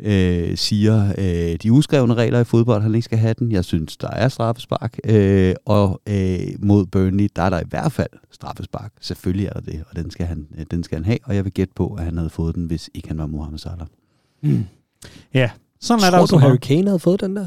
øh, 0.01 0.57
siger 0.57 1.15
øh, 1.19 1.57
de 1.63 1.73
uskrevne 1.73 2.15
regler 2.15 2.41
i 2.41 2.45
fodbold, 2.45 2.83
han 2.83 2.95
ikke 2.95 3.05
skal 3.05 3.19
have 3.19 3.35
den. 3.39 3.53
Jeg 3.53 3.65
synes, 3.65 3.97
der 3.97 4.11
er 4.11 4.29
straffespark. 4.29 4.99
Øh, 5.05 5.55
og 5.65 6.01
øh, 6.09 6.41
mod 6.59 6.87
Burnley, 6.87 7.29
der 7.37 7.43
er 7.43 7.51
der 7.51 7.61
i 7.61 7.67
hvert 7.69 7.93
fald 7.93 8.11
straffespark. 8.31 8.93
Selvfølgelig 9.01 9.47
er 9.47 9.53
der 9.53 9.61
det, 9.61 9.85
og 9.91 9.97
den 9.97 10.11
skal 10.11 10.27
han, 10.27 10.47
den 10.71 10.85
skal 10.85 10.97
han 10.97 11.05
have. 11.05 11.19
Og 11.25 11.35
jeg 11.37 11.45
vil 11.45 11.53
gætte 11.53 11.75
på, 11.77 11.95
at 11.95 12.05
han 12.05 12.17
havde 12.17 12.31
fået 12.31 12.55
den, 12.55 12.65
hvis 12.65 12.91
ikke 12.95 13.09
han 13.09 13.19
var 13.19 13.27
Mohamed 13.27 13.59
Salah. 13.59 13.87
Mm. 14.43 14.65
Ja, 15.35 15.51
sådan 15.81 16.01
Tror 16.01 16.07
er 16.07 16.11
der 16.11 16.19
du, 16.19 16.23
også 16.23 16.39
Harry 16.39 16.57
Kane 16.57 16.87
havde 16.87 16.99
fået 16.99 17.21
den 17.21 17.37
der? 17.37 17.47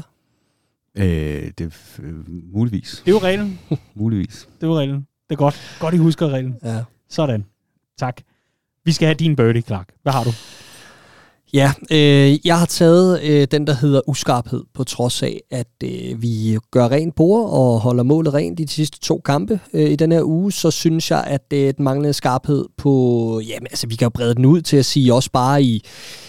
Øh, 0.94 1.50
det 1.58 1.74
øh, 2.02 2.14
muligvis. 2.52 3.02
Det 3.04 3.10
er 3.10 3.14
jo 3.14 3.18
reglen. 3.18 3.58
Muligvis. 3.94 4.48
Det 4.54 4.62
er 4.62 4.66
jo 4.66 4.78
reglen. 4.78 5.06
Det 5.28 5.34
er 5.34 5.36
godt. 5.36 5.76
Godt, 5.80 5.94
I 5.94 5.98
husker 5.98 6.28
reglen. 6.28 6.56
Ja. 6.64 6.84
Sådan. 7.08 7.44
Tak. 7.98 8.20
Vi 8.84 8.92
skal 8.92 9.06
have 9.06 9.14
din 9.14 9.36
birdie, 9.36 9.62
Clark. 9.62 9.88
Hvad 10.02 10.12
har 10.12 10.24
du? 10.24 10.30
Ja, 11.54 11.72
øh, 11.92 12.46
jeg 12.46 12.58
har 12.58 12.66
taget 12.66 13.22
øh, 13.22 13.48
den, 13.50 13.66
der 13.66 13.74
hedder 13.74 14.00
uskarphed, 14.08 14.62
på 14.74 14.84
trods 14.84 15.22
af, 15.22 15.40
at 15.50 15.68
øh, 15.84 16.22
vi 16.22 16.58
gør 16.70 16.88
rent 16.88 17.14
bord 17.14 17.50
og 17.50 17.80
holder 17.80 18.02
målet 18.02 18.34
rent 18.34 18.60
i 18.60 18.64
de 18.64 18.72
sidste 18.72 19.00
to 19.00 19.20
kampe 19.24 19.60
øh, 19.72 19.90
i 19.90 19.96
den 19.96 20.12
her 20.12 20.22
uge, 20.22 20.52
så 20.52 20.70
synes 20.70 21.10
jeg, 21.10 21.24
at 21.26 21.50
det 21.50 21.68
er 21.68 21.72
den 21.72 21.84
manglende 21.84 22.12
skarphed 22.12 22.64
på, 22.76 23.40
jamen 23.48 23.66
altså 23.66 23.86
vi 23.86 23.94
kan 23.94 24.06
jo 24.06 24.10
brede 24.10 24.34
den 24.34 24.44
ud 24.44 24.62
til 24.62 24.76
at 24.76 24.84
sige 24.84 25.14
også 25.14 25.30
bare 25.32 25.62
i, 25.62 25.82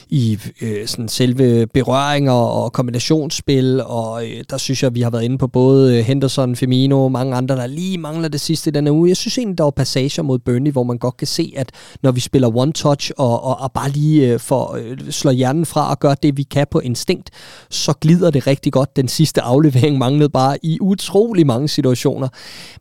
i 0.09 0.39
øh, 0.61 0.87
sådan 0.87 1.07
selve 1.07 1.67
berøringer 1.67 2.31
og 2.33 2.73
kombinationsspil, 2.73 3.81
og 3.85 4.25
øh, 4.25 4.43
der 4.49 4.57
synes 4.57 4.83
jeg, 4.83 4.87
at 4.87 4.95
vi 4.95 5.01
har 5.01 5.09
været 5.09 5.23
inde 5.23 5.37
på 5.37 5.47
både 5.47 5.97
øh, 5.97 6.05
Henderson, 6.05 6.55
Firmino 6.55 7.03
og 7.03 7.11
mange 7.11 7.35
andre, 7.35 7.55
der 7.55 7.67
lige 7.67 7.97
mangler 7.97 8.27
det 8.27 8.41
sidste 8.41 8.69
i 8.69 8.73
her 8.73 8.91
uge. 8.91 9.09
Jeg 9.09 9.17
synes 9.17 9.37
egentlig, 9.37 9.57
der 9.57 9.63
var 9.63 9.71
passager 9.71 10.23
mod 10.23 10.39
Burnley, 10.39 10.71
hvor 10.71 10.83
man 10.83 10.97
godt 10.97 11.17
kan 11.17 11.27
se, 11.27 11.53
at 11.55 11.71
når 12.03 12.11
vi 12.11 12.19
spiller 12.19 12.49
one-touch 12.49 13.11
og, 13.17 13.43
og, 13.43 13.59
og 13.59 13.71
bare 13.71 13.89
lige 13.89 14.33
øh, 14.33 14.39
får, 14.39 14.75
øh, 14.75 15.06
slår 15.09 15.31
hjernen 15.31 15.65
fra 15.65 15.89
og 15.89 15.99
gør 15.99 16.13
det, 16.13 16.37
vi 16.37 16.43
kan 16.43 16.67
på 16.71 16.79
instinkt, 16.79 17.29
så 17.69 17.93
glider 18.01 18.31
det 18.31 18.47
rigtig 18.47 18.73
godt. 18.73 18.95
Den 18.95 19.07
sidste 19.07 19.41
aflevering 19.41 19.97
manglede 19.97 20.29
bare 20.29 20.65
i 20.65 20.77
utrolig 20.81 21.47
mange 21.47 21.67
situationer. 21.67 22.27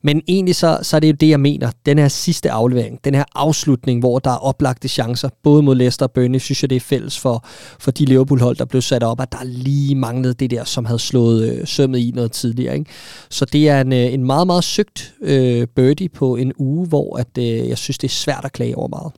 Men 0.02 0.22
egentlig 0.28 0.54
så, 0.54 0.78
så 0.82 0.96
er 0.96 1.00
det 1.00 1.08
jo 1.08 1.16
det, 1.20 1.28
jeg 1.28 1.40
mener. 1.40 1.70
Den 1.86 1.98
her 1.98 2.08
sidste 2.08 2.50
aflevering, 2.50 2.98
den 3.04 3.14
her 3.14 3.24
afslutning, 3.34 4.00
hvor 4.00 4.18
der 4.18 4.30
er 4.30 4.36
oplagte 4.36 4.88
chancer, 4.88 5.28
både 5.42 5.62
mod 5.62 5.74
Leicester 5.74 6.06
og 6.06 6.12
Burnley, 6.12 6.38
synes 6.38 6.62
jeg, 6.62 6.70
det 6.70 6.76
er 6.76 6.80
fælles 6.80 7.18
for, 7.18 7.44
for 7.78 7.90
de 7.90 8.04
Liverpool-hold, 8.04 8.56
der 8.56 8.64
blev 8.64 8.82
sat 8.82 9.02
op, 9.02 9.20
at 9.20 9.32
der 9.32 9.44
lige 9.44 9.94
manglede 9.94 10.34
det 10.34 10.50
der, 10.50 10.64
som 10.64 10.84
havde 10.84 10.98
slået 10.98 11.52
øh, 11.52 11.66
sømmet 11.66 11.98
i 11.98 12.12
noget 12.14 12.32
tidligere. 12.32 12.78
Ikke? 12.78 12.90
Så 13.30 13.44
det 13.44 13.68
er 13.68 13.80
en, 13.80 13.92
øh, 13.92 14.12
en 14.12 14.24
meget, 14.24 14.46
meget 14.46 14.64
søgt 14.64 15.14
øh, 15.22 15.66
birdie 15.66 16.08
på 16.08 16.36
en 16.36 16.52
uge, 16.58 16.86
hvor 16.86 17.16
at, 17.16 17.38
øh, 17.38 17.68
jeg 17.68 17.78
synes, 17.78 17.98
det 17.98 18.08
er 18.08 18.12
svært 18.12 18.44
at 18.44 18.52
klage 18.52 18.78
over 18.78 18.88
meget. 18.88 19.12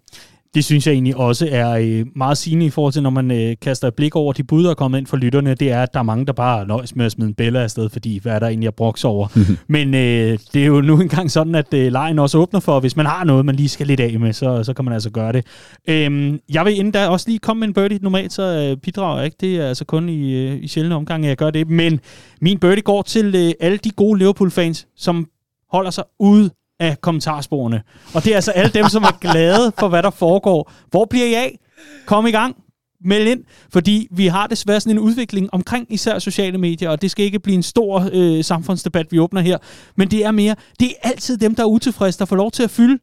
Det 0.55 0.65
synes 0.65 0.87
jeg 0.87 0.93
egentlig 0.93 1.17
også 1.17 1.49
er 1.51 1.71
øh, 1.71 2.07
meget 2.17 2.39
sigende 2.39 2.67
i 2.67 2.71
forhold 2.71 2.93
til, 2.93 3.03
når 3.03 3.11
man 3.11 3.31
øh, 3.31 3.57
kaster 3.63 3.89
et 3.89 3.95
blik 3.95 4.17
over 4.17 4.33
de 4.33 4.45
bud, 4.45 4.65
der 4.65 4.71
er 4.71 4.75
kommet 4.75 4.99
ind 4.99 5.07
for 5.07 5.17
lytterne. 5.17 5.55
Det 5.55 5.71
er, 5.73 5.83
at 5.83 5.95
der 5.95 6.01
er 6.01 6.05
mange, 6.05 6.27
der 6.27 6.33
bare 6.33 6.67
nøjes 6.67 6.97
med 6.97 7.07
at 7.07 7.13
smide 7.13 7.29
en 7.29 7.35
bælle 7.35 7.61
afsted, 7.61 7.89
fordi 7.89 8.19
hvad 8.23 8.33
er 8.33 8.39
der 8.39 8.47
egentlig 8.47 8.67
at 8.69 8.75
brokse 8.75 9.09
over. 9.09 9.29
Men 9.67 9.95
øh, 9.95 10.39
det 10.53 10.63
er 10.63 10.67
jo 10.67 10.81
nu 10.81 11.01
engang 11.01 11.31
sådan, 11.31 11.55
at 11.55 11.75
øh, 11.75 11.93
lejen 11.93 12.19
også 12.19 12.39
åbner 12.39 12.61
for, 12.61 12.81
hvis 12.81 12.97
man 12.97 13.07
har 13.07 13.25
noget, 13.25 13.47
man 13.47 13.57
lige 13.57 13.69
skal 13.69 13.87
lidt 13.87 14.01
af 14.01 14.21
med, 14.21 14.33
så, 14.33 14.65
så 14.65 14.75
kan 14.75 14.85
man 14.85 14.95
altså 14.95 15.11
gøre 15.11 15.33
det. 15.33 15.47
Øhm, 15.89 16.39
jeg 16.53 16.65
vil 16.65 16.79
inden 16.79 16.93
da 16.93 17.09
også 17.09 17.29
lige 17.29 17.39
komme 17.39 17.61
med 17.61 17.69
en 17.69 17.75
birdie. 17.75 17.99
Normalt 18.03 18.33
så 18.33 18.43
øh, 18.43 18.77
bidrager 18.77 19.17
jeg 19.17 19.25
ikke. 19.25 19.37
Det 19.41 19.57
er 19.57 19.69
altså 19.69 19.85
kun 19.85 20.09
i, 20.09 20.35
øh, 20.35 20.63
i 20.63 20.69
sjældne 20.69 20.95
omgange, 20.95 21.29
jeg 21.29 21.37
gør 21.37 21.51
det. 21.51 21.71
Men 21.71 22.01
min 22.41 22.59
birdie 22.59 22.83
går 22.83 23.03
til 23.03 23.35
øh, 23.35 23.53
alle 23.61 23.79
de 23.79 23.91
gode 23.91 24.19
Liverpool-fans, 24.19 24.87
som 24.97 25.29
holder 25.73 25.91
sig 25.91 26.05
ude 26.19 26.51
af 26.81 27.01
kommentarsporene. 27.01 27.83
Og 28.15 28.25
det 28.25 28.33
er 28.33 28.35
altså 28.35 28.51
alle 28.51 28.71
dem, 28.71 28.89
som 28.89 29.03
er 29.03 29.19
glade 29.21 29.73
for, 29.79 29.89
hvad 29.89 30.03
der 30.03 30.11
foregår. 30.11 30.73
Hvor 30.91 31.05
bliver 31.05 31.27
I 31.27 31.35
af? 31.35 31.59
Kom 32.07 32.27
i 32.27 32.31
gang. 32.31 32.57
Meld 33.05 33.29
ind, 33.29 33.45
fordi 33.73 34.09
vi 34.11 34.27
har 34.27 34.47
desværre 34.47 34.81
sådan 34.81 34.93
en 34.93 34.99
udvikling 34.99 35.49
omkring 35.53 35.87
især 35.91 36.19
sociale 36.19 36.59
medier, 36.59 36.91
og 36.91 37.03
det 37.03 37.11
skal 37.11 37.25
ikke 37.25 37.39
blive 37.39 37.55
en 37.55 37.63
stor 37.63 38.09
øh, 38.13 38.45
samfundsdebat, 38.45 39.13
vi 39.13 39.19
åbner 39.19 39.41
her, 39.41 39.59
men 39.97 40.11
det 40.11 40.25
er 40.25 40.31
mere, 40.31 40.55
det 40.81 40.89
er 40.89 41.09
altid 41.09 41.37
dem, 41.37 41.55
der 41.55 41.63
er 41.63 41.67
utilfredse, 41.67 42.19
der 42.19 42.25
får 42.25 42.37
lov 42.37 42.51
til 42.51 42.63
at 42.63 42.71
fylde. 42.71 42.99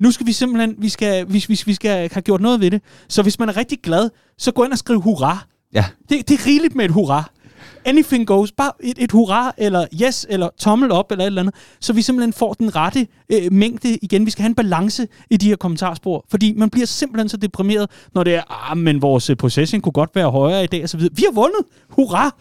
Nu 0.00 0.10
skal 0.10 0.26
vi 0.26 0.32
simpelthen, 0.32 0.74
vi 0.78 0.88
skal, 0.88 1.26
vi, 1.28 1.44
vi, 1.48 1.60
vi 1.66 1.74
skal 1.74 2.10
have 2.12 2.22
gjort 2.22 2.40
noget 2.40 2.60
ved 2.60 2.70
det. 2.70 2.82
Så 3.08 3.22
hvis 3.22 3.38
man 3.38 3.48
er 3.48 3.56
rigtig 3.56 3.78
glad, 3.82 4.10
så 4.38 4.52
gå 4.52 4.64
ind 4.64 4.72
og 4.72 4.78
skriv 4.78 5.00
hurra. 5.00 5.46
Ja. 5.74 5.84
Det, 6.08 6.28
det 6.28 6.40
er 6.40 6.46
rigeligt 6.46 6.74
med 6.74 6.84
et 6.84 6.90
hurra 6.90 7.30
anything 7.84 8.26
goes, 8.26 8.52
bare 8.52 8.72
et, 8.80 8.98
et 8.98 9.12
hurra, 9.12 9.52
eller 9.58 9.86
yes, 10.02 10.26
eller 10.28 10.48
tommel 10.58 10.92
op, 10.92 11.10
eller 11.10 11.24
et 11.24 11.26
eller 11.26 11.42
andet, 11.42 11.54
så 11.80 11.92
vi 11.92 12.02
simpelthen 12.02 12.32
får 12.32 12.52
den 12.52 12.76
rette 12.76 13.06
øh, 13.32 13.52
mængde 13.52 13.98
igen. 14.02 14.26
Vi 14.26 14.30
skal 14.30 14.42
have 14.42 14.48
en 14.48 14.54
balance 14.54 15.08
i 15.30 15.36
de 15.36 15.48
her 15.48 15.56
kommentarspor, 15.56 16.24
fordi 16.30 16.54
man 16.56 16.70
bliver 16.70 16.86
simpelthen 16.86 17.28
så 17.28 17.36
deprimeret, 17.36 17.90
når 18.14 18.24
det 18.24 18.34
er, 18.34 18.70
ah, 18.70 18.76
men 18.76 19.02
vores 19.02 19.30
øh, 19.30 19.36
possession 19.36 19.80
kunne 19.80 19.92
godt 19.92 20.10
være 20.14 20.30
højere 20.30 20.64
i 20.64 20.66
dag, 20.66 20.82
og 20.82 20.88
så 20.88 20.96
videre. 20.96 21.14
Vi 21.16 21.24
har 21.28 21.34
vundet! 21.34 21.64
Hurra! 21.88 22.36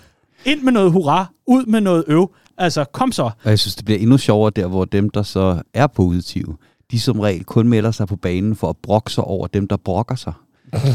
Ind 0.46 0.62
med 0.62 0.72
noget 0.72 0.92
hurra, 0.92 1.26
ud 1.48 1.66
med 1.66 1.82
noget 1.82 2.04
øv. 2.08 2.32
Altså, 2.58 2.84
kom 2.84 3.12
så. 3.12 3.24
Og 3.24 3.50
jeg 3.50 3.60
synes, 3.60 3.76
det 3.76 3.86
bliver 3.86 4.00
endnu 4.00 4.18
sjovere 4.18 4.52
der, 4.56 4.68
hvor 4.68 4.86
dem, 4.86 5.10
der 5.10 5.24
så 5.24 5.62
er 5.74 5.88
positive, 5.88 6.58
de 6.92 7.00
som 7.00 7.20
regel 7.20 7.44
kun 7.44 7.68
melder 7.68 7.92
sig 7.92 8.08
på 8.08 8.16
banen 8.16 8.56
for 8.56 8.70
at 8.70 8.78
brokke 8.78 9.12
sig 9.12 9.24
over 9.24 9.48
dem, 9.48 9.68
der 9.68 9.78
brokker 9.78 10.16
sig 10.16 10.34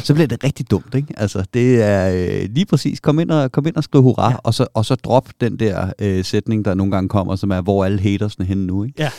så 0.05 0.15
bliver 0.15 0.27
det 0.27 0.45
rigtig 0.45 0.71
dumt, 0.71 0.95
ikke? 0.95 1.15
Altså, 1.17 1.45
det 1.55 1.83
er 1.83 2.11
øh, 2.15 2.49
lige 2.51 2.67
præcis, 2.67 3.01
kom 3.01 3.19
ind 3.19 3.31
og, 3.31 3.53
kom 3.53 3.67
ind 3.67 3.77
og 3.77 3.85
skriv 3.85 4.03
hurra, 4.03 4.31
ja. 4.31 4.37
og, 4.37 4.55
så, 4.55 4.67
og 4.75 4.85
så 4.85 4.95
drop 4.95 5.29
den 5.41 5.59
der 5.59 5.93
øh, 5.99 6.25
sætning, 6.25 6.65
der 6.65 6.75
nogle 6.75 6.93
gange 6.93 7.09
kommer, 7.09 7.37
som 7.37 7.51
er, 7.51 7.61
hvor 7.61 7.85
alle 7.85 8.01
hatersne 8.01 8.45
henne 8.45 8.67
nu, 8.67 8.85
ikke? 8.85 9.03
Ja. 9.03 9.11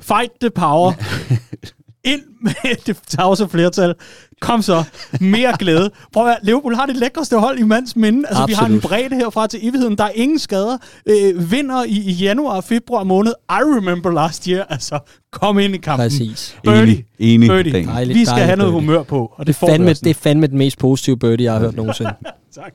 Fight 0.00 0.32
the 0.40 0.50
power. 0.50 0.92
ind 2.04 2.20
med 2.40 2.76
det 2.86 2.98
tavse 3.06 3.48
flertal. 3.48 3.94
Kom 4.40 4.62
så. 4.62 4.84
Mere 5.20 5.52
glæde. 5.58 5.90
Prøv 6.12 6.28
at 6.28 6.38
Liverpool 6.42 6.74
har 6.74 6.86
det 6.86 6.96
lækreste 6.96 7.38
hold 7.38 7.58
i 7.58 7.62
mands 7.62 7.96
minde. 7.96 8.28
Altså, 8.28 8.42
Absolut. 8.42 8.48
vi 8.48 8.54
har 8.54 8.66
en 8.66 8.80
bredde 8.80 9.16
herfra 9.16 9.46
til 9.46 9.68
evigheden. 9.68 9.98
Der 9.98 10.04
er 10.04 10.10
ingen 10.14 10.38
skader. 10.38 10.78
Øh, 11.06 11.50
vinder 11.50 11.84
i, 11.84 11.90
i 11.90 12.12
januar 12.12 12.56
og 12.56 12.64
februar 12.64 13.04
måned. 13.04 13.32
I 13.50 13.52
remember 13.52 14.10
last 14.10 14.44
year. 14.44 14.64
Altså, 14.68 14.98
kom 15.32 15.58
ind 15.58 15.74
i 15.74 15.78
kampen. 15.78 16.04
Præcis. 16.04 16.56
Birdie. 16.64 16.82
Enig. 16.82 17.04
Enig. 17.18 17.48
Birdie. 17.48 17.86
Dejligt, 17.86 18.18
vi 18.18 18.24
skal 18.24 18.30
dejligt 18.30 18.46
have 18.46 18.56
noget 18.56 18.72
birdie. 18.72 18.86
humør 18.86 19.02
på. 19.02 19.20
Og 19.36 19.38
det, 19.38 19.46
Det 19.46 19.56
får 19.56 19.66
fandme, 19.66 19.88
det 19.88 20.06
er 20.06 20.14
fandme 20.14 20.46
den 20.46 20.58
mest 20.58 20.78
positive 20.78 21.18
birdie, 21.18 21.44
jeg 21.44 21.52
har 21.52 21.60
hørt 21.60 21.76
nogensinde. 21.76 22.12
tak. 22.60 22.72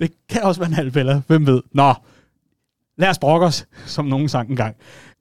Det 0.00 0.10
kan 0.28 0.42
også 0.42 0.60
være 0.60 0.68
en 0.68 0.74
halvfælder. 0.74 1.20
Hvem 1.26 1.46
ved? 1.46 1.62
Nå, 1.74 1.94
lad 2.98 3.08
os 3.08 3.18
brokke 3.18 3.46
os, 3.46 3.66
som 3.86 4.04
nogen 4.04 4.28
sang 4.28 4.50
engang. 4.50 4.76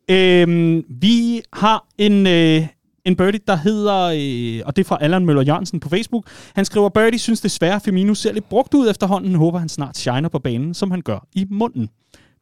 Øhm, 0.10 0.84
vi 1.02 1.42
har 1.54 1.86
en, 1.98 2.28
øh, 2.28 2.68
en 3.06 3.16
birdie, 3.16 3.42
der 3.48 3.56
hedder, 3.56 4.02
øh, 4.04 4.62
og 4.66 4.76
det 4.76 4.84
er 4.84 4.88
fra 4.88 4.98
Allan 5.02 5.26
Møller 5.26 5.44
Jørgensen 5.44 5.80
på 5.80 5.90
Facebook. 5.90 6.26
Han 6.56 6.66
skriver, 6.66 6.90
birdie 6.90 7.20
synes 7.20 7.42
desværre, 7.42 7.80
Firmino 7.80 8.14
ser 8.14 8.34
lidt 8.34 8.50
brugt 8.50 8.74
ud 8.74 8.90
efterhånden. 8.90 9.36
Håber 9.36 9.60
han 9.60 9.70
snart 9.70 9.98
shiner 9.98 10.30
på 10.30 10.40
banen, 10.40 10.74
som 10.74 10.92
han 10.92 11.02
gør 11.02 11.28
i 11.36 11.46
munden. 11.50 11.90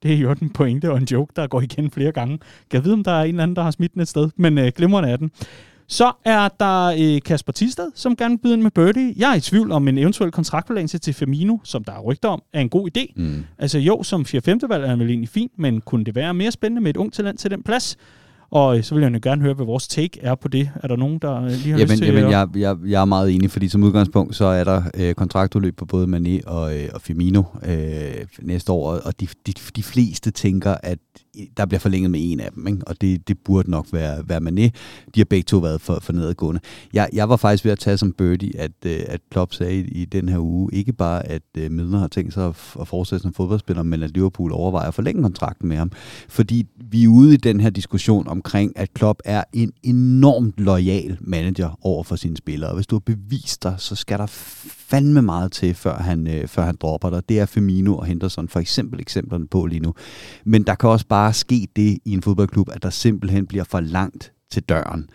Det 0.03 0.14
er 0.14 0.18
jo 0.18 0.36
en 0.41 0.49
pointe 0.49 0.91
og 0.91 0.97
en 0.97 1.07
joke, 1.11 1.34
der 1.36 1.47
går 1.47 1.61
igen 1.61 1.91
flere 1.91 2.11
gange. 2.11 2.38
Kan 2.38 2.78
jeg 2.78 2.84
vide, 2.84 2.93
om 2.93 3.03
der 3.03 3.11
er 3.11 3.24
en 3.24 3.30
eller 3.30 3.43
anden, 3.43 3.55
der 3.55 3.64
har 3.64 3.72
smidt 3.72 3.93
den 3.93 4.01
et 4.01 4.07
sted, 4.07 4.30
men 4.36 4.57
øh, 4.57 4.72
glimrende 4.76 5.09
er 5.09 5.18
den. 5.18 5.32
Så 5.88 6.11
er 6.26 6.49
der 6.59 6.86
øh, 6.99 7.22
Kasper 7.22 7.53
Tistad, 7.53 7.91
som 7.95 8.16
gerne 8.16 8.32
vil 8.32 8.38
byde 8.38 8.53
ind 8.53 8.61
med 8.61 8.72
Birdie. 8.72 9.14
Jeg 9.18 9.32
er 9.32 9.36
i 9.36 9.39
tvivl 9.39 9.72
om 9.72 9.88
en 9.88 9.97
eventuel 9.97 10.32
kontraktforlængelse 10.32 10.97
til 10.97 11.14
Firmino, 11.14 11.57
som 11.64 11.84
der 11.84 11.93
er 11.93 11.99
rygter 11.99 12.30
om, 12.30 12.43
er 12.53 12.61
en 12.61 12.70
god 12.70 12.89
idé. 12.97 13.14
Mm. 13.16 13.45
Altså 13.57 13.80
jo, 13.80 14.03
som 14.03 14.26
4 14.26 14.41
5 14.41 14.59
valg 14.70 14.84
er 14.84 14.88
han 14.88 14.99
vel 14.99 15.09
egentlig 15.09 15.30
fint, 15.30 15.51
men 15.57 15.82
kunne 15.82 16.05
det 16.05 16.16
være 16.16 16.34
mere 16.34 16.51
spændende 16.51 16.82
med 16.82 16.89
et 16.89 16.97
ung 16.97 17.14
talent 17.14 17.39
til 17.39 17.51
den 17.51 17.64
plads? 17.64 17.97
Og 18.52 18.78
øh, 18.78 18.84
så 18.84 18.96
vil 18.96 19.02
jeg 19.02 19.14
jo 19.14 19.20
gerne 19.24 19.41
høre, 19.41 19.54
hvad 19.54 19.66
vores 19.66 19.88
take 19.88 20.20
er 20.22 20.36
på 20.36 20.48
det. 20.48 20.70
Er 20.84 20.88
der 20.88 20.96
nogen, 20.96 21.20
der 21.20 21.36
øh, 21.36 21.50
lige 21.50 21.72
har 21.72 21.80
lyst 21.80 21.80
Jamen, 21.80 21.98
til 21.98 22.06
jamen 22.08 22.24
at... 22.24 22.32
jeg, 22.32 22.48
jeg, 22.56 22.78
jeg 22.86 23.02
er 23.02 23.06
meget 23.06 23.32
enig, 23.36 23.52
fordi 23.52 23.68
som 23.68 23.84
udgangspunkt, 23.84 24.36
så 24.36 24.46
er 24.46 24.64
der 24.64 24.84
øh, 24.94 25.16
kontraktudløb 25.16 25.78
på 25.78 25.86
både 25.86 26.08
Mané 26.08 26.50
og, 26.50 26.78
øh, 26.78 26.89
og 26.94 27.02
Firmino 27.02 27.44
øh, 27.66 28.26
næste 28.41 28.72
år, 28.72 28.91
og 28.91 29.20
de, 29.20 29.28
de, 29.48 29.54
de 29.76 29.84
fleste 29.84 30.32
tænker, 30.32 30.76
at 30.84 31.00
der 31.58 31.66
bliver 31.66 31.80
forlænget 31.80 32.12
med 32.12 32.20
en 32.24 32.40
af 32.40 32.52
dem, 32.52 32.68
ikke? 32.68 32.82
og 32.88 33.02
det, 33.02 33.28
det 33.28 33.38
burde 33.40 33.72
nok 33.72 33.88
være, 33.92 34.30
være 34.30 34.40
Mané. 34.40 34.70
De 35.16 35.20
har 35.20 35.26
begge 35.26 35.44
to 35.44 35.58
været 35.58 35.82
for, 35.82 36.00
for 36.02 36.14
nedadgående. 36.14 36.62
Jeg, 36.94 37.10
jeg 37.14 37.30
var 37.30 37.36
faktisk 37.36 37.66
ved 37.66 37.72
at 37.72 37.80
tage 37.80 37.98
som 37.98 38.14
birdie, 38.14 38.60
at, 38.60 38.72
øh, 38.86 39.00
at 39.08 39.22
Klopp 39.32 39.54
sagde 39.54 39.76
i, 39.76 40.02
i 40.02 40.06
den 40.06 40.30
her 40.30 40.40
uge, 40.40 40.74
ikke 40.74 40.94
bare 40.94 41.28
at 41.28 41.42
øh, 41.58 41.66
uh, 41.66 41.72
Midler 41.72 42.00
har 42.00 42.08
tænkt 42.08 42.34
sig 42.34 42.46
at, 42.46 42.56
at 42.82 42.88
fortsætte 42.88 43.24
som 43.24 43.34
fodboldspiller, 43.34 43.84
men 43.84 44.04
at 44.04 44.12
Liverpool 44.12 44.52
overvejer 44.52 44.88
at 44.88 44.94
forlænge 44.94 45.22
kontrakten 45.22 45.70
med 45.70 45.78
ham. 45.78 45.92
Fordi 46.30 46.68
vi 46.92 47.04
er 47.04 47.08
ude 47.08 47.34
i 47.34 47.38
den 47.38 47.60
her 47.60 47.70
diskussion 47.70 48.28
omkring, 48.28 48.78
at 48.78 48.94
Klopp 48.94 49.20
er 49.26 49.44
en 49.54 49.72
enormt 49.84 50.54
lojal 50.58 51.18
manager 51.22 51.80
over 51.82 52.04
for 52.04 52.16
sine 52.16 52.38
spillere. 52.38 52.70
Og 52.70 52.76
hvis 52.76 52.88
du 52.88 52.96
har 52.96 53.00
bevist 53.00 53.64
dig, 53.64 53.76
så 53.78 53.96
skal 53.96 54.20
der 54.20 54.28
fandme 54.94 55.22
meget 55.22 55.52
til, 55.52 55.74
før 55.74 55.98
han, 55.98 56.28
øh, 56.28 56.48
før 56.48 56.64
han 56.64 56.76
dropper 56.82 57.10
dig. 57.10 57.30
Det 57.30 57.39
er 57.39 57.46
Firmino 57.46 57.98
og 57.98 58.06
Henderson 58.06 58.50
for 58.50 58.60
eksempel 58.60 59.00
eksemplerne 59.00 59.48
på 59.48 59.66
lige 59.66 59.80
nu. 59.80 59.94
Men 60.46 60.64
der 60.64 60.76
kan 60.76 60.89
også 60.89 61.08
bare 61.08 61.34
ske 61.34 61.68
det 61.76 61.98
i 62.06 62.14
en 62.14 62.22
fodboldklub, 62.22 62.70
at 62.72 62.84
der 62.84 62.89
simpelthen 62.89 63.48
bliver 63.48 63.64
for 63.64 63.80
langt 63.80 64.34
til 64.52 64.64
døren. 64.64 65.10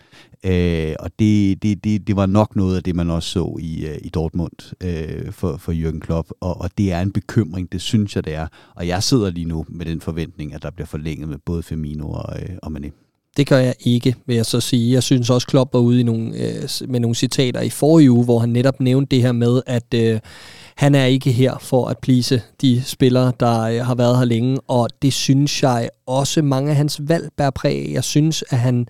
Øh, 0.45 0.95
og 0.99 1.11
det, 1.19 1.63
det, 1.63 1.83
det, 1.83 2.07
det 2.07 2.15
var 2.15 2.25
nok 2.25 2.55
noget 2.55 2.77
af 2.77 2.83
det, 2.83 2.95
man 2.95 3.09
også 3.09 3.29
så 3.29 3.57
i, 3.59 3.85
øh, 3.87 3.97
i 4.01 4.09
Dortmund 4.09 4.75
øh, 4.83 5.31
for, 5.31 5.57
for 5.57 5.71
Jürgen 5.71 5.99
Klopp, 5.99 6.29
og, 6.41 6.61
og 6.61 6.69
det 6.77 6.91
er 6.91 7.01
en 7.01 7.11
bekymring, 7.11 7.71
det 7.71 7.81
synes 7.81 8.15
jeg 8.15 8.25
det 8.25 8.33
er. 8.35 8.47
Og 8.75 8.87
jeg 8.87 9.03
sidder 9.03 9.29
lige 9.29 9.45
nu 9.45 9.65
med 9.69 9.85
den 9.85 10.01
forventning, 10.01 10.53
at 10.53 10.63
der 10.63 10.71
bliver 10.71 10.87
forlænget 10.87 11.29
med 11.29 11.37
både 11.45 11.63
Firmino 11.63 12.09
og, 12.09 12.41
øh, 12.41 12.49
og 12.63 12.71
Mané. 12.71 13.08
Det 13.37 13.47
gør 13.47 13.57
jeg 13.57 13.75
ikke, 13.79 14.15
vil 14.25 14.35
jeg 14.35 14.45
så 14.45 14.59
sige. 14.59 14.93
Jeg 14.93 15.03
synes 15.03 15.29
også, 15.29 15.47
Klopp 15.47 15.73
var 15.73 15.79
ude 15.79 15.99
i 15.99 16.03
nogle, 16.03 16.35
øh, 16.35 16.69
med 16.87 16.99
nogle 16.99 17.15
citater 17.15 17.61
i 17.61 17.69
forrige 17.69 18.11
uge, 18.11 18.25
hvor 18.25 18.39
han 18.39 18.49
netop 18.49 18.79
nævnte 18.79 19.15
det 19.15 19.23
her 19.23 19.31
med, 19.31 19.61
at 19.67 19.93
øh, 19.93 20.19
han 20.75 20.95
er 20.95 21.05
ikke 21.05 21.31
her 21.31 21.57
for 21.61 21.87
at 21.87 21.97
plise 21.97 22.41
de 22.61 22.83
spillere, 22.85 23.31
der 23.39 23.61
øh, 23.61 23.85
har 23.85 23.95
været 23.95 24.17
her 24.17 24.25
længe, 24.25 24.59
og 24.67 24.89
det 25.01 25.13
synes 25.13 25.63
jeg 25.63 25.89
også 26.07 26.41
mange 26.41 26.69
af 26.69 26.75
hans 26.75 27.01
valg 27.07 27.29
bærer 27.37 27.49
præg. 27.49 27.89
Jeg 27.93 28.03
synes, 28.03 28.43
at 28.49 28.57
han 28.57 28.87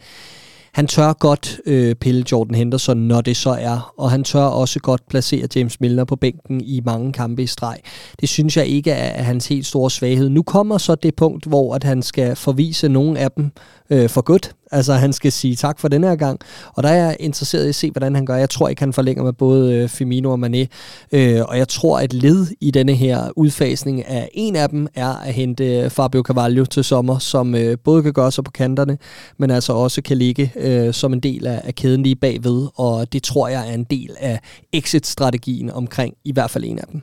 han 0.73 0.87
tør 0.87 1.13
godt 1.13 1.59
øh, 1.65 1.95
pille 1.95 2.25
Jordan 2.31 2.55
Henderson, 2.55 2.97
når 2.97 3.21
det 3.21 3.37
så 3.37 3.49
er, 3.49 3.93
og 3.97 4.11
han 4.11 4.23
tør 4.23 4.43
også 4.43 4.79
godt 4.79 5.01
placere 5.09 5.47
James 5.55 5.79
Milner 5.79 6.03
på 6.03 6.15
bænken 6.15 6.61
i 6.61 6.81
mange 6.85 7.13
kampe 7.13 7.43
i 7.43 7.47
streg. 7.47 7.77
Det 8.21 8.29
synes 8.29 8.57
jeg 8.57 8.67
ikke 8.67 8.91
er 8.91 9.23
hans 9.23 9.47
helt 9.47 9.65
store 9.65 9.91
svaghed. 9.91 10.29
Nu 10.29 10.43
kommer 10.43 10.77
så 10.77 10.95
det 10.95 11.15
punkt, 11.15 11.45
hvor 11.45 11.75
at 11.75 11.83
han 11.83 12.01
skal 12.01 12.35
forvise 12.35 12.89
nogle 12.89 13.19
af 13.19 13.31
dem 13.31 13.51
øh, 13.89 14.09
for 14.09 14.21
godt. 14.21 14.55
Altså 14.71 14.93
han 14.93 15.13
skal 15.13 15.31
sige 15.31 15.55
tak 15.55 15.79
for 15.79 15.87
den 15.87 16.03
her 16.03 16.15
gang. 16.15 16.39
Og 16.73 16.83
der 16.83 16.89
er 16.89 17.05
jeg 17.05 17.17
interesseret 17.19 17.65
i 17.65 17.69
at 17.69 17.75
se, 17.75 17.91
hvordan 17.91 18.15
han 18.15 18.25
gør. 18.25 18.35
Jeg 18.35 18.49
tror 18.49 18.67
ikke, 18.67 18.81
han 18.81 18.93
forlænger 18.93 19.23
med 19.23 19.33
både 19.33 19.75
øh, 19.75 19.89
Firmino 19.89 20.31
og 20.31 20.39
Mané. 20.45 20.65
Øh, 21.11 21.41
og 21.47 21.57
jeg 21.57 21.67
tror, 21.67 21.99
at 21.99 22.13
led 22.13 22.47
i 22.61 22.71
denne 22.71 22.93
her 22.93 23.29
udfasning 23.35 24.05
af 24.05 24.29
en 24.33 24.55
af 24.55 24.69
dem 24.69 24.87
er 24.95 25.13
at 25.15 25.33
hente 25.33 25.77
øh, 25.77 25.89
Fabio 25.89 26.21
Carvalho 26.21 26.65
til 26.65 26.83
sommer, 26.83 27.19
som 27.19 27.55
øh, 27.55 27.77
både 27.83 28.03
kan 28.03 28.13
gøre 28.13 28.31
sig 28.31 28.43
på 28.43 28.51
kanterne, 28.51 28.97
men 29.37 29.51
altså 29.51 29.73
også 29.73 30.01
kan 30.01 30.17
ligge 30.17 30.53
øh, 30.55 30.93
som 30.93 31.13
en 31.13 31.19
del 31.19 31.47
af, 31.47 31.61
af 31.63 31.75
kæden 31.75 32.03
lige 32.03 32.15
bagved. 32.15 32.67
Og 32.75 33.13
det 33.13 33.23
tror 33.23 33.47
jeg 33.47 33.69
er 33.69 33.73
en 33.73 33.83
del 33.83 34.15
af 34.19 34.39
exit-strategien 34.73 35.69
omkring 35.71 36.13
i 36.25 36.31
hvert 36.31 36.51
fald 36.51 36.63
en 36.63 36.79
af 36.79 36.85
dem. 36.91 37.01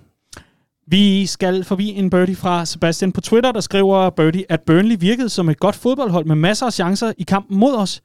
Vi 0.89 1.27
skal 1.27 1.65
forbi 1.65 1.89
en 1.89 2.11
birdie 2.11 2.37
fra 2.37 2.65
Sebastian 2.65 3.13
på 3.13 3.21
Twitter, 3.21 3.53
der 3.53 3.61
skriver 3.61 4.11
birdie, 4.11 4.45
at 4.49 4.61
Burnley 4.61 4.97
virkede 5.01 5.29
som 5.29 5.49
et 5.49 5.59
godt 5.59 5.77
fodboldhold 5.77 6.27
med 6.27 6.37
masser 6.37 6.67
af 6.67 6.73
chancer 6.73 7.13
i 7.19 7.23
kampen 7.23 7.59
mod 7.59 7.75
os, 7.75 8.03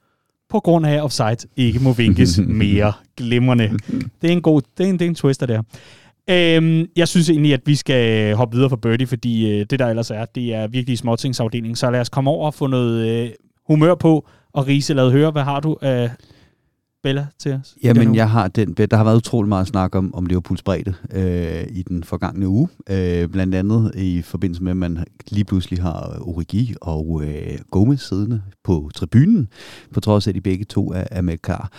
på 0.50 0.60
grund 0.60 0.86
af 0.86 1.02
offside 1.02 1.36
ikke 1.56 1.78
må 1.78 1.92
vinkes 1.92 2.40
mere 2.62 2.92
glimrende. 3.16 3.78
Det 4.22 4.28
er 4.28 4.32
en 4.32 4.42
god, 4.42 4.62
det 4.78 4.86
er 4.86 4.88
en, 4.90 4.98
det 4.98 5.04
er 5.04 5.08
en 5.08 5.14
twister 5.14 5.46
der. 5.46 5.62
Øhm, 6.30 6.86
jeg 6.96 7.08
synes 7.08 7.30
egentlig, 7.30 7.54
at 7.54 7.60
vi 7.66 7.74
skal 7.74 8.34
hoppe 8.34 8.56
videre 8.56 8.70
fra 8.70 8.76
birdie, 8.76 9.06
fordi 9.06 9.50
øh, 9.50 9.66
det 9.70 9.78
der 9.78 9.86
ellers 9.86 10.10
er, 10.10 10.24
det 10.24 10.54
er 10.54 10.66
virkelig 10.66 10.98
småtingsafdelingen. 10.98 11.76
Så 11.76 11.90
lad 11.90 12.00
os 12.00 12.08
komme 12.08 12.30
over 12.30 12.46
og 12.46 12.54
få 12.54 12.66
noget 12.66 13.08
øh, 13.08 13.30
humør 13.66 13.94
på, 13.94 14.28
og 14.52 14.66
Riese, 14.66 14.94
lad 14.94 15.10
høre, 15.10 15.30
hvad 15.30 15.42
har 15.42 15.60
du 15.60 15.76
af 15.80 16.10
Bella 17.02 17.26
til 17.38 17.52
os? 17.52 17.76
Jamen, 17.82 18.14
jeg 18.14 18.30
har 18.30 18.48
den. 18.48 18.72
Der 18.72 18.96
har 18.96 19.04
været 19.04 19.16
utrolig 19.16 19.48
meget 19.48 19.66
snak 19.66 19.94
om, 19.94 20.14
om 20.14 20.26
Liverpools 20.26 20.62
bredde 20.62 20.94
øh, 21.12 21.66
i 21.70 21.82
den 21.82 22.04
forgangne 22.04 22.48
uge. 22.48 22.68
Øh, 22.90 23.28
blandt 23.28 23.54
andet 23.54 23.92
i 23.94 24.22
forbindelse 24.22 24.62
med, 24.62 24.70
at 24.70 24.76
man 24.76 25.04
lige 25.28 25.44
pludselig 25.44 25.82
har 25.82 26.18
Origi 26.20 26.74
og 26.80 27.22
øh, 27.24 27.58
Gomez 27.70 28.00
siddende 28.00 28.42
på 28.64 28.90
tribunen, 28.94 29.48
på 29.94 30.00
trods 30.00 30.26
af, 30.26 30.30
at 30.30 30.34
de 30.34 30.40
begge 30.40 30.64
to 30.64 30.92
er, 30.92 31.04
er 31.10 31.20
med 31.20 31.38
klar. 31.38 31.70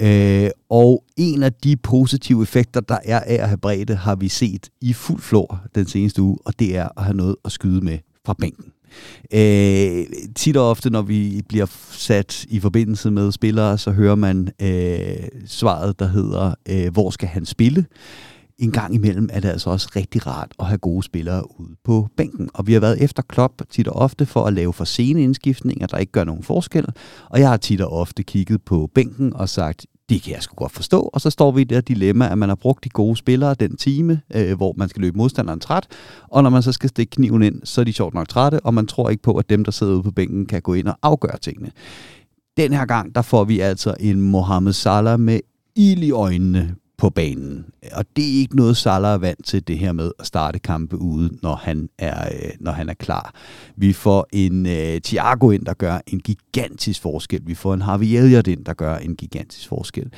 Øh, 0.00 0.50
og 0.70 1.04
en 1.16 1.42
af 1.42 1.52
de 1.52 1.76
positive 1.76 2.42
effekter, 2.42 2.80
der 2.80 2.98
er 3.04 3.20
af 3.20 3.34
at 3.34 3.48
have 3.48 3.58
bredde, 3.58 3.94
har 3.94 4.14
vi 4.14 4.28
set 4.28 4.68
i 4.80 4.92
fuld 4.92 5.20
flor 5.20 5.60
den 5.74 5.86
seneste 5.86 6.22
uge, 6.22 6.38
og 6.44 6.58
det 6.58 6.76
er 6.76 6.88
at 6.96 7.04
have 7.04 7.16
noget 7.16 7.36
at 7.44 7.52
skyde 7.52 7.84
med 7.84 7.98
fra 8.26 8.34
bænken. 8.34 8.72
Øh, 9.34 10.06
tit 10.36 10.56
og 10.56 10.70
ofte, 10.70 10.90
når 10.90 11.02
vi 11.02 11.42
bliver 11.48 11.66
sat 11.90 12.44
i 12.48 12.60
forbindelse 12.60 13.10
med 13.10 13.32
spillere, 13.32 13.78
så 13.78 13.90
hører 13.90 14.14
man 14.14 14.48
øh, 14.62 15.28
svaret, 15.46 15.98
der 15.98 16.06
hedder, 16.06 16.54
øh, 16.68 16.92
hvor 16.92 17.10
skal 17.10 17.28
han 17.28 17.46
spille? 17.46 17.86
En 18.58 18.72
gang 18.72 18.94
imellem 18.94 19.28
er 19.32 19.40
det 19.40 19.48
altså 19.48 19.70
også 19.70 19.88
rigtig 19.96 20.26
rart 20.26 20.52
at 20.58 20.66
have 20.66 20.78
gode 20.78 21.02
spillere 21.02 21.60
ude 21.60 21.76
på 21.84 22.08
bænken. 22.16 22.50
Og 22.54 22.66
vi 22.66 22.72
har 22.72 22.80
været 22.80 23.02
efter 23.02 23.22
Klopp 23.22 23.62
tit 23.70 23.88
og 23.88 23.96
ofte 23.96 24.26
for 24.26 24.44
at 24.44 24.52
lave 24.52 24.72
for 24.72 24.84
sene 24.84 25.22
indskiftninger, 25.22 25.86
der 25.86 25.98
ikke 25.98 26.12
gør 26.12 26.24
nogen 26.24 26.42
forskel. 26.42 26.86
Og 27.30 27.40
jeg 27.40 27.48
har 27.48 27.56
tit 27.56 27.80
og 27.80 27.92
ofte 27.92 28.22
kigget 28.22 28.62
på 28.62 28.90
bænken 28.94 29.32
og 29.36 29.48
sagt, 29.48 29.86
det 30.10 30.22
kan 30.22 30.34
jeg 30.34 30.42
sgu 30.42 30.54
godt 30.54 30.72
forstå. 30.72 31.10
Og 31.12 31.20
så 31.20 31.30
står 31.30 31.50
vi 31.50 31.60
i 31.60 31.64
det 31.64 31.88
dilemma, 31.88 32.28
at 32.32 32.38
man 32.38 32.48
har 32.48 32.56
brugt 32.56 32.84
de 32.84 32.88
gode 32.88 33.16
spillere 33.16 33.54
den 33.54 33.76
time, 33.76 34.20
øh, 34.34 34.56
hvor 34.56 34.74
man 34.76 34.88
skal 34.88 35.02
løbe 35.02 35.18
modstanderen 35.18 35.60
træt, 35.60 35.86
og 36.28 36.42
når 36.42 36.50
man 36.50 36.62
så 36.62 36.72
skal 36.72 36.88
stikke 36.88 37.10
kniven 37.10 37.42
ind, 37.42 37.60
så 37.64 37.80
er 37.80 37.84
de 37.84 37.92
sjovt 37.92 38.14
nok 38.14 38.28
trætte, 38.28 38.60
og 38.60 38.74
man 38.74 38.86
tror 38.86 39.10
ikke 39.10 39.22
på, 39.22 39.36
at 39.36 39.50
dem, 39.50 39.64
der 39.64 39.72
sidder 39.72 39.92
ude 39.92 40.02
på 40.02 40.10
bænken, 40.10 40.46
kan 40.46 40.62
gå 40.62 40.74
ind 40.74 40.88
og 40.88 40.98
afgøre 41.02 41.38
tingene. 41.38 41.70
Den 42.56 42.72
her 42.72 42.86
gang, 42.86 43.14
der 43.14 43.22
får 43.22 43.44
vi 43.44 43.60
altså 43.60 43.94
en 44.00 44.20
Mohamed 44.20 44.72
Salah 44.72 45.20
med 45.20 45.40
ild 45.76 46.02
i 46.02 46.10
øjnene 46.10 46.74
på 47.00 47.10
banen. 47.10 47.64
Og 47.92 48.04
det 48.16 48.24
er 48.24 48.40
ikke 48.40 48.56
noget, 48.56 48.76
Salah 48.76 49.14
er 49.14 49.18
vant 49.18 49.44
til, 49.44 49.68
det 49.68 49.78
her 49.78 49.92
med 49.92 50.10
at 50.18 50.26
starte 50.26 50.58
kampe 50.58 50.98
ude, 50.98 51.30
når 51.42 51.54
han 51.54 51.88
er, 51.98 52.28
øh, 52.28 52.50
når 52.60 52.72
han 52.72 52.88
er 52.88 52.94
klar. 52.94 53.34
Vi 53.76 53.92
får 53.92 54.26
en 54.32 54.66
øh, 54.66 55.00
Thiago 55.00 55.50
ind, 55.50 55.64
der 55.64 55.74
gør 55.74 55.98
en 56.06 56.20
gigantisk 56.20 57.02
forskel. 57.02 57.40
Vi 57.46 57.54
får 57.54 57.74
en 57.74 57.82
Harvey 57.82 58.06
Elliott 58.06 58.46
ind, 58.46 58.64
der 58.64 58.74
gør 58.74 58.96
en 58.96 59.16
gigantisk 59.16 59.68
forskel. 59.68 60.10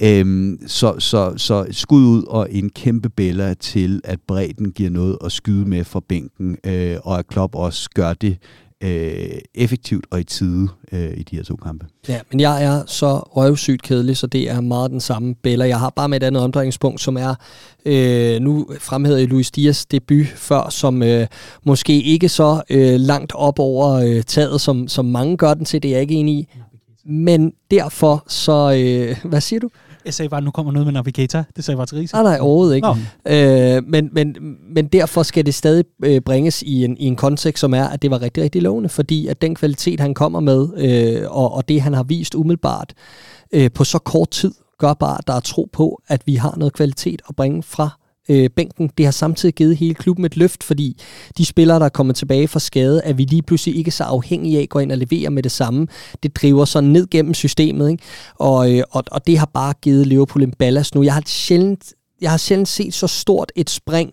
Øhm, 0.00 0.58
så, 0.66 0.94
så, 0.98 1.32
så 1.36 1.66
skud 1.70 2.04
ud 2.04 2.24
og 2.28 2.48
en 2.50 2.70
kæmpe 2.70 3.08
bæller 3.08 3.54
til, 3.54 4.00
at 4.04 4.18
bredden 4.28 4.72
giver 4.72 4.90
noget 4.90 5.18
at 5.24 5.32
skyde 5.32 5.68
med 5.68 5.84
fra 5.84 6.00
bænken, 6.08 6.56
øh, 6.66 6.96
og 7.04 7.18
at 7.18 7.26
Klopp 7.26 7.54
også 7.54 7.90
gør 7.94 8.14
det 8.14 8.38
øh, 8.80 9.38
effektivt 9.54 10.06
og 10.10 10.20
i 10.20 10.24
tide 10.24 10.68
øh, 10.92 11.10
i 11.16 11.22
de 11.22 11.36
her 11.36 11.42
to 11.42 11.56
kampe. 11.56 11.86
Ja, 12.08 12.20
men 12.30 12.40
jeg 12.40 12.64
er 12.64 12.82
så 12.86 13.16
røvsygt 13.16 13.82
kedelig, 13.82 14.16
så 14.16 14.26
det 14.26 14.50
er 14.50 14.60
meget 14.60 14.90
den 14.90 15.00
samme 15.00 15.34
bæller. 15.34 15.64
Jeg 15.64 15.78
har 15.78 15.90
bare 15.90 16.08
med 16.08 16.22
et 16.22 16.26
andet 16.26 16.42
omdrejningspunkt, 16.42 17.00
som 17.00 17.16
er, 17.16 17.34
øh, 17.84 18.40
nu 18.40 18.66
fremhævede 18.78 19.22
i 19.22 19.26
Luis 19.26 19.50
Dias 19.50 19.86
debut 19.86 20.26
før, 20.26 20.68
som 20.70 21.02
øh, 21.02 21.26
måske 21.64 22.02
ikke 22.02 22.28
så 22.28 22.62
øh, 22.70 23.00
langt 23.00 23.32
op 23.34 23.58
over 23.58 23.92
øh, 23.92 24.22
taget, 24.22 24.60
som, 24.60 24.88
som 24.88 25.04
mange 25.04 25.36
gør 25.36 25.54
den 25.54 25.64
til, 25.64 25.82
det 25.82 25.88
er 25.88 25.92
jeg 25.92 26.02
ikke 26.02 26.14
enig 26.14 26.34
i. 26.34 26.48
Men 27.04 27.52
derfor 27.70 28.24
så, 28.28 28.72
øh, 28.78 29.16
hvad 29.30 29.40
siger 29.40 29.60
du? 29.60 29.70
Jeg 30.04 30.14
sagde 30.14 30.28
bare, 30.28 30.38
at 30.38 30.44
nu 30.44 30.50
kommer 30.50 30.72
noget 30.72 30.86
med 30.86 30.92
Navigator. 30.92 31.44
Det 31.56 31.64
sagde 31.64 31.74
jeg 31.74 31.78
bare 31.78 31.86
til 31.86 31.96
Riese. 31.98 32.14
Nej, 32.14 32.22
nej, 32.22 32.38
overhovedet 32.40 32.74
ikke. 32.74 32.88
Øh, 33.76 33.82
men, 33.86 34.08
men, 34.12 34.36
men 34.74 34.86
derfor 34.86 35.22
skal 35.22 35.46
det 35.46 35.54
stadig 35.54 35.84
øh, 36.04 36.20
bringes 36.20 36.62
i 36.62 36.84
en, 36.84 36.96
i 36.98 37.04
en 37.04 37.16
kontekst, 37.16 37.60
som 37.60 37.74
er, 37.74 37.84
at 37.84 38.02
det 38.02 38.10
var 38.10 38.22
rigtig, 38.22 38.42
rigtig 38.42 38.62
lovende, 38.62 38.88
fordi 38.88 39.26
at 39.26 39.42
den 39.42 39.54
kvalitet, 39.54 40.00
han 40.00 40.14
kommer 40.14 40.40
med, 40.40 40.68
øh, 40.76 41.30
og, 41.30 41.54
og 41.54 41.68
det, 41.68 41.82
han 41.82 41.94
har 41.94 42.02
vist 42.02 42.34
umiddelbart 42.34 42.94
øh, 43.52 43.70
på 43.74 43.84
så 43.84 43.98
kort 43.98 44.30
tid, 44.30 44.54
gør 44.78 44.94
bare, 44.94 45.18
at 45.18 45.26
der 45.26 45.34
er 45.34 45.40
tro 45.40 45.68
på, 45.72 46.02
at 46.08 46.22
vi 46.26 46.34
har 46.34 46.54
noget 46.56 46.72
kvalitet 46.72 47.22
at 47.28 47.36
bringe 47.36 47.62
fra 47.62 47.99
øh, 48.28 48.50
bænken. 48.50 48.90
Det 48.98 49.06
har 49.06 49.12
samtidig 49.12 49.54
givet 49.54 49.76
hele 49.76 49.94
klubben 49.94 50.24
et 50.24 50.36
løft, 50.36 50.64
fordi 50.64 50.96
de 51.38 51.44
spillere, 51.44 51.78
der 51.78 51.84
er 51.84 51.88
kommet 51.88 52.16
tilbage 52.16 52.48
fra 52.48 52.60
skade, 52.60 53.00
er 53.04 53.12
vi 53.12 53.24
lige 53.24 53.42
pludselig 53.42 53.76
ikke 53.76 53.90
så 53.90 54.04
afhængige 54.04 54.58
af 54.58 54.62
at 54.62 54.68
gå 54.68 54.78
ind 54.78 54.92
og 54.92 54.98
levere 54.98 55.30
med 55.30 55.42
det 55.42 55.52
samme. 55.52 55.86
Det 56.22 56.36
driver 56.36 56.64
så 56.64 56.80
ned 56.80 57.06
gennem 57.10 57.34
systemet, 57.34 57.90
ikke? 57.90 58.04
Og, 58.34 58.72
øh, 58.72 58.82
og, 58.90 59.04
og 59.10 59.26
det 59.26 59.38
har 59.38 59.50
bare 59.54 59.74
givet 59.82 60.06
Liverpool 60.06 60.42
en 60.42 60.54
ballast 60.58 60.94
nu. 60.94 61.02
Jeg 61.02 61.14
har 61.14 61.22
sjældent 61.26 61.92
jeg 62.20 62.30
har 62.30 62.38
sjældent 62.38 62.68
set 62.68 62.94
så 62.94 63.06
stort 63.06 63.52
et 63.56 63.70
spring 63.70 64.12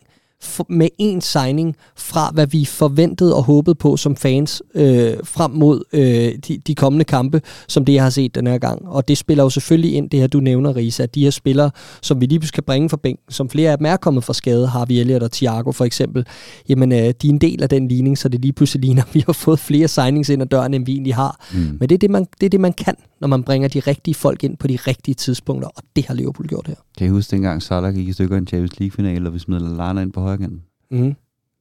med 0.70 0.90
en 0.98 1.22
signing 1.22 1.76
fra, 1.96 2.32
hvad 2.34 2.48
vi 2.48 2.66
forventede 2.66 3.36
og 3.36 3.44
håbede 3.44 3.76
på 3.76 3.98
som 3.98 4.16
fans 4.16 4.62
øh, 4.76 5.14
frem 5.24 5.52
mod 5.52 5.84
øh, 5.94 6.02
de, 6.48 6.58
de 6.68 6.76
kommende 6.76 7.06
kampe, 7.06 7.42
som 7.68 7.86
det 7.86 7.94
jeg 7.94 8.04
har 8.04 8.10
set 8.10 8.36
den 8.36 8.48
her 8.48 8.58
gang. 8.58 8.88
Og 8.88 9.08
det 9.08 9.18
spiller 9.18 9.44
jo 9.44 9.50
selvfølgelig 9.50 9.94
ind, 9.94 10.10
det 10.10 10.20
her 10.20 10.28
du 10.28 10.40
nævner, 10.40 10.76
Risa, 10.76 11.04
at 11.04 11.16
de 11.16 11.24
her 11.24 11.30
spillere, 11.30 11.72
som 12.02 12.22
vi 12.22 12.26
lige 12.26 12.48
skal 12.48 12.64
bringe 12.64 12.90
fra 12.90 12.98
bænken, 12.98 13.24
som 13.30 13.50
flere 13.50 13.72
af 13.72 13.78
dem 13.78 13.86
er 13.86 13.98
kommet 13.98 14.24
fra 14.24 14.34
skade, 14.34 14.68
har 14.68 14.86
vi 14.86 15.00
Elliot 15.00 15.24
og 15.24 15.32
Thiago 15.32 15.72
for 15.72 15.86
eksempel, 15.86 16.26
jamen 16.70 16.92
øh, 16.92 16.98
de 16.98 17.04
er 17.04 17.14
en 17.24 17.38
del 17.38 17.64
af 17.64 17.70
den 17.70 17.88
ligning, 17.88 18.18
så 18.18 18.30
det 18.30 18.42
lige 18.42 18.54
pludselig 18.54 18.82
ligner, 18.86 19.04
at 19.04 19.16
vi 19.16 19.24
har 19.26 19.34
fået 19.34 19.60
flere 19.60 19.88
signings 19.88 20.30
ind 20.30 20.42
ad 20.42 20.48
døren, 20.48 20.74
end 20.74 20.86
vi 20.86 20.92
egentlig 20.92 21.16
har. 21.16 21.46
Mm. 21.54 21.78
Men 21.80 21.90
det 21.90 21.92
er 21.92 21.98
det, 22.00 22.10
man, 22.10 22.28
det 22.40 22.46
er 22.46 22.50
det, 22.50 22.60
man 22.60 22.74
kan, 22.74 22.96
når 23.22 23.28
man 23.28 23.44
bringer 23.44 23.68
de 23.68 23.80
rigtige 23.80 24.16
folk 24.16 24.44
ind 24.44 24.58
på 24.58 24.68
de 24.68 24.76
rigtige 24.88 25.16
tidspunkter, 25.16 25.68
og 25.68 25.84
det 25.96 26.06
har 26.06 26.14
Liverpool 26.14 26.48
gjort 26.48 26.68
her. 26.68 26.76
Kan 26.98 27.08
I 27.08 27.10
huske 27.10 27.32
dengang 27.32 27.64
Salah 27.64 27.96
gik 27.96 28.08
i 28.08 28.14
stykker 28.14 28.36
i 28.36 28.40
en 28.40 28.48
Champions 28.48 28.80
League-final, 28.80 29.28
og 29.28 29.34
vi 29.34 29.40
smed 29.40 29.60
Lallana 29.60 30.02
ind 30.02 30.12
på 30.12 30.22
højre 30.28 30.50
Mm. 30.90 31.16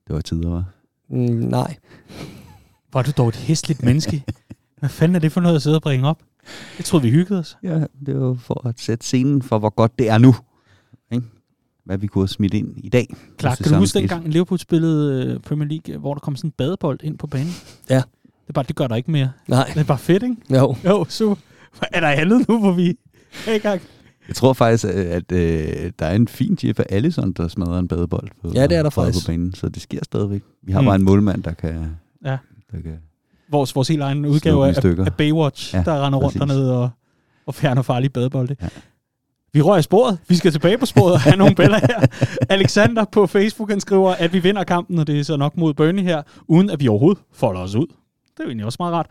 Det 0.07 0.15
var 0.15 0.21
tider, 0.21 0.51
var? 0.51 0.65
Mm, 1.09 1.19
nej. 1.35 1.77
Er 2.95 3.03
du 3.03 3.11
dog 3.17 3.29
et 3.29 3.37
hæsligt 3.37 3.83
menneske. 3.83 4.25
Hvad 4.79 4.89
fanden 4.89 5.17
er 5.17 5.19
det 5.19 5.33
for 5.33 5.41
noget 5.41 5.57
at 5.57 5.63
sidde 5.63 5.77
og 5.77 5.83
bringe 5.83 6.09
op? 6.09 6.23
Jeg 6.79 6.85
troede, 6.85 7.03
vi 7.03 7.11
hyggede 7.11 7.39
os. 7.41 7.59
Ja, 7.63 7.85
det 8.07 8.21
var 8.21 8.35
for 8.35 8.67
at 8.69 8.81
sætte 8.81 9.07
scenen 9.07 9.43
for, 9.43 9.59
hvor 9.59 9.71
godt 9.71 9.99
det 9.99 10.09
er 10.09 10.19
nu. 10.19 10.35
Ikke? 11.13 11.27
Hvad 11.85 11.99
vi 11.99 12.07
kunne 12.07 12.23
have 12.23 12.29
smidt 12.29 12.55
ind 12.55 12.75
i 12.77 12.89
dag. 12.89 13.15
Klart, 13.39 13.59
kan 13.59 13.73
du 13.73 13.79
huske 13.79 13.99
dengang 13.99 14.29
Liverpool 14.29 14.59
spillede 14.59 15.27
øh, 15.27 15.41
Premier 15.41 15.69
League, 15.69 15.97
hvor 16.01 16.15
der 16.15 16.21
kom 16.21 16.37
sådan 16.37 16.49
en 16.49 16.53
badebold 16.59 17.01
ind 17.03 17.19
på 17.19 17.27
banen? 17.27 17.53
Ja. 17.91 17.97
Det 17.97 18.49
er 18.49 18.53
bare, 18.53 18.65
det 18.69 18.77
gør 18.77 18.87
der 18.87 18.97
ikke 18.97 19.11
mere. 19.11 19.31
Nej. 19.49 19.71
Det 19.75 19.81
er 19.81 19.85
bare 19.85 19.99
fedt, 19.99 20.23
ikke? 20.23 20.37
Jo. 20.51 20.77
Jo, 20.85 21.07
super. 21.09 21.37
Er 21.93 22.01
der 22.01 22.09
andet 22.09 22.49
nu, 22.49 22.61
hvor 22.61 22.73
vi 22.73 22.99
er 23.47 23.53
i 23.55 23.59
gang? 23.59 23.83
Jeg 24.29 24.37
tror 24.37 24.53
faktisk, 24.53 24.85
at, 24.85 24.95
at 24.95 25.33
øh, 25.33 25.91
der 25.99 26.07
er 26.07 26.15
en 26.15 26.29
fin 26.29 26.59
Jeff 26.65 26.81
Allison, 26.89 27.33
der 27.33 27.49
smadrer 27.49 27.79
en 27.79 27.89
badebold 27.89 28.29
på, 28.43 28.51
Ja, 28.55 28.67
det 28.67 28.77
er 28.77 28.83
der 28.83 28.91
på, 28.91 28.95
faktisk. 29.03 29.27
på 29.27 29.31
banen, 29.33 29.55
så 29.55 29.69
det 29.69 29.83
sker 29.83 29.99
stadigvæk. 30.03 30.43
Vi 30.63 30.73
har 30.73 30.81
Mm. 30.81 30.85
bare 30.87 30.95
en 30.97 31.03
målmand, 31.05 31.43
der 31.43 31.53
kan... 31.53 31.97
Ja. 32.25 32.31
Der 32.73 32.83
kan 32.83 32.99
Vores, 33.51 33.75
vores 33.75 33.89
helt 33.89 34.03
egen 34.03 34.27
udgave 34.27 34.69
af, 34.69 34.85
af 35.07 35.15
Baywatch, 35.15 35.75
ja, 35.75 35.83
der 35.85 36.07
render 36.07 36.19
rundt 36.19 36.39
præcis. 36.39 36.41
dernede 36.41 36.79
og, 36.83 36.91
og 37.47 37.55
fjerner 37.55 37.83
farlige 37.83 38.11
badebolde. 38.11 38.57
Ja. 38.63 38.69
Vi 39.53 39.61
rører 39.63 39.79
i 39.79 39.83
sporet. 39.83 40.19
Vi 40.29 40.35
skal 40.37 40.53
tilbage 40.53 40.79
på 40.79 40.87
sporet 40.87 41.13
og 41.15 41.21
have 41.21 41.37
nogle 41.37 41.55
billeder 41.55 41.79
her. 41.81 42.07
Alexander 42.51 43.05
på 43.05 43.27
Facebook, 43.27 43.71
han 43.71 43.81
skriver, 43.81 44.11
at 44.15 44.33
vi 44.33 44.39
vinder 44.39 44.65
kampen, 44.65 44.99
og 44.99 45.07
det 45.07 45.21
er 45.21 45.25
så 45.25 45.37
nok 45.37 45.57
mod 45.57 45.75
Burnley 45.75 46.03
her, 46.03 46.23
uden 46.49 46.71
at 46.71 46.81
vi 46.81 46.89
overhovedet 46.89 47.23
folder 47.33 47.61
os 47.61 47.75
ud. 47.75 47.87
Det 47.87 48.41
er 48.41 48.45
jo 48.45 48.49
egentlig 48.49 48.67
også 48.67 48.77
meget 48.81 48.95
rart. 48.95 49.07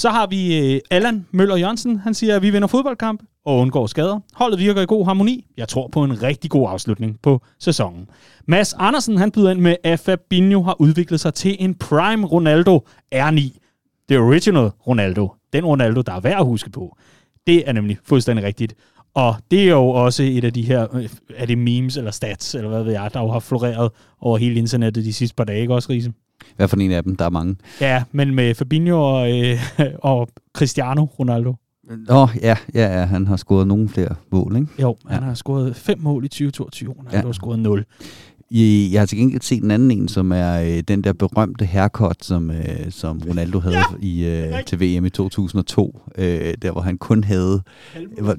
Så 0.00 0.10
har 0.10 0.26
vi 0.26 0.72
øh, 0.74 0.80
Allan 0.90 1.26
Møller 1.30 1.56
Jørgensen. 1.56 1.98
Han 1.98 2.14
siger, 2.14 2.36
at 2.36 2.42
vi 2.42 2.50
vinder 2.50 2.68
fodboldkamp 2.68 3.22
og 3.44 3.58
undgår 3.58 3.86
skader. 3.86 4.20
Holdet 4.34 4.58
virker 4.58 4.82
i 4.82 4.86
god 4.86 5.06
harmoni. 5.06 5.46
Jeg 5.56 5.68
tror 5.68 5.88
på 5.88 6.04
en 6.04 6.22
rigtig 6.22 6.50
god 6.50 6.68
afslutning 6.70 7.18
på 7.22 7.40
sæsonen. 7.58 8.08
Mads 8.46 8.74
Andersen 8.78 9.16
han 9.18 9.30
byder 9.30 9.50
ind 9.50 9.60
med, 9.60 9.76
at 9.84 10.00
Fabinho 10.00 10.62
har 10.62 10.80
udviklet 10.80 11.20
sig 11.20 11.34
til 11.34 11.56
en 11.58 11.74
prime 11.74 12.26
Ronaldo 12.26 12.86
R9. 13.14 13.58
The 14.08 14.18
original 14.18 14.70
Ronaldo. 14.86 15.28
Den 15.52 15.64
Ronaldo, 15.64 16.00
der 16.00 16.12
er 16.12 16.20
værd 16.20 16.40
at 16.40 16.46
huske 16.46 16.70
på. 16.70 16.96
Det 17.46 17.68
er 17.68 17.72
nemlig 17.72 17.98
fuldstændig 18.04 18.44
rigtigt. 18.44 18.74
Og 19.14 19.34
det 19.50 19.62
er 19.62 19.70
jo 19.70 19.88
også 19.88 20.22
et 20.22 20.44
af 20.44 20.52
de 20.52 20.62
her, 20.62 20.96
øh, 20.96 21.08
er 21.36 21.46
det 21.46 21.58
memes 21.58 21.96
eller 21.96 22.10
stats, 22.10 22.54
eller 22.54 22.68
hvad 22.68 22.82
ved 22.82 22.92
jeg, 22.92 23.10
der 23.14 23.20
jo 23.20 23.30
har 23.30 23.40
floreret 23.40 23.90
over 24.20 24.38
hele 24.38 24.54
internettet 24.54 25.04
de 25.04 25.12
sidste 25.12 25.34
par 25.34 25.44
dage, 25.44 25.60
ikke 25.60 25.74
også, 25.74 25.92
Riese? 25.92 26.12
Hvad 26.56 26.68
for 26.68 26.76
en 26.76 26.90
af 26.92 27.02
dem? 27.02 27.16
Der 27.16 27.24
er 27.24 27.30
mange. 27.30 27.56
Ja, 27.80 28.02
men 28.12 28.34
med 28.34 28.54
Fabinho 28.54 29.02
og, 29.02 29.40
øh, 29.40 29.58
og 29.98 30.28
Cristiano 30.54 31.04
Ronaldo. 31.04 31.54
Nå, 32.08 32.28
ja, 32.42 32.56
ja, 32.74 32.98
ja, 33.00 33.04
han 33.06 33.26
har 33.26 33.36
scoret 33.36 33.66
nogle 33.66 33.88
flere 33.88 34.14
mål, 34.32 34.56
ikke? 34.56 34.68
Jo, 34.82 34.96
han 35.08 35.18
Ja. 35.20 35.24
har 35.24 35.34
scoret 35.34 35.76
fem 35.76 35.98
mål 36.00 36.24
i 36.24 36.28
2022, 36.28 36.90
Ronaldo. 36.98 37.16
Ja. 37.16 37.22
har 37.24 37.32
scoret 37.32 37.58
0. 37.58 37.84
Jeg 38.52 39.00
har 39.00 39.06
til 39.06 39.18
gengæld 39.18 39.40
set 39.42 39.62
en 39.62 39.70
anden 39.70 39.90
en, 39.90 40.08
som 40.08 40.32
er 40.32 40.60
øh, 40.60 40.80
den 40.88 41.04
der 41.04 41.12
berømte 41.12 41.64
haircut, 41.64 42.24
som, 42.24 42.50
øh, 42.50 42.90
som 42.90 43.22
Ronaldo 43.28 43.60
havde 43.60 43.76
Ja, 43.80 43.84
i, 44.00 44.24
øh, 44.26 44.64
til 44.66 44.80
VM 44.80 45.04
i 45.04 45.10
2002. 45.10 46.00
Øh, 46.18 46.54
der 46.62 46.70
hvor 46.72 46.80
han 46.80 46.98
kun 46.98 47.24
havde... 47.24 47.62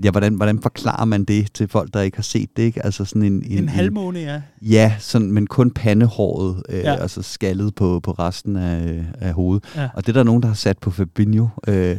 Ja, 0.04 0.12
hvordan, 0.12 0.34
hvordan 0.36 0.62
forklarer 0.62 1.06
man 1.06 1.24
det 1.24 1.54
til 1.54 1.68
folk, 1.68 1.94
der 1.94 2.02
ikke 2.02 2.18
har 2.18 2.22
set 2.24 2.50
det? 2.58 2.64
Ikke? 2.64 2.86
Altså 2.86 3.06
sådan 3.06 3.24
en, 3.24 3.44
en, 3.46 3.58
En 3.58 3.70
halvmåne, 3.70 4.20
ja. 4.20 4.42
Ja, 4.62 4.96
sådan, 5.00 5.32
men 5.32 5.48
kun 5.48 5.72
pandehåret, 5.72 6.64
øh, 6.70 6.80
Ja. 6.80 6.96
altså 6.96 7.22
skaldet 7.22 7.76
på, 7.76 8.00
på 8.00 8.12
resten 8.12 8.56
af, 8.56 9.04
af 9.20 9.34
hovedet. 9.34 9.64
Ja. 9.76 9.90
Og 9.94 10.06
det 10.06 10.10
er 10.10 10.20
der 10.20 10.24
nogen, 10.24 10.42
der 10.42 10.48
har 10.48 10.56
sat 10.56 10.78
på 10.78 10.92
Fabinho. 10.92 11.48
Øh, 11.68 11.98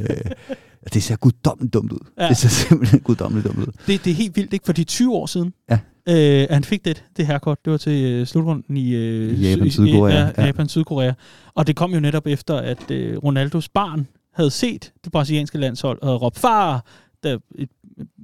det 0.94 1.02
ser 1.02 1.16
guddommeligt 1.16 1.74
dumt 1.74 1.92
ud. 1.92 1.98
Ja. 2.20 2.28
Det 2.28 2.36
ser 2.36 2.48
simpelthen 2.48 3.00
guddommeligt 3.00 3.46
dumt 3.48 3.58
ud. 3.58 3.72
Det, 3.86 4.04
det 4.04 4.10
er 4.10 4.14
helt 4.14 4.36
vildt, 4.36 4.52
ikke? 4.52 4.66
For 4.66 4.72
de 4.72 4.84
20 4.84 5.12
år 5.14 5.26
siden, 5.26 5.52
Ja. 5.70 5.78
Øh, 6.08 6.46
han 6.50 6.64
fik 6.64 6.84
det, 6.84 7.04
det 7.16 7.26
her 7.26 7.38
kort. 7.38 7.58
Det 7.64 7.70
var 7.70 7.76
til 7.76 8.04
øh, 8.04 8.26
slutrunden 8.26 8.76
i, 8.76 8.94
øh, 8.94 9.42
Japan, 9.44 9.70
Sy- 9.70 9.74
Sydkorea, 9.74 10.14
Ja, 10.14 10.30
ja. 10.38 10.44
Japan, 10.46 10.68
Sydkorea. 10.68 11.12
Og 11.54 11.66
det 11.66 11.76
kom 11.76 11.94
jo 11.94 12.00
netop 12.00 12.26
efter, 12.26 12.56
at 12.56 12.90
øh, 12.90 13.16
Ronaldos 13.18 13.68
barn 13.68 14.06
havde 14.34 14.50
set 14.50 14.92
det 15.04 15.12
brasilianske 15.12 15.58
landshold 15.58 16.02
og 16.02 16.22
råbt 16.22 16.38
far, 16.38 16.84
da 17.24 17.36
et, 17.54 17.68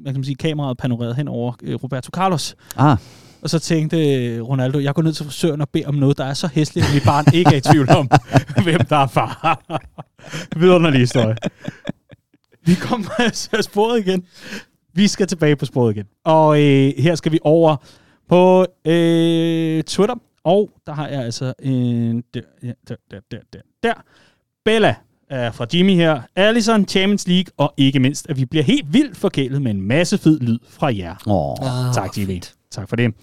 man 0.04 0.14
kan 0.14 0.24
sige, 0.24 0.34
kameraet 0.34 0.76
panorerede 0.78 1.14
hen 1.14 1.28
over 1.28 1.52
øh, 1.62 1.74
Roberto 1.74 2.10
Carlos. 2.10 2.54
Ah, 2.76 2.96
Og 3.42 3.50
så 3.50 3.58
tænkte 3.58 4.14
øh, 4.14 4.42
Ronaldo, 4.42 4.78
jeg 4.78 4.94
går 4.94 5.02
ned 5.02 5.12
til 5.12 5.24
frisøren 5.24 5.60
og 5.60 5.68
beder 5.68 5.88
om 5.88 5.94
noget, 5.94 6.18
der 6.18 6.24
er 6.24 6.34
så 6.34 6.48
hæsligt, 6.52 6.86
at 6.86 6.94
mit 6.94 7.02
barn 7.04 7.24
ikke 7.34 7.50
er 7.50 7.56
i 7.56 7.60
tvivl 7.60 7.90
om, 7.90 8.10
hvem 8.64 8.80
der 8.88 8.96
er 8.96 9.06
far. 9.06 9.62
Vidunderlig 10.60 11.00
historie. 11.00 11.36
Vi 12.66 12.74
kommer 12.74 13.10
af 13.52 13.64
sporet 13.64 14.06
igen. 14.06 14.24
Vi 14.98 15.08
skal 15.08 15.26
tilbage 15.26 15.56
på 15.56 15.64
sporet 15.64 15.96
igen. 15.96 16.06
Og 16.24 16.62
øh, 16.62 16.92
her 16.98 17.14
skal 17.14 17.32
vi 17.32 17.38
over 17.42 17.76
på 18.28 18.66
øh, 18.84 19.82
Twitter. 19.82 20.14
Og 20.44 20.70
der 20.86 20.92
har 20.92 21.08
jeg 21.08 21.22
altså 21.24 21.52
en... 21.62 22.24
Der, 22.34 22.40
der, 22.62 22.72
der, 22.88 23.20
der, 23.30 23.38
der, 23.52 23.58
der. 23.82 23.92
Bella 24.64 24.94
er 25.30 25.50
fra 25.52 25.66
Jimmy 25.74 25.94
her. 25.94 26.20
Allison, 26.36 26.88
Champions 26.88 27.28
League, 27.28 27.52
og 27.56 27.74
ikke 27.76 28.00
mindst, 28.00 28.26
at 28.30 28.36
vi 28.36 28.44
bliver 28.44 28.62
helt 28.64 28.92
vildt 28.92 29.16
forkælet 29.16 29.62
med 29.62 29.70
en 29.70 29.80
masse 29.80 30.18
fed 30.18 30.40
lyd 30.40 30.58
fra 30.68 30.96
jer. 30.96 31.14
åh. 31.26 31.86
Ah, 31.88 31.94
Tak, 31.94 32.18
Jimmy. 32.18 32.40
Tak 32.70 32.88
for 32.88 32.96
det. 32.96 33.14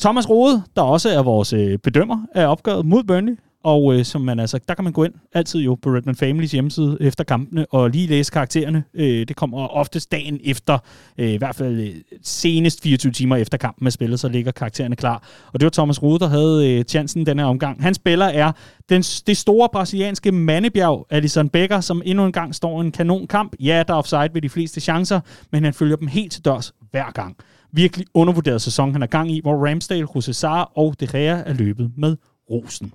Thomas 0.00 0.28
Rode, 0.30 0.62
der 0.76 0.82
også 0.82 1.08
er 1.10 1.22
vores 1.22 1.52
øh, 1.52 1.78
bedømmer 1.78 2.26
af 2.34 2.46
opgøret 2.46 2.86
mod 2.86 3.04
Burnley, 3.04 3.36
og 3.64 3.94
øh, 3.94 4.04
som 4.04 4.20
man 4.20 4.40
altså, 4.40 4.58
der 4.68 4.74
kan 4.74 4.84
man 4.84 4.92
gå 4.92 5.04
ind 5.04 5.14
altid 5.32 5.60
jo 5.60 5.74
på 5.74 5.90
Redman 5.90 6.14
Families 6.14 6.52
hjemmeside 6.52 6.96
efter 7.00 7.24
kampene 7.24 7.66
og 7.70 7.90
lige 7.90 8.06
læse 8.06 8.32
karaktererne. 8.32 8.84
Øh, 8.94 9.28
det 9.28 9.36
kommer 9.36 9.68
oftest 9.68 10.12
dagen 10.12 10.40
efter, 10.44 10.78
øh, 11.18 11.28
i 11.28 11.36
hvert 11.36 11.54
fald 11.54 11.80
øh, 11.80 11.94
senest 12.22 12.82
24 12.82 13.12
timer 13.12 13.36
efter 13.36 13.58
kampen 13.58 13.86
er 13.86 13.90
spillet, 13.90 14.20
så 14.20 14.28
ligger 14.28 14.52
karaktererne 14.52 14.96
klar. 14.96 15.22
Og 15.52 15.60
det 15.60 15.64
var 15.66 15.70
Thomas 15.70 16.02
Rude, 16.02 16.18
der 16.18 16.28
havde 16.28 16.78
øh, 16.78 16.84
chancen 16.84 17.26
den 17.26 17.38
her 17.38 17.46
omgang. 17.46 17.82
Hans 17.82 17.96
spiller 17.96 18.26
er 18.26 18.52
den, 18.88 19.02
det 19.02 19.36
store 19.36 19.68
brasilianske 19.72 20.32
mandebjerg, 20.32 21.06
Alisson 21.10 21.48
Becker, 21.48 21.80
som 21.80 22.02
endnu 22.04 22.26
en 22.26 22.32
gang 22.32 22.54
står 22.54 22.82
i 22.82 22.84
en 22.86 22.92
kanonkamp. 22.92 23.56
Ja, 23.60 23.82
der 23.88 23.94
er 23.94 23.98
offside 23.98 24.30
ved 24.32 24.42
de 24.42 24.48
fleste 24.48 24.80
chancer, 24.80 25.20
men 25.52 25.64
han 25.64 25.74
følger 25.74 25.96
dem 25.96 26.08
helt 26.08 26.32
til 26.32 26.44
dørs 26.44 26.74
hver 26.90 27.10
gang. 27.12 27.36
Virkelig 27.72 28.06
undervurderet 28.14 28.62
sæson, 28.62 28.92
han 28.92 29.02
er 29.02 29.06
gang 29.06 29.30
i, 29.30 29.40
hvor 29.40 29.66
Ramsdale, 29.66 30.06
Jose 30.14 30.34
Sarr 30.34 30.78
og 30.78 31.00
De 31.00 31.06
Gea 31.06 31.42
er 31.46 31.52
løbet 31.52 31.90
med 31.96 32.16
rosen. 32.50 32.92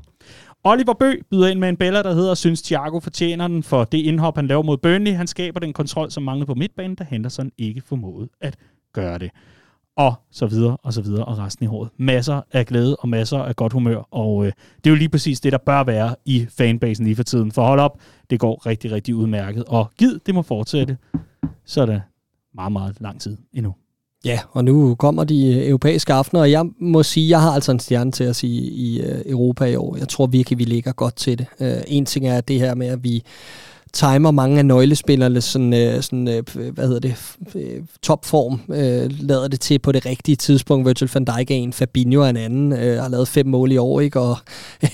Oliver 0.66 0.94
Bø 0.94 1.14
byder 1.32 1.48
ind 1.48 1.60
med 1.60 1.70
en 1.70 1.78
bæller, 1.78 2.04
der 2.04 2.14
hedder, 2.14 2.34
synes 2.34 2.62
Thiago 2.62 3.00
fortjener 3.00 3.48
den 3.48 3.64
for 3.64 3.84
det 3.84 3.98
indhop, 3.98 4.36
han 4.36 4.48
laver 4.48 4.64
mod 4.64 4.78
Burnley. 4.78 5.12
Han 5.12 5.28
skaber 5.28 5.60
den 5.60 5.74
kontrol, 5.74 6.12
som 6.12 6.24
mangler 6.24 6.46
på 6.46 6.54
midtbanen, 6.54 6.96
da 6.96 7.06
Henderson 7.10 7.52
ikke 7.58 7.82
formåede 7.82 8.30
at 8.42 8.58
gøre 8.94 9.18
det. 9.18 9.32
Og 9.98 10.14
så 10.32 10.46
videre, 10.46 10.78
og 10.78 10.94
så 10.94 11.02
videre, 11.02 11.26
og 11.26 11.38
resten 11.38 11.64
i 11.64 11.68
håret. 11.68 11.90
Masser 11.98 12.42
af 12.52 12.66
glæde 12.66 12.96
og 12.96 13.10
masser 13.10 13.38
af 13.38 13.56
godt 13.56 13.74
humør, 13.74 14.08
og 14.12 14.46
øh, 14.46 14.52
det 14.78 14.90
er 14.90 14.90
jo 14.90 14.96
lige 14.96 15.10
præcis 15.10 15.40
det, 15.40 15.52
der 15.52 15.58
bør 15.58 15.84
være 15.84 16.16
i 16.26 16.46
fanbasen 16.50 17.06
lige 17.06 17.16
for 17.16 17.24
tiden. 17.24 17.52
For 17.52 17.66
hold 17.66 17.80
op, 17.80 18.00
det 18.30 18.40
går 18.40 18.66
rigtig, 18.66 18.92
rigtig 18.92 19.16
udmærket. 19.16 19.64
Og 19.64 19.92
gid, 19.98 20.20
det 20.26 20.36
må 20.36 20.42
fortsætte. 20.42 20.98
Så 21.66 21.82
er 21.82 21.86
det 21.86 22.02
meget, 22.54 22.72
meget 22.72 23.02
lang 23.02 23.22
tid 23.22 23.38
endnu. 23.54 23.76
Ja, 24.26 24.40
og 24.52 24.66
nu 24.66 24.96
kommer 24.96 25.24
de 25.24 25.54
øh, 25.54 25.68
europæiske 25.68 26.14
aftener, 26.14 26.42
og 26.42 26.52
jeg 26.52 26.66
må 26.80 27.04
sige, 27.04 27.30
jeg 27.30 27.42
har 27.42 27.52
altså 27.52 27.72
en 27.72 27.80
stjerne 27.80 28.12
til 28.12 28.24
at 28.24 28.36
sige 28.36 28.62
i 28.62 29.02
øh, 29.02 29.22
Europa 29.26 29.66
i 29.66 29.76
år. 29.76 29.98
Jeg 29.98 30.10
tror 30.10 30.26
virkelig, 30.26 30.60
vi 30.60 30.64
ligger 30.64 30.92
godt 30.92 31.16
til 31.16 31.38
det. 31.38 31.46
Øh, 31.60 31.78
en 31.88 32.06
ting 32.06 32.28
er 32.28 32.42
det 32.42 32.60
her 32.60 32.76
med, 32.76 32.88
at 32.88 33.04
vi 33.04 33.24
timer 33.94 34.32
mange 34.32 34.60
af 34.60 34.66
nøglespillerne 34.66 35.42
sådan, 35.42 35.74
øh, 35.74 36.02
sådan 36.02 36.28
øh, 36.28 36.44
hvad 36.74 36.88
hedder 36.88 37.00
det, 37.00 37.16
øh, 37.56 37.82
topform, 38.02 38.60
øh, 38.70 39.12
lader 39.20 39.48
det 39.48 39.60
til 39.60 39.80
på 39.80 39.92
det 39.92 40.06
rigtige 40.06 40.36
tidspunkt. 40.36 40.88
Virgil 40.88 41.10
van 41.14 41.26
Dijk 41.26 41.52
er 41.52 41.56
en, 41.56 41.74
Fabinho 41.74 42.22
er 42.22 42.30
en 42.30 42.38
anden, 42.38 42.74
øh, 42.74 43.02
har 43.02 43.10
lavet 43.10 43.28
fem 43.28 43.48
mål 43.48 43.72
i 43.72 43.78
år, 43.78 44.00
ikke? 44.00 44.20
og 44.20 44.38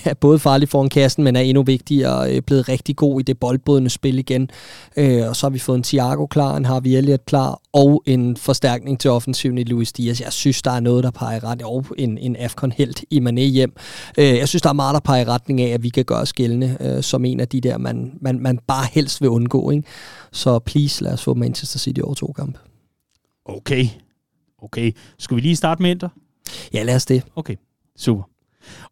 er 0.05 0.13
både 0.21 0.39
farlig 0.39 0.69
foran 0.69 0.89
kassen, 0.89 1.23
men 1.23 1.35
er 1.35 1.41
endnu 1.41 1.63
vigtigere, 1.63 2.35
øh, 2.35 2.41
blevet 2.41 2.69
rigtig 2.69 2.95
god 2.95 3.19
i 3.19 3.23
det 3.23 3.39
boldbrydende 3.39 3.89
spil 3.89 4.19
igen. 4.19 4.49
Øh, 4.97 5.29
og 5.29 5.35
så 5.35 5.45
har 5.45 5.49
vi 5.49 5.59
fået 5.59 5.77
en 5.77 5.83
Thiago 5.83 6.25
klar, 6.25 6.57
en 6.57 6.65
Harvey 6.65 6.91
Elliott 6.91 7.25
klar, 7.25 7.61
og 7.73 8.03
en 8.05 8.37
forstærkning 8.37 8.99
til 8.99 9.11
offensiven 9.11 9.57
i 9.57 9.63
Luis 9.63 9.93
Diaz. 9.93 10.21
Jeg 10.21 10.33
synes, 10.33 10.61
der 10.61 10.71
er 10.71 10.79
noget, 10.79 11.03
der 11.03 11.11
peger 11.11 11.43
retning, 11.43 11.69
og 11.69 11.85
en, 11.97 12.17
en 12.17 12.35
Afcon-helt 12.35 13.03
i 13.09 13.19
Mané 13.19 13.39
hjem. 13.41 13.73
Øh, 14.17 14.25
jeg 14.25 14.47
synes, 14.47 14.61
der 14.61 14.69
er 14.69 14.73
meget, 14.73 14.93
der 14.93 14.99
peger 14.99 15.21
i 15.21 15.25
retning 15.25 15.61
af, 15.61 15.67
at 15.67 15.83
vi 15.83 15.89
kan 15.89 16.05
gøre 16.05 16.19
os 16.19 16.33
gældende 16.33 16.77
øh, 16.79 17.03
som 17.03 17.25
en 17.25 17.39
af 17.39 17.47
de 17.47 17.61
der, 17.61 17.77
man, 17.77 18.17
man, 18.21 18.39
man 18.39 18.59
bare 18.67 18.87
helst 18.91 19.21
vil 19.21 19.29
undgå. 19.29 19.71
Ikke? 19.71 19.87
Så 20.31 20.59
please, 20.59 21.03
lad 21.03 21.13
os 21.13 21.23
få 21.23 21.33
Manchester 21.33 21.79
City 21.79 21.99
over 22.01 22.13
to 22.13 22.31
kampe. 22.31 22.59
Okay. 23.45 23.85
Okay. 24.61 24.91
Skal 25.17 25.35
vi 25.35 25.41
lige 25.41 25.55
starte 25.55 25.81
med 25.81 25.91
Inter? 25.91 26.09
Ja, 26.73 26.83
lad 26.83 26.95
os 26.95 27.05
det. 27.05 27.23
Okay, 27.35 27.55
super. 27.97 28.23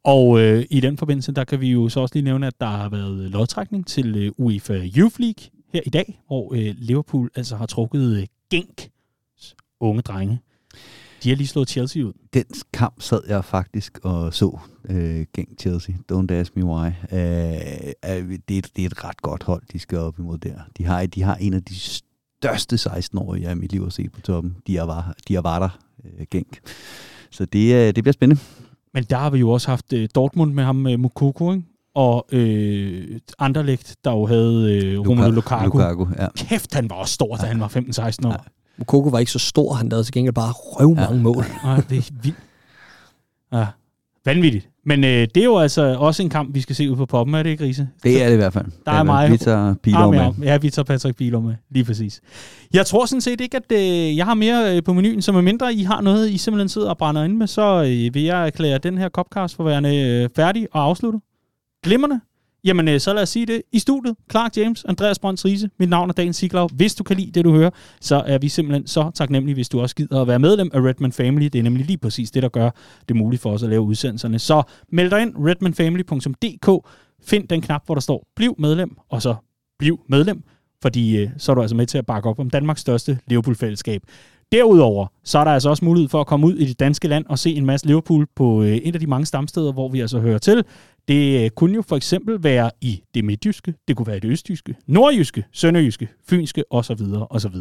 Og 0.03 0.39
øh, 0.39 0.65
i 0.69 0.79
den 0.79 0.97
forbindelse, 0.97 1.31
der 1.31 1.43
kan 1.43 1.61
vi 1.61 1.71
jo 1.71 1.89
så 1.89 1.99
også 1.99 2.15
lige 2.15 2.23
nævne, 2.23 2.47
at 2.47 2.53
der 2.59 2.67
har 2.67 2.89
været 2.89 3.31
lodtrækning 3.31 3.87
til 3.87 4.15
øh, 4.15 4.31
UEFA 4.37 4.73
Youth 4.97 5.15
League 5.19 5.49
her 5.73 5.81
i 5.85 5.89
dag, 5.89 6.21
hvor 6.27 6.53
øh, 6.55 6.75
Liverpool 6.77 7.29
altså 7.35 7.55
har 7.55 7.65
trukket 7.65 8.17
øh, 8.17 8.25
Genk 8.49 8.89
unge 9.79 10.01
drenge. 10.01 10.39
De 11.23 11.29
har 11.29 11.35
lige 11.35 11.47
slået 11.47 11.69
Chelsea 11.69 12.03
ud. 12.03 12.13
Den 12.33 12.45
kamp 12.73 13.01
sad 13.01 13.21
jeg 13.27 13.45
faktisk 13.45 13.99
og 14.03 14.33
så 14.33 14.59
øh, 14.89 15.25
gang 15.33 15.47
Chelsea. 15.59 15.95
Don't 16.11 16.31
ask 16.31 16.55
me 16.55 16.65
why. 16.65 16.87
Øh, 16.87 16.89
øh, 17.11 18.39
det, 18.47 18.53
er, 18.55 18.57
et- 18.57 18.71
det 18.75 18.81
er 18.81 18.85
et 18.85 19.03
ret 19.03 19.21
godt 19.21 19.43
hold, 19.43 19.63
de 19.73 19.79
skal 19.79 19.97
op 19.97 20.19
imod 20.19 20.37
der. 20.37 20.59
De 20.77 20.83
har, 20.85 21.05
de 21.05 21.21
har 21.21 21.35
en 21.35 21.53
af 21.53 21.63
de 21.63 21.75
største 21.75 22.75
16-årige, 22.75 23.43
jeg 23.43 23.51
i 23.51 23.55
mit 23.55 23.71
liv 23.71 23.83
har 23.83 23.89
set 23.89 24.11
på 24.11 24.21
toppen. 24.21 24.57
De 24.67 24.77
er 24.77 24.83
var, 24.83 25.15
de 25.27 25.35
er 25.35 25.41
var 25.41 25.59
der, 25.59 25.69
øh, 26.05 26.25
Genk. 26.31 26.59
Så 27.31 27.45
det, 27.45 27.73
øh, 27.75 27.95
det 27.95 28.03
bliver 28.03 28.13
spændende. 28.13 28.41
Men 28.93 29.03
der 29.03 29.17
har 29.17 29.29
vi 29.29 29.39
jo 29.39 29.49
også 29.49 29.67
haft 29.67 29.93
øh, 29.93 30.09
Dortmund 30.15 30.53
med 30.53 30.63
ham 30.63 30.75
med 30.75 30.97
Mukoko, 30.97 31.51
ikke? 31.53 31.63
Og 31.97 32.25
øh, 32.31 33.19
Anderlecht, 33.39 33.95
der 34.03 34.11
jo 34.11 34.25
havde 34.25 34.81
øh, 34.83 34.99
Romelu 34.99 35.31
Lukaku. 35.31 35.63
Lukaku 35.65 36.05
ja. 36.19 36.27
Kæft, 36.35 36.73
han 36.73 36.89
var 36.89 36.95
også 36.95 37.13
stor, 37.13 37.35
da 37.35 37.45
han 37.45 37.59
var 37.59 37.67
15-16 37.67 38.27
år. 38.27 38.31
Ja. 38.31 38.35
Mokoko 38.77 39.09
var 39.09 39.19
ikke 39.19 39.31
så 39.31 39.39
stor, 39.39 39.73
han 39.73 39.89
lavede 39.89 40.03
til 40.03 40.13
gengæld 40.13 40.33
bare 40.33 40.51
røv 40.51 40.95
mange 40.95 41.15
ja. 41.15 41.21
mål. 41.21 41.45
Ja, 41.65 41.75
det 41.89 41.97
er 41.97 42.11
vildt. 42.23 42.37
Ja, 43.53 43.65
vanvittigt. 44.25 44.69
Men 44.85 45.03
øh, 45.03 45.09
det 45.09 45.37
er 45.37 45.43
jo 45.43 45.57
altså 45.57 45.95
også 45.99 46.23
en 46.23 46.29
kamp, 46.29 46.55
vi 46.55 46.61
skal 46.61 46.75
se 46.75 46.91
ud 46.91 46.95
på 46.95 47.05
poppen, 47.05 47.35
er 47.35 47.43
det 47.43 47.49
ikke, 47.49 47.63
Riese? 47.63 47.87
Det 48.03 48.21
er 48.23 48.25
det 48.25 48.33
i 48.33 48.37
hvert 48.37 48.53
fald. 48.53 48.65
Der 48.85 48.91
er 48.91 49.03
mig. 49.03 49.31
Vi 49.31 49.37
tager 49.37 49.73
Bilov 49.83 50.11
med. 50.11 50.33
Ja, 50.41 50.57
vi 50.57 50.69
tager 50.69 50.83
Patrick 50.83 51.17
Bilov 51.17 51.43
med. 51.43 51.55
Lige 51.69 51.85
præcis. 51.85 52.21
Jeg 52.73 52.85
tror 52.85 53.05
sådan 53.05 53.21
set 53.21 53.41
ikke, 53.41 53.57
at 53.57 53.71
øh, 53.71 54.17
jeg 54.17 54.25
har 54.25 54.33
mere 54.33 54.75
øh, 54.75 54.83
på 54.83 54.93
menuen, 54.93 55.21
så 55.21 55.31
mindre 55.31 55.73
I 55.73 55.83
har 55.83 56.01
noget, 56.01 56.29
I 56.29 56.37
simpelthen 56.37 56.69
sidder 56.69 56.89
og 56.89 56.97
brænder 56.97 57.23
ind 57.23 57.37
med, 57.37 57.47
så 57.47 57.83
øh, 57.83 58.13
vil 58.13 58.23
jeg 58.23 58.47
erklære 58.47 58.77
den 58.77 58.97
her 58.97 59.09
Copcast 59.09 59.55
for 59.55 59.63
værende 59.63 59.97
øh, 59.97 60.29
færdig 60.35 60.67
og 60.71 60.83
afsluttet. 60.83 61.21
Glimmerne. 61.87 62.21
Jamen, 62.63 62.87
øh, 62.87 62.99
så 62.99 63.13
lad 63.13 63.23
os 63.23 63.29
sige 63.29 63.45
det. 63.45 63.61
I 63.71 63.79
studiet, 63.79 64.15
Clark 64.31 64.57
James, 64.57 64.85
Andreas 64.85 65.19
Brøns 65.19 65.45
Riese, 65.45 65.69
mit 65.79 65.89
navn 65.89 66.09
er 66.09 66.13
Dan 66.13 66.33
Siglau. 66.33 66.67
Hvis 66.73 66.95
du 66.95 67.03
kan 67.03 67.17
lide 67.17 67.31
det, 67.31 67.45
du 67.45 67.55
hører, 67.55 67.69
så 68.01 68.23
er 68.25 68.37
vi 68.37 68.49
simpelthen 68.49 68.87
så 68.87 69.11
taknemmelige, 69.15 69.53
hvis 69.53 69.69
du 69.69 69.81
også 69.81 69.95
gider 69.95 70.21
at 70.21 70.27
være 70.27 70.39
medlem 70.39 70.69
af 70.73 70.79
Redman 70.79 71.11
Family. 71.11 71.45
Det 71.45 71.59
er 71.59 71.63
nemlig 71.63 71.85
lige 71.85 71.97
præcis 71.97 72.31
det, 72.31 72.43
der 72.43 72.49
gør 72.49 72.69
det 73.07 73.15
muligt 73.15 73.41
for 73.41 73.51
os 73.51 73.63
at 73.63 73.69
lave 73.69 73.81
udsendelserne. 73.81 74.39
Så 74.39 74.63
meld 74.91 75.09
dig 75.11 75.21
ind, 75.21 75.33
redmanfamily.dk. 75.37 76.87
Find 77.23 77.47
den 77.47 77.61
knap, 77.61 77.85
hvor 77.85 77.95
der 77.95 78.01
står, 78.01 78.27
bliv 78.35 78.55
medlem, 78.59 78.97
og 79.09 79.21
så 79.21 79.35
bliv 79.79 79.99
medlem, 80.09 80.43
fordi 80.81 81.17
øh, 81.17 81.29
så 81.37 81.51
er 81.51 81.55
du 81.55 81.61
altså 81.61 81.75
med 81.75 81.85
til 81.85 81.97
at 81.97 82.05
bakke 82.05 82.29
op 82.29 82.39
om 82.39 82.49
Danmarks 82.49 82.81
største 82.81 83.19
Liverpool-fællesskab. 83.27 84.01
Derudover, 84.51 85.07
så 85.23 85.39
er 85.39 85.43
der 85.43 85.51
altså 85.51 85.69
også 85.69 85.85
mulighed 85.85 86.09
for 86.09 86.21
at 86.21 86.27
komme 86.27 86.47
ud 86.47 86.55
i 86.55 86.65
det 86.65 86.79
danske 86.79 87.07
land 87.07 87.25
og 87.29 87.39
se 87.39 87.55
en 87.55 87.65
masse 87.65 87.87
Liverpool 87.87 88.27
på 88.35 88.63
øh, 88.63 88.79
en 88.83 88.93
af 88.93 88.99
de 88.99 89.07
mange 89.07 89.25
stamsteder, 89.25 89.71
hvor 89.71 89.89
vi 89.89 89.99
altså 89.99 90.19
hører 90.19 90.37
til. 90.37 90.63
Det 91.07 91.43
øh, 91.43 91.49
kunne 91.49 91.75
jo 91.75 91.81
for 91.81 91.95
eksempel 91.95 92.43
være 92.43 92.71
i 92.81 93.01
det 93.13 93.25
midtjyske, 93.25 93.73
det 93.87 93.95
kunne 93.95 94.07
være 94.07 94.19
det 94.19 94.31
østjyske, 94.31 94.75
nordjyske, 94.87 95.43
sønderjyske, 95.51 96.07
fynske 96.29 96.63
osv. 96.69 97.01
osv. 97.29 97.55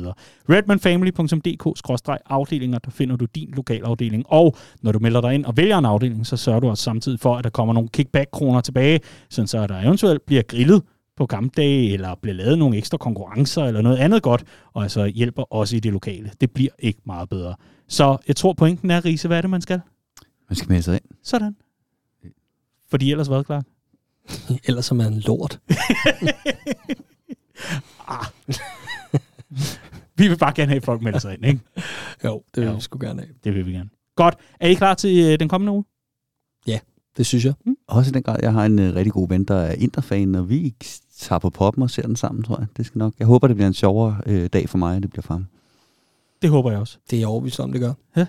redmanfamily.dk-afdelinger, 0.49 2.79
der 2.79 2.91
finder 2.91 3.17
du 3.17 3.27
din 3.35 3.51
lokalafdeling. 3.57 4.25
Og 4.27 4.57
når 4.83 4.93
du 4.93 4.99
melder 4.99 5.21
dig 5.21 5.35
ind 5.35 5.45
og 5.45 5.57
vælger 5.57 5.79
en 5.79 5.85
afdeling, 5.85 6.27
så 6.27 6.37
sørger 6.37 6.61
du 6.61 6.69
også 6.69 6.85
samtidig 6.85 7.21
for, 7.21 7.37
at 7.37 7.45
der 7.45 7.51
kommer 7.51 7.75
nogle 7.75 7.89
kickback-kroner 7.89 8.61
tilbage, 8.61 9.01
sådan 9.31 9.47
så 9.47 9.67
der 9.67 9.81
eventuelt 9.81 10.27
bliver 10.27 10.43
grillet 10.43 10.83
på 11.17 11.27
kampdage, 11.27 11.93
eller 11.93 12.15
bliver 12.23 12.35
lavet 12.35 12.59
nogle 12.59 12.77
ekstra 12.77 12.99
konkurrencer, 12.99 13.65
eller 13.65 13.83
noget 13.83 13.97
andet 13.97 14.23
godt, 14.23 14.45
og 14.73 14.83
altså 14.83 15.07
hjælper 15.07 15.43
også 15.43 15.77
i 15.77 15.81
det 15.81 15.93
lokale. 15.93 16.31
Det 16.41 16.51
bliver 16.51 16.73
ikke 16.79 17.01
meget 17.07 17.29
bedre. 17.29 17.55
Så 17.89 18.17
jeg 18.29 18.37
tror, 18.37 18.53
pointen 18.53 18.91
er, 18.91 19.05
Riese, 19.05 19.29
hvad 19.29 19.37
er 19.37 19.41
det, 19.41 19.51
man 19.51 19.61
skal? 19.61 19.81
Man 20.49 20.57
skal 20.57 20.69
melde 20.69 20.83
sig 20.83 20.95
ind. 20.95 21.03
Sådan. 21.23 21.57
Fordi 22.91 23.11
ellers 23.11 23.27
hvad, 23.27 23.45
klar? 23.45 23.65
ellers 24.69 24.91
er 24.91 24.95
man 24.95 25.13
en 25.13 25.21
lort. 25.21 25.61
ah. 28.09 28.27
vi 30.17 30.29
vil 30.29 30.39
bare 30.39 30.53
gerne 30.55 30.69
have, 30.69 30.77
at 30.77 30.85
folk 30.85 31.03
melder 31.03 31.19
sig 31.19 31.35
ind, 31.35 31.45
ikke? 31.45 31.61
Jo, 32.25 32.43
det 32.55 32.63
vil 32.63 32.69
jo. 32.69 32.75
vi 32.75 32.81
sgu 32.81 32.99
gerne 32.99 33.21
have. 33.21 33.35
Det 33.45 33.55
vil 33.55 33.67
vi 33.67 33.73
gerne. 33.73 33.91
Godt. 34.17 34.35
Er 34.61 34.69
I 34.69 34.75
klar 34.75 34.95
til 34.95 35.33
øh, 35.33 35.39
den 35.39 35.49
kommende 35.49 35.73
uge? 35.73 35.85
Ja, 36.67 36.79
det 37.17 37.27
synes 37.27 37.45
jeg. 37.45 37.55
Mm. 37.67 37.77
Også 37.87 38.11
i 38.11 38.13
den 38.13 38.23
grad, 38.23 38.37
jeg 38.43 38.53
har 38.53 38.67
en 38.67 38.79
uh, 38.79 38.85
rigtig 38.85 39.13
god 39.13 39.29
ven, 39.29 39.45
der 39.45 39.55
er 39.55 39.73
interfan, 39.73 40.35
og 40.35 40.49
vi 40.49 40.75
tager 41.19 41.39
på 41.39 41.51
poppen 41.51 41.83
og 41.83 41.91
ser 41.91 42.03
den 42.03 42.17
sammen, 42.17 42.45
tror 42.45 42.59
jeg. 42.59 42.67
Det 42.77 42.87
skal 42.87 42.99
nok. 42.99 43.15
Jeg 43.19 43.27
håber, 43.27 43.47
det 43.47 43.57
bliver 43.57 43.69
en 43.69 43.75
sjovere 43.75 44.21
øh, 44.27 44.49
dag 44.53 44.69
for 44.69 44.79
mig, 44.79 44.97
end 44.97 45.03
det 45.03 45.11
bliver 45.11 45.23
for 45.23 45.35
ham. 45.35 45.47
Det 46.43 46.51
håber 46.51 46.71
jeg 46.71 46.81
også. 46.81 46.99
Det 47.11 47.23
er 47.23 47.27
overbevist 47.27 47.61
om, 47.61 47.73
det 47.73 47.81
gør. 47.81 47.93
Ja. 48.17 48.27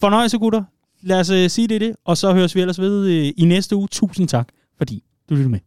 Fornøjelse, 0.00 0.38
gutter 0.38 0.62
lad 1.02 1.20
os 1.20 1.30
øh, 1.30 1.50
sige 1.50 1.68
det 1.68 1.80
det, 1.80 1.96
og 2.04 2.16
så 2.16 2.34
høres 2.34 2.54
vi 2.54 2.60
ellers 2.60 2.80
ved 2.80 3.06
øh, 3.06 3.32
i 3.36 3.44
næste 3.44 3.76
uge. 3.76 3.88
Tusind 3.88 4.28
tak, 4.28 4.48
fordi 4.78 5.04
du 5.28 5.34
lyttede 5.34 5.50
med. 5.50 5.60